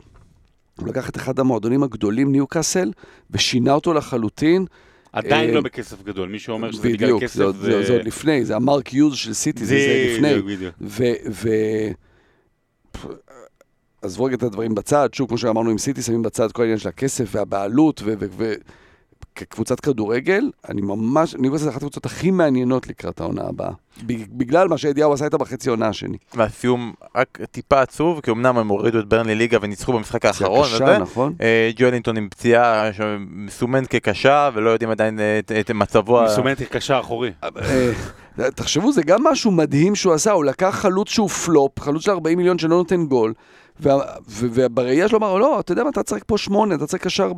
הוא 0.79 0.87
לקח 0.87 1.09
את 1.09 1.17
אחד 1.17 1.39
המועדונים 1.39 1.83
הגדולים, 1.83 2.31
ניוקאסל, 2.31 2.91
ושינה 3.31 3.73
אותו 3.73 3.93
לחלוטין. 3.93 4.65
עדיין 5.13 5.49
אה, 5.49 5.55
לא 5.55 5.61
בכסף 5.61 6.03
גדול, 6.03 6.29
מי 6.29 6.39
שאומר 6.39 6.71
שזה 6.71 6.81
בגלל 6.83 6.95
בדיוק, 6.95 7.23
כסף 7.23 7.35
זה, 7.35 7.43
עוד- 7.43 7.55
זה, 7.55 7.93
עוד 7.93 8.05
לפני, 8.05 8.45
זה 8.45 8.55
המרק 8.55 8.93
יוז 8.93 9.15
של 9.15 9.33
סיטי, 9.33 9.65
זה, 9.65 9.75
לפני. 10.15 10.29
בדיוק, 10.41 10.45
בדיוק. 10.45 10.75
ו... 11.29 11.53
עזבו 14.01 14.23
רגע 14.23 14.35
את 14.35 14.43
הדברים 14.43 14.75
בצד, 14.75 15.09
שוב, 15.13 15.27
כמו 15.27 15.37
שאמרנו 15.37 15.69
עם 15.69 15.77
סיטי, 15.77 16.01
שמים 16.01 16.21
בצד 16.21 16.51
כל 16.51 16.61
העניין 16.61 16.77
של 16.79 16.89
הכסף 16.89 17.29
והבעלות. 17.31 18.03
כקבוצת 19.35 19.79
כדורגל, 19.79 20.51
אני 20.69 20.81
ממש, 20.81 21.35
ניוקאסל 21.35 21.63
זה 21.63 21.69
אחת 21.69 21.77
הקבוצות 21.77 22.05
הכי 22.05 22.31
מעניינות 22.31 22.87
לקראת 22.87 23.19
העונה 23.21 23.41
הבאה. 23.41 23.71
ב- 24.05 24.37
בגלל 24.37 24.67
מה 24.67 24.77
שאדיהו 24.77 25.13
עשה 25.13 25.25
איתה 25.25 25.37
בחצי 25.37 25.69
העונה 25.69 25.87
השני. 25.87 26.17
והסיום 26.33 26.93
רק 27.15 27.39
טיפה 27.51 27.81
עצוב, 27.81 28.19
כי 28.21 28.31
אמנם 28.31 28.57
הם 28.57 28.67
הורידו 28.67 28.99
את 28.99 29.07
ברנלי 29.07 29.35
ליגה 29.35 29.57
וניצחו 29.61 29.93
במשחק 29.93 30.25
האחרון, 30.25 30.65
קשה, 30.65 30.83
וזה. 30.83 30.97
נכון? 30.97 31.33
אה, 31.41 31.71
ג'ואלינטון 31.75 32.17
עם 32.17 32.27
פציעה 32.29 32.93
שמסומנת 32.93 33.87
כקשה, 33.87 34.49
ולא 34.53 34.69
יודעים 34.69 34.89
עדיין 34.91 35.19
אה, 35.19 35.39
את, 35.39 35.51
את 35.59 35.71
מצבו. 35.71 36.23
מסומנת 36.23 36.57
כקשר 36.57 36.99
אחורי. 36.99 37.31
תחשבו, 38.55 38.91
זה 38.91 39.03
גם 39.03 39.23
משהו 39.23 39.51
מדהים 39.51 39.95
שהוא 39.95 40.13
עשה, 40.13 40.31
הוא 40.31 40.45
לקח 40.45 40.77
חלוץ 40.81 41.09
שהוא 41.09 41.29
פלופ, 41.29 41.79
חלוץ 41.79 42.03
של 42.05 42.11
40 42.11 42.37
מיליון 42.37 42.57
שלא 42.59 42.75
נותן 42.77 43.05
גול, 43.05 43.33
ובראייה 44.29 45.07
שלו 45.07 45.17
אמר, 45.17 45.37
לא, 45.37 45.59
אתה 45.59 45.71
יודע 45.71 45.83
מה, 45.83 45.89
אתה 45.89 46.03
צריך 46.03 46.23
פה 46.27 46.37
שמונה, 46.37 46.75
אתה 46.75 46.87
צריך 46.87 47.03
קשר 47.03 47.31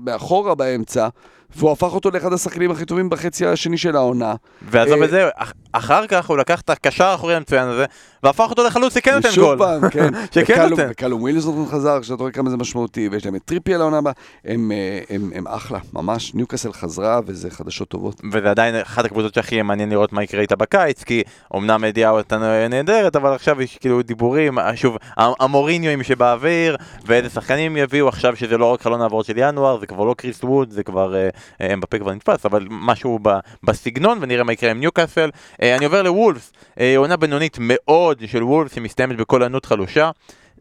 מאחורה 0.00 0.54
באמצע, 0.54 1.08
והוא 1.56 1.70
הפך 1.72 1.94
אותו 1.94 2.10
לאחד 2.10 2.32
השחקנים 2.32 2.70
הכי 2.70 2.84
טובים 2.84 3.10
בחצי 3.10 3.46
השני 3.46 3.78
של 3.78 3.96
העונה. 3.96 4.34
ועזוב 4.62 4.98
אה, 4.98 5.04
את 5.04 5.10
זה, 5.10 5.28
אח- 5.36 5.52
אחר 5.72 6.06
כך 6.06 6.28
הוא 6.28 6.36
לקח 6.36 6.60
את 6.60 6.70
הקשר 6.70 7.04
האחורי 7.04 7.34
המצוין 7.34 7.68
הזה, 7.68 7.84
והפך 8.22 8.46
אותו 8.50 8.64
לחלוץ 8.64 8.94
שכן 8.94 9.14
נותן 9.14 9.28
גול. 9.36 9.58
פעם, 9.58 9.90
כן. 9.90 10.14
שכן 10.34 10.68
נותן. 10.68 10.86
וקלום 10.90 11.22
ווילסון 11.22 11.66
חזר, 11.70 12.02
שאתה 12.02 12.14
רואה 12.14 12.32
כמה 12.32 12.50
זה 12.50 12.56
משמעותי, 12.56 13.08
ויש 13.12 13.24
להם 13.26 13.36
את 13.36 13.42
טריפי 13.44 13.74
על 13.74 13.80
העונה 13.80 13.98
הבאה, 13.98 14.12
הם, 14.44 14.72
אה, 14.72 15.00
הם, 15.10 15.30
הם 15.34 15.46
אחלה, 15.46 15.78
ממש, 15.92 16.34
ניוקאסל 16.34 16.72
חזרה, 16.72 17.20
וזה 17.26 17.50
חדשות 17.50 17.88
טובות. 17.88 18.20
וזה 18.32 18.50
עדיין 18.50 18.74
אחת 18.74 19.04
הקבוצות 19.04 19.34
שהכי 19.34 19.54
יהיה 19.54 19.62
מעניין 19.62 19.90
לראות 19.90 20.12
מה 20.12 20.22
יקרה 20.22 20.40
איתה 20.40 20.56
בקיץ, 20.56 21.02
כי 21.02 21.22
אמנם 21.56 21.84
ידיעה 21.84 22.16
הייתה 22.16 22.66
נהדרת, 22.70 23.16
אבל 23.16 23.32
עכשיו 23.32 23.62
יש 23.62 23.78
כאילו 23.78 24.02
דיבורים, 24.02 24.58
אה, 24.58 24.76
שוב, 24.76 24.96
המוריניואים 25.16 26.02
שבאוויר, 26.02 26.76
ואיזה 27.06 27.30
שחקנים 27.30 27.76
יביאו 27.76 28.08
עכשיו 28.08 28.36
שזה 28.36 28.58
לא 28.58 28.72
רק 28.72 28.82
חלון 28.82 29.00
העברות 29.00 29.26
של 29.26 29.34
ינואר, 29.36 29.80
זה 29.80 29.86
כבר 29.86 30.04
לא 30.04 30.14
קריס 30.18 30.44
ווד, 30.44 30.70
זה 30.70 30.82
כבר, 30.82 31.14
אה, 31.60 31.74
אמבפה 31.74 31.98
כבר 31.98 32.14
נתפס, 32.14 32.46
אבל 32.46 32.66
משהו 32.70 33.18
בסגנון, 33.62 34.18
ונראה 34.20 34.44
מה 34.44 34.52
יקרה 34.52 34.70
עם 34.70 34.80
ניוקאסל. 34.80 35.30
אני 35.62 35.84
עובר 35.84 36.02
לוולפס, 36.02 36.52
עונה 36.96 37.16
בינונית 37.16 37.56
מאוד 37.60 38.07
של 38.26 38.42
וולפס, 38.42 38.74
שמסתיימת 38.74 39.16
בקול 39.16 39.42
ענות 39.42 39.66
חלושה. 39.66 40.10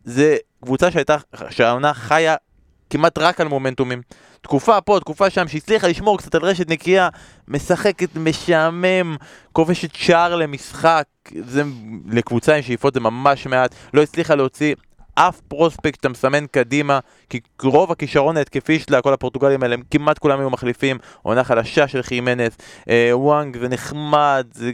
זה 0.03 0.37
קבוצה 0.63 0.91
שהייתה, 0.91 1.17
שהעונה 1.49 1.93
חיה 1.93 2.35
כמעט 2.89 3.17
רק 3.17 3.41
על 3.41 3.47
מומנטומים. 3.47 4.01
תקופה 4.41 4.81
פה, 4.81 4.99
תקופה 4.99 5.29
שם, 5.29 5.47
שהצליחה 5.47 5.87
לשמור 5.87 6.17
קצת 6.17 6.35
על 6.35 6.41
רשת 6.41 6.69
נקייה, 6.69 7.09
משחקת 7.47 8.09
משעמם, 8.15 9.15
כובשת 9.53 9.95
שער 9.95 10.35
למשחק, 10.35 11.05
זה 11.45 11.63
לקבוצה 12.11 12.55
עם 12.55 12.61
שאיפות 12.61 12.93
זה 12.93 12.99
ממש 12.99 13.47
מעט, 13.47 13.75
לא 13.93 14.03
הצליחה 14.03 14.35
להוציא 14.35 14.75
אף 15.19 15.41
פרוספקט 15.47 15.95
שאתה 15.95 16.09
מסמן 16.09 16.45
קדימה, 16.51 16.99
כי 17.29 17.39
רוב 17.63 17.91
הכישרון 17.91 18.37
ההתקפי 18.37 18.79
שלה, 18.79 19.01
כל 19.01 19.13
הפורטוגלים 19.13 19.63
האלה, 19.63 19.73
הם 19.73 19.81
כמעט 19.91 20.19
כולם 20.19 20.39
היו 20.39 20.49
מחליפים, 20.49 20.97
עונה 21.21 21.43
חלשה 21.43 21.87
של 21.87 22.01
חימנס, 22.01 22.57
אה, 22.89 23.11
וואנג 23.13 23.57
זה 23.57 23.67
נחמד, 23.67 24.47
זה 24.51 24.71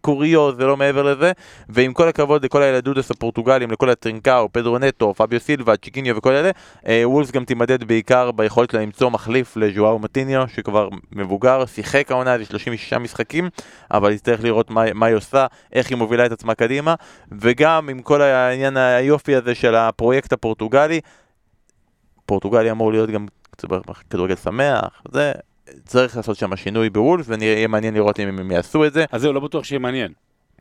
קוריוז, 0.00 0.56
זה 0.56 0.66
לא 0.66 0.76
מעבר 0.76 1.02
לזה, 1.02 1.32
ועם 1.68 1.92
כל 1.92 2.08
הכבוד 2.08 2.44
לכל 2.44 2.62
הילדודס 2.62 3.10
הפורטוגלים, 3.10 3.70
לכל 3.70 3.90
הטרינקאו, 3.90 4.52
פדרו 4.52 4.78
נטו, 4.78 5.14
פביו 5.14 5.40
סילבה, 5.40 5.76
צ'יקיניו 5.76 6.16
וכל 6.16 6.32
אלה, 6.32 6.50
אה, 6.88 7.02
וולס 7.04 7.30
גם 7.30 7.44
תימדד 7.44 7.84
בעיקר 7.84 8.30
ביכולת 8.30 8.70
שלה 8.70 8.80
למצוא 8.80 9.10
מחליף 9.10 9.56
לז'ואר 9.56 9.96
מטיניו, 9.96 10.44
שכבר 10.48 10.88
מבוגר, 11.12 11.66
שיחק 11.66 12.10
העונה, 12.10 12.34
איזה 12.34 12.44
36 12.44 12.92
משחקים, 12.92 13.48
אבל 13.90 14.12
יצטרך 14.12 14.44
לראות 14.44 14.70
מה, 14.70 14.92
מה 14.94 15.06
היא 15.06 15.16
עושה, 15.16 15.46
איך 15.72 15.90
היא 15.90 15.98
מובילה 15.98 16.26
את 16.26 16.32
עצמה 16.32 16.54
קדימה, 16.54 16.94
וגם 17.32 17.88
עם 17.88 18.02
כל 18.02 18.22
העניין 18.22 18.76
היופי 18.76 19.34
הזה 19.34 19.54
של 19.54 19.74
הפרויקט 19.74 20.32
הפורטוגלי, 20.32 21.00
פורטוגלי 22.26 22.70
אמור 22.70 22.92
להיות 22.92 23.10
גם 23.10 23.26
כדורגל 24.10 24.36
שמח, 24.36 25.02
זה... 25.12 25.32
צריך 25.84 26.16
לעשות 26.16 26.36
שם 26.36 26.56
שינוי 26.56 26.90
בוולף, 26.90 27.26
ויהיה 27.28 27.68
מעניין 27.68 27.94
לראות 27.94 28.20
אם 28.20 28.28
הם 28.28 28.50
יעשו 28.50 28.84
את 28.86 28.92
זה. 28.92 29.04
אז 29.12 29.20
זהו, 29.20 29.32
לא 29.32 29.40
בטוח 29.40 29.64
שיהיה 29.64 29.78
מעניין. 29.78 30.12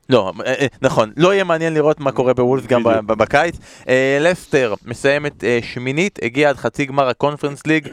לא, 0.10 0.34
אה, 0.46 0.54
אה, 0.54 0.66
נכון, 0.82 1.12
לא 1.18 1.34
יהיה 1.34 1.44
מעניין 1.44 1.74
לראות 1.74 2.00
מה 2.00 2.12
קורה 2.12 2.34
בוולף 2.34 2.66
גם 2.66 2.84
בקיץ. 3.08 3.56
אה, 3.90 4.18
לסטר 4.22 4.74
מסיימת 4.86 5.44
שמינית, 5.62 6.20
הגיעה 6.22 6.50
עד 6.50 6.58
חצי 6.58 6.86
גמר 6.86 7.08
הקונפרנס 7.08 7.68
ליג, 7.68 7.88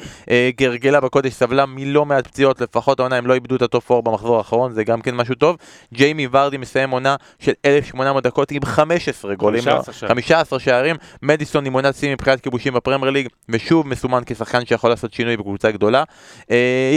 גרגלה 0.57 1.01
בקודש, 1.01 1.33
סבלה 1.33 1.67
מלא 1.67 2.05
מעט 2.05 2.27
פציעות, 2.27 2.61
לפחות 2.61 3.01
העונה 3.01 3.17
הם 3.17 3.27
לא 3.27 3.35
איבדו 3.35 3.57
את 3.57 3.63
הטופ 3.63 3.91
4 3.91 4.11
במחזור 4.11 4.37
האחרון, 4.37 4.73
זה 4.73 4.85
גם 4.85 5.01
כן 5.01 5.15
משהו 5.15 5.35
טוב. 5.35 5.57
ג'יימי 5.95 6.29
ורדי 6.33 6.57
מסיים 6.57 6.91
עונה 6.91 7.17
של 7.39 7.53
1,800 7.65 8.25
דקות 8.25 8.51
עם 8.51 8.65
15 8.65 9.35
גולים, 9.35 9.63
15 9.63 9.95
שערים. 9.95 10.15
15 10.15 10.61
שערים, 10.61 10.97
מדיסון 11.23 11.67
עם 11.67 11.73
עונת 11.73 11.95
שיא 11.95 12.13
מבחינת 12.13 12.41
כיבושים 12.41 12.75
בפרמייר 12.75 13.11
ליג, 13.11 13.29
ושוב 13.49 13.89
מסומן 13.89 14.23
כשחקן 14.27 14.65
שיכול 14.65 14.91
לעשות 14.91 15.13
שינוי 15.13 15.37
בקבוצה 15.37 15.71
גדולה. 15.71 16.05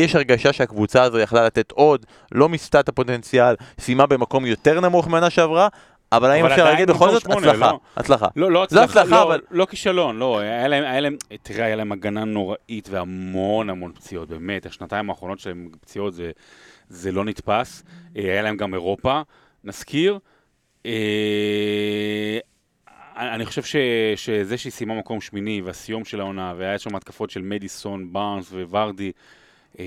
יש 0.03 0.16
הרגשה 0.16 0.53
שהקבוצה 0.53 1.03
הזו 1.03 1.20
יכלה 1.20 1.45
לתת 1.45 1.72
עוד, 1.72 2.05
לא 2.32 2.49
מיצתה 2.50 2.80
את 2.80 2.89
הפוטנציאל, 2.89 3.55
סיימה 3.80 4.05
במקום 4.05 4.45
יותר 4.45 4.80
נמוך 4.80 5.05
מהעונה 5.08 5.30
שעברה, 5.30 5.68
אבל 6.12 6.32
האם 6.32 6.45
אפשר 6.45 6.64
להגיד 6.64 6.89
בכל 6.89 7.12
זאת 7.12 7.26
הצלחה, 7.26 7.53
לא? 7.72 7.80
הצלחה. 7.97 8.28
לא, 8.36 8.51
לא 8.51 8.64
הצלחה, 8.64 8.84
הצלחה, 8.84 9.06
לא, 9.16 9.24
אבל- 9.24 9.41
לא 9.51 9.66
כישלון, 9.66 10.18
לא, 10.18 10.39
היה 10.39 10.68
להם, 10.68 11.18
תראה, 11.43 11.66
היה 11.66 11.76
להם 11.76 11.91
הגנה 11.91 12.24
נוראית 12.26 12.89
והמון 12.89 13.70
המון 13.70 13.91
פציעות, 13.93 14.30
באמת, 14.30 14.66
השנתיים 14.66 15.10
האחרונות 15.10 15.39
שלהם 15.39 15.70
פציעות 15.82 16.14
זה, 16.14 16.32
זה 16.89 17.12
לא 17.12 17.26
נתפס, 17.26 17.84
אה, 18.18 18.22
היה 18.24 18.41
להם 18.41 18.58
גם 18.58 18.74
אירופה, 18.74 19.22
נזכיר, 19.64 20.20
אה, 20.86 22.39
אני 23.18 23.45
חושב 23.45 23.64
ש, 23.64 23.76
שזה 24.16 24.58
שהיא 24.58 24.72
סיימה 24.72 24.95
מקום 24.95 25.22
שמיני 25.22 25.62
והסיום 25.62 26.06
של 26.06 26.20
העונה, 26.20 26.53
והיה 26.58 26.80
שם 26.80 26.95
התקפות 26.95 27.30
של 27.30 27.41
מדיסון, 27.41 28.14
בארנס 28.14 28.51
וורדי, 28.51 29.12
אה, 29.80 29.86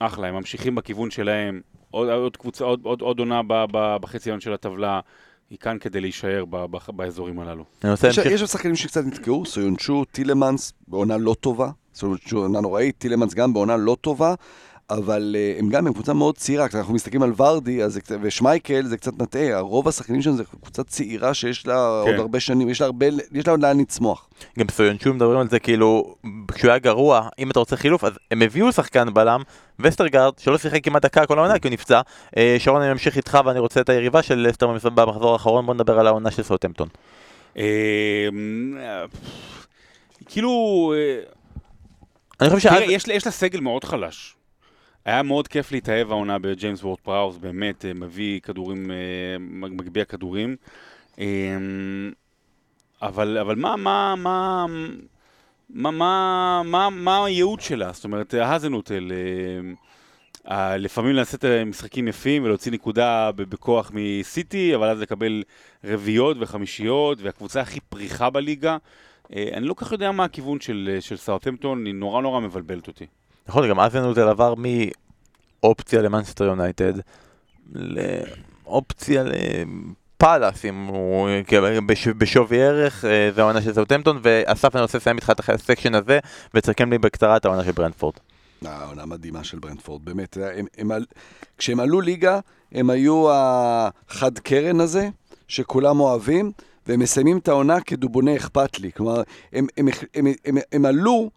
אחלה, 0.00 0.28
הם 0.28 0.34
ממשיכים 0.34 0.74
בכיוון 0.74 1.10
שלהם, 1.10 1.60
עוד, 1.90 2.08
עוד 2.08 2.36
קבוצה, 2.36 2.64
עוד, 2.64 2.80
עוד, 2.82 3.00
עוד 3.00 3.18
עונה 3.18 3.42
ב, 3.42 3.64
ב, 3.72 3.96
בחצי 4.00 4.30
העליון 4.30 4.40
של 4.40 4.52
הטבלה, 4.52 5.00
היא 5.50 5.58
כאן 5.58 5.76
כדי 5.80 6.00
להישאר 6.00 6.44
ב, 6.50 6.56
ב, 6.70 6.78
באזורים 6.88 7.40
הללו. 7.40 7.64
יש 7.84 8.04
להמשיך. 8.04 8.26
יש 8.26 8.40
עוד 8.40 8.50
שחקנים 8.50 8.76
שקצת 8.76 9.04
נתקעו, 9.04 9.46
סויונצ'ו, 9.46 10.04
טילמנס, 10.04 10.72
בעונה 10.88 11.16
לא 11.16 11.34
טובה. 11.40 11.70
סויונצ'ו 11.94 12.38
עונה 12.38 12.60
נוראית, 12.60 12.94
טילמנס 12.98 13.34
גם 13.34 13.52
בעונה 13.52 13.76
לא 13.76 13.96
טובה. 14.00 14.34
אבל 14.90 15.36
אה, 15.38 15.54
הם 15.58 15.68
גם, 15.68 15.86
הם 15.86 15.92
קבוצה 15.92 16.12
מאוד 16.12 16.36
צעירה, 16.36 16.68
כשאנחנו 16.68 16.94
מסתכלים 16.94 17.22
על 17.22 17.32
ורדי 17.36 17.82
אז 17.82 18.00
ושמייקל, 18.22 18.86
זה 18.86 18.96
קצת 18.96 19.12
מטעה, 19.18 19.60
רוב 19.60 19.88
השחקנים 19.88 20.22
שם 20.22 20.32
זה 20.32 20.44
קבוצה 20.44 20.84
צעירה 20.84 21.34
שיש 21.34 21.66
לה 21.66 22.02
כן. 22.04 22.10
עוד 22.10 22.20
הרבה 22.20 22.40
שנים, 22.40 22.68
יש 22.68 22.80
לה 22.80 22.86
הרבה, 22.86 23.06
יש 23.32 23.46
לה 23.46 23.50
עוד 23.50 23.62
לאן 23.62 23.80
לצמוח. 23.80 24.28
גם 24.58 24.66
סויונצ'ו 24.70 25.14
מדברים 25.14 25.38
על 25.38 25.48
זה 25.48 25.58
כאילו, 25.58 26.14
כשהוא 26.52 26.70
היה 26.70 26.78
גרוע, 26.78 27.28
אם 27.38 27.50
אתה 27.50 27.58
רוצה 27.58 27.76
חילוף, 27.76 28.04
אז 28.04 28.12
הם 28.30 28.42
הביאו 28.42 28.72
שחקן 28.72 29.14
בלם, 29.14 29.42
וסטרגרד, 29.78 30.32
שלא 30.38 30.58
שיחק 30.58 30.84
כמעט 30.84 31.02
דקה 31.02 31.26
כל 31.26 31.38
העונה 31.38 31.58
כי 31.58 31.68
הוא 31.68 31.72
נפצע. 31.72 32.00
אה, 32.36 32.56
שרון, 32.58 32.82
אני 32.82 32.92
ממשיך 32.92 33.16
איתך 33.16 33.38
ואני 33.44 33.58
רוצה 33.58 33.80
את 33.80 33.88
היריבה 33.88 34.22
של 34.22 34.38
לסטר 34.48 34.66
במחזור 34.94 35.32
האחרון, 35.32 35.66
בוא 35.66 35.74
נדבר 35.74 35.98
על 35.98 36.06
העונה 36.06 36.30
של 36.30 36.42
סאוטהמפטון. 36.42 36.88
אה, 37.56 37.64
כאילו, 40.26 40.92
אני 42.40 42.50
חושב 42.50 42.68
שאז... 42.68 42.78
תראה, 42.78 42.92
יש 42.92 43.26
לה 43.26 43.32
סגל 43.32 43.60
מאוד 43.60 43.84
חלש. 43.84 44.36
היה 45.10 45.22
מאוד 45.22 45.48
כיף 45.48 45.72
להתאהב 45.72 46.10
העונה 46.10 46.38
בג'יימס 46.38 46.82
וורד 46.82 46.98
פראוס, 47.00 47.36
באמת 47.36 47.84
אה, 47.84 47.94
מביא 47.94 48.40
כדורים, 48.40 48.90
אה, 48.90 48.96
מגביה 49.40 50.04
כדורים. 50.04 50.56
אה, 51.18 51.26
אבל, 53.02 53.38
אבל 53.38 53.54
מה, 53.54 53.76
מה, 53.76 54.14
מה, 54.16 54.66
מה, 55.70 55.90
מה, 55.90 56.62
מה, 56.64 56.90
מה 56.90 57.24
הייעוד 57.24 57.60
שלה? 57.60 57.92
זאת 57.92 58.04
אומרת, 58.04 58.34
הזנהוטל, 58.34 59.12
לפעמים 60.78 61.14
לעשות 61.14 61.44
משחקים 61.66 62.08
יפים 62.08 62.44
ולהוציא 62.44 62.72
נקודה 62.72 63.30
בכוח 63.36 63.90
מסיטי, 63.94 64.74
אבל 64.74 64.88
אז 64.88 65.00
לקבל 65.00 65.42
רביעיות 65.84 66.36
וחמישיות, 66.40 67.18
והקבוצה 67.22 67.60
הכי 67.60 67.80
פריכה 67.80 68.30
בליגה. 68.30 68.76
אני 69.32 69.66
לא 69.66 69.74
כל 69.74 69.84
כך 69.84 69.92
יודע 69.92 70.12
מה 70.12 70.24
הכיוון 70.24 70.60
של, 70.60 70.96
של 71.00 71.16
סאוטהמפטון, 71.16 71.86
היא 71.86 71.94
נורא 71.94 72.22
נורא 72.22 72.40
מבלבלת 72.40 72.88
אותי. 72.88 73.06
נכון, 73.48 73.68
גם 73.68 73.80
אז 73.80 73.96
ארסנל 73.96 74.28
עבר 74.28 74.54
מאופציה 75.62 76.02
למאנסטר 76.02 76.44
יונייטד 76.44 76.92
לאופציה 77.72 79.22
לפאלאס, 79.24 80.64
אם 80.64 80.84
הוא 80.86 81.28
בש- 81.86 82.08
בשווי 82.08 82.62
ערך, 82.62 83.04
אה, 83.04 83.30
זה 83.34 83.40
העונה 83.42 83.62
של 83.62 83.72
סאוטהמפטון, 83.74 84.18
ואסף 84.22 84.74
אני 84.76 84.82
רוצה 84.82 84.98
לסיים 84.98 85.16
איתך 85.16 85.30
את 85.30 85.48
ה 85.50 85.56
section 85.56 85.94
הזה, 85.94 86.18
ותסכם 86.54 86.90
לי 86.92 86.98
בקצרה 86.98 87.36
את 87.36 87.44
העונה 87.44 87.64
של 87.64 87.72
ברנדפורד. 87.72 88.14
אה, 88.66 88.84
עונה 88.84 89.06
מדהימה 89.06 89.44
של 89.44 89.58
ברנדפורד, 89.58 90.04
באמת. 90.04 90.36
הם, 90.54 90.66
הם, 90.78 90.90
על- 90.92 91.04
כשהם 91.58 91.80
עלו 91.80 92.00
ליגה, 92.00 92.40
הם 92.72 92.90
היו 92.90 93.26
החד 93.32 94.38
קרן 94.38 94.80
הזה, 94.80 95.08
שכולם 95.48 96.00
אוהבים, 96.00 96.52
והם 96.86 97.00
מסיימים 97.00 97.38
את 97.38 97.48
העונה 97.48 97.80
כדובוני 97.80 98.36
אכפת 98.36 98.80
לי. 98.80 98.90
כלומר, 98.92 99.22
הם, 99.52 99.66
הם, 99.76 99.88
הם, 100.14 100.26
הם, 100.26 100.32
הם, 100.44 100.56
הם 100.72 100.84
עלו 100.86 101.30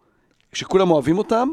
שכולם 0.52 0.90
אוהבים 0.90 1.18
אותם, 1.18 1.48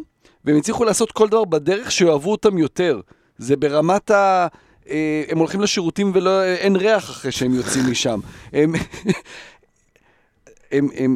והם 0.45 0.57
הצליחו 0.57 0.83
לעשות 0.83 1.11
כל 1.11 1.27
דבר 1.27 1.45
בדרך 1.45 1.91
שיאהבו 1.91 2.31
אותם 2.31 2.57
יותר. 2.57 3.01
זה 3.37 3.55
ברמת 3.55 4.11
ה... 4.11 4.47
אה, 4.89 5.23
הם 5.29 5.37
הולכים 5.37 5.61
לשירותים 5.61 6.11
ואין 6.13 6.75
ריח 6.75 7.09
אחרי 7.09 7.31
שהם 7.31 7.53
יוצאים 7.53 7.83
משם. 7.91 8.19
הם, 8.53 8.73
הם, 10.71 10.87
הם, 10.95 11.15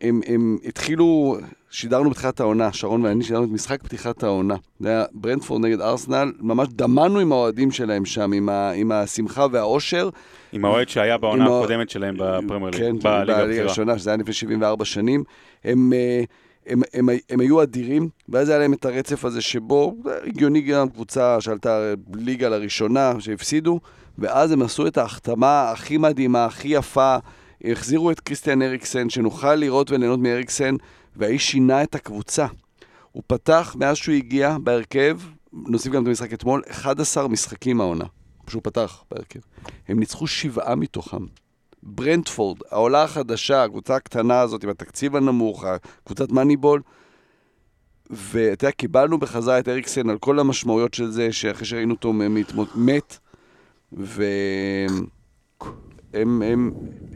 הם, 0.00 0.20
הם 0.26 0.58
התחילו, 0.64 1.36
שידרנו 1.70 2.10
בתחילת 2.10 2.40
העונה, 2.40 2.72
שרון 2.72 3.04
ואני 3.04 3.24
שידרנו 3.24 3.44
את 3.44 3.50
משחק 3.50 3.82
פתיחת 3.82 4.22
העונה. 4.22 4.54
זה 4.80 4.88
היה 4.88 5.04
ברנדפורד 5.12 5.62
נגד 5.64 5.80
ארסנל, 5.80 6.32
ממש 6.40 6.68
דמענו 6.70 7.18
עם 7.18 7.32
האוהדים 7.32 7.70
שלהם 7.70 8.04
שם, 8.04 8.32
עם, 8.32 8.48
ה, 8.48 8.70
עם 8.70 8.92
השמחה 8.92 9.46
והאושר. 9.52 10.08
עם 10.52 10.64
האוהד 10.64 10.88
שהיה 10.88 11.18
בעונה 11.18 11.44
עם 11.44 11.52
ה- 11.52 11.58
הקודמת 11.58 11.90
שלהם 11.90 12.14
בפרמייר 12.18 12.70
ליג, 12.70 12.80
כן, 12.82 12.98
בליגה. 12.98 13.62
הראשונה, 13.62 13.98
שזה 13.98 14.10
היה 14.10 14.16
לפני 14.16 14.32
74 14.32 14.84
שנים. 14.84 15.24
הם, 15.64 15.92
אה, 15.92 16.22
הם, 16.66 16.82
הם, 16.94 17.08
הם, 17.30 17.40
היו 17.40 17.62
אדירים, 17.62 18.08
ואז 18.28 18.48
היה 18.48 18.58
להם 18.58 18.72
את 18.72 18.84
הרצף 18.84 19.24
הזה 19.24 19.40
שבו, 19.40 19.96
הגיוני 20.26 20.60
גם 20.60 20.88
קבוצה 20.88 21.40
שעלתה 21.40 21.94
ליגה 22.14 22.48
לראשונה, 22.48 23.12
שהפסידו, 23.18 23.80
ואז 24.18 24.52
הם 24.52 24.62
עשו 24.62 24.86
את 24.86 24.98
ההחתמה 24.98 25.70
הכי 25.70 25.98
מדהימה, 25.98 26.44
הכי 26.44 26.68
יפה, 26.68 27.16
החזירו 27.64 28.10
את 28.10 28.20
קריסטיאן 28.20 28.62
אריקסן, 28.62 29.10
שנוכל 29.10 29.54
לראות 29.54 29.90
וליהנות 29.90 30.20
מאריקסן, 30.20 30.74
והאיש 31.16 31.50
שינה 31.50 31.82
את 31.82 31.94
הקבוצה. 31.94 32.46
הוא 33.12 33.22
פתח, 33.26 33.76
מאז 33.78 33.96
שהוא 33.96 34.14
הגיע 34.14 34.56
בהרכב, 34.62 35.18
נוסיף 35.52 35.92
גם 35.92 36.02
את 36.02 36.08
המשחק 36.08 36.32
אתמול, 36.32 36.62
11 36.70 37.28
משחקים 37.28 37.80
העונה, 37.80 38.04
שהוא 38.48 38.62
פתח 38.62 39.04
בהרכב. 39.10 39.40
הם 39.88 39.98
ניצחו 39.98 40.26
שבעה 40.26 40.74
מתוכם. 40.74 41.26
ברנדפורד, 41.88 42.58
העולה 42.70 43.02
החדשה, 43.02 43.64
הקבוצה 43.64 43.96
הקטנה 43.96 44.40
הזאת 44.40 44.64
עם 44.64 44.70
התקציב 44.70 45.16
הנמוך, 45.16 45.64
קבוצת 46.04 46.32
מאניבול, 46.32 46.82
ואתה 48.10 48.64
יודע, 48.64 48.72
קיבלנו 48.72 49.18
בחזרה 49.18 49.58
את 49.58 49.68
אריקסן 49.68 50.10
על 50.10 50.18
כל 50.18 50.38
המשמעויות 50.38 50.94
של 50.94 51.10
זה, 51.10 51.32
שאחרי 51.32 51.66
שראינו 51.66 51.94
אותו 51.94 52.12
מת, 52.74 53.18
והם 53.92 55.06
הם, 56.14 56.42
הם, 56.42 56.72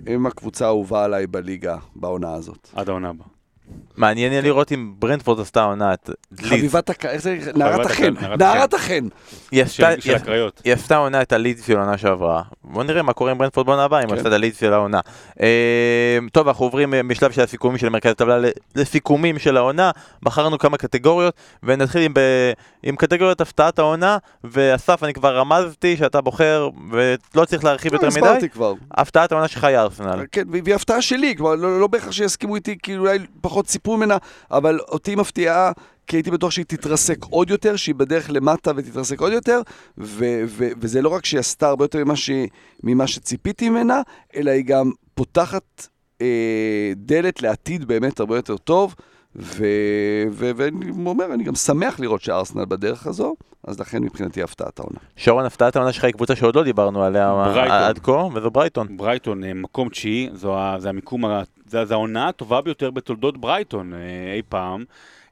הם 0.06 0.26
הקבוצה 0.26 0.64
האהובה 0.64 1.04
עליי 1.04 1.26
בליגה 1.26 1.76
בעונה 1.96 2.34
הזאת. 2.34 2.68
עד 2.74 2.88
העונה 2.88 3.08
הבאה. 3.08 3.39
מעניין 3.96 4.32
יהיה 4.32 4.42
לראות 4.42 4.72
אם 4.72 4.92
ברנדפורד 4.98 5.40
עשתה 5.40 5.62
עונה 5.64 5.92
את 5.94 6.10
לידס. 6.30 6.48
חביבת 6.50 6.90
הקהל, 6.90 7.10
איך 7.10 7.20
זה? 7.22 7.38
נערת 7.54 7.86
החן, 7.86 8.14
נערת 8.38 8.74
החן. 8.74 9.08
היא 9.52 9.64
של 9.64 9.84
עשתה- 10.64 10.96
עונה 10.96 11.22
את 11.22 11.32
הלידס 11.32 11.66
של 11.66 11.76
העונה 11.76 11.98
שעברה. 11.98 12.42
בוא 12.64 12.84
נראה 12.84 13.02
מה 13.02 13.12
קורה 13.12 13.30
עם 13.30 13.38
ברנדפורד 13.38 13.66
בעונה 13.66 13.84
הבאה, 13.84 14.02
אם 14.02 14.08
כן. 14.08 14.14
עשתה 14.14 14.28
את 14.28 14.32
הלידס 14.32 14.60
של 14.60 14.72
העונה. 14.72 15.00
אה, 15.42 15.48
טוב, 16.32 16.48
אנחנו 16.48 16.64
עוברים 16.64 16.94
אה, 16.94 17.02
משלב 17.02 17.30
של 17.30 17.42
הסיכומים 17.42 17.78
של 17.78 17.88
מרכז 17.88 18.10
הטבלה 18.10 18.48
לסיכומים 18.76 19.38
של 19.38 19.56
העונה. 19.56 19.90
בחרנו 20.22 20.58
כמה 20.58 20.76
קטגוריות, 20.76 21.34
ונתחיל 21.62 22.02
עם, 22.02 22.14
ב- 22.14 22.52
עם 22.82 22.96
קטגוריית 22.96 23.40
הפתעת 23.40 23.78
העונה, 23.78 24.18
ואסף, 24.44 25.04
אני 25.04 25.12
כבר 25.14 25.36
רמזתי 25.36 25.96
שאתה 25.96 26.20
בוחר, 26.20 26.68
ולא 26.90 27.44
צריך 27.44 27.64
להרחיב 27.64 27.92
יותר 27.92 28.06
מדי. 28.08 28.18
הסברתי 28.18 28.48
כבר. 28.48 28.72
הפתעת 28.90 29.32
העונה 29.32 29.48
שלך 29.48 29.64
היא 29.64 29.76
ארסנל. 29.78 30.24
כן, 30.32 30.42
והיא 30.50 30.74
הפתעה 30.74 31.02
שלי, 31.02 31.34
כבר 31.36 31.54
לא, 31.54 31.80
לא 31.80 31.86
בהכרח 31.86 32.10
שיסכימו 32.12 32.56
איתי, 32.56 32.76
כי 32.82 32.96
אולי 32.96 33.18
פחות 33.40 33.59
ציפו 33.66 33.96
ממנה, 33.96 34.16
אבל 34.50 34.80
אותי 34.80 35.14
מפתיעה, 35.14 35.72
כי 36.06 36.16
הייתי 36.16 36.30
בטוח 36.30 36.50
שהיא 36.50 36.64
תתרסק 36.68 37.24
עוד 37.30 37.50
יותר, 37.50 37.76
שהיא 37.76 37.94
בדרך 37.94 38.30
למטה 38.30 38.72
ותתרסק 38.76 39.20
עוד 39.20 39.32
יותר, 39.32 39.60
ו- 39.98 40.42
ו- 40.46 40.68
וזה 40.80 41.02
לא 41.02 41.08
רק 41.08 41.24
שהיא 41.24 41.40
עשתה 41.40 41.68
הרבה 41.68 41.84
יותר 41.84 42.04
ממה, 42.04 42.16
ש- 42.16 42.30
ממה 42.82 43.06
שציפיתי 43.06 43.68
ממנה, 43.68 44.02
אלא 44.36 44.50
היא 44.50 44.64
גם 44.64 44.90
פותחת 45.14 45.88
אה, 46.20 46.92
דלת 46.96 47.42
לעתיד 47.42 47.84
באמת 47.84 48.20
הרבה 48.20 48.36
יותר 48.36 48.56
טוב, 48.56 48.94
ו- 49.36 50.24
ו- 50.30 50.50
ואני 50.56 50.90
אומר, 51.06 51.34
אני 51.34 51.44
גם 51.44 51.54
שמח 51.54 52.00
לראות 52.00 52.22
שארסנל 52.22 52.64
בדרך 52.64 53.06
הזו, 53.06 53.34
אז 53.64 53.80
לכן 53.80 54.02
מבחינתי 54.02 54.42
הפתעת 54.42 54.78
העונה. 54.78 54.98
שרון, 55.16 55.44
הפתעת 55.44 55.76
העונה 55.76 55.92
שלך 55.92 56.04
היא 56.04 56.12
קבוצה 56.12 56.36
שעוד 56.36 56.56
לא 56.56 56.64
דיברנו 56.64 57.02
עליה 57.02 57.32
ברייטון. 57.32 57.72
עד 57.72 57.98
כה, 57.98 58.28
וזו 58.34 58.50
ברייטון. 58.50 58.96
ברייטון, 58.96 59.44
אה, 59.44 59.54
מקום 59.54 59.88
תשיעי, 59.88 60.28
זה 60.78 60.88
המיקום, 60.88 61.24
זה 61.70 61.84
זה 61.84 61.94
העונה 61.94 62.28
הטובה 62.28 62.60
ביותר 62.60 62.90
בתולדות 62.90 63.38
ברייטון 63.38 63.94
אה, 63.94 63.98
אי 64.34 64.42
פעם. 64.48 64.84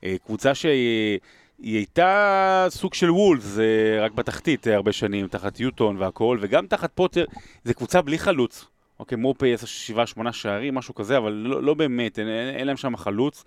אה, 0.05 0.17
קבוצה 0.27 0.55
שהיא 0.55 1.19
היא 1.59 1.77
הייתה 1.77 2.67
סוג 2.69 2.95
של 2.95 3.11
וולס, 3.11 3.59
אה, 3.59 4.05
רק 4.05 4.13
בתחתית 4.13 4.67
הרבה 4.67 4.93
שנים, 4.93 5.29
תחת 5.29 5.61
יוטון 5.61 5.97
והכל, 5.97 6.39
וגם 6.41 6.67
תחת 6.67 6.91
פוטר, 6.95 7.25
זו 7.65 7.75
קבוצה 7.75 8.03
בלי 8.03 8.19
חלוץ. 8.19 8.67
אוקיי, 8.99 9.19
מופה 9.19 9.47
יש 9.47 9.87
שבעה, 9.87 10.07
שמונה 10.07 10.33
שערים, 10.33 10.75
משהו 10.75 10.95
כזה, 10.95 11.17
אבל 11.17 11.33
לא, 11.33 11.63
לא 11.63 11.75
באמת, 11.75 12.19
אין, 12.19 12.29
אין, 12.29 12.55
אין 12.55 12.67
להם 12.67 12.77
שם 12.77 12.97
חלוץ. 12.97 13.45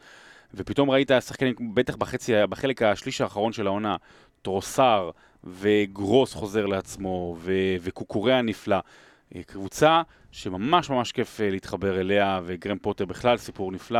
ופתאום 0.54 0.92
ראית 0.92 1.12
שחקנים, 1.20 1.56
בטח 1.74 1.96
בחצי, 1.96 2.34
בחלק 2.50 2.82
השליש 2.82 3.22
האחרון 3.22 3.54
של 3.54 3.68
העונה, 3.68 3.96
טרוסר 4.42 5.12
וגרוס 5.44 6.34
חוזר 6.34 6.66
לעצמו, 6.66 7.36
ו, 7.40 7.54
וקוקוריה 7.82 8.42
נפלא. 8.42 8.80
אה, 9.36 9.44
קבוצה 9.44 10.02
שממש 10.32 10.90
ממש 10.90 11.12
כיף 11.12 11.42
אה, 11.42 11.50
להתחבר 11.50 12.00
אליה, 12.00 12.40
וגרם 12.46 12.78
פוטר 12.78 13.06
בכלל 13.06 13.38
סיפור 13.38 13.72
נפלא. 13.72 14.00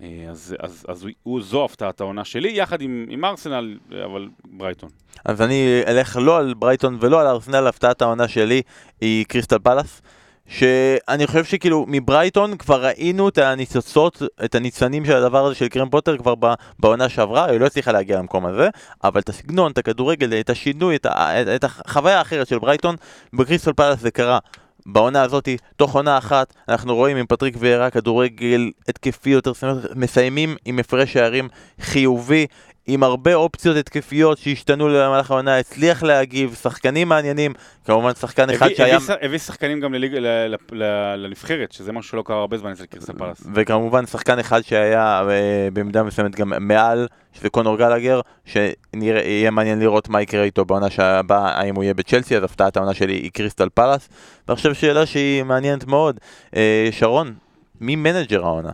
אה, 0.00 0.26
אז, 0.30 0.56
אז, 0.60 0.86
אז 0.88 1.02
הוא, 1.02 1.10
הוא, 1.22 1.42
זו 1.42 1.64
הפתעת 1.64 2.00
העונה 2.00 2.24
שלי, 2.24 2.52
יחד 2.52 2.82
עם, 2.82 3.06
עם 3.08 3.24
ארסנל, 3.24 3.78
אה, 3.92 4.04
אבל 4.04 4.28
ברייטון. 4.44 4.90
אז 5.24 5.42
אני 5.42 5.82
אלך 5.86 6.18
לא 6.22 6.38
על 6.38 6.54
ברייטון 6.54 6.98
ולא 7.00 7.20
על 7.20 7.26
ארסנל, 7.26 7.66
הפתעת 7.66 8.02
העונה 8.02 8.28
שלי 8.28 8.62
היא 9.00 9.24
קריסטל 9.24 9.58
פלאס. 9.58 10.02
שאני 10.48 11.26
חושב 11.26 11.44
שכאילו 11.44 11.84
מברייטון 11.88 12.56
כבר 12.56 12.84
ראינו 12.84 13.28
את 13.28 13.38
הניצוצות, 13.38 14.22
את 14.44 14.54
הניצנים 14.54 15.04
של 15.04 15.16
הדבר 15.16 15.46
הזה 15.46 15.54
של 15.54 15.68
קרם 15.68 15.90
פוטר 15.90 16.16
כבר 16.16 16.34
בעונה 16.78 17.08
שעברה, 17.08 17.44
היא 17.44 17.60
לא 17.60 17.66
הצליחה 17.66 17.92
להגיע 17.92 18.18
למקום 18.18 18.46
הזה, 18.46 18.68
אבל 19.04 19.20
את 19.20 19.28
הסגנון, 19.28 19.72
את 19.72 19.78
הכדורגל, 19.78 20.40
את 20.40 20.50
השינוי, 20.50 20.96
את, 20.96 21.06
את, 21.06 21.48
את 21.48 21.64
החוויה 21.64 22.18
האחרת 22.18 22.46
של 22.46 22.58
ברייטון, 22.58 22.96
בקריסטל 23.32 23.72
פלאס 23.72 24.00
זה 24.00 24.10
קרה. 24.10 24.38
בעונה 24.86 25.22
הזאת, 25.22 25.48
תוך 25.76 25.94
עונה 25.94 26.18
אחת, 26.18 26.54
אנחנו 26.68 26.94
רואים 26.94 27.16
עם 27.16 27.26
פטריק 27.26 27.56
ויארה 27.58 27.90
כדורגל 27.90 28.70
התקפי 28.88 29.30
יותר, 29.30 29.52
מסיימים 29.94 30.56
עם 30.64 30.78
הפרש 30.78 31.12
שערים 31.12 31.48
חיובי, 31.80 32.46
עם 32.86 33.02
הרבה 33.02 33.34
אופציות 33.34 33.76
התקפיות 33.76 34.38
שהשתנו 34.38 34.88
במהלך 34.88 35.30
העונה, 35.30 35.58
הצליח 35.58 36.02
להגיב, 36.02 36.56
שחקנים 36.62 37.08
מעניינים, 37.08 37.52
כמובן 37.84 38.14
שחקן 38.14 38.50
אחד 38.50 38.66
הביא, 38.66 38.76
שהיה... 38.76 38.98
הביא, 39.22 39.38
שחקנים 39.38 39.80
גם 39.80 39.94
לליג, 39.94 40.14
ל, 40.14 40.26
ל, 40.26 40.56
ל, 40.72 41.14
לנבחרת, 41.16 41.72
שזה 41.72 41.92
משהו 41.92 42.10
שלא 42.10 42.22
קרה 42.26 42.36
הרבה 42.36 42.58
זמן 42.58 42.72
אצל 42.72 42.86
קריסטל 42.86 43.12
פלאס. 43.12 43.42
וכמובן 43.54 44.06
שחקן 44.06 44.38
אחד 44.38 44.60
שהיה 44.62 45.22
אה, 45.28 45.68
במידה 45.72 46.02
מסוימת 46.02 46.36
גם 46.36 46.52
מעל, 46.60 47.06
שזה 47.32 47.48
קונור 47.48 47.76
גלגר, 47.76 48.20
שיהיה 48.44 49.50
מעניין 49.50 49.78
לראות 49.78 50.08
מה 50.08 50.22
יקרה 50.22 50.42
איתו 50.42 50.64
בעונה 50.64 50.86
הבאה, 50.98 51.60
האם 51.60 51.74
הוא 51.74 51.84
יהיה 51.84 51.94
בצ'לסי, 51.94 52.36
אז 52.36 52.42
הפתעת 52.42 52.76
העונה 52.76 52.94
שלי 52.94 53.12
היא 53.12 53.30
קריסטל 53.30 53.68
פלאס. 53.74 54.08
ועכשיו 54.48 54.74
שאלה 54.74 55.06
שהיא 55.06 55.42
מעניינת 55.42 55.86
מאוד, 55.86 56.20
אה, 56.56 56.88
שרון, 56.90 57.34
מי 57.80 57.96
מנג'ר 57.96 58.44
העונה? 58.44 58.72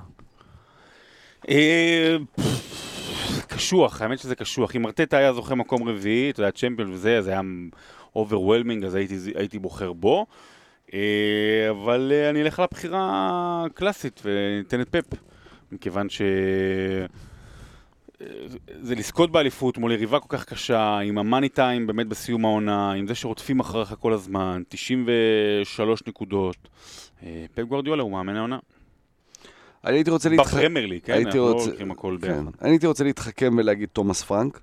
קשוח, 3.56 4.02
האמת 4.02 4.18
שזה 4.18 4.34
קשוח. 4.34 4.76
אם 4.76 4.86
ארטטה 4.86 5.16
היה 5.16 5.32
זוכה 5.32 5.54
מקום 5.54 5.88
רביעי, 5.88 6.30
אתה 6.30 6.40
יודע, 6.40 6.50
צ'מפיון 6.50 6.92
וזה, 6.92 7.22
זה 7.22 7.30
היה 7.30 7.40
overwhelming, 8.16 8.84
אז 8.84 8.94
הייתי, 8.94 9.16
הייתי 9.34 9.58
בוחר 9.58 9.92
בו. 9.92 10.26
אה, 10.94 11.70
אבל 11.70 12.12
אה, 12.14 12.30
אני 12.30 12.42
אלך 12.42 12.58
על 12.58 12.64
הבחירה 12.64 13.64
הקלאסית 13.66 14.22
וניתן 14.24 14.80
את 14.80 14.88
פפ, 14.88 15.18
מכיוון 15.72 16.08
ש... 16.08 16.22
אה, 18.20 18.26
זה 18.80 18.94
לזכות 18.94 19.32
באליפות 19.32 19.78
מול 19.78 19.92
יריבה 19.92 20.20
כל 20.20 20.36
כך 20.36 20.44
קשה, 20.44 20.98
עם 20.98 21.18
המאני 21.18 21.48
טיים 21.48 21.86
באמת 21.86 22.06
בסיום 22.06 22.44
העונה, 22.44 22.92
עם 22.92 23.06
זה 23.06 23.14
שרודפים 23.14 23.60
אחריך 23.60 23.94
כל 24.00 24.12
הזמן, 24.12 24.62
93 24.68 26.02
נקודות. 26.06 26.56
פפ 27.54 27.62
גוורדיולה 27.62 28.02
הוא 28.02 28.10
מאמן 28.10 28.36
העונה. 28.36 28.58
אני 29.84 29.94
הייתי 29.96 30.10
רוצה 30.10 30.28
להתח... 30.28 30.54
בפרמייר 30.54 30.86
ליג, 30.86 31.00
כן? 31.04 31.12
אנחנו 31.26 31.40
לא 31.40 31.52
רוצה- 31.52 31.64
הולכים 31.70 31.90
הכל 31.90 32.16
כן. 32.22 32.28
ביחד. 32.28 32.42
אני 32.62 32.70
הייתי 32.70 32.86
רוצה 32.86 33.04
להתחכם 33.04 33.54
ולהגיד 33.58 33.88
תומאס 33.92 34.22
פרנק, 34.22 34.60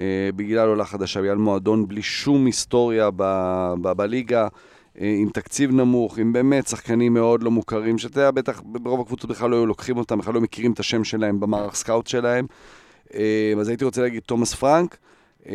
אה, 0.00 0.04
בגלל 0.36 0.68
עולה 0.68 0.84
חדשה, 0.84 1.20
בגלל 1.22 1.36
מועדון 1.36 1.88
בלי 1.88 2.02
שום 2.02 2.46
היסטוריה 2.46 3.10
ב- 3.16 3.74
ב- 3.82 3.92
בליגה, 3.92 4.48
אה, 5.00 5.14
עם 5.18 5.28
תקציב 5.30 5.70
נמוך, 5.72 6.18
עם 6.18 6.32
באמת 6.32 6.66
שחקנים 6.68 7.14
מאוד 7.14 7.42
לא 7.42 7.50
מוכרים, 7.50 7.98
שאתה 7.98 8.20
יודע, 8.20 8.30
בטח 8.30 8.62
ברוב 8.64 9.00
הקבוצות 9.00 9.30
בכלל 9.30 9.50
לא 9.50 9.56
היו 9.56 9.66
לוקחים 9.66 9.96
אותם, 9.96 10.18
בכלל 10.18 10.34
לא 10.34 10.40
מכירים 10.40 10.72
את 10.72 10.80
השם 10.80 11.04
שלהם 11.04 11.40
במערך 11.40 11.74
סקאוט 11.74 12.06
שלהם. 12.06 12.46
אה, 13.14 13.52
אז 13.60 13.68
הייתי 13.68 13.84
רוצה 13.84 14.02
להגיד 14.02 14.22
תומאס 14.26 14.54
פרנק, 14.54 14.96
אה, 15.48 15.54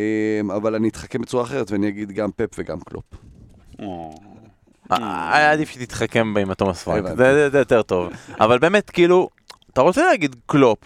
אבל 0.55 0.75
אני 0.75 0.87
אתחכם 0.89 1.21
בצורה 1.21 1.43
אחרת 1.43 1.71
ואני 1.71 1.87
אגיד 1.87 2.11
גם 2.11 2.29
פפ 2.35 2.49
וגם 2.57 2.79
קלופ. 2.79 3.05
או. 4.91 4.95
אה, 4.95 5.35
היה 5.37 5.51
עדיף 5.51 5.69
שתתחכם 5.69 6.33
בה 6.33 6.41
עם 6.41 6.51
התומאס 6.51 6.83
פרנק. 6.83 7.17
זה- 7.17 7.57
יותר 7.59 7.81
טוב. 7.81 8.09
אבל 8.41 8.59
באמת, 8.59 8.89
כאילו, 8.89 9.29
אתה 9.73 9.81
רוצה 9.81 10.05
להגיד 10.05 10.35
קלופ, 10.45 10.77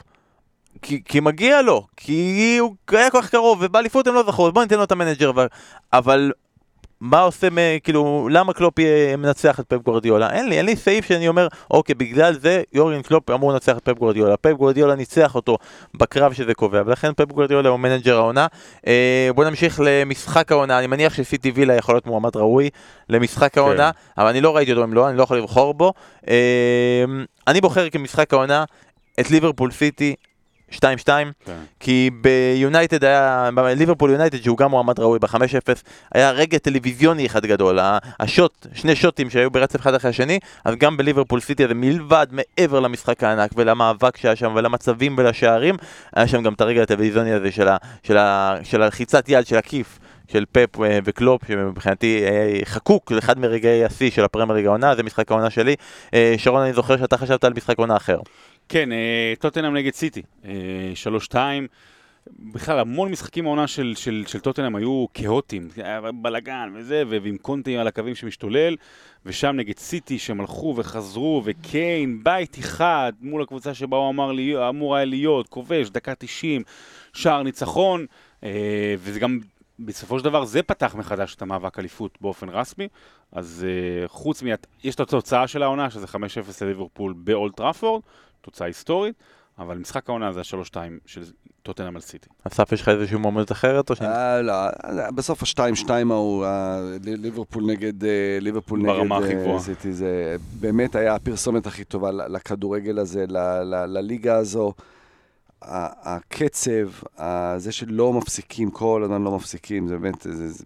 כי 0.82 1.02
כי 1.06 1.20
מגיע 1.20 1.62
לו, 1.62 1.88
כי 1.98 2.58
הוא 2.60 2.76
היה 2.92 3.10
כל 3.10 3.22
כך 3.22 3.30
קרוב, 3.30 3.60
ובאליפות 3.62 4.08
הם 4.08 4.14
לא 4.14 4.24
זכו, 4.24 4.48
אז 4.48 4.54
בוא 4.54 4.62
ניתן 4.64 4.78
לו 4.78 4.84
את 4.84 4.92
המנג'ר, 4.92 5.32
אבל 5.94 6.32
מה 7.02 7.20
עושה, 7.20 7.48
כאילו, 7.84 8.30
למה 8.32 8.54
קלופ 8.54 8.74
מנצח 9.18 9.60
את 9.60 9.66
פפ 9.68 9.78
גורדיולה? 9.86 10.34
אין 10.34 10.50
לי, 10.50 10.58
אין 10.58 10.66
לי 10.66 10.76
סעיף 10.76 11.06
שאני 11.06 11.28
אומר, 11.28 11.48
אוקיי, 11.72 11.96
בגלל 11.96 12.34
זה 12.34 12.64
יורגן 12.74 13.02
קלופ 13.02 13.30
אמור 13.30 13.54
לנצח 13.54 13.78
את 13.78 13.84
פפ 13.84 13.98
גורדיולה. 13.98 14.38
פפ 14.38 14.52
גורדיולה 14.52 14.96
ניצח 14.96 15.36
אותו 15.36 15.58
בקרב 15.94 16.34
שזה 16.34 16.54
קובע, 16.54 16.82
ולכן 16.86 17.14
פפ 17.14 17.32
גורדיולה 17.32 17.70
הוא 17.70 17.80
מנג'ר 17.80 18.18
העונה. 18.18 18.48
אה, 18.88 19.30
בוא 19.36 19.46
נמשיך 19.46 19.82
למשחק 19.84 20.52
העונה, 20.52 20.80
אני 20.80 20.88
מניח 20.88 21.14
שסיטי 21.14 21.52
וילה 21.52 21.74
יכול 21.74 21.96
להיות 21.96 22.08
מועמד 22.08 22.36
ראוי 22.36 22.70
למשחק 23.10 23.58
העונה, 23.58 23.92
אבל 24.18 24.28
אני 24.28 24.42
לא 24.42 24.56
ראיתי 24.56 24.72
אותו 24.72 24.84
אם 24.84 24.94
לא, 24.94 25.10
אני 25.10 25.18
לא 25.18 25.24
יכול 25.24 25.38
לבחור 25.38 25.74
בו. 25.74 25.94
אה, 26.28 27.04
אני 27.48 27.62
בוחר 27.62 27.90
כמשחק 27.90 28.34
העונה 28.34 28.64
את 29.20 29.32
ליברפול 29.32 29.72
סיטי 29.72 30.16
2-2, 30.72 30.80
כן. 31.46 31.54
כי 31.80 32.10
ביונייטד 32.22 33.04
היה, 33.04 33.50
בליברפול 33.56 34.12
יונייטד 34.12 34.44
שהוא 34.44 34.58
גם 34.58 34.72
מועמד 34.72 35.00
ראוי 35.00 35.20
ב-5-0, 35.20 35.36
היה 36.14 36.32
רגע 36.32 36.58
טלוויזיוני 36.58 37.26
אחד 37.26 37.46
גדול, 37.46 37.80
השוט, 38.20 38.68
שני 38.74 38.96
שוטים 38.96 39.30
שהיו 39.30 39.52
ברצף 39.52 39.80
אחד 39.80 39.94
אחרי 39.94 40.10
השני, 40.10 40.40
אז 40.66 40.76
גם 40.76 40.98
בליברפול 40.98 41.40
סיטי 41.40 41.64
הזה 41.64 41.74
מלבד, 41.74 42.28
מעבר 42.32 42.80
למשחק 42.80 43.24
הענק 43.24 43.52
ולמאבק 43.56 44.18
שהיה 44.18 44.36
שם 44.36 44.54
ולמצבים 44.56 45.16
ולשערים, 45.18 45.76
היה 46.16 46.28
שם 46.28 46.44
גם 46.44 46.54
את 46.54 46.62
הרגע 46.62 46.84
הטלוויזיוני 46.84 47.34
הזה 47.34 47.52
של, 47.52 47.68
ה, 47.68 47.78
של, 48.04 48.18
ה, 48.18 48.56
של 48.64 48.82
הלחיצת 48.82 49.26
יד, 49.30 49.48
של 49.48 49.58
הכיף. 49.58 50.00
של 50.32 50.46
פפ 50.52 50.82
אה, 50.82 51.00
וקלופ, 51.04 51.42
שמבחינתי 51.48 52.24
אה, 52.24 52.60
חקוק 52.66 53.12
לאחד 53.12 53.40
מרגעי 53.40 53.86
השיא 53.86 54.12
של 54.12 54.24
הפרמייר 54.24 54.58
ליג 54.58 54.66
העונה, 54.66 54.96
זה 54.96 55.04
משחק 55.04 55.32
העונה 55.32 55.50
שלי. 55.50 55.76
אה, 56.14 56.34
שרון, 56.38 56.62
אני 56.62 56.74
זוכר 56.74 56.98
שאתה 56.98 57.18
חשבת 57.18 57.44
על 57.44 57.54
משחק 57.54 57.78
עונה 57.78 57.98
אחר. 57.98 58.18
כן, 58.72 58.92
אה, 58.92 59.34
טוטנאם 59.40 59.74
נגד 59.74 59.94
סיטי, 59.94 60.22
אה, 60.46 60.52
שלוש-שתיים. 60.96 61.68
בכלל, 62.40 62.80
המון 62.80 63.12
משחקים 63.12 63.46
העונה 63.46 63.68
של, 63.68 63.94
של, 63.96 64.24
של 64.28 64.40
טוטנאם 64.40 64.76
היו 64.76 65.06
כאוטיים, 65.14 65.68
בלאגן 66.22 66.74
וזה, 66.76 67.04
ועם 67.10 67.38
קונטי 67.38 67.78
על 67.78 67.88
הקווים 67.88 68.16
שמשתולל, 68.16 68.76
ושם 69.26 69.56
נגד 69.56 69.78
סיטי 69.78 70.20
שהם 70.20 70.40
הלכו 70.40 70.74
וחזרו, 70.78 71.42
וקיין, 71.46 72.24
בית 72.24 72.60
אחד 72.60 73.14
מול 73.22 73.42
הקבוצה 73.42 73.74
שבה 73.74 73.98
הוא 73.98 74.10
אמר 74.10 74.32
לי, 74.32 74.70
אמור 74.70 74.96
היה 74.96 75.06
להיות, 75.06 75.48
כובש, 75.48 75.90
דקה 75.90 76.16
90, 76.16 76.64
שער 77.14 77.44
ניצחון, 77.44 78.06
אה, 78.44 78.96
וזה 78.98 79.20
גם, 79.20 79.40
בסופו 79.80 80.20
של 80.20 80.26
דבר, 80.26 80.46
זה 80.46 80.64
פתח 80.64 80.96
מחדש 80.96 81.36
את 81.36 81.42
המאבק 81.42 81.80
אליפות 81.80 82.18
באופן 82.22 82.50
רסמי, 82.50 82.88
אז 83.32 83.66
אה, 83.68 84.08
חוץ 84.08 84.44
מ... 84.44 84.48
יש 84.84 84.96
את 84.96 85.00
התוצאה 85.00 85.48
של 85.48 85.64
העונה, 85.64 85.90
שזה 85.90 86.06
5-0 86.08 86.18
לליברפול 86.62 87.14
באולט 87.18 87.58
טראפורד, 87.58 88.02
תוצאה 88.42 88.68
היסטורית, 88.68 89.16
אבל 89.60 89.78
משחק 89.78 90.10
העונה 90.10 90.34
זה 90.34 90.40
ה-3-2 90.40 90.76
של 91.06 91.24
טוטנאם 91.64 91.96
על 91.96 92.02
סיטי. 92.02 92.30
אסף, 92.44 92.72
יש 92.72 92.82
לך 92.82 92.90
איזושהי 92.90 93.18
מועמדת 93.18 93.52
אחרת? 93.52 93.90
או 93.90 93.96
שאני... 93.96 94.10
אה, 94.10 94.42
לא, 94.42 94.54
אה, 94.54 95.12
בסוף 95.12 95.44
השתיים 95.44 95.76
שתיים 95.76 96.12
ההוא, 96.12 96.46
ליברפול 97.04 97.64
נגד, 97.66 98.04
אה, 98.04 98.10
ליברפול 98.42 98.82
ברמה 98.86 99.20
נגד 99.20 99.26
הכי 99.28 99.36
גבוהה. 99.36 99.60
סיטי, 99.60 99.94
זה 99.94 100.36
באמת 100.60 100.96
היה 100.96 101.16
הפרסומת 101.16 101.68
הכי 101.68 101.84
טובה 101.84 102.12
ל- 102.12 102.36
לכדורגל 102.36 103.00
הזה, 103.00 103.26
ל- 103.28 103.38
ל- 103.64 103.86
לליגה 103.86 104.36
הזו. 104.38 104.74
הקצב, 105.62 106.90
זה 107.58 107.72
שלא 107.72 108.14
מפסיקים, 108.14 108.72
כל 108.72 109.02
הזמן 109.04 109.22
לא 109.24 109.36
מפסיקים, 109.36 109.88
זה 109.88 109.98
באמת, 109.98 110.22
זה, 110.22 110.48
זה, 110.48 110.64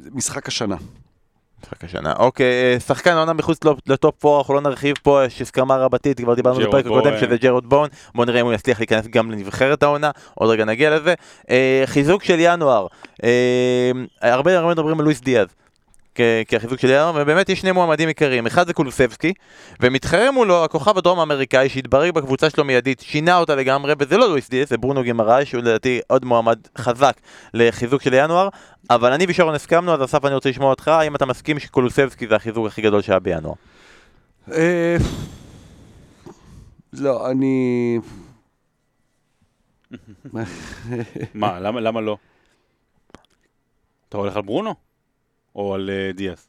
זה 0.00 0.10
משחק 0.12 0.48
השנה. 0.48 0.76
משחק 1.62 1.84
השנה. 1.84 2.12
אוקיי, 2.18 2.46
אה, 2.46 2.80
שחקן 2.80 3.10
העונה 3.10 3.32
מחוץ 3.32 3.58
לטופ 3.86 4.24
4, 4.24 4.38
אנחנו 4.38 4.54
לא 4.54 4.60
נרחיב 4.60 4.94
פה, 5.02 5.24
יש 5.24 5.42
הסכמה 5.42 5.76
רבתית, 5.76 6.20
כבר 6.20 6.34
דיברנו 6.34 6.60
בפרק 6.60 6.86
הקודם. 6.86 7.18
שזה 7.20 7.36
ג'רד 7.36 7.66
בון, 7.66 7.88
בוא 8.14 8.24
נראה 8.24 8.40
אם 8.40 8.46
הוא 8.46 8.54
יצליח 8.54 8.78
להיכנס 8.78 9.06
גם 9.06 9.30
לנבחרת 9.30 9.82
העונה, 9.82 10.10
עוד 10.34 10.50
רגע 10.50 10.64
נגיע 10.64 10.96
לזה. 10.96 11.14
אה, 11.50 11.82
חיזוק 11.86 12.24
של 12.24 12.36
ינואר, 12.38 12.86
אה, 13.24 13.90
הרבה 14.22 14.58
הרבה 14.58 14.70
מדברים 14.70 14.98
על 14.98 15.04
לואיס 15.04 15.20
דיאז. 15.20 15.46
כחיזוק 16.48 16.80
של 16.80 16.88
ינואר, 16.88 17.12
ובאמת 17.16 17.48
יש 17.48 17.60
שני 17.60 17.72
מועמדים 17.72 18.08
עיקריים, 18.08 18.46
אחד 18.46 18.66
זה 18.66 18.72
קולוסבסקי, 18.72 19.32
ומתחרה 19.80 20.30
מולו 20.30 20.64
הכוכב 20.64 20.98
הדרום 20.98 21.18
האמריקאי 21.18 21.68
שהתברג 21.68 22.10
בקבוצה 22.14 22.50
שלו 22.50 22.64
מיידית, 22.64 23.00
שינה 23.00 23.38
אותה 23.38 23.54
לגמרי, 23.54 23.92
וזה 23.98 24.16
לא 24.16 24.28
לואיס 24.28 24.48
דיאז, 24.48 24.68
זה 24.68 24.76
ברונו 24.76 25.02
גימראי, 25.02 25.46
שהוא 25.46 25.60
לדעתי 25.60 26.00
עוד 26.06 26.24
מועמד 26.24 26.58
חזק 26.78 27.16
לחיזוק 27.54 28.02
של 28.02 28.14
ינואר, 28.14 28.48
אבל 28.90 29.12
אני 29.12 29.26
ושרון 29.28 29.54
הסכמנו, 29.54 29.94
אז 29.94 30.04
אסף 30.04 30.24
אני 30.24 30.34
רוצה 30.34 30.48
לשמוע 30.48 30.70
אותך, 30.70 30.88
האם 30.88 31.16
אתה 31.16 31.26
מסכים 31.26 31.58
שקולוסבסקי 31.58 32.26
זה 32.26 32.36
החיזוק 32.36 32.66
הכי 32.66 32.82
גדול 32.82 33.02
שהיה 33.02 33.18
בינואר? 33.18 33.54
אה, 34.52 34.96
לא, 36.92 37.30
אני... 37.30 37.98
מה, 41.34 41.60
למה, 41.60 41.80
למה 41.80 42.00
לא? 42.00 42.16
אתה 44.08 44.16
הולך 44.16 44.36
על 44.36 44.42
ברונו? 44.42 44.91
או 45.56 45.74
על 45.74 45.90
uh, 46.10 46.16
דיאס? 46.16 46.48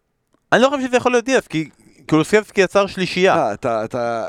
אני 0.53 0.61
לא 0.61 0.67
חושב 0.67 0.87
שזה 0.87 0.97
יכול 0.97 1.11
להיות 1.11 1.25
דיאס, 1.25 1.47
כי 1.47 1.69
קולוסבסקי 2.09 2.61
יצר 2.61 2.87
שלישייה. 2.87 3.35
אה, 3.35 3.53
אתה, 3.53 3.85
אתה... 3.85 4.25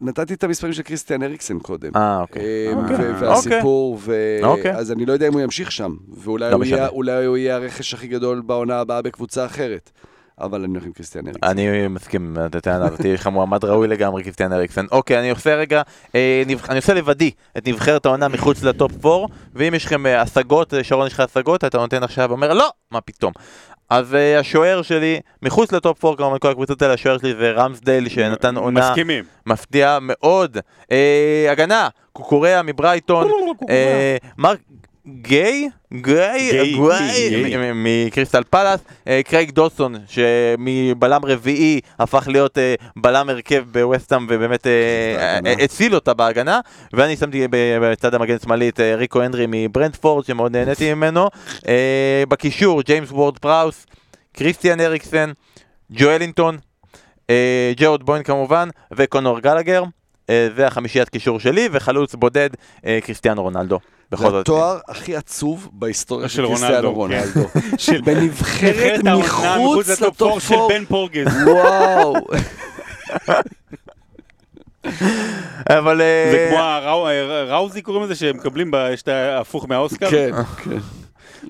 נתתי 0.00 0.34
את 0.34 0.44
המספרים 0.44 0.72
של 0.72 0.82
קריסטיאן 0.82 1.22
אריקסן 1.22 1.58
קודם. 1.58 1.90
אה, 1.96 2.20
אוקיי. 2.20 2.42
אה, 2.42 2.72
אוקיי. 2.74 2.96
ו- 2.96 3.20
והסיפור, 3.20 3.98
ו... 4.00 4.38
אוקיי. 4.42 4.72
אז 4.76 4.92
אני 4.92 5.06
לא 5.06 5.12
יודע 5.12 5.28
אם 5.28 5.32
הוא 5.32 5.40
ימשיך 5.40 5.72
שם, 5.72 5.96
ואולי 6.16 6.50
לא 6.50 6.56
הוא 6.56 6.64
יהיה- 6.64 6.76
משנה. 6.76 6.88
אולי 6.88 7.24
הוא 7.24 7.36
יהיה 7.36 7.54
הרכש 7.56 7.94
הכי 7.94 8.06
גדול 8.06 8.40
בעונה 8.40 8.80
הבאה 8.80 9.02
בקבוצה 9.02 9.46
אחרת. 9.46 9.90
אבל 10.40 10.62
אני 10.64 10.72
הולך 10.72 10.84
עם 10.84 10.92
קריסטיאן 10.92 11.26
אריקסן. 11.26 11.46
אני 11.50 11.88
מסכים 11.88 12.22
עם 12.36 12.44
הטענה 12.44 12.86
הזאת, 12.86 13.00
יש 13.04 13.20
לך 13.20 13.26
מועמד 13.26 13.64
ראוי 13.64 13.88
לגמרי, 13.88 14.22
קריסטיאן 14.22 14.52
אריקסן. 14.52 14.86
אוקיי, 14.92 15.18
אני 15.18 15.30
עושה 15.30 15.54
רגע, 15.54 15.82
אה, 16.14 16.42
אני 16.68 16.76
עושה 16.78 16.94
לבדי 16.94 17.30
את 17.58 17.68
נבחרת 17.68 18.06
העונה 18.06 18.28
מחוץ 18.28 18.62
לטופ 18.62 19.06
4, 19.06 19.26
ואם 19.54 19.74
יש 19.74 19.84
לכם 19.84 20.06
אה, 20.06 20.20
השגות, 20.22 20.74
אה, 20.74 20.84
שרון 20.84 21.06
יש 21.06 21.12
לך 21.12 21.20
השגות, 21.20 21.64
אתה 21.64 21.78
נותן 21.78 22.02
עכשיו 22.02 22.26
ואומר, 22.28 22.52
לא, 22.52 22.68
מה 22.90 23.00
פתאום. 23.00 23.32
אז 23.90 24.14
אה, 24.14 24.38
השוער 24.38 24.82
שלי, 24.82 25.20
מחוץ 25.42 25.72
לטופ 25.72 26.04
4, 26.04 26.16
כמובן 26.16 26.38
כל 26.38 26.50
הקבוצות 26.50 26.82
האלה, 26.82 26.94
השוער 26.94 27.18
שלי 27.18 27.34
זה 27.34 27.50
רמסדייל, 27.50 28.08
שנתן 28.08 28.56
עונה 28.56 28.80
מסכימים. 28.90 29.24
מפתיעה 29.46 29.98
מאוד. 30.00 30.58
אה, 30.92 31.46
הגנה, 31.50 31.88
קוקוריאה 32.12 32.62
מברייטון, 32.62 33.30
אה, 33.70 34.16
מרק... 34.38 34.58
גיי? 35.08 35.68
גיי? 35.92 36.50
גיי, 36.50 37.56
מ- 37.56 37.84
מקריסטל 38.06 38.42
פלאס, 38.50 38.80
אה, 39.08 39.20
קרייג 39.24 39.50
דוסון 39.50 39.94
שמבלם 40.08 41.24
רביעי 41.24 41.80
הפך 41.98 42.28
להיות 42.28 42.58
אה, 42.58 42.74
בלם 42.96 43.28
הרכב 43.28 43.64
בווסטהאם 43.72 44.26
ובאמת 44.30 44.66
אה. 44.66 45.38
אה, 45.46 45.64
הציל 45.64 45.94
אותה 45.94 46.14
בהגנה 46.14 46.60
ואני 46.92 47.16
שמתי 47.16 47.46
בצד 47.52 48.14
המגן 48.14 48.36
השמאלי 48.36 48.68
את 48.68 48.80
אה, 48.80 48.94
ריקו 48.96 49.22
הנדרי 49.22 49.46
מברנדפורד 49.48 50.24
שמאוד 50.24 50.56
נהניתי 50.56 50.94
ממנו 50.94 51.28
אה, 51.68 52.22
בקישור 52.28 52.82
ג'יימס 52.82 53.10
וורד 53.10 53.38
פראוס, 53.38 53.86
קריסטיאן 54.36 54.80
אריקסן, 54.80 55.32
ג'ואלינטון, 55.92 56.58
אה, 57.30 57.72
ג'רד 57.76 58.02
בוין 58.02 58.22
כמובן 58.22 58.68
וקונור 58.92 59.40
גלגר 59.40 59.82
אה, 60.30 60.48
זה 60.56 60.66
החמישיית 60.66 61.08
קישור 61.08 61.40
שלי 61.40 61.68
וחלוץ 61.72 62.14
בודד 62.14 62.50
אה, 62.86 62.98
קריסטיאנו 63.02 63.42
רונלדו. 63.42 63.78
בכל 64.12 64.22
זה 64.24 64.30
זאת. 64.30 64.40
התואר 64.40 64.78
הכי 64.88 65.16
עצוב 65.16 65.68
בהיסטוריה 65.72 66.28
של 66.28 66.46
קריסטיאנו 66.46 66.92
רונלדו, 66.92 67.48
כן. 67.48 67.60
של- 67.78 68.00
בנבחרת 68.00 69.04
מחוץ 69.04 70.00
לטופ 70.00 70.42
של 70.48 70.54
4. 70.54 70.68
בן 70.68 70.84
פורגס. 70.84 71.32
וואו. 71.46 72.14
אבל 75.78 76.00
אה, 76.00 76.28
זה 76.32 76.48
כמו 76.50 76.58
הראו- 76.62 77.08
ראוזי 77.48 77.82
קוראים 77.82 78.02
לזה, 78.04 78.14
שהם 78.14 78.36
מקבלים, 78.36 78.70
יש 78.92 79.02
את 79.02 79.08
ההפוך 79.08 79.66
מהאוסקר. 79.68 80.10
כן, 80.10 80.30
כן. 80.64 80.78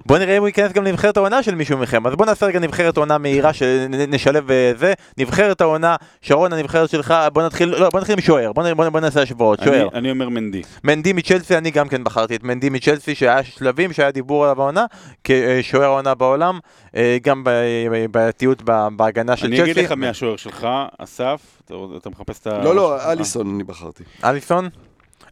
בוא 0.06 0.18
נראה 0.18 0.36
אם 0.36 0.40
הוא 0.40 0.48
ייכנס 0.48 0.73
גם 0.73 0.85
לנבחרת 0.85 1.16
העונה 1.16 1.43
של 1.43 1.55
מישהו 1.55 1.78
מכם. 1.78 2.06
אז 2.06 2.14
בוא 2.14 2.27
נעשה 2.27 2.47
רגע 2.47 2.59
נבחרת 2.59 2.97
עונה 2.97 3.18
מהירה 3.18 3.52
שנשלב 3.52 4.51
אה, 4.51 4.73
זה. 4.77 4.93
נבחרת 5.18 5.60
העונה, 5.60 5.97
שרון 6.23 6.52
הנבחרת 6.52 6.90
שלך, 6.90 7.14
בוא 7.32 7.43
נתחיל, 7.43 7.68
לא, 7.68 7.90
בוא 7.90 8.01
נתחיל 8.01 8.12
עם 8.12 8.20
שוער, 8.20 8.52
בוא, 8.52 8.73
בוא, 8.73 8.89
בוא 8.89 9.01
נעשה 9.01 9.23
השוואות, 9.23 9.59
אני- 9.60 9.66
שוער. 9.68 9.89
אני 9.94 10.10
אומר 10.10 10.28
מנדי. 10.28 10.62
מנדי 10.85 11.12
מצ'לסי, 11.12 11.56
אני 11.59 11.70
גם 11.70 11.89
כן 11.89 12.05
בחרתי 12.05 12.36
את 12.36 12.43
מנדי 12.44 12.68
מצ'לסי, 12.70 13.14
שהיה 13.14 13.44
שלבים, 13.44 13.93
שהיה 13.93 14.10
דיבור 14.10 14.44
עליו 14.44 14.62
העונה, 14.62 14.85
כשוער 15.24 15.82
העונה 15.85 16.14
בעולם, 16.14 16.59
אה, 16.97 17.16
גם 17.23 17.44
בעייתיות 18.10 18.62
ב- 18.64 18.89
בהגנה 18.97 19.36
של 19.36 19.47
אני 19.47 19.56
צ'לסי. 19.56 19.70
אגיד 19.73 19.85
לך 19.85 19.93
מי 19.93 20.09
השוער 20.09 20.36
שלך, 20.36 20.66
אסף, 20.98 21.40
אתה- 21.64 21.74
אתה 21.97 22.10
מחפש 22.10 22.39
את 22.40 22.47
ה... 22.47 22.59
לא, 22.64 22.74
לא, 22.74 22.98
אה. 22.98 23.12
אליסון 23.12 23.55
אני 23.55 23.64
בחרתי. 23.64 24.05
אליסון? 24.24 24.68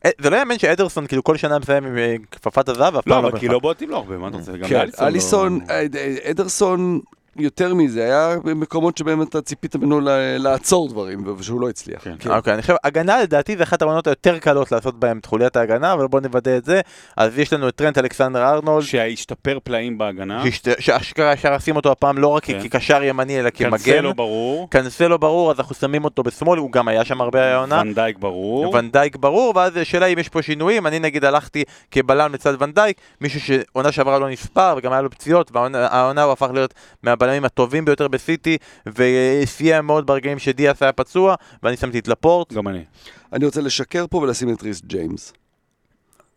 אה, 0.04 0.10
זה 0.20 0.30
לא 0.30 0.36
יאמן 0.36 0.58
שאדרסון 0.58 1.06
כאילו 1.06 1.24
כל 1.24 1.36
שנה 1.36 1.58
מסיים 1.58 1.84
עם 1.84 1.98
אה, 1.98 2.14
כפפת 2.30 2.68
הזהב, 2.68 2.94
לא, 2.94 3.00
פעם 3.00 3.24
אבל 3.24 3.30
כי 3.30 3.36
במשחק. 3.38 3.52
לא 3.52 3.58
בועטים 3.58 3.90
לו 3.90 3.96
הרבה, 3.96 4.18
מה 4.18 4.28
אתה 4.28 4.36
רוצה? 4.36 4.52
גם 4.52 4.68
כן, 4.68 4.86
אליסון, 5.00 5.60
לא- 5.68 5.74
אה, 5.74 5.86
אדרסון, 6.30 7.00
יותר 7.36 7.74
מזה, 7.74 8.02
היה 8.04 8.36
במקומות 8.44 8.98
שבהם 8.98 9.22
אתה 9.22 9.42
ציפית 9.42 9.76
ממנו 9.76 10.00
לעצור 10.38 10.88
דברים, 10.88 11.24
ושהוא 11.38 11.60
לא 11.60 11.68
הצליח. 11.68 12.04
כן. 12.04 12.14
כן. 12.18 12.30
אוקיי, 12.30 12.54
אני 12.54 12.62
חושב, 12.62 12.74
הגנה 12.84 13.22
לדעתי 13.22 13.56
זה 13.56 13.62
אחת 13.62 13.82
העונות 13.82 14.06
היותר 14.06 14.38
קלות 14.38 14.72
לעשות 14.72 15.00
בהן 15.00 15.18
את 15.18 15.26
חוליית 15.26 15.56
ההגנה, 15.56 15.92
אבל 15.92 16.06
בואו 16.06 16.22
נוודא 16.22 16.56
את 16.56 16.64
זה. 16.64 16.80
אז 17.16 17.38
יש 17.38 17.52
לנו 17.52 17.68
את 17.68 17.74
טרנט 17.76 17.98
אלכסנדר 17.98 18.42
ארנולד, 18.48 18.84
שהשתפר 18.84 19.58
פלאים 19.64 19.98
בהגנה. 19.98 20.42
שהשת- 20.44 20.80
שאשכרה 20.80 21.32
אפשר 21.32 21.54
לשים 21.54 21.76
אותו 21.76 21.92
הפעם 21.92 22.18
לא 22.18 22.28
רק 22.28 22.44
כן. 22.44 22.60
כקשר 22.68 23.02
ימני, 23.02 23.40
אלא 23.40 23.50
כמגן. 23.50 23.70
קנסלו 23.70 24.14
ברור. 24.14 24.70
קנסלו 24.70 25.18
ברור, 25.18 25.50
אז 25.50 25.58
אנחנו 25.60 25.74
שמים 25.74 26.04
אותו 26.04 26.22
בשמאל, 26.22 26.58
הוא 26.58 26.72
גם 26.72 26.88
היה 26.88 27.04
שם 27.04 27.20
הרבה 27.20 27.54
העונה. 27.54 27.80
ונדייק 27.80 28.18
ברור. 28.18 28.74
ונדייק 28.74 29.16
ברור, 29.16 29.52
ואז 29.56 29.76
השאלה 29.76 30.06
אם 30.06 30.18
יש 30.18 30.28
פה 30.28 30.42
שינויים, 30.42 30.86
אני 30.86 30.98
נגיד 30.98 31.24
הלכתי 31.24 31.64
כבלם 31.90 32.34
לצד 32.34 32.62
ונדייק, 32.62 32.96
מישהו 33.20 33.40
שעונה 33.40 33.92
שעברה 33.92 34.18
לא 34.18 34.30
נספר 34.30 34.74
וגם 34.78 34.92
היה 34.92 35.02
לו 35.02 35.10
פציעות, 35.10 35.50
והעונה 35.54 36.22
הוא 36.22 36.32
הפך 36.32 36.48
להיות 36.54 36.74
מהבלמים 37.24 37.44
הטובים 37.44 37.84
ביותר 37.84 38.08
בסיטי, 38.08 38.58
וסייע 38.86 39.80
מאוד 39.80 40.06
ברגעים 40.06 40.38
שדיאס 40.38 40.82
היה 40.82 40.92
פצוע, 40.92 41.34
ואני 41.62 41.76
שמתי 41.76 41.98
את 41.98 42.08
לפורט, 42.08 42.52
גם 42.52 42.68
אני. 42.68 42.84
אני 43.32 43.44
רוצה 43.44 43.60
לשקר 43.60 44.06
פה 44.10 44.18
ולשים 44.18 44.52
את 44.52 44.62
ריס 44.62 44.82
ג'יימס. 44.86 45.32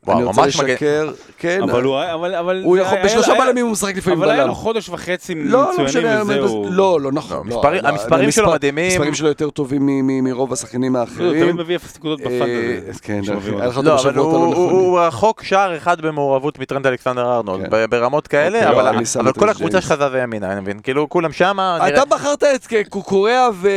וואו, 0.07 0.17
אני 0.17 0.25
רוצה 0.25 0.41
ממש 0.41 0.57
מגן. 0.59 0.73
לשקר, 0.73 1.11
כן. 1.37 1.59
אבל 1.63 1.83
הוא 1.83 1.97
היה, 1.97 2.13
אבל, 2.13 2.35
אבל... 2.35 2.61
הוא 2.63 2.77
יכול, 2.77 2.97
בשלושה 3.05 3.33
בלמים 3.39 3.65
הוא 3.65 3.71
משחק 3.71 3.97
לפעמים 3.97 4.19
אבל 4.19 4.29
היה 4.29 4.39
בלם. 4.39 4.47
לו 4.47 4.55
חודש 4.55 4.89
וחצי 4.89 5.35
לא, 5.35 5.43
לא 5.77 5.83
מצוינים 5.85 6.21
וזהו. 6.27 6.65
לא, 6.69 7.01
לא 7.01 7.11
נכון. 7.11 7.47
לא, 7.49 7.53
לא, 7.53 7.55
המספרים- 7.55 7.83
לא, 7.83 7.87
המספרים 7.89 8.31
שלו 8.31 8.51
מדהימים. 8.51 8.85
המספרים 8.91 9.13
שלו 9.13 9.27
יותר 9.27 9.49
טובים 9.49 9.85
מ- 9.85 10.07
מ- 10.07 10.23
מרוב 10.23 10.53
השחקנים 10.53 10.95
לא, 10.95 10.99
הוא 10.99 11.05
תמיד 11.07 11.27
האחרים. 11.35 11.55
מביא 11.57 11.75
אפס 11.75 11.95
נקודות 11.97 12.19
אה, 12.21 12.25
בפאנטזי. 12.25 12.99
כן, 13.01 13.23
שמביא 13.23 13.53
היה. 13.57 13.65
לך 13.67 13.77
אותו 13.77 13.89
לא, 13.89 13.95
בשבועות 13.95 14.15
הוא- 14.15 14.35
הלא 14.43 14.51
נכונים. 14.51 14.69
הוא 14.75 14.99
רחוק 14.99 15.43
שער 15.43 15.77
אחד 15.77 16.01
במעורבות 16.01 16.59
מטרנד 16.59 16.87
אלכסנדר 16.87 17.35
ארנולד, 17.35 17.69
כן. 17.71 17.85
ברמות 17.89 18.27
כאלה, 18.27 18.59
אוקיי, 18.69 18.81
אבל- 18.81 18.95
לא, 18.95 19.05
שם 19.05 19.19
אבל 19.19 19.33
כל 19.33 19.49
הקבוצה. 19.49 19.81
שלך 19.81 19.93
זזה 19.95 20.19
ימינה, 20.23 20.51
אני 20.51 20.61
מבין, 20.61 20.79
כאילו 20.83 21.09
כולם 21.09 21.31
שמה, 21.31 21.79
אתה 21.87 22.05
בחרת 22.05 22.43
את 22.43 22.67
קוקוריאה 22.89 23.47
ו- 23.53 23.69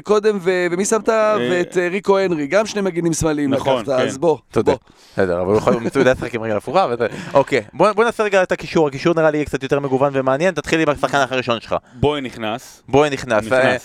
וקודם, 0.00 0.38
ו- 0.40 0.66
ומי 0.70 0.84
שמת? 0.84 1.08
ואת 1.50 1.78
אה, 1.78 1.88
ריקו 1.88 2.18
הנרי, 2.18 2.46
גם 2.46 2.66
שני 2.66 2.80
מגינים 2.82 3.12
שמאליים 3.12 3.50
נכון, 3.50 3.80
לקחת, 3.82 3.96
כן. 3.98 4.06
אז 4.06 4.18
בוא. 4.18 4.38
בסדר, 5.16 5.40
אבל 5.40 5.50
הוא 5.50 5.58
יכול, 5.58 5.74
יודע 5.96 6.12
לשחק 6.12 6.34
עם 6.34 6.42
רגל 6.42 6.56
הפוכה. 6.56 6.86
אוקיי, 7.34 7.62
בוא 7.72 8.04
נעשה 8.04 8.22
רגע 8.22 8.42
את 8.42 8.52
הקישור, 8.52 8.88
הקישור 8.88 9.14
נראה 9.14 9.30
לי 9.30 9.44
קצת 9.44 9.62
יותר 9.62 9.80
מגוון 9.80 10.12
ומעניין, 10.14 10.54
תתחיל 10.54 10.80
עם 10.80 10.88
השחקן 10.88 11.24
הראשון 11.30 11.60
שלך. 11.60 11.76
בואי 11.94 12.20
נכנס. 12.20 12.82
בואי 12.88 13.10
נכנס. 13.10 13.52
אה. 13.52 13.76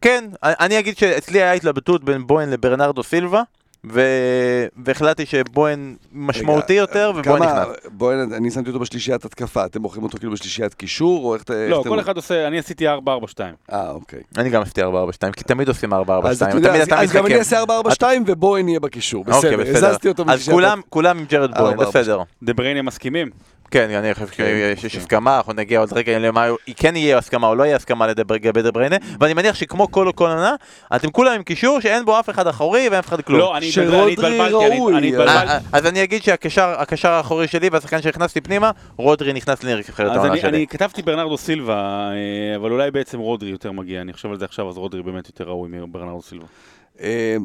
כן, 0.00 0.24
אני 0.42 0.78
אגיד 0.78 0.96
שאצלי 0.98 1.42
היה 1.42 1.52
התלבטות 1.52 2.04
בין 2.04 2.26
בוהן 2.26 2.50
לברנרדו 2.50 3.02
סילבה, 3.02 3.42
ו- 3.92 4.66
והחלטתי 4.84 5.26
שבואן 5.26 5.94
משמעותי 6.12 6.72
רגע, 6.72 6.80
יותר, 6.82 7.12
ובואן 7.16 7.24
כמה- 7.42 7.62
נכנס. 7.62 7.76
בואי, 7.90 8.16
אני 8.22 8.50
שמתי 8.50 8.68
אותו 8.68 8.78
בשלישיית 8.80 9.24
התקפה, 9.24 9.64
אתם 9.64 9.82
בוחרים 9.82 10.02
אותו 10.04 10.18
כאילו 10.18 10.32
בשלישיית 10.32 10.74
קישור, 10.74 11.24
או 11.24 11.34
איך 11.34 11.42
אתה... 11.42 11.52
איך 11.54 11.70
לא, 11.70 11.80
אתם- 11.80 11.88
כל 11.88 12.00
אחד 12.00 12.16
עושה, 12.16 12.46
אני 12.46 12.58
עשיתי 12.58 12.88
4-4-2. 12.88 12.92
אה, 13.72 13.90
אוקיי. 13.90 14.20
אני 14.38 14.50
גם 14.50 14.62
עשיתי 14.62 14.82
4-4-2, 14.82 14.86
כי 15.36 15.44
תמיד 15.44 15.68
עושים 15.68 15.92
4-4-2, 15.92 15.96
אז 16.24 16.42
אז- 16.92 17.12
גם. 17.12 17.26
אני 17.26 17.38
אעשה 17.38 17.62
4-4-2 17.62 18.04
ובואן 18.26 18.68
יהיה 18.68 18.80
בקישור, 18.80 19.24
אוקיי, 19.32 19.56
בסדר, 19.56 19.72
בסדר. 19.74 19.88
הזזתי 19.88 20.08
אותו 20.08 20.24
אז 20.28 20.48
כולם, 20.48 20.80
כולם 20.88 21.18
עם 21.18 21.24
ג'ארוד 21.28 21.58
בואן, 21.58 21.78
4-4-2. 21.78 21.82
בסדר. 21.88 22.22
דה 22.42 22.52
בריינה 22.52 22.82
מסכימים? 22.82 23.30
כן, 23.70 23.90
אני 23.90 24.14
חושב 24.14 24.26
כן, 24.26 24.44
שיש 24.76 24.92
כן. 24.92 24.98
הסכמה, 24.98 25.36
אנחנו 25.36 25.52
נגיע 25.52 25.80
עוד 25.80 25.92
רגע 25.92 26.18
למה 26.18 26.46
כן 26.76 26.96
יהיה 26.96 27.18
הסכמה 27.18 27.46
או 27.46 27.54
לא 27.54 27.62
יהיה 27.62 27.76
הסכמה 27.76 28.06
לגבי 28.06 28.62
דה 28.62 28.70
בריינה, 28.70 28.96
ואני 29.20 29.34
מניח 29.34 29.54
שכמו 29.54 29.90
כל 29.90 30.10
כל 30.14 30.28
עונה, 30.28 30.54
אתם 30.96 31.10
כולם 31.10 31.32
עם 31.32 31.42
קישור 31.42 31.80
שאין 31.80 32.04
בו 32.04 32.20
אף 32.20 32.30
אחד 32.30 32.46
אחורי 32.46 32.80
ואין 32.88 32.98
אף 32.98 33.08
אחד 33.08 33.20
כלום. 33.20 33.38
לא, 33.40 33.56
אני 33.56 33.68
התבלבלתי, 34.12 34.66
אני- 34.66 34.96
אני 34.98 35.16
אה, 35.16 35.18
אה, 35.18 35.24
התבלבלתי. 35.24 35.66
אז 35.72 35.86
אני 35.86 36.02
אגיד 36.02 36.22
שהקשר 36.22 36.74
הקשר 36.78 37.08
האחורי 37.10 37.48
שלי 37.48 37.68
והשחקן 37.68 38.02
שהכנסתי 38.02 38.40
פנימה, 38.40 38.70
רודרי 38.96 39.32
נכנס 39.32 39.64
לנבחרת 39.64 40.10
אז 40.10 40.16
העונה 40.16 40.36
שלי. 40.36 40.48
אני 40.48 40.66
כתבתי 40.66 41.02
ברנרדו 41.02 41.36
סילבה, 41.38 41.74
אה, 42.12 42.56
אבל 42.56 42.72
אולי 42.72 42.90
בעצם 42.90 43.18
רודרי 43.18 43.50
יותר 43.50 43.72
מגיע, 43.72 44.00
אני 44.00 44.12
חושב 44.12 44.30
על 44.30 44.38
זה 44.38 44.44
עכשיו, 44.44 44.68
אז 44.68 44.76
רודרי 44.76 45.02
באמת 45.02 45.26
יותר 45.26 45.44
ראוי 45.44 45.68
מברנרדו 45.72 46.22
סילבה. 46.22 46.46
אה, 47.00 47.36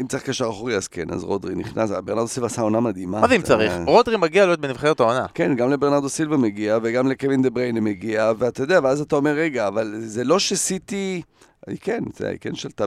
אם 0.00 0.06
צריך 0.06 0.22
קשר 0.22 0.48
אחורי 0.48 0.76
אז 0.76 0.88
כן, 0.88 1.10
אז 1.10 1.24
רודרי 1.24 1.54
נכנס, 1.54 1.90
ברנרדו 2.04 2.28
סילבה 2.28 2.46
עשה 2.46 2.62
עונה 2.62 2.80
מדהימה. 2.80 3.20
מה 3.20 3.28
זה 3.28 3.36
אם 3.36 3.42
צריך? 3.42 3.72
רודרי 3.86 4.16
מגיע 4.16 4.46
להיות 4.46 4.60
בנבחרת 4.60 5.00
העונה. 5.00 5.26
כן, 5.34 5.54
גם 5.54 5.70
לברנרדו 5.70 6.08
סילבה 6.08 6.36
מגיע, 6.36 6.78
וגם 6.82 7.08
לקווין 7.08 7.42
דה 7.42 7.50
בריינה 7.50 7.80
מגיע, 7.80 8.32
ואתה 8.38 8.62
יודע, 8.62 8.80
ואז 8.82 9.00
אתה 9.00 9.16
אומר, 9.16 9.30
רגע, 9.30 9.68
אבל 9.68 9.94
זה 10.00 10.24
לא 10.24 10.38
שסיטי... 10.38 11.22
היא 11.66 11.78
כן, 11.80 12.02
היא 12.20 12.38
כן 12.40 12.54
שלטה 12.54 12.84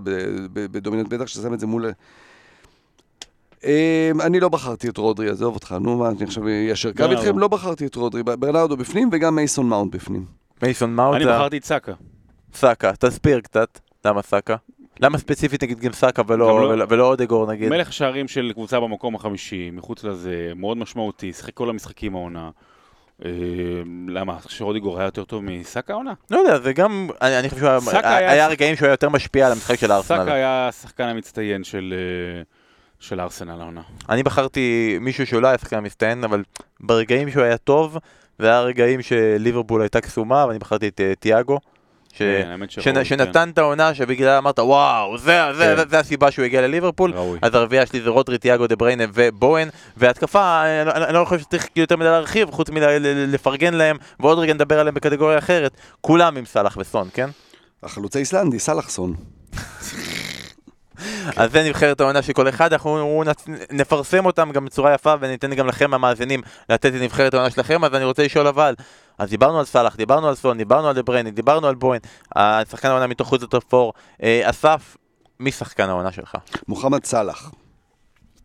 בדומיננט, 0.53 1.07
בטח 1.07 1.27
שאתה 1.27 1.41
שם 1.41 1.53
את 1.53 1.59
זה 1.59 1.67
מול... 1.67 1.91
אה, 3.65 4.11
אני 4.21 4.39
לא 4.39 4.49
בחרתי 4.49 4.89
את 4.89 4.97
רודרי, 4.97 5.29
עזוב 5.29 5.53
אותך, 5.53 5.75
נו 5.81 5.97
מה, 5.97 6.09
אני 6.09 6.23
עכשיו 6.23 6.47
איישר 6.47 6.91
קו 6.91 6.97
ברנרדו. 6.97 7.21
איתכם, 7.21 7.39
לא 7.39 7.47
בחרתי 7.47 7.85
את 7.85 7.95
רודרי, 7.95 8.23
ברנרדו 8.23 8.77
בפנים 8.77 9.09
וגם 9.11 9.35
מייסון 9.35 9.69
מאונט 9.69 9.95
בפנים. 9.95 10.25
מייסון 10.61 10.95
מאוט, 10.95 11.15
אני 11.15 11.25
בחרתי 11.25 11.57
את 11.57 11.63
סאקה. 11.63 11.93
סאקה, 12.53 12.91
תסביר 12.99 13.39
קצת, 13.39 13.79
למה 14.05 14.21
סאקה? 14.21 14.55
למה 14.99 15.17
ספציפית 15.17 15.63
נגיד 15.63 15.79
גם 15.79 15.93
סאקה 15.93 16.21
ולא- 16.27 16.61
לא- 16.61 16.67
ולא- 16.69 16.85
ולא 16.89 17.07
אודגור 17.07 17.51
נגיד? 17.51 17.69
מלך 17.69 17.93
שערים 17.93 18.27
של 18.27 18.51
קבוצה 18.53 18.79
במקום 18.79 19.15
החמישי, 19.15 19.69
מחוץ 19.73 20.03
לזה, 20.03 20.51
מאוד 20.55 20.77
משמעותי, 20.77 21.33
שיחק 21.33 21.53
כל 21.53 21.69
המשחקים 21.69 22.15
העונה. 22.15 22.49
אה, 23.25 23.29
למה, 24.07 24.37
שרודיגור 24.47 24.97
היה 24.99 25.05
יותר 25.05 25.23
טוב 25.23 25.43
מסאקה 25.43 25.93
העונה? 25.93 26.13
לא 26.31 26.37
יודע, 26.37 26.59
זה 26.59 26.73
גם, 26.73 27.09
אני 27.21 27.39
אני 27.39 27.49
חושב 27.49 27.61
שהוא 27.61 27.79
סאקה 27.79 28.09
היה 28.09 28.17
היה- 28.17 28.31
היה 28.31 28.47
רגעים 28.47 28.75
שהוא 28.75 28.85
היה 28.85 28.93
יותר 28.93 29.09
משפיע 29.09 29.45
על 29.45 29.51
המשחק 29.51 29.75
של 29.75 29.79
סאקה 29.87 29.93
הארסנל. 29.93 30.29
היה 30.31 30.67
השחקן 30.67 31.03
המצטיין 31.03 31.63
של 31.63 31.93
אה, 32.37 32.41
של 32.99 33.19
ארסנל 33.21 33.61
העונה. 33.61 33.81
אני 34.09 34.23
בחרתי 34.23 34.97
מישהו 35.01 35.25
שהוא 35.27 35.41
לא 35.41 35.47
היה 35.47 35.57
שחקן 35.57 35.85
מצטיין, 35.85 36.23
אבל 36.23 36.43
ברגעים 36.79 37.31
שהוא 37.31 37.43
היה 37.43 37.57
טוב, 37.57 37.97
זה 38.39 38.47
היה 38.47 38.61
רגעים 38.61 39.01
שליברפול 39.01 39.81
הייתה 39.81 40.01
קסומה, 40.01 40.45
ואני 40.47 40.59
בחרתי 40.59 40.87
את 40.87 41.01
אה, 41.01 41.13
תיאגו. 41.19 41.59
ש... 42.13 42.17
כן, 42.17 42.47
האמת 42.51 42.71
שנ- 42.71 42.81
שראוי, 42.81 43.05
שנתן 43.05 43.49
את 43.49 43.57
העונה 43.57 43.93
שבגללה 43.93 44.37
אמרת 44.37 44.59
וואו, 44.59 45.17
זה, 45.17 45.41
זה, 45.57 45.63
כן. 45.63 45.75
זה, 45.75 45.83
זה 45.89 45.99
הסיבה 45.99 46.31
שהוא 46.31 46.45
הגיע 46.45 46.61
לליברפול. 46.61 47.13
ראוי. 47.15 47.39
אז 47.41 47.55
הרביעייה 47.55 47.85
שלי 47.85 48.01
זה 48.01 48.09
רודרי, 48.09 48.37
תיאגו, 48.37 48.67
דה 48.67 48.75
בריינה 48.75 49.03
ובואן, 49.13 49.67
והתקפה, 49.97 50.63
אני 50.65 50.87
לא- 50.87 50.91
אני 50.91 51.13
לא 51.13 51.25
חושב 51.25 51.41
שצריך 51.41 51.67
יותר 51.75 51.95
מדי 51.95 52.07
להרחיב, 52.07 52.51
חוץ 52.51 52.69
מלפרגן 52.69 53.73
להם, 53.73 53.97
ועוד 54.19 54.39
רגע 54.39 54.53
נדבר 54.53 54.79
עליהם 54.79 54.95
בקטגוריה 54.95 55.37
אחרת, 55.37 55.71
כולם 56.01 56.37
עם 56.37 56.45
סאלח 56.45 56.77
וסון, 56.79 57.09
כן? 57.13 57.29
החלוץ 57.83 58.15
האיסלנדי, 58.15 58.59
סלאחסון. 58.59 59.13
אז 61.35 61.51
זה 61.51 61.63
נבחרת 61.69 62.01
העונה 62.01 62.21
של 62.21 62.33
כל 62.33 62.49
אחד, 62.49 62.73
אנחנו 62.73 63.23
נפרסם 63.71 64.25
אותם 64.25 64.51
גם 64.51 64.65
בצורה 64.65 64.93
יפה 64.93 65.13
וניתן 65.19 65.53
גם 65.55 65.67
לכם 65.67 65.93
המאזינים 65.93 66.41
לתת 66.69 66.85
את 66.95 67.01
נבחרת 67.01 67.33
העונה 67.33 67.49
שלכם, 67.49 67.83
אז 67.83 67.95
אני 67.95 68.03
רוצה 68.03 68.23
לשאול 68.23 68.47
אבל, 68.47 68.73
אז 69.17 69.29
דיברנו 69.29 69.59
על 69.59 69.65
סאלח, 69.65 69.95
דיברנו 69.95 70.27
על 70.27 70.35
סון, 70.35 70.57
דיברנו 70.57 70.87
על 70.87 70.95
דה 70.95 71.03
בריינה, 71.03 71.29
דיברנו 71.29 71.67
על 71.67 71.75
בוין, 71.75 72.01
השחקן 72.35 72.87
העונה 72.87 73.07
מתוך 73.07 73.27
חוץ 73.27 73.41
לטופ 73.41 73.73
4, 73.73 73.91
אסף, 74.43 74.97
מי 75.39 75.51
שחקן 75.51 75.89
העונה 75.89 76.11
שלך? 76.11 76.37
מוחמד 76.67 77.05
סאלח. 77.05 77.51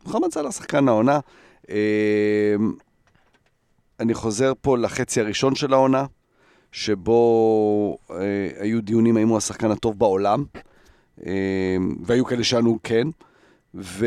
מוחמד 0.06 0.32
סאלח 0.32 0.50
שחקן 0.50 0.88
העונה. 0.88 1.20
אה, 1.70 2.54
אני 4.00 4.14
חוזר 4.14 4.52
פה 4.60 4.78
לחצי 4.78 5.20
הראשון 5.20 5.54
של 5.54 5.72
העונה, 5.72 6.04
שבו 6.72 7.98
אה, 8.10 8.16
היו 8.58 8.82
דיונים 8.82 9.16
האם 9.16 9.28
הוא 9.28 9.36
השחקן 9.36 9.70
הטוב 9.70 9.98
בעולם, 9.98 10.44
אה, 11.26 11.76
והיו 12.04 12.24
כאלה 12.24 12.44
שענו 12.44 12.78
כן, 12.82 13.08
ו... 13.74 14.06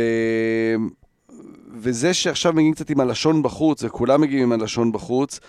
וזה 1.78 2.14
שעכשיו 2.14 2.54
מגיעים 2.54 2.74
קצת 2.74 2.90
עם 2.90 3.00
הלשון 3.00 3.44
בחוץ, 3.44 3.84
וכולם 3.84 4.22
מגיעים 4.22 4.44
עם 4.44 4.62
הלשון 4.62 4.92
בחוץ, 4.92 5.40
אה, 5.40 5.48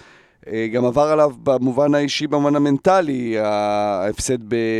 גם 0.72 0.84
עבר 0.84 1.02
עליו 1.02 1.32
במובן 1.42 1.94
האישי, 1.94 2.26
במובן 2.26 2.56
המנטלי, 2.56 3.38
ההפסד 3.38 4.38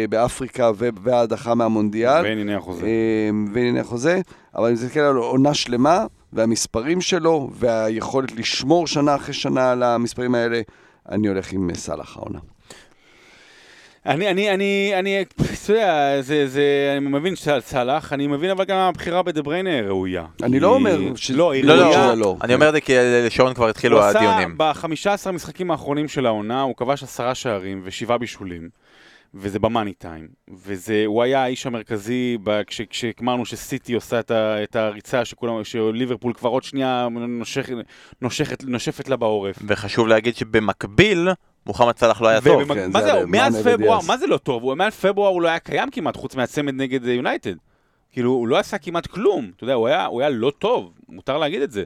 באפריקה 0.09 0.71
וההדחה 1.03 1.55
מהמונדיאל. 1.55 2.23
וענייני 2.23 2.55
החוזה. 2.55 2.87
אה, 2.87 3.31
וענייני 3.53 3.81
החוזה, 3.81 4.21
אבל 4.55 4.65
אני 4.65 4.75
מסתכל 4.75 5.01
על 5.01 5.17
עונה 5.17 5.55
שלמה, 5.55 6.07
והמספרים 6.33 7.01
שלו, 7.01 7.51
והיכולת 7.53 8.33
לשמור 8.33 8.87
שנה 8.87 9.15
אחרי 9.15 9.35
שנה 9.35 9.71
על 9.71 9.83
המספרים 9.83 10.35
האלה, 10.35 10.61
אני 11.09 11.29
הולך 11.29 11.53
עם 11.53 11.71
אה, 11.71 11.75
סאלח 11.75 12.17
העונה. 12.17 12.39
אני, 14.07 14.31
אני, 14.31 14.55
אני, 14.55 14.93
אני, 14.99 15.23
אתה 15.23 15.73
יודע, 15.73 16.23
זה, 16.23 16.47
זה, 16.47 16.63
אני 16.97 17.09
מבין 17.09 17.37
שסאלח, 17.37 18.13
אני 18.13 18.27
מבין 18.27 18.51
אבל 18.51 18.65
גם 18.65 18.77
הבחירה 18.77 19.23
בדה 19.23 19.43
בריינה 19.43 19.81
ראויה. 19.81 20.25
אני 20.43 20.61
לא 20.61 20.75
אומר 20.75 20.99
ש- 21.17 21.31
לא, 21.31 21.53
היא 21.53 21.65
לא, 21.65 21.73
ראויה. 21.73 22.07
לא, 22.07 22.15
לא. 22.17 22.37
אני 22.43 22.55
אומר 22.55 22.69
את 22.69 22.73
זה 22.75 22.81
כי 22.81 22.93
לשעון 23.27 23.55
כבר 23.55 23.69
התחילו 23.69 23.99
הוא 23.99 24.05
עשה 24.07 24.19
הדיונים. 24.19 24.59
ב-15 24.59 24.85
המשחקים 25.29 25.71
האחרונים 25.71 26.09
של 26.09 26.27
העונה, 26.27 26.61
הוא 26.61 26.75
כבש 26.77 27.03
עשרה 27.03 27.35
שערים 27.35 27.81
ושבעה 27.85 28.19
בישולים, 28.19 28.69
וזה 29.35 29.59
במאני 29.59 29.93
טיים. 29.93 30.29
והוא 30.49 31.23
היה 31.23 31.43
האיש 31.43 31.67
המרכזי 31.67 32.39
כשאמרנו 32.91 33.47
שסיטי 33.47 33.93
עושה 33.95 34.21
את, 34.21 34.31
ה, 34.31 34.63
את 34.63 34.77
הריצה 34.77 35.25
שכולם, 35.25 35.65
שליברפול 35.65 36.33
כבר 36.33 36.51
עוד 36.51 36.63
שנייה 36.63 37.09
נושך, 37.29 37.69
נושכת, 38.23 38.65
נושפת 38.65 39.09
לה 39.09 39.17
בעורף. 39.17 39.57
וחשוב 39.67 40.09
להגיד 40.09 40.37
שבמקביל, 40.37 41.29
מוחמד 41.67 41.99
סאלח 41.99 42.21
לא 42.21 42.29
היה 42.29 42.41
טוב. 42.41 42.75
כן, 42.75 42.91
מה 42.93 43.03
זה 43.03 43.15
היה 43.15 43.27
מאז 43.27 43.67
פברואר. 43.67 43.99
מה 44.07 44.17
זה 44.17 44.27
לא 44.27 44.37
טוב? 44.37 44.63
הוא- 44.63 44.75
מאז 44.75 44.95
פברואר 44.95 45.29
הוא 45.31 45.43
לא 45.43 45.49
היה 45.49 45.59
קיים 45.59 45.91
כמעט, 45.91 46.17
חוץ 46.17 46.35
מהצמד 46.35 46.75
נגד 46.75 47.05
יונייטד. 47.07 47.55
כאילו, 48.13 48.31
הוא 48.31 48.49
לא 48.49 48.59
עשה 48.59 48.79
כמעט 48.79 49.07
כלום. 49.07 49.51
אתה 49.57 49.65
יודע, 49.65 49.75
הוא 49.75 49.87
היה, 49.89 50.07
הוא 50.07 50.21
היה 50.21 50.31
לא 50.31 50.53
טוב, 50.59 50.93
מותר 51.09 51.39
להגיד 51.39 51.63
את 51.63 51.71
זה. 51.71 51.83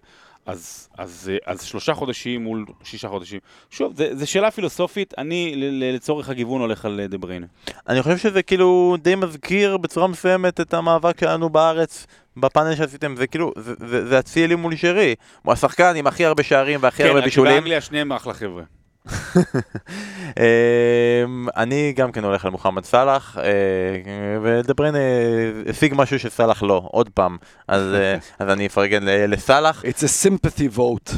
אז, 0.47 0.89
אז, 0.99 1.31
אה, 1.33 1.53
אז 1.53 1.63
שלושה 1.63 1.95
חודשים 1.95 2.43
מול 2.45 2.65
שישה 2.85 3.09
חודשים. 3.09 3.39
שוב, 3.71 3.93
זו 4.13 4.31
שאלה 4.31 4.51
פילוסופית, 4.51 5.15
אני 5.19 5.53
ל- 5.57 5.95
לצורך 5.95 6.29
הגיוון 6.29 6.61
הולך 6.61 6.85
על 6.85 7.01
אה, 7.01 7.07
דה 7.07 7.19
בריינה. 7.19 7.47
אני 7.89 8.03
חושב 8.03 8.17
שזה 8.17 8.43
כאילו 8.43 8.97
די 9.03 9.15
מזכיר 9.15 9.77
בצורה 9.77 10.07
מסוימת 10.07 10.61
את 10.61 10.75
המאבק 10.75 11.21
שלנו 11.21 11.49
בארץ 11.51 12.07
בפאנל 12.37 12.77
שעשיתם, 12.77 13.17
זה 13.17 13.27
כאילו, 13.27 13.53
זה, 13.57 13.75
זה, 13.87 14.09
זה 14.09 14.19
אצילי 14.19 14.55
מול 14.55 14.77
שרי. 14.77 15.15
הוא 15.43 15.53
השחקן 15.53 15.93
עם 15.97 16.07
הכי 16.07 16.25
הרבה 16.25 16.43
שערים 16.43 16.81
והכי 16.83 17.03
הרבה 17.05 17.19
כן, 17.21 17.25
בישולים. 17.25 17.53
רק 17.53 17.57
שבאנגליה 17.59 17.81
שניהם 17.81 18.13
אחלה 18.13 18.35
חבר'ה. 18.35 18.63
אמ, 20.39 21.47
אני 21.57 21.93
גם 21.97 22.13
כן 22.13 22.25
הולך 22.25 22.45
על 22.45 22.51
מוחמד 22.51 22.85
סאלח, 22.85 23.39
אה, 23.39 23.45
ודבריין 24.43 24.97
אה, 24.97 25.01
השיג 25.71 25.93
משהו 25.97 26.19
שסאלח 26.19 26.63
לא, 26.63 26.83
עוד 26.85 27.09
פעם, 27.09 27.37
אז 27.69 27.95
אה, 27.95 28.17
אז 28.41 28.49
אני 28.49 28.67
אפרגן 28.67 29.03
לסאלח. 29.05 29.85
It's 29.85 30.03
a 30.03 30.27
sympathy 30.27 30.77
vote. 30.77 31.13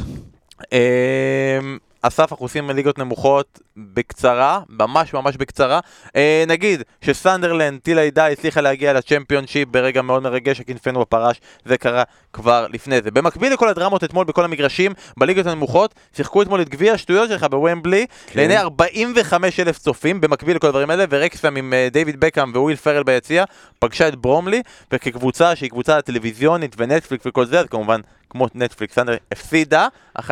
אסף, 2.03 2.33
אנחנו 2.33 2.45
עושים 2.45 2.71
ליגות 2.71 2.99
נמוכות 2.99 3.61
בקצרה, 3.77 4.61
ממש 4.69 5.15
ממש 5.15 5.37
בקצרה. 5.37 5.81
אה, 6.17 6.45
נגיד 6.49 6.83
שסנדרלנד, 7.01 7.81
טילה 7.81 8.01
עידה, 8.01 8.27
הצליחה 8.27 8.61
להגיע 8.61 8.93
לצ'מפיונשיפ 8.93 9.69
ברגע 9.69 10.03
מאוד 10.03 10.23
מרגש, 10.23 10.61
הכנפנו 10.61 11.01
בפרש, 11.01 11.41
זה 11.65 11.79
קרה 11.79 12.03
כבר 12.33 12.67
לפני 12.73 13.03
זה. 13.03 13.11
במקביל 13.11 13.53
לכל 13.53 13.69
הדרמות 13.69 14.05
אתמול 14.05 14.25
בכל 14.25 14.45
המגרשים, 14.45 14.93
בליגות 15.17 15.47
הנמוכות, 15.47 15.95
שיחקו 16.17 16.43
אתמול 16.43 16.61
את 16.61 16.69
גביע 16.69 16.93
השטויות 16.93 17.29
שלך 17.29 17.45
בוומבלי, 17.45 18.07
כן. 18.27 18.39
לעיני 18.39 18.59
45 18.59 19.61
אלף 19.61 19.79
צופים, 19.79 20.21
במקביל 20.21 20.57
לכל 20.57 20.67
הדברים 20.67 20.91
האלה, 20.91 21.05
ורקסם 21.11 21.57
עם 21.57 21.73
אה, 21.75 21.89
דיוויד 21.93 22.21
בקאם 22.21 22.53
וויל 22.55 22.77
פרל 22.77 23.03
ביציע, 23.03 23.45
פגשה 23.79 24.09
את 24.09 24.17
ברומלי, 24.17 24.63
וכקבוצה 24.93 25.57
שהיא 25.57 25.71
קבוצה 25.71 26.03
טלוויזיונית 26.03 26.75
ונטפליקס 26.79 27.27
וכל 27.27 27.47
זה, 27.47 27.61
אז 27.61 27.67
כמובן, 27.67 28.01
כמו 28.33 28.47
נטפליקס, 28.55 28.95
סנדר 28.95 29.17
הפסידה, 29.33 29.89
1-0, 30.19 30.23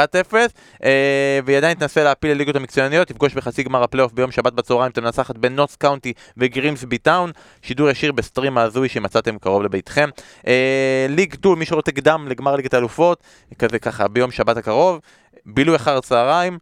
אה, 0.84 1.40
והיא 1.44 1.56
עדיין 1.56 1.74
תנסה 1.74 2.04
להפיל 2.04 2.30
לליגות 2.30 2.56
המקצועניות, 2.56 3.08
תפגוש 3.08 3.34
בחצי 3.34 3.62
גמר 3.62 3.82
הפלייאוף 3.82 4.12
ביום 4.12 4.30
שבת 4.30 4.52
בצהריים, 4.52 4.90
את 4.90 5.04
המנצחת 5.04 5.36
בין 5.36 5.56
נוטס 5.56 5.76
קאונטי 5.76 6.12
וגרימסבי 6.36 6.98
טאון, 6.98 7.30
שידור 7.62 7.90
ישיר 7.90 8.12
ב 8.12 8.19
stream 8.19 8.58
ההזוי 8.58 8.88
שמצאתם 8.88 9.38
קרוב 9.38 9.62
לביתכם. 9.62 10.08
אה, 10.46 11.06
ליג 11.08 11.34
2, 11.34 11.58
מי 11.58 11.66
שרוצה 11.66 11.92
קדם 11.92 12.26
לגמר 12.28 12.56
ליגת 12.56 12.74
האלופות, 12.74 13.22
כזה 13.58 13.78
ככה 13.78 14.08
ביום 14.08 14.30
שבת 14.30 14.56
הקרוב, 14.56 15.00
בילוי 15.46 15.76
אחר 15.76 15.96
הצהריים. 15.96 16.58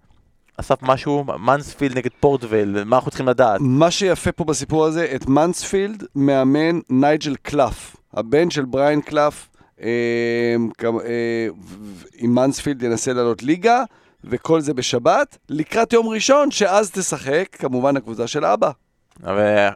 אסף 0.61 0.83
משהו, 0.83 1.25
מנספילד 1.25 1.97
נגד 1.99 2.11
פורטוויל, 2.21 2.85
מה 2.85 2.97
אנחנו 2.97 3.11
צריכים 3.11 3.29
לדעת? 3.29 3.61
מה 3.61 3.91
שיפה 3.91 4.33
פה 4.33 4.45
בסיפור 4.45 4.85
הזה, 4.85 5.07
את 5.15 5.27
מנספילד 5.27 6.05
מאמן 6.15 6.81
נייג'ל 6.91 7.35
קלאף, 7.43 7.97
הבן 8.15 8.51
של 8.51 8.65
בריאן 8.65 9.01
קלאף, 9.01 9.49
כמה- 10.79 11.01
אה, 11.03 11.49
עם 12.19 12.35
מנספילד 12.35 12.83
ינסה 12.83 13.13
לעלות 13.13 13.43
ליגה, 13.43 13.83
וכל 14.25 14.61
זה 14.61 14.75
בשבת, 14.75 15.39
לקראת 15.49 15.93
יום 15.93 16.09
ראשון, 16.09 16.51
שאז 16.51 16.91
תשחק, 16.91 17.47
כמובן 17.53 17.97
הקבוצה 17.97 18.27
של 18.27 18.45
אבא. 18.45 18.71
אבל 19.25 19.69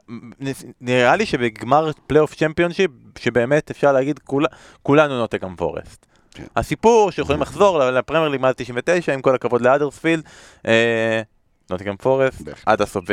נראה 0.81 1.17
לי 1.17 1.27
שבגמר 1.27 1.91
פלייאוף 2.07 2.35
צ'מפיונשיפ, 2.35 2.91
שבאמת 3.19 3.71
אפשר 3.71 3.93
להגיד 3.93 4.19
כול, 4.19 4.47
כולנו 4.83 5.19
נוטגאם 5.19 5.57
פורסט. 5.57 6.07
כן. 6.35 6.45
הסיפור 6.57 7.11
שיכולים 7.11 7.43
לחזור 7.43 7.79
לפרמייר 7.79 8.29
ליג 8.29 8.41
מאז 8.41 8.55
99, 8.57 9.15
עם 9.15 9.21
כל 9.23 9.35
הכבוד 9.35 9.61
להאדרספילד, 9.63 10.25
אה, 10.67 11.23
נוטגאם 11.71 11.97
פורסט. 11.97 12.49
עד 12.67 12.83
הסוף, 12.83 13.05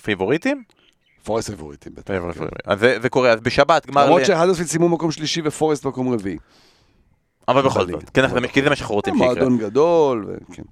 ופייבוריטים? 0.00 0.62
פורסט 1.26 1.48
פייבוריטים 1.48 1.92
בטח. 1.94 2.14
כן. 2.34 2.44
אז 2.64 2.78
זה 3.02 3.08
קורה, 3.08 3.30
אז 3.30 3.40
בשבת 3.40 3.86
גמר, 3.86 4.04
למרות 4.06 4.24
שהאדרספילד 4.24 4.68
סיימו 4.68 4.88
מקום 4.88 5.10
שלישי 5.10 5.40
ופורסט 5.44 5.86
מקום 5.86 6.12
רביעי. 6.12 6.36
אבל 7.48 7.62
בכל. 7.62 7.86
זאת, 7.86 8.10
כן, 8.10 8.48
כי 8.48 8.62
זה 8.62 8.70
מה 8.70 8.76
שאנחנו 8.76 8.94
רוצים 8.94 9.14
שיקרה. 9.14 9.34
מועדון 9.34 9.58
גדול, 9.58 10.36
וכן. 10.50 10.62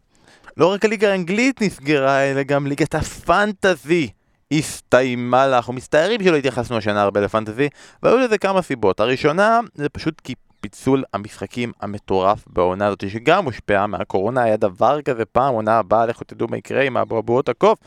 לא 0.56 0.72
רק 0.72 0.84
הליגה 0.84 1.12
האנגלית 1.12 1.62
נסגרה, 1.62 2.20
אלא 2.20 2.42
גם 2.42 2.66
ליגת 2.66 2.94
הפנטזי 2.94 4.08
הסתיימה 4.52 5.46
לה. 5.46 5.56
אנחנו 5.56 5.72
מצטערים 5.72 6.22
שלא 6.24 6.36
התייחסנו 6.36 6.76
השנה 6.76 7.02
הרבה 7.02 7.20
לפנטזי, 7.20 7.68
והיו 8.02 8.18
לזה 8.18 8.38
כמה 8.38 8.62
סיבות. 8.62 9.00
הראשונה, 9.00 9.60
זה 9.74 9.88
פשוט 9.88 10.20
כי 10.20 10.34
פיצול 10.60 11.04
המשחקים 11.12 11.72
המטורף 11.80 12.44
בעונה 12.46 12.86
הזאת, 12.86 13.10
שגם 13.10 13.44
הושפעה 13.44 13.86
מהקורונה, 13.86 14.42
היה 14.42 14.56
דבר 14.56 15.02
כזה 15.02 15.24
פעם, 15.24 15.54
עונה 15.54 15.78
הבאה, 15.78 16.06
לכו 16.06 16.24
תדעו 16.24 16.48
מה 16.48 16.56
יקרה 16.56 16.82
עם 16.82 16.96
אבעבועות 16.96 17.48
הקוף. 17.48 17.78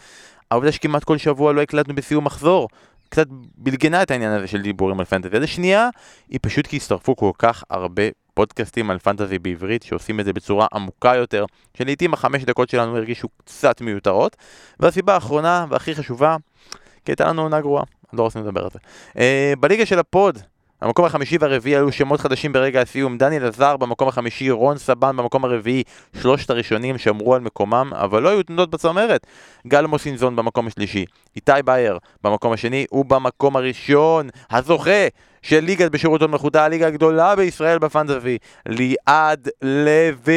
העובדה 0.51 0.71
שכמעט 0.71 1.03
כל 1.03 1.17
שבוע 1.17 1.53
לא 1.53 1.61
הקלטנו 1.61 1.95
בסיום 1.95 2.25
מחזור. 2.25 2.67
קצת 3.09 3.27
בלגנה 3.57 4.03
את 4.03 4.11
העניין 4.11 4.31
הזה 4.31 4.47
של 4.47 4.61
דיבורים 4.61 4.99
על 4.99 5.05
פנטזי. 5.05 5.37
אז 5.37 5.43
השנייה, 5.43 5.89
היא 6.29 6.39
פשוט 6.41 6.67
כי 6.67 6.75
הצטרפו 6.75 7.15
כל 7.15 7.31
כך 7.37 7.63
הרבה 7.69 8.03
פודקאסטים 8.33 8.89
על 8.89 8.99
פנטזי 8.99 9.39
בעברית 9.39 9.83
שעושים 9.83 10.19
את 10.19 10.25
זה 10.25 10.33
בצורה 10.33 10.67
עמוקה 10.73 11.15
יותר, 11.15 11.45
שלעיתים 11.77 12.13
החמש 12.13 12.43
דקות 12.43 12.69
שלנו 12.69 12.97
הרגישו 12.97 13.27
קצת 13.37 13.81
מיותרות. 13.81 14.35
והסיבה 14.79 15.13
האחרונה 15.13 15.65
והכי 15.69 15.95
חשובה, 15.95 16.35
כי 17.05 17.11
הייתה 17.11 17.27
לנו 17.27 17.41
עונה 17.41 17.61
גרועה, 17.61 17.83
לא 18.13 18.23
רוצים 18.23 18.41
לדבר 18.41 18.63
על 18.63 18.69
זה. 18.73 18.79
אה, 19.17 19.53
בליגה 19.59 19.85
של 19.85 19.99
הפוד, 19.99 20.39
המקום 20.81 21.05
החמישי 21.05 21.37
והרביעי 21.39 21.75
היו 21.75 21.91
שמות 21.91 22.19
חדשים 22.19 22.53
ברגע 22.53 22.81
הסיום, 22.81 23.17
דני 23.17 23.39
לזר 23.39 23.77
במקום 23.77 24.07
החמישי, 24.07 24.51
רון 24.51 24.77
סבן 24.77 25.17
במקום 25.17 25.45
הרביעי, 25.45 25.83
שלושת 26.21 26.49
הראשונים 26.49 26.97
שמרו 26.97 27.35
על 27.35 27.41
מקומם, 27.41 27.91
אבל 27.95 28.23
לא 28.23 28.29
היו 28.29 28.43
תנודות 28.43 28.69
בצמרת. 28.69 29.27
גל 29.67 29.85
מוסינזון 29.85 30.35
במקום 30.35 30.67
השלישי, 30.67 31.05
איתי 31.35 31.51
בייר 31.65 31.97
במקום 32.23 32.53
השני, 32.53 32.85
ובמקום 32.91 33.55
הראשון, 33.55 34.29
הזוכה 34.51 35.07
של 35.41 35.59
ליגת 35.59 35.91
בשירות 35.91 36.21
הון 36.21 36.31
מלכותה, 36.31 36.65
הליגה 36.65 36.87
הגדולה 36.87 37.35
בישראל 37.35 37.79
בפנטזי, 37.79 38.37
ליעד 38.65 39.49
לוי, 39.61 40.33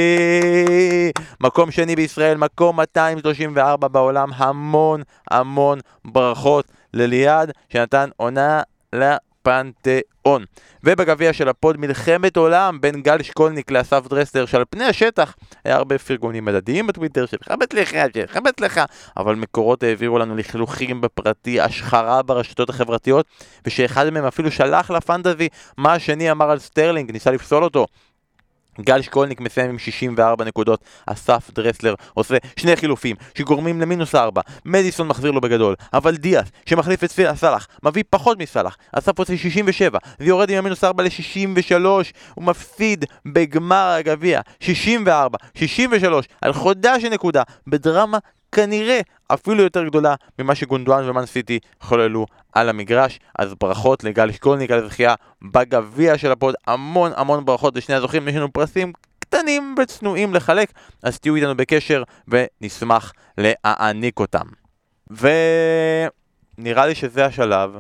מקום 1.40 1.70
שני 1.70 1.96
בישראל, 1.96 2.36
מקום 2.36 2.76
234 2.76 3.88
בעולם, 3.88 4.28
המון 4.34 5.02
המון 5.30 5.78
ברכות 6.04 6.64
לליעד, 6.94 7.52
שנתן 7.68 8.08
עונה 8.16 8.62
לפנתיאון. 9.40 10.44
ובגביע 10.84 11.32
של 11.32 11.48
הפוד 11.48 11.76
מלחמת 11.76 12.36
עולם 12.36 12.80
בין 12.80 13.02
גל 13.02 13.22
שקולניק 13.22 13.70
לאסף 13.70 14.06
דרסלר, 14.08 14.46
שעל 14.46 14.64
פני 14.70 14.84
השטח 14.84 15.36
היה 15.64 15.76
הרבה 15.76 15.98
פרגונים 15.98 16.44
הדדיים 16.44 16.86
בטוויטר 16.86 17.26
שלך 17.26 17.48
בהצלחה, 17.60 18.04
שלך 18.14 18.36
בהצלחה, 18.36 18.84
אבל 19.16 19.34
מקורות 19.34 19.82
העבירו 19.82 20.18
לנו 20.18 20.36
לכלוכים 20.36 21.00
בפרטי, 21.00 21.60
השחרה 21.60 22.22
ברשתות 22.22 22.70
החברתיות, 22.70 23.26
ושאחד 23.66 24.10
מהם 24.10 24.24
אפילו 24.24 24.50
שלח 24.50 24.90
ל 24.90 24.98
fantasy 24.98 25.48
מה 25.76 25.92
השני 25.92 26.30
אמר 26.30 26.50
על 26.50 26.58
סטרלינג, 26.58 27.10
ניסה 27.10 27.30
לפסול 27.30 27.64
אותו. 27.64 27.86
גל 28.82 29.02
שקולניק 29.02 29.40
מסיים 29.40 29.70
עם 29.70 29.78
64 29.78 30.44
נקודות, 30.44 30.84
אסף 31.06 31.50
דרסלר 31.54 31.94
עושה 32.14 32.36
שני 32.56 32.76
חילופים 32.76 33.16
שגורמים 33.34 33.80
למינוס 33.80 34.14
4, 34.14 34.42
מדיסון 34.64 35.08
מחזיר 35.08 35.30
לו 35.30 35.40
בגדול, 35.40 35.74
אבל 35.92 36.16
דיאס 36.16 36.48
שמחליף 36.66 37.04
את 37.04 37.10
סאלח 37.34 37.68
מביא 37.82 38.02
פחות 38.10 38.38
מסאלח, 38.38 38.76
אסף 38.92 39.18
עושה 39.18 39.36
67 39.36 39.98
ויורד 40.20 40.50
עם 40.50 40.58
המינוס 40.58 40.84
4 40.84 41.02
ל-63, 41.02 41.84
הוא 42.34 42.44
מפסיד 42.44 43.04
בגמר 43.26 43.94
הגביע. 43.98 44.40
64, 44.60 45.38
63 45.54 46.26
על 46.42 46.52
חודה 46.52 47.00
של 47.00 47.08
נקודה 47.08 47.42
בדרמה 47.66 48.18
כנראה 48.52 49.00
אפילו 49.28 49.62
יותר 49.62 49.84
גדולה 49.84 50.14
ממה 50.38 50.54
שגונדואן 50.54 51.08
ומן 51.08 51.26
סיטי 51.26 51.58
חוללו 51.80 52.26
על 52.52 52.68
המגרש. 52.68 53.18
אז 53.38 53.54
ברכות 53.54 54.04
לגל 54.04 54.32
שקולניק 54.32 54.70
על 54.70 54.84
הזכייה 54.84 55.14
בגביע 55.42 56.18
של 56.18 56.32
ה 56.32 56.37
pod, 56.37 56.54
המון 56.66 57.12
המון 57.16 57.44
ברכות 57.44 57.76
לשני 57.76 57.94
הזוכים, 57.94 58.28
יש 58.28 58.34
לנו 58.34 58.52
פרסים 58.52 58.92
קטנים 59.18 59.74
וצנועים 59.82 60.34
לחלק, 60.34 60.72
אז 61.02 61.18
תהיו 61.18 61.34
איתנו 61.34 61.56
בקשר 61.56 62.02
ונשמח 62.28 63.12
להעניק 63.38 64.20
אותם. 64.20 64.46
ונראה 66.58 66.86
לי 66.86 66.94
שזה 66.94 67.26
השלב 67.26 67.70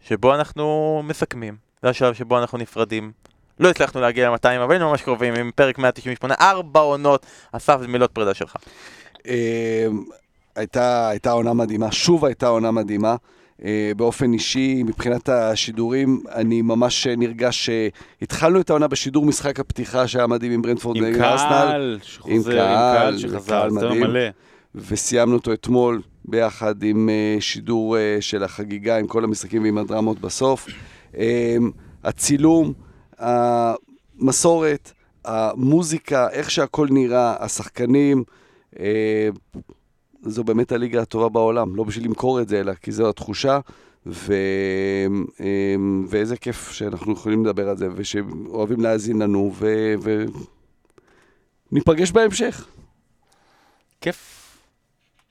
שבו 0.00 0.34
אנחנו 0.34 1.00
מסכמים, 1.04 1.56
זה 1.82 1.88
השלב 1.88 2.14
שבו 2.14 2.38
אנחנו 2.38 2.58
נפרדים. 2.58 3.12
לא 3.60 3.70
הצלחנו 3.70 4.00
להגיע 4.00 4.30
ל-200, 4.30 4.64
אבל 4.64 4.70
היינו 4.70 4.90
ממש 4.90 5.02
קרובים 5.02 5.34
עם 5.34 5.50
פרק 5.54 5.78
198, 5.78 6.34
ארבע 6.40 6.80
עונות, 6.80 7.26
אסף, 7.52 7.80
זה 7.80 7.88
מילות 7.88 8.10
פרידה 8.10 8.34
שלך. 8.34 8.56
אה, 9.28 9.86
הייתה, 10.56 11.08
הייתה 11.08 11.30
עונה 11.30 11.52
מדהימה, 11.52 11.92
שוב 11.92 12.24
הייתה 12.24 12.46
עונה 12.48 12.70
מדהימה. 12.70 13.16
אה, 13.64 13.92
באופן 13.96 14.32
אישי, 14.32 14.82
מבחינת 14.82 15.28
השידורים, 15.28 16.22
אני 16.34 16.62
ממש 16.62 17.06
נרגש 17.06 17.70
שהתחלנו 17.70 18.60
את 18.60 18.70
העונה 18.70 18.88
בשידור 18.88 19.26
משחק 19.26 19.60
הפתיחה 19.60 20.08
שהיה 20.08 20.26
מדהים 20.26 20.52
עם 20.52 20.62
ברנדפורד 20.62 20.96
עם 20.96 21.04
נגד 21.04 21.20
ארסנל, 21.20 21.48
קהל 21.48 21.98
שחוזר, 22.02 22.32
עם 22.34 22.42
קהל, 22.42 22.98
קהל 22.98 23.18
שחזר, 23.18 23.60
קהל 23.60 23.70
סטר 23.70 23.88
מדהים. 23.88 24.02
מלא. 24.02 24.28
וסיימנו 24.74 25.34
אותו 25.36 25.52
אתמול 25.52 26.02
ביחד 26.24 26.82
עם 26.82 27.08
אה, 27.08 27.36
שידור 27.40 27.98
אה, 27.98 28.16
של 28.20 28.44
החגיגה, 28.44 28.98
עם 28.98 29.06
כל 29.06 29.24
המשחקים 29.24 29.62
ועם 29.62 29.78
הדרמות 29.78 30.20
בסוף. 30.20 30.66
אה, 31.16 31.56
הצילום, 32.04 32.72
המסורת, 33.18 34.92
המוזיקה, 35.24 36.28
איך 36.30 36.50
שהכל 36.50 36.88
נראה, 36.90 37.44
השחקנים, 37.44 38.24
זו 40.22 40.44
באמת 40.44 40.72
הליגה 40.72 41.02
הטובה 41.02 41.28
בעולם. 41.28 41.76
לא 41.76 41.84
בשביל 41.84 42.04
למכור 42.04 42.40
את 42.40 42.48
זה, 42.48 42.60
אלא 42.60 42.74
כי 42.74 42.92
זו 42.92 43.08
התחושה. 43.08 43.60
ו... 44.06 44.34
אה, 45.40 45.74
ואיזה 46.08 46.36
כיף 46.36 46.72
שאנחנו 46.72 47.12
יכולים 47.12 47.44
לדבר 47.44 47.68
על 47.68 47.76
זה, 47.76 47.88
ושאוהבים 47.94 48.80
להאזין 48.80 49.22
לנו, 49.22 49.52
ו... 49.54 49.66
ו... 50.02 50.24
ניפגש 51.72 52.10
בהמשך. 52.10 52.66
כיף. 54.00 54.42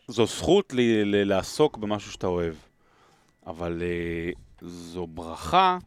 זו 0.08 0.26
זכות 0.26 0.74
ל- 0.74 1.04
ל- 1.04 1.24
לעסוק 1.24 1.78
במשהו 1.78 2.12
שאתה 2.12 2.28
אוהב, 2.28 2.54
אבל 3.48 3.82
uh, 3.82 4.38
זו 4.62 5.08
ברכה 5.08 5.78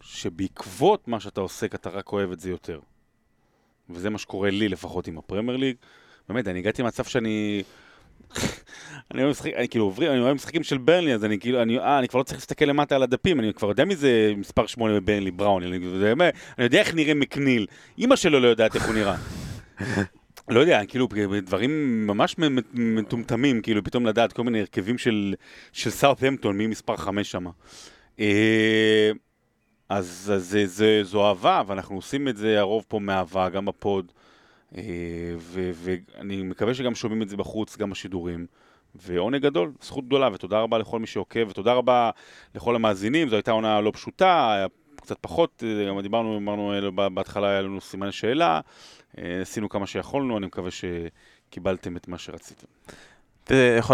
שבעקבות 0.00 1.08
מה 1.08 1.20
שאתה 1.20 1.40
עוסק 1.40 1.74
אתה 1.74 1.90
רק 1.90 2.12
אוהב 2.12 2.32
את 2.32 2.40
זה 2.40 2.50
יותר. 2.50 2.80
וזה 3.90 4.10
מה 4.10 4.18
שקורה 4.18 4.50
לי 4.50 4.68
לפחות 4.68 5.06
עם 5.06 5.18
הפרמייר 5.18 5.56
ליג. 5.56 5.76
באמת, 6.28 6.48
אני 6.48 6.58
הגעתי 6.58 6.82
למצב 6.82 7.04
שאני... 7.04 7.62
אני 9.10 9.22
אוהב 9.22 9.30
משחק, 9.30 9.50
אני 9.56 9.68
כאילו 9.68 9.84
עוברים, 9.84 10.10
אני 10.10 10.20
אוהב 10.20 10.34
משחקים 10.34 10.62
של 10.62 10.78
ברנלי, 10.78 11.14
אז 11.14 11.24
אני 11.24 11.38
כאילו, 11.38 11.62
אני, 11.62 11.78
אה, 11.78 11.98
אני 11.98 12.08
כבר 12.08 12.18
לא 12.18 12.24
צריך 12.24 12.38
להסתכל 12.38 12.64
למטה 12.64 12.94
על 12.94 13.02
הדפים, 13.02 13.40
אני 13.40 13.54
כבר 13.54 13.68
יודע 13.68 13.84
מי 13.84 13.96
זה 13.96 14.32
מספר 14.36 14.66
8 14.66 15.00
בברנלי, 15.00 15.30
בראון, 15.30 15.62
אני, 15.62 15.98
זה, 15.98 16.12
אני 16.58 16.64
יודע 16.64 16.78
איך 16.78 16.94
נראה 16.94 17.14
מקניל, 17.14 17.66
אימא 17.98 18.16
שלו 18.16 18.40
לא 18.40 18.48
יודעת 18.48 18.74
איך 18.74 18.86
הוא 18.86 18.94
נראה. 18.94 19.16
לא 20.48 20.60
יודע, 20.60 20.84
כאילו, 20.88 21.08
דברים 21.42 22.06
ממש 22.06 22.36
מטומטמים, 22.74 23.62
כאילו, 23.62 23.84
פתאום 23.84 24.06
לדעת 24.06 24.32
כל 24.32 24.44
מיני 24.44 24.60
הרכבים 24.60 24.98
של, 24.98 25.34
של 25.72 25.90
סארטהמפטון, 25.90 26.56
מי 26.56 26.66
מספר 26.66 26.96
5 26.96 27.30
שם. 27.30 27.46
אה, 28.20 29.10
אז, 29.88 30.32
אז 30.34 30.48
זה, 30.48 30.66
זה, 30.66 31.00
זו 31.02 31.28
אהבה, 31.28 31.62
ואנחנו 31.66 31.96
עושים 31.96 32.28
את 32.28 32.36
זה 32.36 32.60
הרוב 32.60 32.84
פה 32.88 32.98
מאהבה, 32.98 33.48
גם 33.48 33.64
בפוד. 33.64 34.12
אה, 34.76 34.82
ואני 35.72 36.42
מקווה 36.42 36.74
שגם 36.74 36.94
שומעים 36.94 37.22
את 37.22 37.28
זה 37.28 37.36
בחוץ, 37.36 37.76
גם 37.76 37.90
בשידורים. 37.90 38.46
ועונג 38.94 39.42
גדול, 39.42 39.72
זכות 39.80 40.06
גדולה, 40.06 40.28
ותודה 40.32 40.60
רבה 40.60 40.78
לכל 40.78 40.98
מי 40.98 41.06
שעוקב, 41.06 41.48
ותודה 41.48 41.72
רבה 41.72 42.10
לכל 42.54 42.74
המאזינים, 42.74 43.28
זו 43.28 43.36
הייתה 43.36 43.50
עונה 43.50 43.80
לא 43.80 43.90
פשוטה, 43.90 44.66
קצת 44.96 45.16
פחות, 45.20 45.62
אה, 45.66 45.88
גם 45.88 46.00
דיברנו, 46.00 46.36
אמרנו, 46.36 46.72
אה, 46.72 47.08
בהתחלה 47.08 47.48
היה 47.48 47.62
לנו 47.62 47.80
סימן 47.80 48.12
שאלה, 48.12 48.60
עשינו 49.16 49.68
כמה 49.68 49.86
שיכולנו, 49.86 50.38
אני 50.38 50.46
מקווה 50.46 50.70
שקיבלתם 50.70 51.96
את 51.96 52.08
מה 52.08 52.18
שרציתם. 52.18 52.66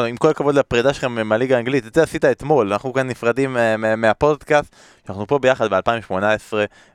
עם 0.09 0.17
כל 0.17 0.29
הכבוד 0.31 0.55
לפרידה 0.55 0.95
שלכם 0.95 1.29
מהליגה 1.29 1.57
האנגלית, 1.57 1.87
את 1.87 1.95
זה 1.95 2.03
עשית 2.03 2.25
אתמול, 2.25 2.73
אנחנו 2.73 2.93
כאן 2.93 3.07
נפרדים 3.09 3.57
מהפודקאסט, 3.97 4.77
אנחנו 5.09 5.27
פה 5.27 5.39
ביחד 5.39 5.75
ב-2018, 5.75 6.13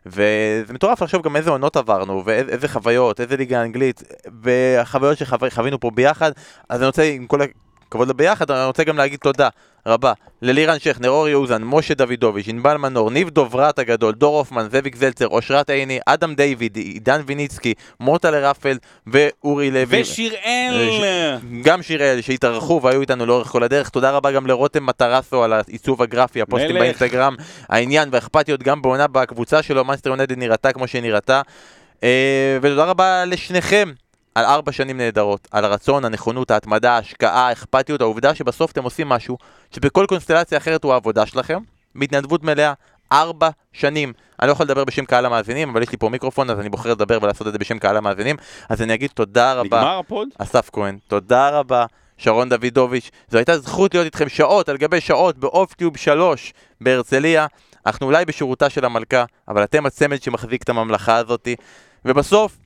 וזה 0.05 0.73
מטורף 0.73 1.01
לחשוב 1.01 1.23
גם 1.23 1.35
איזה 1.35 1.49
עונות 1.49 1.75
עברנו, 1.75 2.23
ואיזה 2.25 2.67
חוויות, 2.67 3.21
איזה 3.21 3.38
ליגה 3.38 3.61
אנגלית, 3.61 4.03
והחוויות 4.41 5.17
שחווינו 5.17 5.79
פה 5.79 5.91
ביחד, 5.91 6.31
אז 6.69 6.79
אני 6.79 6.88
רוצה 6.88 7.03
עם 7.03 7.27
כל 7.27 7.41
הכבוד 7.88 8.07
לביחד, 8.07 8.51
אני 8.51 8.65
רוצה 8.65 8.84
גם 8.84 8.97
להגיד 8.97 9.19
תודה 9.19 9.49
רבה 9.88 10.14
ללירן 10.41 10.80
שכנר, 10.80 11.09
אורי 11.09 11.34
אוזן, 11.34 11.64
משה 11.64 11.93
דוידוביץ', 11.93 12.47
ענבל 12.47 12.77
מנור, 12.77 13.11
ניב 13.11 13.30
דוברת 13.30 13.80
הגדול, 13.80 14.14
דור 14.14 14.38
הופמן, 14.38 14.68
זאביק 14.72 14.95
זלצר, 14.95 15.27
אושרת 15.27 15.69
עיני, 15.69 15.99
אדם 16.05 16.35
דיוויד, 16.35 16.76
עידן 16.76 17.22
ויניצקי, 17.26 17.73
מוטה 17.99 18.31
לרפלד 18.31 18.77
ואורי 19.07 19.72
לוי. 19.72 20.01
ושיראל! 20.01 21.38
גם 21.64 21.81
שיראל 21.81 22.22
שהתארחו 22.22 22.81
והיו 22.84 23.01
איתנו 23.01 23.26
לאורך 23.26 23.47
כל 23.47 23.64
הדרך. 23.64 23.89
תודה 23.89 24.11
רבה 24.11 24.31
גם 24.31 24.47
לרותם 24.47 24.85
מטרסו 24.85 25.43
על 25.43 25.53
העיצוב 25.53 26.01
הגרפי, 26.01 26.41
הפוסטים 26.41 26.69
מלך. 26.72 26.80
באינסטגרם, 26.80 27.35
העניין 27.69 28.09
והאכפתיות 28.11 28.64
גם 28.64 28.81
בעונה 28.81 29.07
בקבוצה 29.07 29.61
שלו, 29.61 29.85
מנסטר 29.85 30.09
יונדד 30.09 30.38
נראתה 30.38 30.72
כמו 30.72 30.88
שהיא 30.88 31.01
נראתה. 31.01 31.41
אה, 32.03 32.57
ותודה 32.61 32.85
רבה 32.85 33.26
לשניכם 33.26 33.91
על 34.38 34.45
ארבע 34.45 34.72
שנים 34.72 34.97
נהדרות, 34.97 35.47
על 35.51 35.65
הרצון, 35.65 36.05
הנכונות, 36.05 36.51
ההתמדה, 36.51 36.91
ההשקעה, 36.91 37.47
האכפתיות, 37.47 38.01
העובדה 38.01 38.35
שבסוף 38.35 38.72
אתם 38.72 38.84
עושים 38.84 39.09
משהו 39.09 39.38
שבכל 39.72 40.05
קונסטלציה 40.09 40.57
אחרת 40.57 40.84
הוא 40.84 40.93
העבודה 40.93 41.26
שלכם, 41.26 41.59
בהתנדבות 41.95 42.43
מלאה, 42.43 42.73
ארבע 43.11 43.49
שנים. 43.73 44.14
אני 44.41 44.47
לא 44.47 44.51
יכול 44.51 44.65
לדבר 44.65 44.85
בשם 44.85 45.05
קהל 45.05 45.26
המאזינים, 45.26 45.69
אבל 45.69 45.81
יש 45.81 45.91
לי 45.91 45.97
פה 45.97 46.09
מיקרופון, 46.09 46.49
אז 46.49 46.59
אני 46.59 46.69
בוחר 46.69 46.91
לדבר 46.91 47.19
ולעשות 47.22 47.47
את 47.47 47.51
זה 47.51 47.59
בשם 47.59 47.80
קהל 47.80 47.97
המאזינים, 47.97 48.35
אז 48.69 48.81
אני 48.81 48.93
אגיד 48.93 49.09
תודה 49.14 49.53
רבה. 49.53 49.77
נגמר 49.77 49.99
הפוד? 49.99 50.27
אסף 50.38 50.69
כהן, 50.73 50.97
תודה 51.07 51.49
רבה. 51.49 51.85
שרון 52.18 52.49
דוידוביץ', 52.49 53.11
זו 53.30 53.38
הייתה 53.38 53.57
זכות 53.57 53.93
להיות 53.93 54.05
איתכם 54.05 54.30
שעות 54.30 54.69
על 54.69 54.77
גבי 54.77 55.01
שעות 55.01 55.38
באופטיוב 55.38 55.97
3 55.97 56.53
בהרצליה. 56.81 57.47
אנחנו 57.85 58.05
אולי 58.05 58.26
בשירותה 58.26 58.69
של 58.69 58.85
המלכה, 58.85 59.26
אבל 59.47 59.64
אתם 59.64 59.85
הצמד 59.85 60.22
שמחזיק 60.22 60.64
את 60.64 60.69
הממלכה 60.69 61.15
הזאתי. 61.15 61.55
ובסוף, 62.05 62.57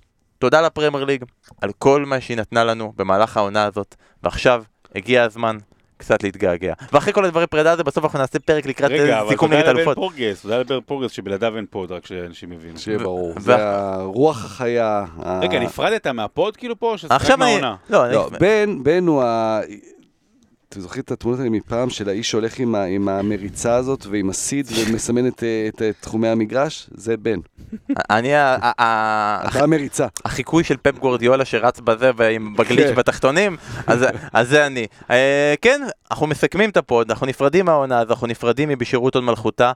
תודה 0.42 0.62
לפרמייר 0.62 1.06
ליג 1.06 1.24
על 1.62 1.72
כל 1.78 2.06
מה 2.06 2.22
שהיא 2.22 2.38
נתנה 2.38 2.64
לנו 2.64 2.94
במהלך 2.96 3.38
העונה 3.38 3.64
הזאת, 3.66 3.96
ועכשיו 4.24 4.64
הגיע 4.96 5.24
הזמן 5.24 5.58
קצת 5.98 6.24
להתגעגע. 6.24 6.74
ואחרי 6.92 7.14
כל 7.14 7.26
הדברי 7.26 7.48
פרידה 7.48 7.72
הזה, 7.72 7.84
בסוף 7.84 8.04
אנחנו 8.04 8.20
נעשה 8.20 8.40
פרק 8.40 8.66
לקראת 8.66 8.92
סיכום 9.30 9.52
ליגת 9.52 9.68
אלופות. 9.68 9.78
רגע, 9.78 9.82
אבל 9.82 9.82
תודה 9.82 9.82
לבן 9.82 9.94
פורגס, 9.96 10.42
תודה 10.42 10.60
לבן 10.60 10.82
פורגס 10.86 11.12
שבלעדיו 11.12 11.58
אין 11.58 11.66
pod, 11.70 11.92
רק 11.92 12.06
שאנשים 12.06 12.54
יבינו. 12.54 12.80
שיהיה 12.80 13.00
ברור, 13.00 13.34
זה 13.40 13.56
הרוח 13.70 14.46
החיה. 14.46 15.06
רגע, 15.42 15.60
נפרדת 15.60 16.08
מה 16.08 16.28
pod 16.28 16.58
כאילו 16.58 16.80
פה, 16.80 16.96
רק 17.10 17.32
מהעונה? 17.32 17.76
לא, 17.90 18.12
לא 18.12 18.30
בן 18.84 19.08
הוא 19.08 19.24
ה... 19.24 19.60
אתם 20.72 20.80
זוכרים 20.80 21.04
את 21.04 21.12
התמונות 21.12 21.40
האלה 21.40 21.52
מפעם 21.52 21.90
של 21.90 22.10
האיש 22.10 22.32
שהולך 22.32 22.60
עם, 22.60 22.76
ה, 22.76 22.84
עם 22.84 23.10
המריצה 23.10 23.76
הזאת 23.76 24.06
ועם 24.06 24.30
הסיד 24.30 24.68
ומסמן 24.76 25.28
את, 25.28 25.44
את, 25.70 25.82
את 25.82 25.96
תחומי 26.00 26.28
המגרש? 26.28 26.88
זה 26.92 27.18
בן. 27.18 27.40
אני 28.10 28.36
ה... 28.36 28.58
אתה 29.48 29.64
המריצה. 29.64 30.08
החיקוי 30.26 30.64
של 30.64 30.78
פפ 30.78 31.00
גורדיולה 31.00 31.46
שרץ 31.46 31.80
בזה 31.80 32.12
ועם 32.16 32.56
בגליץ' 32.56 32.88
כן. 32.88 32.96
בתחתונים, 32.96 33.58
אז 34.34 34.48
זה 34.48 34.66
אני. 34.66 34.88
אה, 35.10 35.54
כן, 35.62 35.82
אנחנו 36.12 36.28
מסכמים 36.28 36.70
את 36.70 36.78
ה 36.78 36.84
pod, 36.84 37.12
אנחנו 37.12 37.28
נפרדים 37.28 37.66
מהעונה 37.66 38.00
הזו, 38.00 38.14
אנחנו 38.14 38.28
נפרדים 38.28 38.70
מבשירות 38.70 39.16
הוד 39.16 39.24
מלכותה, 39.24 39.72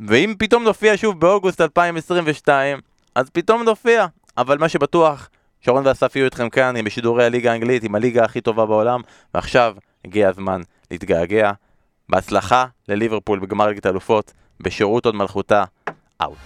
ואם 0.00 0.34
פתאום 0.38 0.64
נופיע 0.64 0.96
שוב 0.96 1.20
באוגוסט 1.20 1.60
2022, 1.60 2.78
אז 3.14 3.30
פתאום 3.32 3.62
נופיע. 3.62 4.06
אבל 4.38 4.58
מה 4.58 4.68
שבטוח, 4.68 5.28
שרון 5.64 5.86
ואסף 5.86 6.16
יהיו 6.16 6.24
איתכם 6.24 6.48
כאן 6.50 6.76
עם 6.76 6.84
בשידורי 6.84 7.24
הליגה 7.24 7.52
האנגלית, 7.52 7.84
עם 7.84 7.94
הליגה 7.94 8.24
הכי 8.24 8.40
טובה 8.40 8.66
בעולם, 8.66 9.00
ועכשיו 9.34 9.74
הגיע 10.04 10.28
הזמן 10.28 10.60
להתגעגע. 10.90 11.52
בהצלחה 12.08 12.66
לליברפול 12.88 13.38
בגמר 13.38 13.66
ליגת 13.66 13.86
האלופות, 13.86 14.32
בשירות 14.60 15.06
הוד 15.06 15.14
מלכותה, 15.14 15.64
out. 16.22 16.38